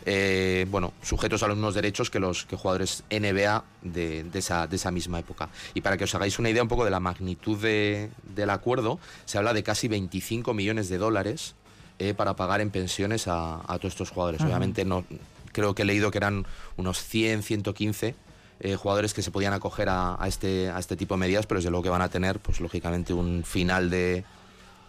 eh, 0.05 0.65
bueno, 0.69 0.93
sujetos 1.01 1.43
a 1.43 1.47
los 1.47 1.57
mismos 1.57 1.75
derechos 1.75 2.09
que 2.09 2.19
los 2.19 2.45
que 2.45 2.55
jugadores 2.55 3.03
NBA 3.09 3.63
de, 3.81 4.23
de 4.23 4.39
esa, 4.39 4.67
de 4.67 4.75
esa 4.75 4.91
misma 4.91 5.19
época. 5.19 5.49
Y 5.73 5.81
para 5.81 5.97
que 5.97 6.03
os 6.05 6.15
hagáis 6.15 6.39
una 6.39 6.49
idea 6.49 6.61
un 6.63 6.69
poco 6.69 6.85
de 6.85 6.91
la 6.91 6.99
magnitud 6.99 7.57
de- 7.61 8.09
del 8.35 8.49
acuerdo, 8.49 8.99
se 9.25 9.37
habla 9.37 9.53
de 9.53 9.63
casi 9.63 9.87
25 9.87 10.53
millones 10.53 10.89
de 10.89 10.97
dólares 10.97 11.55
eh, 11.99 12.13
para 12.13 12.35
pagar 12.35 12.61
en 12.61 12.69
pensiones 12.69 13.27
a, 13.27 13.55
a 13.61 13.77
todos 13.79 13.93
estos 13.93 14.11
jugadores. 14.11 14.39
Ajá. 14.41 14.49
Obviamente 14.49 14.85
no 14.85 15.03
creo 15.51 15.73
que 15.73 15.81
he 15.81 15.85
leído 15.85 16.11
que 16.11 16.19
eran 16.19 16.45
unos 16.75 17.01
100, 17.03 17.41
115 17.41 18.15
eh, 18.59 18.75
jugadores 18.75 19.13
que 19.13 19.21
se 19.21 19.31
podían 19.31 19.53
acoger 19.53 19.89
a, 19.89 20.21
a 20.21 20.27
este, 20.27 20.69
a 20.69 20.79
este 20.79 20.95
tipo 20.95 21.15
de 21.15 21.19
medidas, 21.19 21.45
pero 21.47 21.59
desde 21.59 21.69
luego 21.71 21.83
que 21.83 21.89
van 21.89 22.01
a 22.01 22.09
tener, 22.09 22.39
pues 22.39 22.59
lógicamente, 22.59 23.13
un 23.13 23.43
final 23.43 23.89
de, 23.89 24.23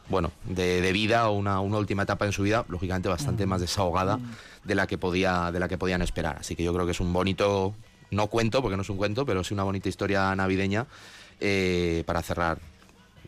bueno, 0.08 0.32
de, 0.44 0.80
de 0.80 0.92
vida 0.92 1.28
o 1.28 1.36
una, 1.36 1.60
una 1.60 1.78
última 1.78 2.04
etapa 2.04 2.26
en 2.26 2.32
su 2.32 2.42
vida, 2.42 2.64
lógicamente 2.68 3.08
bastante 3.08 3.46
más 3.46 3.60
desahogada 3.60 4.18
de 4.64 4.74
la 4.74 4.86
que 4.86 4.98
podía, 4.98 5.50
de 5.52 5.60
la 5.60 5.68
que 5.68 5.78
podían 5.78 6.02
esperar. 6.02 6.38
Así 6.40 6.56
que 6.56 6.64
yo 6.64 6.72
creo 6.72 6.86
que 6.86 6.92
es 6.92 7.00
un 7.00 7.12
bonito, 7.12 7.74
no 8.10 8.26
cuento, 8.28 8.62
porque 8.62 8.76
no 8.76 8.82
es 8.82 8.90
un 8.90 8.96
cuento, 8.96 9.26
pero 9.26 9.44
sí 9.44 9.54
una 9.54 9.64
bonita 9.64 9.88
historia 9.88 10.34
navideña 10.34 10.86
eh, 11.40 12.02
para 12.06 12.22
cerrar 12.22 12.58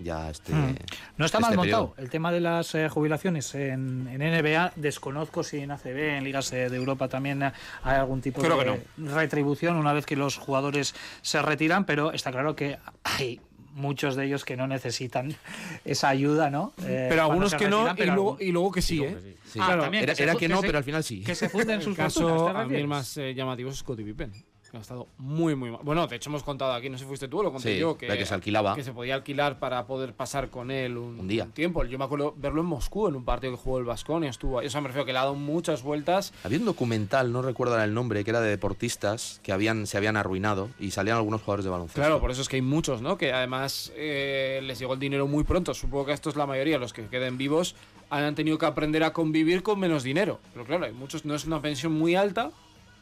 ya 0.03 0.31
este. 0.31 0.53
Mm. 0.53 0.77
No 1.17 1.27
está 1.27 1.41
mal 1.41 1.51
este 1.51 1.57
montado 1.57 1.91
periodo. 1.91 2.03
el 2.03 2.11
tema 2.11 2.33
de 2.33 2.41
las 2.41 2.75
eh, 2.75 2.89
jubilaciones 2.89 3.55
en, 3.55 4.09
en 4.09 4.21
NBA. 4.21 4.73
Desconozco 4.77 5.43
si 5.43 5.59
en 5.59 5.71
ACB, 5.71 6.17
en 6.17 6.25
ligas 6.25 6.53
eh, 6.53 6.69
de 6.69 6.77
Europa 6.77 7.09
también 7.09 7.43
eh, 7.43 7.53
hay 7.83 7.97
algún 7.97 8.21
tipo 8.21 8.41
Creo 8.41 8.57
de 8.57 8.83
retribución 8.97 9.77
una 9.77 9.93
vez 9.93 10.07
que 10.07 10.17
los 10.17 10.37
jugadores 10.37 10.95
se 11.23 11.43
retiran, 11.43 11.85
pero 11.85 12.13
está 12.13 12.31
claro 12.31 12.57
que 12.57 12.79
hay 13.05 13.41
muchos 13.81 14.15
de 14.17 14.27
ellos 14.27 14.45
que 14.45 14.57
no 14.57 14.67
necesitan 14.69 15.35
esa 15.85 16.09
ayuda, 16.09 16.51
¿no? 16.51 16.73
Eh, 16.85 17.07
pero 17.09 17.23
algunos 17.23 17.55
que 17.55 17.69
no 17.69 17.93
y 17.97 18.05
luego, 18.05 18.37
y 18.41 18.53
luego 18.53 18.71
que 18.71 18.83
sí, 18.83 19.03
¿eh? 19.03 19.37
Sí. 19.45 19.59
Ah, 19.61 19.67
Claro, 19.67 19.83
también, 19.83 20.05
era- 20.05 20.15
se 20.15 20.23
era 20.23 20.35
que 20.37 20.49
no, 20.49 20.61
se- 20.61 20.67
pero 20.67 20.79
al 20.79 20.85
final 20.85 21.03
sí. 21.03 21.23
Que 21.25 21.35
se 21.35 21.49
funden 21.49 21.83
sus 21.83 21.97
caso 21.97 22.21
fortunas, 22.29 22.55
¿te 22.55 22.61
a 22.61 22.65
mí 22.67 22.77
el 22.77 22.87
más 22.87 23.17
eh, 23.17 23.35
llamativo 23.35 23.71
es 23.71 23.77
Scottie 23.79 24.05
Pippen. 24.05 24.33
Que 24.71 24.77
Ha 24.77 24.81
estado 24.81 25.09
muy, 25.19 25.57
muy 25.57 25.71
mal. 25.71 25.81
Bueno, 25.83 26.07
de 26.07 26.17
hecho 26.17 26.31
hemos 26.31 26.43
contado 26.45 26.73
aquí, 26.73 26.89
no 26.89 26.97
sé 26.97 27.03
si 27.05 27.09
fuiste 27.09 27.27
tú 27.29 27.41
o 27.41 27.43
lo 27.43 27.53
conté 27.53 27.75
Sí, 27.75 27.81
yo, 27.81 27.95
de 28.01 28.17
que 28.17 28.25
se 28.25 28.35
alquilaba. 28.35 28.75
que 28.77 28.85
se 28.85 28.93
podía 28.93 29.15
alquilar 29.17 29.59
para 29.59 29.87
poder 29.87 30.15
pasar 30.15 30.49
con 30.49 30.71
él 30.71 30.97
un, 30.97 31.19
Un 31.21 31.29
día. 31.29 31.47
tiempo. 31.53 31.85
Yo 31.85 31.99
me 31.99 32.05
acuerdo 32.05 32.35
verlo 32.37 32.61
en 32.61 32.67
Moscú, 32.69 33.09
en 33.09 33.17
un 33.17 33.25
partido 33.25 33.53
que 33.53 33.59
jugó 33.59 33.79
el 33.79 33.85
Vasconia, 33.85 34.31
estuvo 34.31 34.59
ahí. 34.61 34.67
O 34.69 34.71
sea, 34.71 34.81
me 34.81 34.87
refiero 34.89 35.05
que 35.05 35.13
le 35.13 35.19
ha 35.19 35.23
dado 35.23 35.35
muchas 35.35 35.83
vueltas. 35.83 36.33
Había 36.45 36.59
un 36.59 36.65
documental, 36.67 37.33
no 37.33 37.43
recuerdo 37.43 37.81
el 37.83 37.93
nombre, 37.95 38.23
que 38.23 38.31
era 38.31 38.41
de 38.41 38.49
deportistas 38.51 39.41
que 39.43 39.53
habían, 39.53 39.87
se 39.87 39.97
habían 39.97 40.17
arruinado 40.17 40.69
y 40.79 40.93
salían 40.93 41.17
algunos 41.17 41.41
jugadores 41.43 41.65
de 41.65 41.71
baloncesto. 41.71 42.01
Claro, 42.01 42.21
por 42.21 42.31
eso 42.31 42.43
es 42.43 42.49
que 42.49 42.57
hay 42.57 42.63
muchos, 42.63 43.03
¿no? 43.03 43.19
Que 43.19 43.33
además 43.33 43.93
eh, 43.97 44.61
les 44.63 44.79
llegó 44.79 44.95
el 44.95 45.01
dinero 45.01 45.27
muy 45.27 45.45
pronto. 45.45 45.75
Supongo 45.75 46.07
que 46.07 46.13
esto 46.13 46.31
es 46.31 46.37
la 46.37 46.47
mayoría, 46.47 46.79
los 46.79 46.93
que 46.93 47.07
queden 47.09 47.37
vivos 47.39 47.75
han 48.09 48.35
tenido 48.35 48.59
que 48.59 48.67
aprender 48.67 49.05
a 49.05 49.13
convivir 49.13 49.63
con 49.63 49.79
menos 49.79 50.03
dinero. 50.03 50.41
Pero 50.53 50.65
claro, 50.65 50.85
hay 50.85 50.93
muchos, 50.93 51.25
no 51.25 51.35
es 51.35 51.45
una 51.45 51.61
pensión 51.63 51.93
muy 51.93 52.15
alta, 52.17 52.51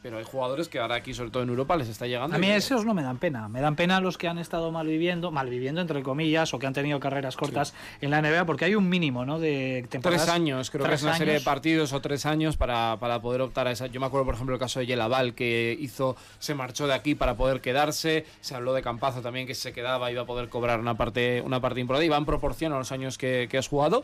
pero 0.01 0.17
hay 0.17 0.23
jugadores 0.23 0.69
que 0.69 0.79
ahora 0.79 0.95
aquí, 0.95 1.13
sobre 1.13 1.29
todo 1.29 1.43
en 1.43 1.49
Europa, 1.49 1.75
les 1.75 1.89
está 1.89 2.07
llegando. 2.07 2.35
A 2.35 2.39
mí 2.39 2.49
esos 2.49 2.85
no 2.85 2.93
me 2.93 3.03
dan 3.03 3.17
pena. 3.17 3.49
Me 3.49 3.59
dan 3.59 3.75
pena 3.75 3.99
los 3.99 4.17
que 4.17 4.27
han 4.27 4.37
estado 4.37 4.71
mal 4.71 4.87
viviendo, 4.87 5.31
mal 5.31 5.49
viviendo 5.49 5.81
entre 5.81 6.01
comillas, 6.03 6.53
o 6.53 6.59
que 6.59 6.67
han 6.67 6.73
tenido 6.73 6.99
carreras 6.99 7.35
cortas 7.35 7.73
en 7.99 8.11
la 8.11 8.21
NBA, 8.21 8.45
porque 8.45 8.65
hay 8.65 8.75
un 8.75 8.87
mínimo, 8.87 9.25
¿no? 9.25 9.39
De 9.39 9.85
temporadas. 9.89 10.25
Tres 10.25 10.33
años, 10.33 10.69
creo 10.69 10.83
que 10.83 10.89
Tres 10.89 11.01
es 11.01 11.03
una 11.03 11.17
serie 11.17 11.33
de 11.33 11.41
partidos 11.41 11.91
o 11.91 12.01
tres 12.01 12.25
años 12.25 12.55
para, 12.55 12.97
para 12.99 13.21
poder 13.21 13.41
optar 13.41 13.67
a 13.67 13.71
esa. 13.71 13.87
Yo 13.87 13.99
me 13.99 14.05
acuerdo, 14.05 14.25
por 14.25 14.35
ejemplo, 14.35 14.55
el 14.55 14.59
caso 14.59 14.79
de 14.79 14.85
Yelaval, 14.85 15.33
que 15.33 15.77
hizo, 15.79 16.15
se 16.39 16.55
marchó 16.55 16.87
de 16.87 16.93
aquí 16.93 17.15
para 17.15 17.35
poder 17.35 17.59
quedarse. 17.59 18.25
Se 18.39 18.55
habló 18.55 18.73
de 18.73 18.81
Campazo 18.81 19.21
también, 19.21 19.47
que 19.47 19.55
se 19.55 19.73
quedaba 19.73 20.11
iba 20.11 20.21
a 20.21 20.25
poder 20.25 20.47
cobrar 20.47 20.79
una 20.79 20.95
parte, 20.95 21.41
una 21.41 21.59
parte 21.59 21.81
importante. 21.81 22.05
Y 22.05 22.09
va 22.09 22.17
en 22.17 22.25
proporción 22.25 22.71
a 22.71 22.77
los 22.77 22.91
años 22.93 23.17
que, 23.17 23.47
que 23.49 23.57
has 23.57 23.67
jugado. 23.67 24.03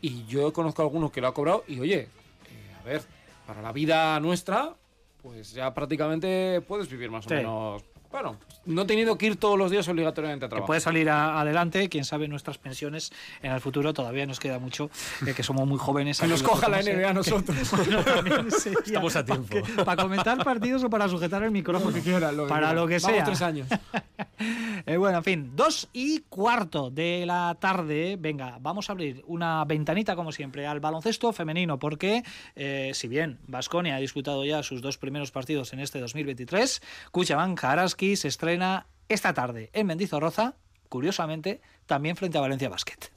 Y 0.00 0.26
yo 0.26 0.52
conozco 0.52 0.82
a 0.82 0.84
alguno 0.84 1.10
que 1.10 1.20
lo 1.20 1.28
ha 1.28 1.34
cobrado. 1.34 1.64
Y 1.66 1.80
oye, 1.80 2.00
eh, 2.02 2.08
a 2.80 2.84
ver, 2.84 3.02
para 3.46 3.62
la 3.62 3.72
vida 3.72 4.18
nuestra, 4.20 4.74
pues 5.24 5.52
ya 5.52 5.72
prácticamente 5.72 6.60
puedes 6.68 6.86
vivir 6.90 7.10
más 7.10 7.26
o 7.26 7.30
menos. 7.30 7.82
Bueno, 8.14 8.36
no 8.66 8.86
teniendo 8.86 9.18
que 9.18 9.26
ir 9.26 9.34
todos 9.34 9.58
los 9.58 9.72
días 9.72 9.88
obligatoriamente 9.88 10.44
a 10.44 10.48
Que 10.48 10.50
trabajar. 10.50 10.66
puede 10.68 10.80
salir 10.80 11.10
a- 11.10 11.40
adelante, 11.40 11.88
quién 11.88 12.04
sabe 12.04 12.28
nuestras 12.28 12.58
pensiones 12.58 13.10
en 13.42 13.50
el 13.50 13.60
futuro, 13.60 13.92
todavía 13.92 14.24
nos 14.24 14.38
queda 14.38 14.60
mucho, 14.60 14.88
eh, 15.26 15.34
que 15.34 15.42
somos 15.42 15.66
muy 15.66 15.78
jóvenes. 15.78 16.20
Que 16.24 16.28
nos 16.28 16.44
coja 16.44 16.68
la 16.68 16.80
NBA 16.80 17.08
a 17.08 17.10
eh, 17.10 17.14
nosotros. 17.14 17.58
que- 17.68 17.76
bueno, 17.76 18.04
también 18.04 18.50
sería 18.52 18.78
Estamos 18.86 19.16
a 19.16 19.24
tiempo. 19.24 19.48
Para, 19.48 19.62
que- 19.66 19.82
para 19.84 20.02
comentar 20.04 20.44
partidos 20.44 20.84
o 20.84 20.90
para 20.90 21.08
sujetar 21.08 21.42
el 21.42 21.50
micrófono. 21.50 21.90
Lo 21.90 21.96
que 21.96 22.02
quiera, 22.02 22.30
lo 22.30 22.44
que 22.44 22.50
para 22.50 22.68
quiera. 22.68 22.80
lo 22.80 22.86
que 22.86 22.98
Vamos 22.98 23.16
sea. 23.16 23.24
tres 23.24 23.42
años. 23.42 23.66
Eh, 24.86 24.96
bueno, 24.96 25.18
en 25.18 25.24
fin, 25.24 25.50
dos 25.56 25.88
y 25.92 26.20
cuarto 26.28 26.90
de 26.90 27.24
la 27.26 27.56
tarde. 27.58 28.16
Venga, 28.16 28.58
vamos 28.60 28.90
a 28.90 28.92
abrir 28.92 29.24
una 29.26 29.64
ventanita, 29.64 30.14
como 30.14 30.30
siempre, 30.30 30.68
al 30.68 30.78
baloncesto 30.78 31.32
femenino, 31.32 31.80
porque 31.80 32.22
eh, 32.54 32.92
si 32.94 33.08
bien 33.08 33.40
Vasconia 33.48 33.96
ha 33.96 33.98
disputado 33.98 34.44
ya 34.44 34.62
sus 34.62 34.82
dos 34.82 34.98
primeros 34.98 35.32
partidos 35.32 35.72
en 35.72 35.80
este 35.80 35.98
2023, 35.98 36.80
Kuchaban 37.10 37.56
Karaski 37.56 38.03
se 38.16 38.28
estrena 38.28 38.86
esta 39.08 39.34
tarde 39.34 39.70
en 39.72 39.86
Mendizorroza, 39.86 40.54
curiosamente, 40.88 41.60
también 41.86 42.16
frente 42.16 42.38
a 42.38 42.40
Valencia 42.40 42.68
Basket. 42.68 43.10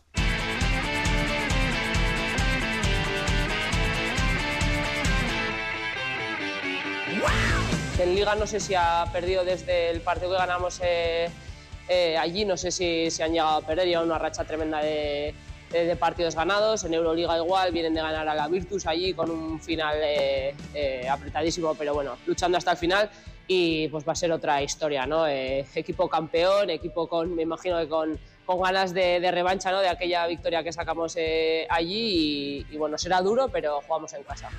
En 7.99 8.13
Liga 8.13 8.35
no 8.35 8.45
sé 8.45 8.59
si 8.59 8.75
ha 8.75 9.05
perdido 9.11 9.43
desde 9.43 9.89
el 9.89 10.01
partido 10.01 10.31
que 10.31 10.37
ganamos 10.37 10.79
eh, 10.83 11.29
eh, 11.89 12.15
allí, 12.15 12.45
no 12.45 12.55
sé 12.55 12.69
si, 12.69 13.09
si 13.09 13.23
han 13.23 13.31
llegado 13.31 13.57
a 13.57 13.61
perder, 13.61 13.87
llevan 13.87 14.05
una 14.05 14.19
racha 14.19 14.43
tremenda 14.43 14.79
de, 14.83 15.33
de- 15.71 15.85
de 15.85 15.95
partidos 15.95 16.35
ganados. 16.35 16.83
En 16.83 16.93
Euroliga 16.93 17.37
igual, 17.37 17.71
vienen 17.71 17.93
de 17.93 18.01
ganar 18.01 18.27
a 18.27 18.35
la 18.35 18.47
Virtus 18.47 18.85
allí 18.85 19.13
con 19.13 19.29
un 19.31 19.59
final 19.61 19.97
eh, 20.03 20.55
eh, 20.73 21.07
apretadísimo, 21.09 21.75
pero 21.75 21.93
bueno, 21.93 22.17
luchando 22.25 22.57
hasta 22.57 22.71
el 22.71 22.77
final 22.77 23.09
y 23.47 23.87
pues 23.87 24.05
va 24.07 24.11
a 24.11 24.15
ser 24.15 24.31
otra 24.31 24.61
historia, 24.61 25.05
¿no? 25.05 25.25
Eh, 25.27 25.65
equipo 25.75 26.09
campeón, 26.09 26.69
equipo 26.69 27.07
con, 27.07 27.33
me 27.33 27.43
imagino 27.43 27.77
que 27.79 27.87
con, 27.87 28.19
con 28.45 28.61
ganas 28.61 28.93
de, 28.93 29.19
de 29.21 29.31
revancha, 29.31 29.71
¿no? 29.71 29.79
De 29.79 29.87
aquella 29.89 30.27
victoria 30.27 30.63
que 30.63 30.73
sacamos 30.73 31.15
eh, 31.17 31.65
allí 31.69 32.65
y, 32.69 32.73
y 32.73 32.77
bueno, 32.77 32.97
será 32.97 33.21
duro, 33.21 33.47
pero 33.47 33.79
jugamos 33.87 34.11
en 34.13 34.23
casa. 34.23 34.49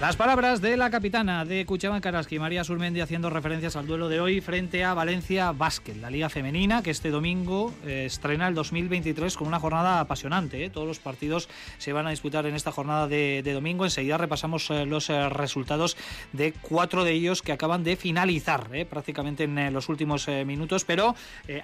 Las 0.00 0.16
palabras 0.16 0.60
de 0.60 0.76
la 0.76 0.90
capitana 0.90 1.44
de 1.44 1.64
Cuchaban 1.66 2.00
Karaski, 2.00 2.40
María 2.40 2.64
Surmendi, 2.64 3.00
haciendo 3.00 3.30
referencias 3.30 3.76
al 3.76 3.86
duelo 3.86 4.08
de 4.08 4.20
hoy 4.20 4.40
frente 4.40 4.82
a 4.82 4.92
Valencia 4.92 5.52
Basket, 5.52 5.94
la 5.94 6.10
liga 6.10 6.28
femenina 6.28 6.82
que 6.82 6.90
este 6.90 7.10
domingo 7.10 7.72
eh, 7.86 8.06
estrena 8.06 8.48
el 8.48 8.54
2023 8.54 9.36
con 9.36 9.46
una 9.46 9.60
jornada 9.60 10.00
apasionante. 10.00 10.64
¿eh? 10.64 10.68
Todos 10.68 10.88
los 10.88 10.98
partidos 10.98 11.48
se 11.78 11.92
van 11.92 12.08
a 12.08 12.10
disputar 12.10 12.44
en 12.46 12.56
esta 12.56 12.72
jornada 12.72 13.06
de, 13.06 13.42
domingo. 13.54 13.84
Enseguida 13.84 14.18
repasamos 14.18 14.68
eh, 14.70 14.84
los 14.84 15.08
resultados 15.08 15.96
de 16.32 16.52
cuatro 16.60 17.04
de 17.04 17.12
ellos 17.12 17.40
que 17.40 17.52
acaban 17.52 17.84
de 17.84 17.94
finalizar 17.94 18.68
prácticamente 18.90 19.44
en 19.44 19.72
los 19.72 19.88
últimos 19.88 20.26
minutos. 20.44 20.84
Pero 20.84 21.14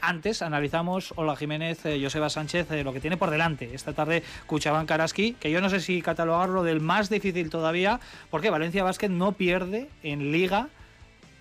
antes 0.00 0.42
analizamos 0.42 1.12
Hola 1.16 1.34
Jiménez, 1.34 1.80
Joseba 2.00 2.30
Sánchez, 2.30 2.68
lo 2.84 2.92
que 2.92 3.00
tiene 3.00 3.16
por 3.16 3.30
delante 3.30 3.74
esta 3.74 3.92
tarde 3.92 4.22
Cuchaban 4.46 4.86
Karaski, 4.86 5.32
que 5.32 5.50
yo 5.50 5.60
no 5.60 5.68
sé 5.68 5.80
si 5.80 6.00
catalogarlo 6.00 6.62
del 6.62 6.80
más 6.80 7.10
difícil 7.10 7.50
todavía, 7.50 7.98
porque 8.30 8.50
Valencia 8.50 8.84
Basket 8.84 9.08
no 9.08 9.32
pierde 9.32 9.88
en 10.02 10.32
liga 10.32 10.68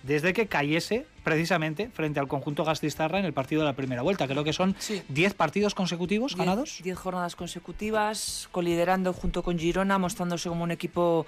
desde 0.02 0.32
que 0.32 0.46
cayese 0.46 1.04
precisamente 1.24 1.90
frente 1.92 2.20
al 2.20 2.26
conjunto 2.28 2.64
Gastistarra 2.64 3.18
en 3.18 3.26
el 3.26 3.34
partido 3.34 3.60
de 3.62 3.66
la 3.68 3.74
primera 3.74 4.00
vuelta. 4.02 4.26
Creo 4.26 4.44
que 4.44 4.52
son 4.54 4.74
10 5.08 5.34
partidos 5.34 5.74
consecutivos 5.74 6.32
Diez- 6.34 6.38
ganados. 6.38 6.80
Diez 6.82 6.96
jornadas 6.98 7.36
consecutivas, 7.36 8.48
coliderando 8.50 9.12
junto 9.12 9.42
con 9.42 9.58
Girona, 9.58 9.98
mostrándose 9.98 10.48
como 10.48 10.64
un 10.64 10.70
equipo 10.70 11.26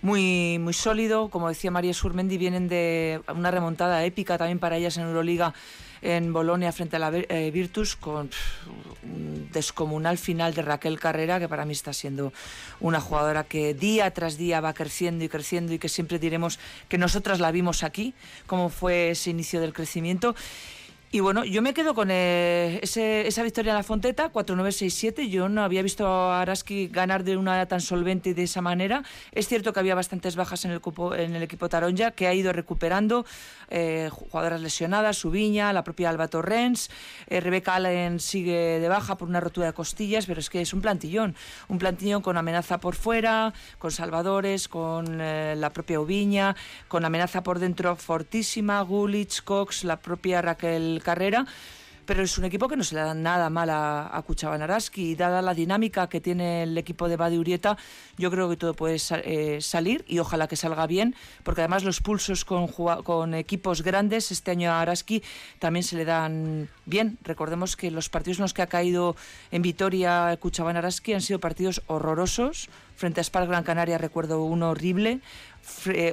muy, 0.00 0.58
muy 0.58 0.72
sólido. 0.72 1.28
Como 1.28 1.48
decía 1.48 1.70
María 1.70 1.92
Surmendi, 1.92 2.38
vienen 2.38 2.68
de 2.68 3.20
una 3.34 3.50
remontada 3.50 4.02
épica 4.04 4.38
también 4.38 4.58
para 4.58 4.76
ellas 4.76 4.96
en 4.96 5.04
Euroliga 5.04 5.52
en 6.02 6.32
Bolonia 6.32 6.72
frente 6.72 6.96
a 6.96 6.98
la 6.98 7.10
eh, 7.14 7.50
Virtus 7.52 7.96
con 7.96 8.30
un 9.02 9.48
descomunal 9.52 10.18
final 10.18 10.54
de 10.54 10.62
Raquel 10.62 10.98
Carrera, 10.98 11.38
que 11.38 11.48
para 11.48 11.64
mí 11.64 11.72
está 11.72 11.92
siendo 11.92 12.32
una 12.80 13.00
jugadora 13.00 13.44
que 13.44 13.74
día 13.74 14.10
tras 14.12 14.36
día 14.36 14.60
va 14.60 14.74
creciendo 14.74 15.24
y 15.24 15.28
creciendo 15.28 15.72
y 15.72 15.78
que 15.78 15.88
siempre 15.88 16.18
diremos 16.18 16.58
que 16.88 16.98
nosotras 16.98 17.40
la 17.40 17.50
vimos 17.50 17.82
aquí, 17.82 18.14
cómo 18.46 18.68
fue 18.68 19.10
ese 19.10 19.30
inicio 19.30 19.60
del 19.60 19.72
crecimiento. 19.72 20.34
Y 21.10 21.20
bueno, 21.20 21.42
yo 21.46 21.62
me 21.62 21.72
quedo 21.72 21.94
con 21.94 22.08
eh, 22.10 22.80
esa 22.82 23.42
victoria 23.42 23.70
en 23.70 23.76
la 23.78 23.82
Fonteta, 23.82 24.30
4-9-6-7. 24.30 25.30
Yo 25.30 25.48
no 25.48 25.62
había 25.62 25.80
visto 25.80 26.06
a 26.06 26.42
Araski 26.42 26.88
ganar 26.88 27.24
de 27.24 27.38
una 27.38 27.64
tan 27.64 27.80
solvente 27.80 28.30
y 28.30 28.34
de 28.34 28.42
esa 28.42 28.60
manera. 28.60 29.02
Es 29.32 29.48
cierto 29.48 29.72
que 29.72 29.80
había 29.80 29.94
bastantes 29.94 30.36
bajas 30.36 30.66
en 30.66 30.72
el, 30.72 30.82
en 31.16 31.34
el 31.34 31.42
equipo 31.42 31.70
Taronja, 31.70 32.10
que 32.10 32.26
ha 32.26 32.34
ido 32.34 32.52
recuperando 32.52 33.24
eh, 33.70 34.10
jugadoras 34.12 34.60
lesionadas, 34.60 35.16
Subiña, 35.16 35.72
la 35.72 35.82
propia 35.82 36.10
Alba 36.10 36.28
Torrens. 36.28 36.90
Eh, 37.28 37.40
Rebeca 37.40 37.76
Allen 37.76 38.20
sigue 38.20 38.78
de 38.78 38.88
baja 38.90 39.16
por 39.16 39.30
una 39.30 39.40
rotura 39.40 39.68
de 39.68 39.72
costillas, 39.72 40.26
pero 40.26 40.40
es 40.40 40.50
que 40.50 40.60
es 40.60 40.74
un 40.74 40.82
plantillón. 40.82 41.34
Un 41.68 41.78
plantillón 41.78 42.20
con 42.20 42.36
amenaza 42.36 42.80
por 42.80 42.94
fuera, 42.94 43.54
con 43.78 43.92
Salvadores, 43.92 44.68
con 44.68 45.16
la 45.16 45.70
propia 45.72 46.00
Ubiña, 46.00 46.54
con 46.86 47.06
amenaza 47.06 47.42
por 47.42 47.60
dentro 47.60 47.96
fortísima, 47.96 48.82
Gulich, 48.82 49.42
Cox, 49.42 49.84
la 49.84 49.96
propia 50.00 50.42
Raquel 50.42 50.97
carrera, 51.02 51.46
pero 52.08 52.22
es 52.22 52.38
un 52.38 52.46
equipo 52.46 52.68
que 52.68 52.76
no 52.76 52.84
se 52.84 52.94
le 52.94 53.02
da 53.02 53.12
nada 53.12 53.50
mal 53.50 53.68
a, 53.68 54.06
a 54.06 54.24
Araski 54.54 55.10
y 55.10 55.14
dada 55.14 55.42
la 55.42 55.52
dinámica 55.52 56.08
que 56.08 56.22
tiene 56.22 56.62
el 56.62 56.78
equipo 56.78 57.06
de 57.06 57.16
Badi 57.16 57.36
Urieta, 57.36 57.76
yo 58.16 58.30
creo 58.30 58.48
que 58.48 58.56
todo 58.56 58.72
puede 58.72 58.96
eh, 58.96 59.60
salir 59.60 60.06
y 60.08 60.18
ojalá 60.18 60.48
que 60.48 60.56
salga 60.56 60.86
bien, 60.86 61.14
porque 61.42 61.60
además 61.60 61.84
los 61.84 62.00
pulsos 62.00 62.46
con, 62.46 63.34
equipos 63.34 63.82
grandes 63.82 64.30
este 64.32 64.52
año 64.52 64.70
a 64.70 64.80
Araski 64.80 65.22
también 65.58 65.82
se 65.82 65.96
le 65.96 66.06
dan 66.06 66.70
bien. 66.86 67.18
Recordemos 67.24 67.76
que 67.76 67.90
los 67.90 68.08
partidos 68.08 68.38
en 68.38 68.44
los 68.44 68.54
que 68.54 68.62
ha 68.62 68.68
caído 68.68 69.14
en 69.50 69.60
Vitoria 69.60 70.34
Cuchaban 70.40 70.78
Araski 70.78 71.12
han 71.12 71.20
sido 71.20 71.40
partidos 71.40 71.82
horrorosos. 71.88 72.70
Frente 72.96 73.20
a 73.20 73.24
Spar 73.24 73.46
Gran 73.46 73.64
Canaria 73.64 73.98
recuerdo 73.98 74.42
uno 74.42 74.70
horrible, 74.70 75.20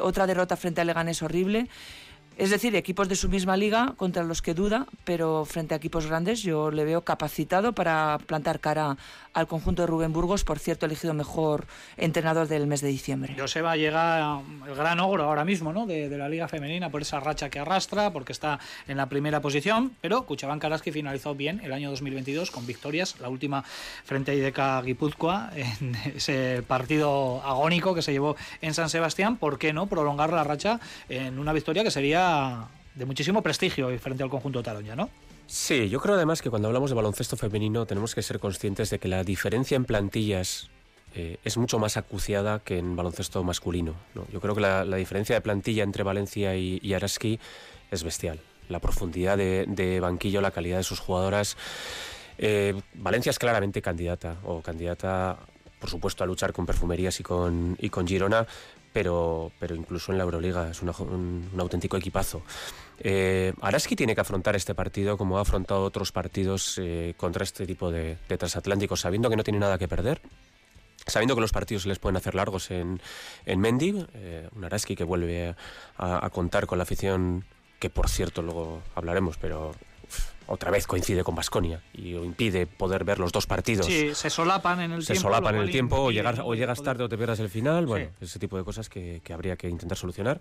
otra 0.01 0.27
derrota 0.27 0.57
frente 0.57 0.81
a 0.81 0.83
Leganés 0.83 1.23
horrible. 1.23 1.69
Es 2.37 2.49
decir, 2.49 2.75
equipos 2.75 3.07
de 3.07 3.15
su 3.15 3.29
misma 3.29 3.55
liga 3.55 3.93
contra 3.95 4.23
los 4.23 4.41
que 4.41 4.53
duda, 4.53 4.87
pero 5.05 5.45
frente 5.45 5.73
a 5.73 5.77
equipos 5.77 6.07
grandes 6.07 6.43
yo 6.43 6.69
le 6.69 6.83
veo 6.83 7.01
capacitado 7.01 7.71
para 7.71 8.19
plantar 8.25 8.59
cara 8.59 8.97
al 9.33 9.47
conjunto 9.47 9.81
de 9.83 9.87
Rubén 9.87 10.11
Burgos, 10.11 10.43
por 10.43 10.59
cierto, 10.59 10.85
elegido 10.85 11.13
mejor 11.13 11.65
entrenador 11.95 12.47
del 12.47 12.67
mes 12.67 12.81
de 12.81 12.89
diciembre. 12.89 13.35
Joseba 13.37 13.75
llega 13.77 14.41
el 14.67 14.75
gran 14.75 14.99
ogro 14.99 15.23
ahora 15.23 15.45
mismo 15.45 15.71
¿no? 15.71 15.85
de, 15.85 16.09
la 16.09 16.27
liga 16.27 16.47
femenina 16.47 16.89
por 16.89 17.01
esa 17.01 17.19
racha 17.19 17.49
que 17.49 17.59
arrastra, 17.59 18.11
porque 18.11 18.33
está 18.33 18.59
en 18.87 18.97
la 18.97 19.07
primera 19.07 19.41
posición, 19.41 19.93
pero 20.01 20.25
Cuchabán 20.25 20.59
Karaski 20.59 20.91
finalizó 20.91 21.35
bien 21.35 21.61
el 21.63 21.71
año 21.71 21.89
2022 21.89 22.51
con 22.51 22.65
victorias, 22.65 23.19
la 23.19 23.29
última 23.29 23.63
frente 24.03 24.31
a 24.31 24.35
Ideca 24.35 24.81
Guipúzcoa 24.81 25.51
en 25.55 25.95
ese 26.15 26.63
partido 26.67 27.41
agónico 27.43 27.95
que 27.95 28.01
se 28.01 28.11
llevó 28.11 28.35
en 28.61 28.73
San 28.73 28.89
Sebastián. 28.89 29.37
¿Por 29.37 29.57
qué 29.57 29.73
no 29.73 29.87
prolongar 29.87 30.31
la 30.31 30.43
racha 30.43 30.79
en 31.09 31.39
una 31.39 31.53
victoria 31.53 31.83
que 31.83 31.91
sería 31.91 32.24
de 32.95 33.05
muchísimo 33.05 33.41
prestigio 33.41 33.97
frente 33.99 34.23
al 34.23 34.29
conjunto 34.29 34.63
Taroña, 34.63 34.95
¿no? 34.95 35.09
Sí, 35.47 35.89
yo 35.89 35.99
creo 35.99 36.15
además 36.15 36.41
que 36.41 36.49
cuando 36.49 36.67
hablamos 36.67 36.89
de 36.89 36.95
baloncesto 36.95 37.37
femenino 37.37 37.85
tenemos 37.85 38.15
que 38.15 38.23
ser 38.23 38.39
conscientes 38.39 38.89
de 38.89 38.99
que 38.99 39.07
la 39.07 39.23
diferencia 39.23 39.75
en 39.75 39.85
plantillas 39.85 40.69
eh, 41.13 41.37
es 41.43 41.57
mucho 41.57 41.77
más 41.77 41.97
acuciada 41.97 42.59
que 42.59 42.77
en 42.77 42.95
baloncesto 42.95 43.43
masculino. 43.43 43.95
Yo 44.33 44.41
creo 44.41 44.55
que 44.55 44.61
la, 44.61 44.83
diferencia 44.83 45.35
de 45.35 45.41
plantilla 45.41 45.83
entre 45.83 46.03
Valencia 46.03 46.55
y, 46.55 46.93
Araski 46.93 47.39
es 47.91 48.03
bestial. 48.03 48.39
La 48.69 48.79
profundidad 48.79 49.37
de, 49.37 49.99
banquillo, 50.01 50.41
la 50.41 50.51
calidad 50.51 50.77
de 50.77 50.83
sus 50.83 50.99
jugadoras. 50.99 51.55
Eh, 52.37 52.73
Valencia 52.95 53.29
es 53.29 53.39
claramente 53.39 53.81
candidata, 53.81 54.37
o 54.43 54.61
candidata, 54.61 55.37
por 55.79 55.89
supuesto, 55.89 56.23
a 56.23 56.27
luchar 56.27 56.51
con 56.51 56.65
Perfumerías 56.65 57.19
y 57.19 57.23
con, 57.23 57.77
y 57.79 57.89
con 57.89 58.07
Girona, 58.07 58.45
pero, 58.95 59.51
pero 59.59 59.75
incluso 59.75 60.13
en 60.13 60.17
la 60.17 60.23
Euroliga 60.23 60.71
es 60.71 60.81
un, 60.81 61.49
auténtico 61.57 61.97
equipazo. 61.97 62.43
Eh, 62.97 63.51
Araski 63.59 63.93
tiene 63.93 64.15
que 64.15 64.21
afrontar 64.21 64.55
este 64.55 64.73
partido 64.73 65.17
como 65.17 65.37
ha 65.37 65.41
afrontado 65.41 65.83
otros 65.83 66.13
partidos 66.13 66.79
eh, 66.81 67.13
contra 67.17 67.43
este 67.43 67.67
tipo 67.67 67.91
de, 67.91 68.15
transatlánticos, 68.25 69.01
sabiendo 69.01 69.29
que 69.29 69.35
no 69.35 69.43
tiene 69.43 69.59
nada 69.59 69.77
que 69.77 69.89
perder, 69.89 70.21
sabiendo 71.05 71.35
que 71.35 71.41
los 71.41 71.51
partidos 71.51 71.83
se 71.83 71.89
les 71.89 71.99
pueden 71.99 72.15
hacer 72.15 72.35
largos 72.35 72.71
en, 72.71 73.01
en 73.45 73.59
Mendy, 73.59 74.07
eh, 74.13 74.47
un 74.55 74.63
Araski 74.63 74.95
que 74.95 75.03
vuelve 75.03 75.53
a, 75.97 76.29
contar 76.29 76.65
con 76.65 76.77
la 76.77 76.83
afición, 76.83 77.43
que 77.81 77.89
por 77.89 78.07
cierto 78.07 78.43
luego 78.43 78.81
hablaremos, 78.95 79.35
pero 79.35 79.75
otra 80.47 80.71
vez 80.71 80.87
coincide 80.87 81.23
con 81.23 81.35
Basconia 81.35 81.81
y 81.93 82.15
impide 82.15 82.67
poder 82.67 83.03
ver 83.03 83.19
los 83.19 83.31
dos 83.31 83.47
partidos. 83.47 83.85
Sí, 83.85 84.13
se 84.13 84.29
solapan 84.29 84.81
en 84.81 84.91
el 84.91 85.01
se 85.01 85.13
tiempo. 85.13 85.29
Se 85.29 85.33
solapan 85.33 85.55
en 85.55 85.61
el 85.61 85.71
tiempo, 85.71 85.97
o, 85.97 86.11
llegar, 86.11 86.41
o 86.43 86.53
llegas 86.55 86.81
tarde 86.83 87.03
o 87.03 87.09
te 87.09 87.17
pierdas 87.17 87.39
el 87.39 87.49
final. 87.49 87.85
Bueno, 87.85 88.09
ese 88.21 88.39
tipo 88.39 88.57
de 88.57 88.63
cosas 88.63 88.89
que, 88.89 89.21
habría 89.33 89.55
que 89.55 89.69
intentar 89.69 89.97
solucionar. 89.97 90.39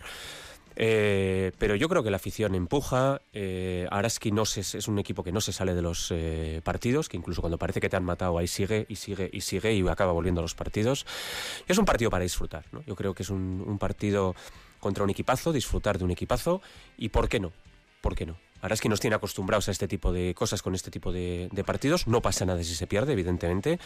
Eh, 0.76 1.52
pero 1.58 1.76
yo 1.76 1.88
creo 1.88 2.02
que 2.02 2.10
la 2.10 2.16
afición 2.16 2.54
empuja. 2.54 3.20
Eh, 3.32 3.86
Araski 3.90 4.32
no 4.32 4.42
es 4.42 4.88
un 4.88 4.98
equipo 4.98 5.22
que 5.22 5.32
no 5.32 5.40
se 5.40 5.52
sale 5.52 5.74
de 5.74 5.82
los 5.82 6.10
eh, 6.10 6.60
partidos, 6.64 7.08
que 7.08 7.16
incluso 7.16 7.40
cuando 7.40 7.58
parece 7.58 7.80
que 7.80 7.88
te 7.88 7.96
han 7.96 8.04
matado, 8.04 8.38
ahí 8.38 8.48
sigue 8.48 8.86
y 8.88 8.96
sigue 8.96 9.30
y 9.32 9.40
sigue 9.40 9.72
y 9.72 9.86
acaba 9.88 10.12
volviendo 10.12 10.40
a 10.40 10.42
los 10.42 10.54
partidos. 10.54 11.06
es 11.66 11.78
un 11.78 11.84
partido 11.84 12.10
para 12.10 12.24
disfrutar. 12.24 12.64
¿no? 12.72 12.82
Yo 12.82 12.96
creo 12.96 13.14
que 13.14 13.22
es 13.22 13.30
un, 13.30 13.64
un 13.66 13.78
partido 13.78 14.34
contra 14.80 15.04
un 15.04 15.10
equipazo, 15.10 15.52
disfrutar 15.52 15.96
de 15.96 16.04
un 16.04 16.10
equipazo 16.10 16.60
y 16.98 17.08
¿por 17.08 17.28
qué 17.28 17.40
no? 17.40 17.52
¿Por 18.00 18.14
qué 18.14 18.26
no? 18.26 18.36
Ahora 18.64 18.72
es 18.72 18.80
que 18.80 18.88
nos 18.88 18.98
tiene 18.98 19.14
acostumbrados 19.14 19.68
a 19.68 19.72
este 19.72 19.86
tipo 19.86 20.10
de 20.10 20.32
cosas 20.34 20.62
con 20.62 20.74
este 20.74 20.90
tipo 20.90 21.12
de, 21.12 21.50
partidos. 21.66 22.06
No 22.06 22.22
pasa 22.22 22.46
nada 22.46 22.64
si 22.64 22.74
se 22.74 22.86
pierde, 22.86 23.12
evidentemente, 23.12 23.78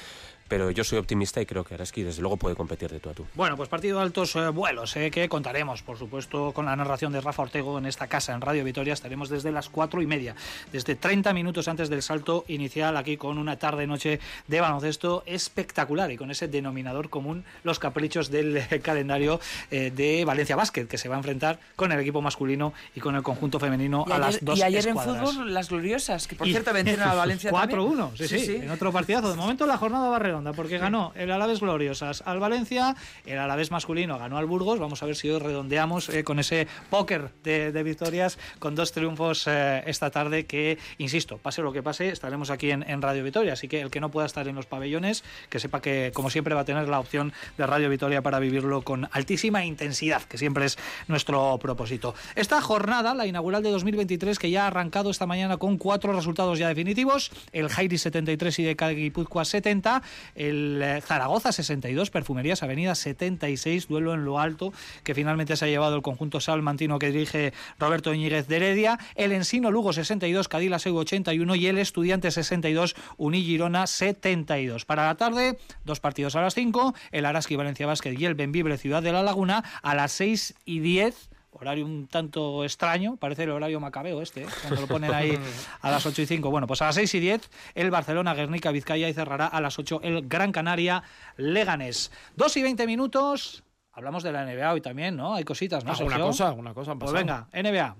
pero 0.46 0.70
yo 0.70 0.84
soy 0.84 0.98
optimista 0.98 1.40
y 1.40 1.46
creo 1.46 1.64
que 1.64 1.74
Araski 1.74 2.04
desde 2.04 2.22
luego 2.22 2.36
puede 2.36 2.54
competir 2.54 2.88
de 2.88 3.00
tú 3.00 3.10
a 3.10 3.12
tú. 3.12 3.26
Bueno, 3.34 3.56
pues 3.56 3.68
partido 3.68 3.98
de 3.98 4.04
altos 4.04 4.36
eh, 4.36 4.50
vuelos, 4.50 4.96
eh, 4.96 5.10
que 5.10 5.28
contaremos, 5.28 5.82
por 5.82 5.98
supuesto, 5.98 6.52
con 6.52 6.66
la 6.66 6.76
narración 6.76 7.12
de 7.12 7.20
Rafa 7.20 7.42
Ortego 7.42 7.76
en 7.76 7.86
esta 7.86 8.06
casa, 8.06 8.32
en 8.34 8.40
Radio 8.40 8.62
Vitoria. 8.62 8.92
Estaremos 8.92 9.28
desde 9.28 9.50
las 9.50 9.68
cuatro 9.68 10.00
y 10.00 10.06
media, 10.06 10.36
desde 10.70 10.94
30 10.94 11.32
minutos 11.32 11.66
antes 11.66 11.88
del 11.88 12.00
salto 12.02 12.44
inicial, 12.46 12.96
aquí 12.96 13.16
con 13.16 13.38
una 13.38 13.58
tarde-noche 13.58 14.20
de 14.46 14.60
baloncesto 14.60 15.24
espectacular 15.26 16.12
y 16.12 16.16
con 16.16 16.30
ese 16.30 16.46
denominador 16.46 17.10
común, 17.10 17.44
los 17.64 17.80
caprichos 17.80 18.30
del 18.30 18.62
calendario 18.80 19.40
eh, 19.72 19.90
de 19.90 20.24
Valencia 20.24 20.54
Basket, 20.54 20.86
que 20.86 20.98
se 20.98 21.08
va 21.08 21.16
a 21.16 21.18
enfrentar 21.18 21.58
con 21.74 21.90
el 21.90 21.98
equipo 21.98 22.22
masculino 22.22 22.72
y 22.94 23.00
con 23.00 23.16
el 23.16 23.24
conjunto 23.24 23.58
femenino 23.58 24.04
a 24.08 24.20
las 24.20 24.38
dos 24.44 24.67
ayer 24.68 24.88
en 24.88 24.98
fútbol, 24.98 25.52
las 25.52 25.68
gloriosas, 25.68 26.26
que 26.26 26.36
por 26.36 26.46
cierto 26.46 26.72
vencieron 26.72 27.08
a 27.08 27.14
Valencia 27.14 27.50
4-1, 27.50 28.16
sí, 28.16 28.38
sí, 28.38 28.56
en 28.56 28.70
otro 28.70 28.92
partidazo. 28.92 29.30
De 29.30 29.36
momento 29.36 29.66
la 29.66 29.76
jornada 29.76 30.08
va 30.08 30.18
redonda, 30.18 30.52
porque 30.52 30.78
ganó 30.78 31.12
el 31.14 31.30
Alavés 31.30 31.60
Gloriosas 31.60 32.22
al 32.26 32.38
Valencia, 32.38 32.96
el 33.26 33.38
Alavés 33.38 33.70
masculino 33.70 34.18
ganó 34.18 34.38
al 34.38 34.46
Burgos. 34.46 34.78
Vamos 34.78 35.02
a 35.02 35.06
ver 35.06 35.16
si 35.16 35.30
hoy 35.30 35.38
redondeamos 35.38 36.08
eh, 36.08 36.24
con 36.24 36.38
ese 36.38 36.66
póker 36.90 37.30
de, 37.42 37.82
victorias, 37.82 38.38
con 38.58 38.74
dos 38.74 38.92
triunfos 38.92 39.46
eh, 39.46 39.82
esta 39.86 40.10
tarde 40.10 40.46
que, 40.46 40.78
insisto, 40.98 41.38
pase 41.38 41.62
lo 41.62 41.72
que 41.72 41.82
pase, 41.82 42.08
estaremos 42.08 42.50
aquí 42.50 42.70
en, 42.70 42.88
en, 42.88 43.02
Radio 43.02 43.24
Vitoria. 43.24 43.54
Así 43.54 43.68
que 43.68 43.80
el 43.80 43.90
que 43.90 44.00
no 44.00 44.10
pueda 44.10 44.26
estar 44.26 44.48
en 44.48 44.54
los 44.54 44.66
pabellones, 44.66 45.24
que 45.48 45.58
sepa 45.58 45.80
que, 45.80 46.12
como 46.14 46.30
siempre, 46.30 46.54
va 46.54 46.62
a 46.62 46.64
tener 46.64 46.88
la 46.88 47.00
opción 47.00 47.32
de 47.56 47.66
Radio 47.66 47.88
Vitoria 47.88 48.22
para 48.22 48.38
vivirlo 48.38 48.82
con 48.82 49.08
altísima 49.12 49.64
intensidad, 49.64 50.22
que 50.22 50.38
siempre 50.38 50.66
es 50.66 50.78
nuestro 51.06 51.58
propósito. 51.58 52.14
Esta 52.34 52.60
jornada, 52.60 53.14
la 53.14 53.26
inaugural 53.26 53.62
de 53.62 53.70
2023, 53.70 54.38
que 54.38 54.50
ya 54.50 54.57
ha 54.58 54.66
arrancado 54.66 55.10
esta 55.10 55.26
mañana 55.26 55.56
con 55.56 55.78
cuatro 55.78 56.12
resultados 56.12 56.58
ya 56.58 56.68
definitivos. 56.68 57.30
El 57.52 57.68
Jairi 57.68 57.98
73 57.98 58.58
y 58.58 58.62
de 58.64 58.74
Guipúzcoa 58.74 59.44
70. 59.44 60.02
El 60.34 60.80
eh, 60.82 61.00
Zaragoza 61.00 61.52
62, 61.52 62.10
Perfumerías 62.10 62.62
Avenida 62.62 62.94
76, 62.94 63.88
duelo 63.88 64.14
en 64.14 64.24
lo 64.24 64.38
alto 64.38 64.72
que 65.04 65.14
finalmente 65.14 65.56
se 65.56 65.64
ha 65.64 65.68
llevado 65.68 65.96
el 65.96 66.02
conjunto 66.02 66.40
salmantino 66.40 66.98
que 66.98 67.10
dirige 67.10 67.52
Roberto 67.78 68.12
Íñiguez 68.14 68.46
de 68.48 68.56
Heredia. 68.56 68.98
El 69.14 69.32
Ensino 69.32 69.70
Lugo 69.70 69.92
62, 69.92 70.48
Cadila 70.48 70.78
Seu 70.78 70.96
81 70.96 71.54
y 71.54 71.66
el 71.66 71.78
Estudiante 71.78 72.30
62, 72.30 72.96
Unigirona 73.16 73.86
72. 73.86 74.84
Para 74.84 75.06
la 75.06 75.16
tarde, 75.16 75.58
dos 75.84 76.00
partidos 76.00 76.36
a 76.36 76.42
las 76.42 76.54
5, 76.54 76.94
el 77.12 77.24
Araski 77.24 77.56
Valencia 77.56 77.86
Basket 77.86 78.14
y 78.18 78.24
el 78.24 78.34
Benvibre 78.34 78.78
Ciudad 78.78 79.02
de 79.02 79.12
la 79.12 79.22
Laguna 79.22 79.64
a 79.82 79.94
las 79.94 80.12
6 80.12 80.54
y 80.64 80.80
10 80.80 81.27
horario 81.52 81.84
un 81.84 82.06
tanto 82.06 82.64
extraño, 82.64 83.16
parece 83.16 83.44
el 83.44 83.50
horario 83.50 83.80
macabeo 83.80 84.22
este, 84.22 84.42
¿eh? 84.42 84.46
cuando 84.62 84.82
lo 84.82 84.86
ponen 84.86 85.12
ahí 85.12 85.38
a 85.80 85.90
las 85.90 86.04
8 86.04 86.22
y 86.22 86.26
5. 86.26 86.50
Bueno, 86.50 86.66
pues 86.66 86.82
a 86.82 86.86
las 86.86 86.94
6 86.94 87.14
y 87.14 87.20
10 87.20 87.50
el 87.74 87.90
Barcelona, 87.90 88.34
Guernica, 88.34 88.70
Vizcaya 88.70 89.08
y 89.08 89.14
cerrará 89.14 89.46
a 89.46 89.60
las 89.60 89.78
8 89.78 90.00
el 90.02 90.28
Gran 90.28 90.52
Canaria, 90.52 91.02
Leganés. 91.36 92.10
2 92.36 92.56
y 92.56 92.62
20 92.62 92.86
minutos, 92.86 93.64
hablamos 93.92 94.22
de 94.22 94.32
la 94.32 94.44
NBA 94.44 94.72
hoy 94.72 94.80
también, 94.80 95.16
¿no? 95.16 95.34
Hay 95.34 95.44
cositas, 95.44 95.84
¿no? 95.84 95.92
Una 95.98 96.18
cosa, 96.18 96.52
una 96.52 96.74
cosa. 96.74 96.94
Pues 96.94 97.12
venga, 97.12 97.48
NBA. 97.52 97.96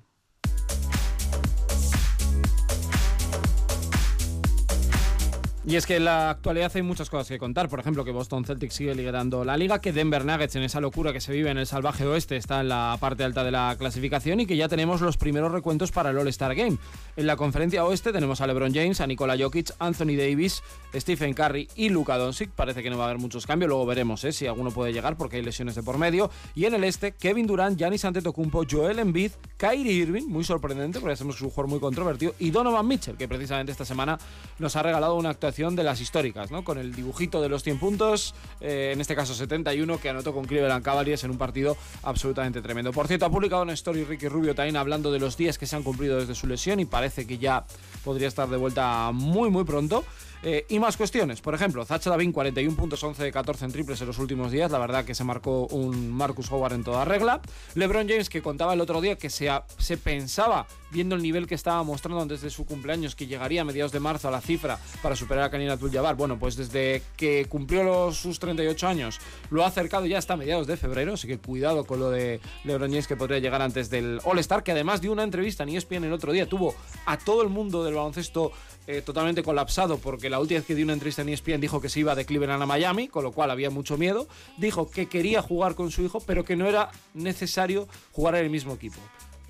Y 5.68 5.76
es 5.76 5.84
que 5.84 5.96
en 5.96 6.06
la 6.06 6.30
actualidad 6.30 6.72
hay 6.74 6.80
muchas 6.80 7.10
cosas 7.10 7.28
que 7.28 7.38
contar. 7.38 7.68
Por 7.68 7.78
ejemplo, 7.78 8.02
que 8.02 8.10
Boston 8.10 8.42
Celtics 8.42 8.72
sigue 8.72 8.94
liderando 8.94 9.44
la 9.44 9.54
liga, 9.58 9.82
que 9.82 9.92
Denver 9.92 10.24
Nuggets, 10.24 10.56
en 10.56 10.62
esa 10.62 10.80
locura 10.80 11.12
que 11.12 11.20
se 11.20 11.30
vive 11.30 11.50
en 11.50 11.58
el 11.58 11.66
salvaje 11.66 12.06
oeste, 12.06 12.38
está 12.38 12.62
en 12.62 12.70
la 12.70 12.96
parte 12.98 13.22
alta 13.22 13.44
de 13.44 13.50
la 13.50 13.76
clasificación 13.78 14.40
y 14.40 14.46
que 14.46 14.56
ya 14.56 14.66
tenemos 14.66 15.02
los 15.02 15.18
primeros 15.18 15.52
recuentos 15.52 15.92
para 15.92 16.08
el 16.08 16.16
All-Star 16.16 16.54
Game. 16.54 16.78
En 17.16 17.26
la 17.26 17.36
conferencia 17.36 17.84
oeste 17.84 18.12
tenemos 18.12 18.40
a 18.40 18.46
LeBron 18.46 18.72
James, 18.72 19.02
a 19.02 19.06
Nikola 19.06 19.36
Jokic, 19.38 19.72
Anthony 19.78 20.16
Davis, 20.16 20.62
Stephen 20.94 21.34
Curry 21.34 21.68
y 21.76 21.90
Luka 21.90 22.16
Doncic. 22.16 22.48
Parece 22.48 22.82
que 22.82 22.88
no 22.88 22.96
va 22.96 23.04
a 23.04 23.08
haber 23.08 23.20
muchos 23.20 23.46
cambios. 23.46 23.68
Luego 23.68 23.84
veremos 23.84 24.24
¿eh? 24.24 24.32
si 24.32 24.46
alguno 24.46 24.70
puede 24.70 24.94
llegar 24.94 25.18
porque 25.18 25.36
hay 25.36 25.42
lesiones 25.42 25.74
de 25.74 25.82
por 25.82 25.98
medio. 25.98 26.30
Y 26.54 26.64
en 26.64 26.72
el 26.72 26.84
este, 26.84 27.12
Kevin 27.12 27.46
Durant, 27.46 27.78
Giannis 27.78 28.06
Antetokounmpo, 28.06 28.64
Joel 28.70 29.00
Embiid, 29.00 29.32
Kyrie 29.58 29.92
Irving, 29.92 30.28
muy 30.28 30.44
sorprendente 30.44 30.98
porque 30.98 31.12
es 31.12 31.20
un 31.20 31.32
jugador 31.32 31.68
muy 31.68 31.78
controvertido, 31.78 32.34
y 32.38 32.52
Donovan 32.52 32.88
Mitchell, 32.88 33.18
que 33.18 33.28
precisamente 33.28 33.70
esta 33.70 33.84
semana 33.84 34.18
nos 34.58 34.74
ha 34.74 34.82
regalado 34.82 35.16
una 35.16 35.28
actuación 35.28 35.57
de 35.58 35.82
las 35.82 36.00
históricas. 36.00 36.50
¿no? 36.50 36.62
Con 36.62 36.78
el 36.78 36.94
dibujito 36.94 37.42
de 37.42 37.48
los 37.48 37.64
100 37.64 37.78
puntos, 37.78 38.34
eh, 38.60 38.90
en 38.92 39.00
este 39.00 39.16
caso 39.16 39.34
71, 39.34 39.98
que 39.98 40.08
anotó 40.08 40.32
con 40.32 40.44
Cleveland 40.44 40.84
Cavaliers 40.84 41.24
en 41.24 41.32
un 41.32 41.38
partido 41.38 41.76
absolutamente 42.04 42.62
tremendo. 42.62 42.92
Por 42.92 43.08
cierto, 43.08 43.26
ha 43.26 43.30
publicado 43.30 43.62
una 43.62 43.72
story 43.72 44.04
Ricky 44.04 44.28
Rubio 44.28 44.54
también 44.54 44.76
hablando 44.76 45.10
de 45.10 45.18
los 45.18 45.36
días 45.36 45.58
que 45.58 45.66
se 45.66 45.74
han 45.74 45.82
cumplido 45.82 46.20
desde 46.20 46.34
su 46.36 46.46
lesión 46.46 46.78
y 46.78 46.84
parece 46.84 47.26
que 47.26 47.38
ya 47.38 47.64
podría 48.04 48.28
estar 48.28 48.48
de 48.48 48.56
vuelta 48.56 49.10
muy, 49.12 49.50
muy 49.50 49.64
pronto. 49.64 50.04
Eh, 50.42 50.66
y 50.68 50.78
más 50.78 50.96
cuestiones, 50.96 51.40
por 51.40 51.54
ejemplo, 51.54 51.84
Zacha 51.84 52.10
Davin 52.10 52.30
41 52.30 52.76
puntos, 52.76 53.02
11 53.02 53.24
de 53.24 53.32
14 53.32 53.64
en 53.64 53.72
triples 53.72 54.00
en 54.00 54.06
los 54.06 54.18
últimos 54.18 54.52
días, 54.52 54.70
la 54.70 54.78
verdad 54.78 55.04
que 55.04 55.14
se 55.14 55.24
marcó 55.24 55.66
un 55.66 56.12
Marcus 56.12 56.50
Howard 56.52 56.74
en 56.74 56.84
toda 56.84 57.04
regla. 57.04 57.40
LeBron 57.74 58.08
James 58.08 58.28
que 58.28 58.40
contaba 58.40 58.74
el 58.74 58.80
otro 58.80 59.00
día 59.00 59.18
que 59.18 59.30
se, 59.30 59.50
se 59.78 59.96
pensaba, 59.96 60.66
viendo 60.90 61.14
el 61.14 61.22
nivel 61.22 61.46
que 61.46 61.54
estaba 61.54 61.82
mostrando 61.82 62.24
desde 62.26 62.50
su 62.50 62.64
cumpleaños, 62.64 63.14
que 63.14 63.26
llegaría 63.26 63.62
a 63.62 63.64
mediados 63.64 63.92
de 63.92 64.00
marzo 64.00 64.28
a 64.28 64.30
la 64.30 64.40
cifra 64.40 64.78
para 65.02 65.16
superar 65.16 65.44
a 65.44 65.50
Kanina 65.50 65.74
Abdul-Jabbar. 65.74 66.16
Bueno, 66.16 66.38
pues 66.38 66.56
desde 66.56 67.02
que 67.16 67.46
cumplió 67.48 67.82
los, 67.82 68.16
sus 68.16 68.38
38 68.38 68.86
años 68.86 69.18
lo 69.50 69.64
ha 69.64 69.66
acercado 69.66 70.06
ya 70.06 70.18
hasta 70.18 70.36
mediados 70.36 70.66
de 70.66 70.76
febrero, 70.76 71.14
así 71.14 71.26
que 71.26 71.38
cuidado 71.38 71.84
con 71.84 72.00
lo 72.00 72.10
de 72.10 72.40
LeBron 72.64 72.90
James 72.90 73.06
que 73.06 73.16
podría 73.16 73.38
llegar 73.38 73.62
antes 73.62 73.90
del 73.90 74.20
All-Star, 74.24 74.62
que 74.62 74.72
además 74.72 75.00
de 75.00 75.10
una 75.10 75.22
entrevista 75.22 75.62
en 75.62 75.70
ESPN 75.70 76.04
el 76.04 76.12
otro 76.12 76.32
día 76.32 76.48
tuvo 76.48 76.74
a 77.06 77.18
todo 77.18 77.42
el 77.42 77.48
mundo 77.48 77.84
del 77.84 77.94
baloncesto 77.94 78.52
eh, 78.86 79.02
totalmente 79.02 79.42
colapsado 79.42 79.98
porque 79.98 80.30
la 80.30 80.40
última 80.40 80.60
vez 80.60 80.66
que 80.66 80.74
dio 80.74 80.84
una 80.84 80.94
entrevista 80.94 81.22
en 81.22 81.28
ESPN 81.28 81.60
dijo 81.60 81.80
que 81.80 81.88
se 81.88 82.00
iba 82.00 82.14
de 82.14 82.24
Cleveland 82.24 82.62
a 82.62 82.66
Miami, 82.66 83.08
con 83.08 83.22
lo 83.22 83.32
cual 83.32 83.50
había 83.50 83.70
mucho 83.70 83.98
miedo. 83.98 84.26
Dijo 84.56 84.90
que 84.90 85.06
quería 85.06 85.42
jugar 85.42 85.74
con 85.74 85.90
su 85.90 86.02
hijo, 86.02 86.20
pero 86.20 86.44
que 86.44 86.56
no 86.56 86.66
era 86.66 86.90
necesario 87.12 87.88
jugar 88.12 88.36
en 88.36 88.44
el 88.44 88.50
mismo 88.50 88.72
equipo. 88.72 88.98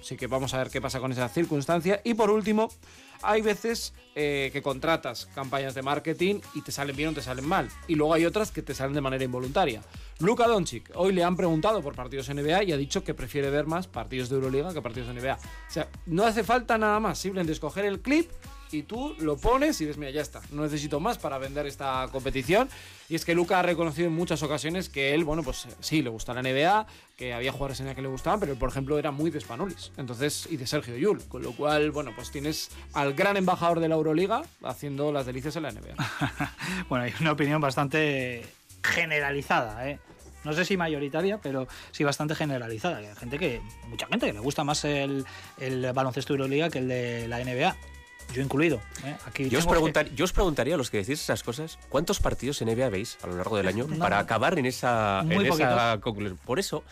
Así 0.01 0.16
que 0.16 0.27
vamos 0.27 0.55
a 0.55 0.59
ver 0.59 0.70
qué 0.70 0.81
pasa 0.81 1.01
con 1.01 1.12
esa 1.12 1.29
circunstancia. 1.29 2.01
Y 2.05 2.15
por 2.15 2.31
último, 2.31 2.69
hay 3.23 3.43
veces 3.43 3.95
eh, 4.15 4.51
que 4.53 4.62
contratas 4.62 5.27
campañas 5.35 5.75
de 5.75 5.83
marketing 5.83 6.41
y 6.55 6.62
te 6.62 6.73
salen 6.73 6.97
bien 6.97 7.11
o 7.11 7.12
te 7.12 7.23
salen 7.23 7.47
mal. 7.47 7.69
Y 7.87 7.95
luego 7.95 8.15
hay 8.15 8.27
otras 8.27 8.51
que 8.51 8.62
te 8.62 8.75
salen 8.75 8.95
de 8.95 9.01
manera 9.01 9.25
involuntaria. 9.25 9.83
Luka 10.20 10.47
Doncic, 10.47 10.91
hoy 10.95 11.12
le 11.12 11.25
han 11.25 11.37
preguntado 11.37 11.83
por 11.83 11.95
partidos 11.95 12.29
NBA 12.29 12.65
y 12.65 12.73
ha 12.73 12.77
dicho 12.77 13.03
que 13.05 13.15
prefiere 13.15 13.51
ver 13.51 13.66
más 13.66 13.87
partidos 13.87 14.29
de 14.29 14.37
Euroliga 14.37 14.73
que 14.73 14.83
partidos 14.83 15.09
de 15.09 15.20
NBA. 15.20 15.35
O 15.35 15.70
sea, 15.70 15.89
no 16.07 16.25
hace 16.25 16.45
falta 16.45 16.79
nada 16.79 17.01
más, 17.01 17.19
simplemente 17.19 17.53
escoger 17.53 17.85
el 17.85 18.01
clip 18.01 18.31
y 18.73 18.82
tú 18.82 19.15
lo 19.19 19.36
pones 19.36 19.81
y 19.81 19.85
dices, 19.85 19.99
mira, 19.99 20.11
ya 20.11 20.20
está, 20.20 20.40
no 20.51 20.62
necesito 20.62 21.01
más 21.01 21.19
para 21.19 21.39
vender 21.39 21.66
esta 21.66 22.07
competición. 22.12 22.69
Y 23.09 23.15
es 23.15 23.24
que 23.24 23.35
Luca 23.35 23.59
ha 23.59 23.62
reconocido 23.62 24.09
en 24.09 24.15
muchas 24.15 24.43
ocasiones 24.43 24.89
que 24.89 25.15
él, 25.15 25.24
bueno, 25.24 25.43
pues 25.43 25.66
sí, 25.81 26.03
le 26.03 26.11
gusta 26.11 26.35
la 26.35 26.43
NBA, 26.43 26.86
que 27.16 27.32
había 27.32 27.53
jugadores 27.53 27.81
en 27.81 27.86
la 27.86 27.95
que 27.95 28.03
le 28.03 28.09
gustaban, 28.09 28.39
pero 28.40 28.55
por 28.57 28.69
ejemplo, 28.69 28.99
era 28.99 29.11
muy 29.11 29.31
de 29.31 29.40
Spanulis, 29.40 29.93
entonces, 29.97 30.47
y 30.51 30.57
de 30.57 30.66
Sergio 30.66 30.97
Yul, 30.97 31.23
con 31.28 31.43
lo 31.43 31.53
cual, 31.53 31.90
bueno, 31.90 32.12
pues 32.15 32.31
tienes 32.31 32.70
al 32.93 33.15
gran 33.15 33.36
embajador 33.36 33.81
de 33.81 33.89
la 33.89 33.95
Euroliga 33.95 34.43
haciendo 34.62 35.12
las 35.12 35.24
delicias 35.24 35.57
en 35.57 35.62
la 35.62 35.73
NBA. 35.73 35.95
bueno, 36.89 37.05
hay 37.05 37.15
una 37.20 37.32
opinión 37.32 37.61
bastante 37.61 38.45
generalizada, 38.82 39.89
¿eh? 39.89 39.99
no 40.45 40.53
sé 40.53 40.65
si 40.65 40.77
mayoritaria, 40.77 41.39
pero 41.39 41.66
sí 41.90 42.05
bastante 42.05 42.35
generalizada. 42.35 42.99
Hay 42.99 43.07
gente 43.16 43.39
que, 43.39 43.61
mucha 43.89 44.07
gente 44.07 44.27
que 44.27 44.32
le 44.32 44.40
gusta 44.40 44.65
más 44.65 44.85
el, 44.85 45.27
el 45.59 45.93
baloncesto 45.93 46.32
Euroliga 46.32 46.70
que 46.70 46.78
el 46.78 46.89
de 46.89 47.28
la 47.28 47.43
NBA 47.43 47.77
yo 48.35 48.43
incluido. 48.43 48.81
¿eh? 49.05 49.17
Aquí 49.27 49.49
yo, 49.49 49.59
os 49.59 49.67
preguntar, 49.67 50.09
yo 50.15 50.25
os 50.25 50.33
preguntaría 50.33 50.75
a 50.75 50.79
los 50.79 50.91
que 50.91 50.99
decís 50.99 51.21
esas 51.21 51.43
cosas, 51.43 51.79
¿cuántos 51.89 52.21
partidos 52.21 52.61
en 52.63 52.69
NBA 52.69 52.89
veis 52.91 53.19
a 53.23 53.27
lo 53.27 53.37
largo 53.37 53.57
del 53.57 53.69
año 53.69 53.87
para 53.99 54.19
acabar 54.19 54.59
en 54.59 54.67
esa, 54.67 55.25
en 55.29 55.47
esa 55.47 55.99
conclusión? 56.01 56.39
Por 56.45 56.59
eso... 56.59 56.85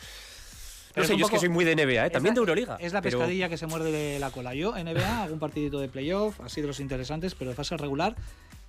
No 0.97 1.05
sé, 1.05 1.15
yo 1.19 1.27
es 1.27 1.31
que 1.31 1.39
soy 1.39 1.51
muy 1.51 1.67
de 1.67 1.77
NBA, 1.77 2.07
¿eh? 2.07 2.11
también 2.11 2.35
de 2.35 2.39
Euroliga. 2.39 2.79
Es 2.81 2.95
la 2.95 3.03
pescadilla 3.03 3.51
que 3.51 3.59
se 3.59 3.67
muerde 3.67 4.19
la 4.19 4.31
cola. 4.31 4.55
Yo, 4.55 4.73
NBA, 4.73 5.25
algún 5.25 5.39
partidito 5.39 5.79
de 5.79 5.89
playoff, 5.89 6.41
así 6.41 6.63
de 6.63 6.69
los 6.69 6.81
interesantes, 6.81 7.35
pero 7.35 7.51
de 7.51 7.55
fase 7.55 7.77
regular, 7.77 8.17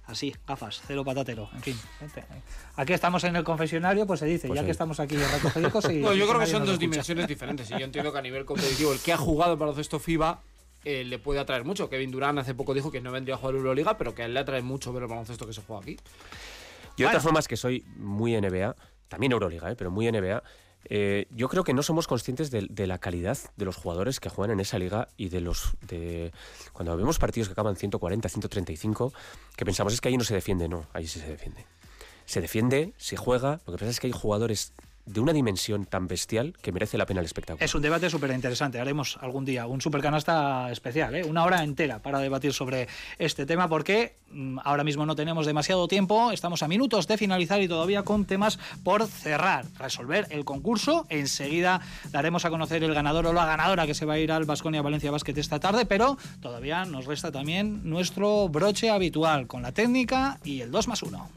así, 0.07 0.35
gafas, 0.45 0.81
cero 0.85 1.05
patatero, 1.05 1.49
en 1.53 1.61
fin. 1.61 1.79
Aquí 2.75 2.91
estamos 2.91 3.23
en 3.23 3.37
el 3.37 3.45
confesionario, 3.45 4.05
pues 4.05 4.19
se 4.19 4.25
dice, 4.25 4.49
pues 4.49 4.59
ya 4.59 4.65
que 4.65 4.71
estamos 4.71 4.99
aquí 4.99 5.15
recogidos 5.15 5.89
y... 5.89 5.99
No, 5.99 6.13
yo 6.13 6.27
creo 6.27 6.41
que 6.41 6.47
son 6.47 6.65
dos 6.65 6.77
dimensiones 6.77 7.27
diferentes 7.27 7.71
y 7.71 7.79
yo 7.79 7.85
entiendo 7.85 8.11
que 8.11 8.19
a 8.19 8.21
nivel 8.21 8.43
competitivo 8.43 8.91
el 8.91 8.99
que 8.99 9.13
ha 9.13 9.17
jugado 9.17 9.53
el 9.53 9.57
baloncesto 9.57 9.97
FIBA 9.97 10.41
eh, 10.85 11.03
le 11.03 11.19
puede 11.19 11.39
atraer 11.39 11.65
mucho. 11.65 11.89
Kevin 11.89 12.11
Durant 12.11 12.39
hace 12.39 12.55
poco 12.55 12.73
dijo 12.73 12.91
que 12.91 13.01
no 13.01 13.11
vendría 13.11 13.35
a 13.35 13.37
jugar 13.37 13.55
Euroliga, 13.55 13.97
pero 13.97 14.15
que 14.15 14.23
a 14.23 14.25
él 14.25 14.33
le 14.33 14.39
atrae 14.39 14.61
mucho 14.61 14.93
ver 14.93 15.03
el 15.03 15.09
baloncesto 15.09 15.45
que 15.45 15.53
se 15.53 15.61
juega 15.61 15.81
aquí. 15.81 15.97
Yo 16.97 17.05
de 17.05 17.11
todas 17.11 17.23
formas 17.23 17.47
que 17.47 17.57
soy 17.57 17.85
muy 17.95 18.39
NBA, 18.39 18.75
también 19.07 19.31
Euroliga, 19.31 19.71
¿eh? 19.71 19.75
pero 19.75 19.91
muy 19.91 20.11
NBA, 20.11 20.41
eh, 20.89 21.27
yo 21.31 21.49
creo 21.49 21.63
que 21.63 21.73
no 21.73 21.83
somos 21.83 22.07
conscientes 22.07 22.49
de, 22.49 22.87
la 22.87 22.97
calidad 22.97 23.37
de 23.55 23.65
los 23.65 23.75
jugadores 23.75 24.19
que 24.19 24.29
juegan 24.29 24.53
en 24.53 24.59
esa 24.61 24.79
liga 24.79 25.09
y 25.17 25.29
de 25.29 25.41
los 25.41 25.73
de 25.81 26.31
cuando 26.71 26.95
vemos 26.95 27.19
partidos 27.19 27.49
que 27.49 27.51
acaban 27.51 27.75
140, 27.75 28.29
135, 28.29 29.13
que 29.55 29.65
pensamos 29.65 29.93
es 29.93 30.01
que 30.01 30.09
ahí 30.09 30.17
no 30.17 30.23
se 30.23 30.33
defiende, 30.33 30.69
no, 30.69 30.87
ahí 30.93 31.07
sí 31.07 31.19
se 31.19 31.27
defiende. 31.27 31.65
Se 32.25 32.41
defiende, 32.41 32.93
se 32.97 33.17
juega, 33.17 33.61
lo 33.65 33.73
que 33.73 33.79
pasa 33.79 33.89
es 33.89 33.99
que 33.99 34.07
hay 34.07 34.13
jugadores 34.13 34.73
de 35.07 35.19
una 35.19 35.33
dimensión 35.33 35.85
tan 35.85 36.07
bestial 36.07 36.53
que 36.61 36.71
merece 36.71 36.97
la 36.97 37.05
pena 37.05 37.21
el 37.21 37.25
espectáculo. 37.25 37.63
Es 37.63 37.73
un 37.73 37.81
debate 37.81 38.09
súper 38.09 38.31
interesante. 38.31 38.79
Haremos 38.79 39.17
algún 39.21 39.45
día 39.45 39.65
un 39.65 39.81
supercanasta 39.81 40.71
especial, 40.71 41.15
¿eh? 41.15 41.23
una 41.23 41.43
hora 41.43 41.63
entera 41.63 41.99
para 41.99 42.19
debatir 42.19 42.53
sobre 42.53 42.87
este 43.17 43.45
tema, 43.45 43.69
porque 43.69 44.17
mm, 44.31 44.59
ahora 44.63 44.83
mismo 44.83 45.05
no 45.05 45.15
tenemos 45.15 45.45
demasiado 45.45 45.87
tiempo. 45.87 46.31
Estamos 46.31 46.61
a 46.61 46.67
minutos 46.67 47.07
de 47.07 47.17
finalizar 47.17 47.61
y 47.61 47.67
todavía 47.67 48.03
con 48.03 48.25
temas 48.25 48.59
por 48.83 49.07
cerrar, 49.07 49.65
resolver 49.79 50.27
el 50.29 50.45
concurso. 50.45 51.05
Enseguida 51.09 51.81
daremos 52.11 52.45
a 52.45 52.49
conocer 52.49 52.83
el 52.83 52.93
ganador 52.93 53.27
o 53.27 53.33
la 53.33 53.45
ganadora 53.45 53.87
que 53.87 53.93
se 53.93 54.05
va 54.05 54.13
a 54.13 54.19
ir 54.19 54.31
al 54.31 54.45
Basconia 54.45 54.81
Valencia 54.81 55.11
Basket 55.11 55.37
esta 55.37 55.59
tarde, 55.59 55.85
pero 55.85 56.17
todavía 56.41 56.85
nos 56.85 57.05
resta 57.05 57.31
también 57.31 57.89
nuestro 57.89 58.49
broche 58.49 58.89
habitual 58.89 59.47
con 59.47 59.61
la 59.61 59.71
técnica 59.71 60.39
y 60.43 60.61
el 60.61 60.71
2 60.71 60.87
más 60.87 61.03
1. 61.03 61.29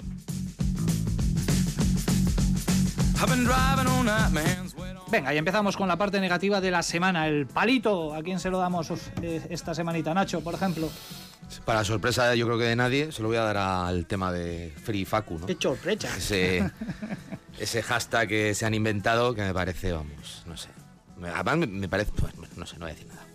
Venga, 5.11 5.35
y 5.35 5.39
empezamos 5.39 5.77
con 5.77 5.89
la 5.89 5.97
parte 5.97 6.21
negativa 6.21 6.61
de 6.61 6.71
la 6.71 6.83
semana. 6.83 7.27
El 7.27 7.47
palito, 7.47 8.15
¿a 8.15 8.23
quién 8.23 8.39
se 8.39 8.49
lo 8.49 8.59
damos 8.59 8.91
eh, 9.21 9.47
esta 9.51 9.75
semanita? 9.75 10.15
Nacho, 10.15 10.41
por 10.41 10.55
ejemplo. 10.55 10.89
Para 11.65 11.85
sorpresa, 11.85 12.35
yo 12.35 12.47
creo 12.47 12.59
que 12.59 12.65
de 12.65 12.77
nadie, 12.77 13.11
se 13.11 13.21
lo 13.23 13.29
voy 13.29 13.37
a 13.37 13.43
dar 13.43 13.57
al 13.57 14.07
tema 14.07 14.33
de 14.33 14.73
Free 14.85 15.05
Facu, 15.05 15.39
¿no? 15.39 15.47
¡Qué 15.47 15.57
sorpresa! 15.61 16.09
Ese, 16.17 16.71
ese 17.59 17.83
hashtag 17.83 18.29
que 18.29 18.55
se 18.55 18.67
han 18.67 18.75
inventado 18.75 19.35
que 19.35 19.43
me 19.43 19.53
parece, 19.53 19.93
vamos, 19.93 20.45
no 20.47 20.57
sé. 20.57 20.69
Además, 21.23 21.69
me, 21.69 21.89
parece, 21.89 22.13
pues, 22.13 22.33
no 22.57 22.65
sé, 22.65 22.77
no 22.77 22.87
voy 22.87 22.93
a 22.93 22.95
decir 22.95 23.09
nada. 23.09 23.27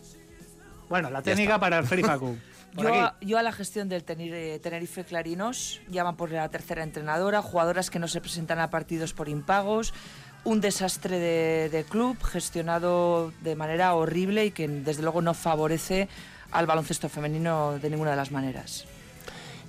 Bueno, 0.90 1.10
la 1.10 1.22
técnica 1.22 1.60
para 1.60 1.80
el 1.80 1.86
Free 1.86 2.04
Facu. 2.06 2.38
Yo 3.22 3.38
a, 3.38 3.44
la 3.44 3.52
gestión 3.52 3.88
del 3.88 4.04
Tenerife 4.04 5.06
Clarinos 5.06 5.82
llaman 5.88 6.18
por 6.18 6.32
la 6.32 6.50
tercera 6.50 6.84
entrenadora, 6.84 7.42
jugadoras 7.42 7.90
que 7.90 8.00
no 8.00 8.08
se 8.08 8.20
presentan 8.20 8.60
a 8.60 8.70
partidos 8.70 9.14
por 9.14 9.30
impagos, 9.30 9.94
un 10.44 10.62
desastre 10.62 11.20
de, 11.20 11.86
club 11.90 12.22
gestionado 12.22 13.32
de 13.42 13.56
manera 13.56 13.94
horrible 13.94 14.46
y 14.46 14.52
que 14.52 14.68
desde 14.68 15.04
luego 15.04 15.22
no 15.22 15.34
favorece 15.34 16.10
al 16.52 16.66
baloncesto 16.68 17.10
femenino 17.10 17.80
de 17.80 17.90
ninguna 17.90 18.12
de 18.12 18.18
las 18.18 18.32
maneras. 18.32 18.86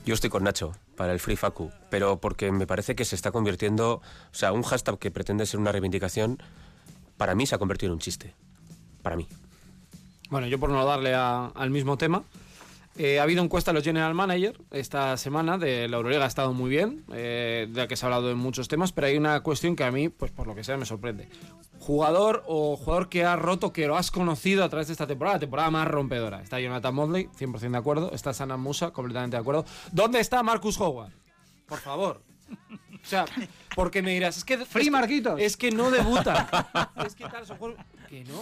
Yo 0.04 0.14
estoy 0.14 0.30
con 0.30 0.44
Nacho 0.44 0.72
para 0.96 1.12
el 1.12 1.20
Free 1.20 1.36
Facu, 1.36 1.70
pero 1.90 2.20
porque 2.20 2.52
me 2.52 2.66
parece 2.66 2.94
que 2.94 3.04
se 3.04 3.14
está 3.16 3.30
convirtiendo, 3.32 3.94
o 3.94 4.34
sea, 4.34 4.52
un 4.52 4.62
hashtag 4.62 4.98
que 4.98 5.10
pretende 5.10 5.46
ser 5.46 5.60
una 5.60 5.72
reivindicación, 5.72 6.38
para 7.16 7.34
mí 7.34 7.46
se 7.46 7.54
ha 7.54 7.58
convertido 7.58 7.90
en 7.90 7.94
un 7.94 8.00
chiste. 8.00 8.34
Para 9.02 9.16
mí. 9.16 9.28
Bueno, 10.28 10.46
yo 10.46 10.58
por 10.58 10.70
no 10.70 10.84
darle 10.84 11.14
al 11.14 11.70
mismo 11.70 11.96
tema, 11.96 12.24
eh, 12.98 13.20
ha 13.20 13.23
habido 13.23 13.43
encuesta 13.43 13.70
a 13.70 13.74
los 13.74 13.85
General 13.85 14.14
Manager 14.14 14.59
esta 14.70 15.16
semana 15.16 15.59
de 15.59 15.89
la 15.89 15.97
Euroliga, 15.98 16.24
ha 16.24 16.28
estado 16.28 16.52
muy 16.52 16.70
bien, 16.70 17.05
eh, 17.12 17.66
de 17.70 17.81
la 17.81 17.89
que 17.89 17.97
se 17.97 18.05
ha 18.05 18.09
hablado 18.09 18.28
de 18.28 18.35
muchos 18.35 18.68
temas, 18.68 18.93
pero 18.93 19.06
hay 19.06 19.16
una 19.16 19.40
cuestión 19.40 19.77
que 19.77 19.85
a 19.85 19.90
mí, 19.90 20.09
pues 20.09 20.32
por 20.32 20.47
lo 20.47 20.55
que 20.55 20.64
sea, 20.64 20.77
me 20.77 20.86
sorprende. 20.86 21.28
Jugador 21.78 22.43
o 22.47 22.77
jugador 22.77 23.09
que 23.09 23.24
ha 23.24 23.36
roto, 23.36 23.73
que 23.73 23.86
lo 23.86 23.97
has 23.97 24.10
conocido 24.10 24.64
a 24.64 24.68
través 24.68 24.86
de 24.89 24.93
esta 24.93 25.06
temporada, 25.06 25.36
la 25.36 25.40
temporada 25.40 25.70
más 25.70 25.89
rompedora. 25.89 26.43
Está 26.43 26.59
Jonathan 26.59 26.94
Motley, 26.94 27.28
100% 27.39 27.70
de 27.70 27.78
acuerdo. 27.78 28.12
Está 28.12 28.32
Sana 28.32 28.56
Musa, 28.56 28.90
completamente 28.93 29.36
de 29.36 29.40
acuerdo. 29.40 29.64
¿Dónde 29.93 30.20
está 30.20 30.43
Marcus 30.43 30.81
Howard? 30.81 31.12
Por 31.66 31.78
favor. 31.78 32.23
O 33.06 33.09
sea, 33.09 33.24
porque 33.77 34.02
me 34.02 34.12
dirás, 34.12 34.36
es 34.36 34.44
que. 34.44 34.59
Free 34.59 34.90
Marquitos. 34.90 35.40
Es 35.40 35.56
que 35.56 35.70
no 35.70 35.90
debuta. 35.90 36.93
es 37.06 37.14
que 37.14 37.24
tal, 37.24 37.44
que 38.09 38.24
no 38.24 38.40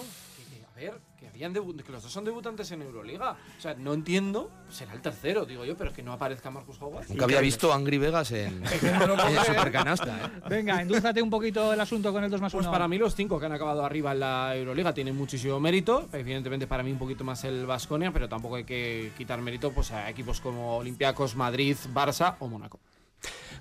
A 0.73 0.75
ver, 0.77 1.01
que, 1.25 1.29
habían 1.31 1.55
debu- 1.55 1.83
que 1.83 1.91
los 1.91 2.03
dos 2.03 2.13
son 2.13 2.25
debutantes 2.25 2.71
en 2.73 2.83
Euroliga. 2.83 3.37
O 3.59 3.61
sea, 3.61 3.75
no 3.75 3.95
entiendo. 3.95 4.51
Será 4.69 4.93
el 4.93 5.01
tercero, 5.01 5.47
digo 5.47 5.65
yo, 5.65 5.77
pero 5.77 5.93
que 5.93 6.03
no 6.03 6.13
aparezca 6.13 6.51
Marcus 6.51 6.81
Howard. 6.81 7.09
Nunca 7.09 7.25
había 7.25 7.41
visto 7.41 7.73
Angry 7.73 7.99
Vegas 7.99 8.31
en, 8.33 8.63
en 8.83 9.45
Supercanasta. 9.47 10.27
¿eh? 10.27 10.49
Venga, 10.49 10.83
endulzate 10.83 11.23
un 11.23 11.31
poquito 11.31 11.73
el 11.73 11.81
asunto 11.81 12.13
con 12.13 12.23
el 12.25 12.31
2 12.31 12.41
más 12.41 12.53
1. 12.53 12.63
Pues 12.63 12.71
para 12.73 12.87
mí 12.89 12.99
los 12.99 13.15
cinco 13.15 13.41
que 13.41 13.47
han 13.47 13.53
acabado 13.53 13.85
arriba 13.85 14.13
en 14.13 14.21
la 14.21 14.55
Euroliga 14.57 14.93
tienen 14.93 15.17
muchísimo 15.17 15.59
mérito. 15.61 16.09
Evidentemente 16.13 16.67
para 16.67 16.83
mí 16.83 16.93
un 16.93 16.99
poquito 16.99 17.25
más 17.25 17.43
el 17.45 17.65
Vasconia, 17.67 18.13
pero 18.13 18.29
tampoco 18.29 18.57
hay 18.57 18.65
que 18.65 19.13
quitar 19.17 19.41
mérito 19.41 19.73
pues, 19.73 19.91
a 19.93 20.11
equipos 20.11 20.41
como 20.41 20.77
Olympiacos, 20.77 21.37
Madrid, 21.37 21.77
Barça 21.95 22.37
o 22.41 22.49
Mónaco. 22.49 22.79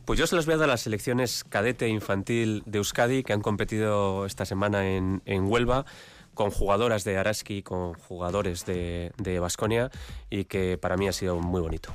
Pues 0.05 0.19
yo 0.19 0.27
se 0.27 0.35
los 0.35 0.45
voy 0.45 0.55
a 0.55 0.57
dar 0.57 0.69
a 0.69 0.73
las 0.73 0.81
selecciones 0.81 1.45
cadete 1.45 1.85
e 1.85 1.89
infantil 1.89 2.61
de 2.65 2.79
Euskadi 2.79 3.23
que 3.23 3.31
han 3.31 3.39
competido 3.39 4.25
esta 4.25 4.43
semana 4.43 4.89
en, 4.89 5.21
en 5.25 5.45
Huelva 5.45 5.85
con 6.33 6.51
jugadoras 6.51 7.03
de 7.03 7.17
Araski, 7.17 7.63
con 7.63 7.93
jugadores 7.93 8.65
de 8.65 9.39
Vasconia 9.39 9.91
y 10.29 10.45
que 10.45 10.77
para 10.77 10.97
mí 10.97 11.07
ha 11.07 11.13
sido 11.13 11.39
muy 11.39 11.61
bonito. 11.61 11.91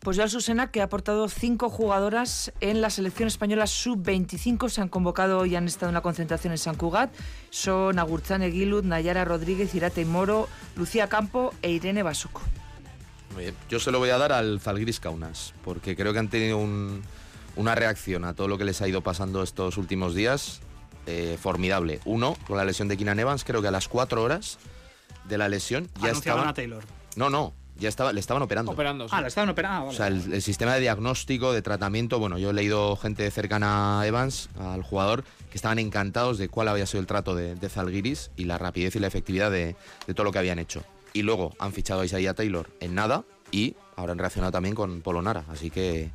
Pues 0.00 0.16
Joan 0.16 0.30
Susena, 0.30 0.70
que 0.70 0.80
ha 0.80 0.84
aportado 0.84 1.28
cinco 1.28 1.68
jugadoras 1.70 2.52
en 2.60 2.80
la 2.80 2.88
selección 2.88 3.26
española 3.26 3.66
sub-25, 3.66 4.68
se 4.68 4.80
han 4.80 4.88
convocado 4.88 5.44
y 5.44 5.56
han 5.56 5.66
estado 5.66 5.90
en 5.90 5.94
la 5.94 6.02
concentración 6.02 6.52
en 6.52 6.58
San 6.58 6.76
Cugat. 6.76 7.12
Son 7.50 7.98
Agurtzane 7.98 8.46
Guilud, 8.48 8.84
Nayara 8.84 9.24
Rodríguez, 9.24 9.74
Irate 9.74 10.04
Moro, 10.04 10.48
Lucía 10.76 11.08
Campo 11.08 11.52
e 11.62 11.72
Irene 11.72 12.04
Basuco. 12.04 12.40
Muy 13.34 13.42
bien. 13.42 13.56
Yo 13.68 13.80
se 13.80 13.90
lo 13.90 13.98
voy 13.98 14.10
a 14.10 14.18
dar 14.18 14.30
al 14.32 14.60
Zalgiris 14.60 15.00
Kaunas, 15.00 15.52
porque 15.64 15.96
creo 15.96 16.12
que 16.12 16.20
han 16.20 16.28
tenido 16.28 16.58
un- 16.58 17.02
una 17.56 17.74
reacción 17.74 18.24
a 18.24 18.34
todo 18.34 18.46
lo 18.46 18.56
que 18.56 18.64
les 18.64 18.80
ha 18.80 18.86
ido 18.86 19.02
pasando 19.02 19.42
estos 19.42 19.78
últimos 19.78 20.14
días 20.14 20.60
eh, 21.08 21.38
formidable. 21.40 22.00
Uno, 22.04 22.36
con 22.46 22.56
la 22.56 22.64
lesión 22.64 22.86
de 22.88 22.96
Keenan 22.96 23.18
Evans, 23.18 23.44
creo 23.44 23.62
que 23.62 23.68
a 23.68 23.72
las 23.72 23.88
cuatro 23.88 24.22
horas 24.22 24.58
de 25.24 25.38
la 25.38 25.48
lesión 25.48 25.88
ya 26.00 26.10
Anunciaban 26.10 26.16
estaban... 26.40 26.48
a 26.48 26.54
Taylor. 26.54 26.84
No, 27.16 27.30
no, 27.30 27.52
ya 27.78 27.88
estaba, 27.88 28.12
le 28.12 28.20
estaban 28.20 28.42
operando. 28.42 28.72
Operando, 28.72 29.06
Ah, 29.10 29.20
la 29.20 29.28
estaban 29.28 29.48
operando. 29.50 29.88
O 29.88 29.92
sea, 29.92 30.08
el, 30.08 30.32
el 30.32 30.42
sistema 30.42 30.74
de 30.74 30.80
diagnóstico, 30.80 31.52
de 31.52 31.62
tratamiento, 31.62 32.18
bueno, 32.18 32.38
yo 32.38 32.50
he 32.50 32.52
leído 32.52 32.96
gente 32.96 33.30
cercana 33.30 34.00
a 34.00 34.06
Evans, 34.06 34.48
al 34.58 34.82
jugador, 34.82 35.24
que 35.50 35.56
estaban 35.56 35.78
encantados 35.78 36.38
de 36.38 36.48
cuál 36.48 36.68
había 36.68 36.86
sido 36.86 37.00
el 37.00 37.06
trato 37.06 37.34
de, 37.34 37.54
de 37.54 37.68
Zalgiris 37.68 38.30
y 38.36 38.44
la 38.44 38.58
rapidez 38.58 38.94
y 38.96 38.98
la 38.98 39.06
efectividad 39.06 39.50
de, 39.50 39.76
de 40.06 40.14
todo 40.14 40.24
lo 40.24 40.32
que 40.32 40.38
habían 40.38 40.58
hecho. 40.58 40.82
Y 41.14 41.22
luego 41.22 41.54
han 41.58 41.72
fichado 41.72 42.02
a 42.02 42.04
Isaiah 42.04 42.34
Taylor 42.34 42.68
en 42.80 42.94
nada 42.94 43.24
y 43.50 43.76
ahora 43.96 44.12
han 44.12 44.18
reaccionado 44.18 44.52
también 44.52 44.74
con 44.74 45.00
Polonara. 45.00 45.44
Así 45.48 45.70
que 45.70 46.10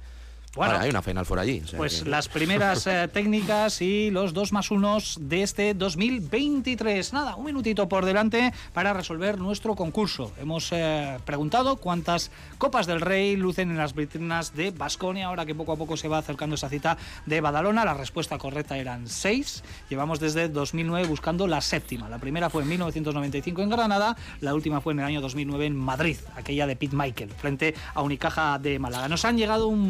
Bueno. 0.56 0.74
ahora 0.74 0.84
hay 0.84 0.90
una 0.92 1.02
final 1.02 1.26
por 1.26 1.40
allí. 1.40 1.62
o 1.64 1.68
sea 1.68 1.78
Pues 1.78 2.04
que- 2.04 2.10
las 2.10 2.28
primeras 2.30 2.86
eh, 2.88 3.08
técnicas 3.12 3.82
y 3.82 4.12
los 4.12 4.34
dos 4.34 4.52
más 4.52 4.70
unos 4.70 5.18
de 5.20 5.42
este 5.42 5.74
2023. 5.74 7.12
Nada, 7.14 7.36
un 7.36 7.46
minutito 7.46 7.90
por 7.90 8.06
delante 8.06 8.54
para 8.72 8.94
resolver 8.94 9.40
nuestro 9.40 9.76
concurso. 9.76 10.32
Hemos 10.40 10.70
eh, 10.72 11.18
preguntado 11.26 11.78
cuántas 11.78 12.30
copas 12.60 12.86
del 12.86 13.02
Rey 13.02 13.36
lucen 13.36 13.72
en 13.72 13.78
las 13.78 13.96
vitrinas 13.96 14.54
de 14.56 14.70
Basconia, 14.72 15.28
ahora 15.28 15.46
que 15.46 15.56
poco 15.56 15.72
a 15.72 15.76
poco 15.76 15.98
se 15.98 16.08
va 16.08 16.20
acercando 16.20 16.54
esa 16.56 16.70
cita 16.70 16.98
de 17.26 17.42
Badalona. 17.42 17.84
La 17.84 17.96
respuesta 17.96 18.38
correcta 18.38 18.78
eran 18.78 19.08
seis. 19.08 19.64
Llevamos 19.90 20.20
desde 20.20 20.50
2009 20.50 21.08
buscando 21.08 21.48
la 21.48 21.62
séptima. 21.62 22.10
La 22.10 22.20
primera 22.20 22.50
fue 22.52 22.62
en 22.62 22.70
1995 22.70 23.62
en 23.64 23.70
Granada, 23.70 24.16
la 24.42 24.54
última 24.54 24.82
fue 24.82 24.94
en 24.94 25.00
el 25.00 25.06
año 25.06 25.22
2009 25.22 25.66
en 25.66 25.76
Madrid, 25.76 26.18
aquella 26.36 26.68
de 26.68 26.76
Pete 26.76 26.96
Michael, 26.96 27.32
frente 27.32 27.74
a 27.96 28.02
Unicaja 28.04 28.60
de 28.60 28.78
Málaga. 28.78 29.08
Nos 29.08 29.26
han 29.26 29.38
llegado 29.38 29.68
un 29.68 29.90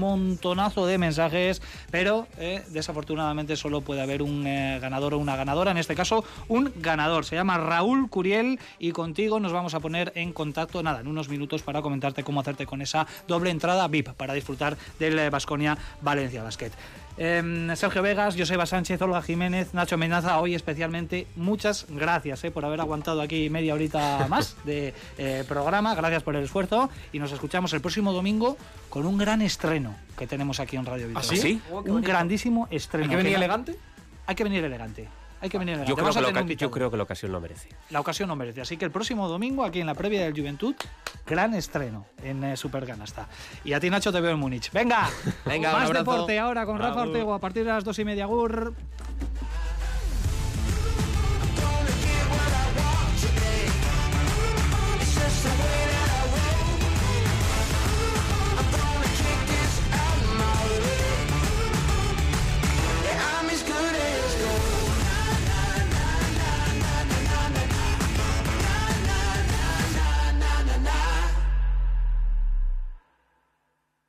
montonazo 0.53 0.85
de 0.85 0.99
mensajes, 0.99 1.63
pero 1.89 2.27
eh, 2.37 2.63
desafortunadamente 2.69 3.55
solo 3.55 3.81
puede 3.81 4.01
haber 4.01 4.21
un 4.21 4.45
eh, 4.45 4.77
ganador 4.79 5.15
o 5.15 5.17
una 5.17 5.35
ganadora, 5.35 5.71
en 5.71 5.77
este 5.77 5.95
caso 5.95 6.23
un 6.47 6.71
ganador. 6.75 7.25
Se 7.25 7.35
llama 7.35 7.57
Raúl 7.57 8.07
Curiel 8.07 8.59
y 8.77 8.91
contigo 8.91 9.39
nos 9.39 9.51
vamos 9.51 9.73
a 9.73 9.79
poner 9.79 10.11
en 10.15 10.31
contacto, 10.31 10.83
nada, 10.83 10.99
en 10.99 11.07
unos 11.07 11.27
minutos 11.27 11.63
para 11.63 11.81
comentarte 11.81 12.23
cómo 12.23 12.39
hacerte 12.39 12.67
con 12.67 12.83
esa 12.83 13.07
doble 13.27 13.49
entrada 13.49 13.87
VIP 13.87 14.09
para 14.09 14.35
disfrutar 14.35 14.77
del 14.99 15.29
Vasconia 15.31 15.75
Valencia 16.01 16.43
Basket. 16.43 16.71
Em, 17.17 17.75
Sergio 17.75 18.01
Vegas, 18.01 18.35
Joseba 18.37 18.65
Sánchez, 18.65 19.01
Olga 19.01 19.21
Jiménez, 19.21 19.73
Nacho 19.73 19.97
Menaza, 19.97 20.39
hoy 20.39 20.55
especialmente 20.55 21.27
muchas 21.35 21.85
gracias 21.89 22.43
eh, 22.43 22.51
por 22.51 22.65
haber 22.65 22.81
aguantado 22.81 23.21
aquí 23.21 23.49
media 23.49 23.75
horita 23.75 24.25
más 24.29 24.55
de 24.65 24.93
eh, 25.17 25.43
programa, 25.47 25.93
gracias 25.93 26.23
por 26.23 26.35
el 26.35 26.43
esfuerzo 26.43 26.89
y 27.11 27.19
nos 27.19 27.31
escuchamos 27.31 27.73
el 27.73 27.81
próximo 27.81 28.13
domingo 28.13 28.57
con 28.89 29.05
un 29.05 29.17
gran 29.17 29.41
estreno 29.41 29.95
que 30.17 30.25
tenemos 30.25 30.59
aquí 30.59 30.75
en 30.75 30.85
Radio 30.85 31.07
Vitoria. 31.07 31.29
¿Ah, 31.31 31.35
sí? 31.35 31.61
Un 31.71 32.01
grandísimo 32.01 32.67
estreno. 32.71 33.05
¿Hay 33.05 33.09
que 33.09 33.15
venir 33.17 33.35
elegante? 33.35 33.75
Hay 34.25 34.35
que 34.35 34.43
venir 34.43 34.63
elegante. 34.63 35.07
Hay 35.43 35.49
que 35.49 35.57
venir. 35.57 35.83
Yo 35.83 35.95
creo, 35.97 36.09
que 36.09 36.19
a 36.19 36.21
la, 36.21 36.41
yo 36.41 36.71
creo 36.71 36.89
que 36.89 36.95
la 36.95 37.03
ocasión 37.03 37.33
lo 37.33 37.41
merece. 37.41 37.67
La 37.89 37.99
ocasión 37.99 38.29
no 38.29 38.35
merece. 38.37 38.61
Así 38.61 38.77
que 38.77 38.85
el 38.85 38.91
próximo 38.91 39.27
domingo, 39.27 39.65
aquí 39.65 39.81
en 39.81 39.87
la 39.87 39.93
previa 39.93 40.23
del 40.23 40.33
Juventud, 40.33 40.73
gran 41.27 41.53
estreno 41.53 42.05
en 42.23 42.45
eh, 42.45 42.55
Supercanasta. 42.55 43.27
Y 43.65 43.73
a 43.73 43.79
ti, 43.81 43.89
Nacho, 43.89 44.13
te 44.13 44.21
veo 44.21 44.31
en 44.31 44.39
Múnich. 44.39 44.71
Venga, 44.71 45.09
Venga, 45.45 45.73
más 45.73 45.91
deporte 45.91 46.39
ahora 46.39 46.65
con 46.65 46.79
Rafa. 46.79 47.01
Ortego 47.01 47.33
a 47.33 47.39
partir 47.39 47.65
de 47.65 47.71
las 47.71 47.83
dos 47.83 47.99
y 47.99 48.05
media. 48.05 48.25
Gur. 48.25 48.73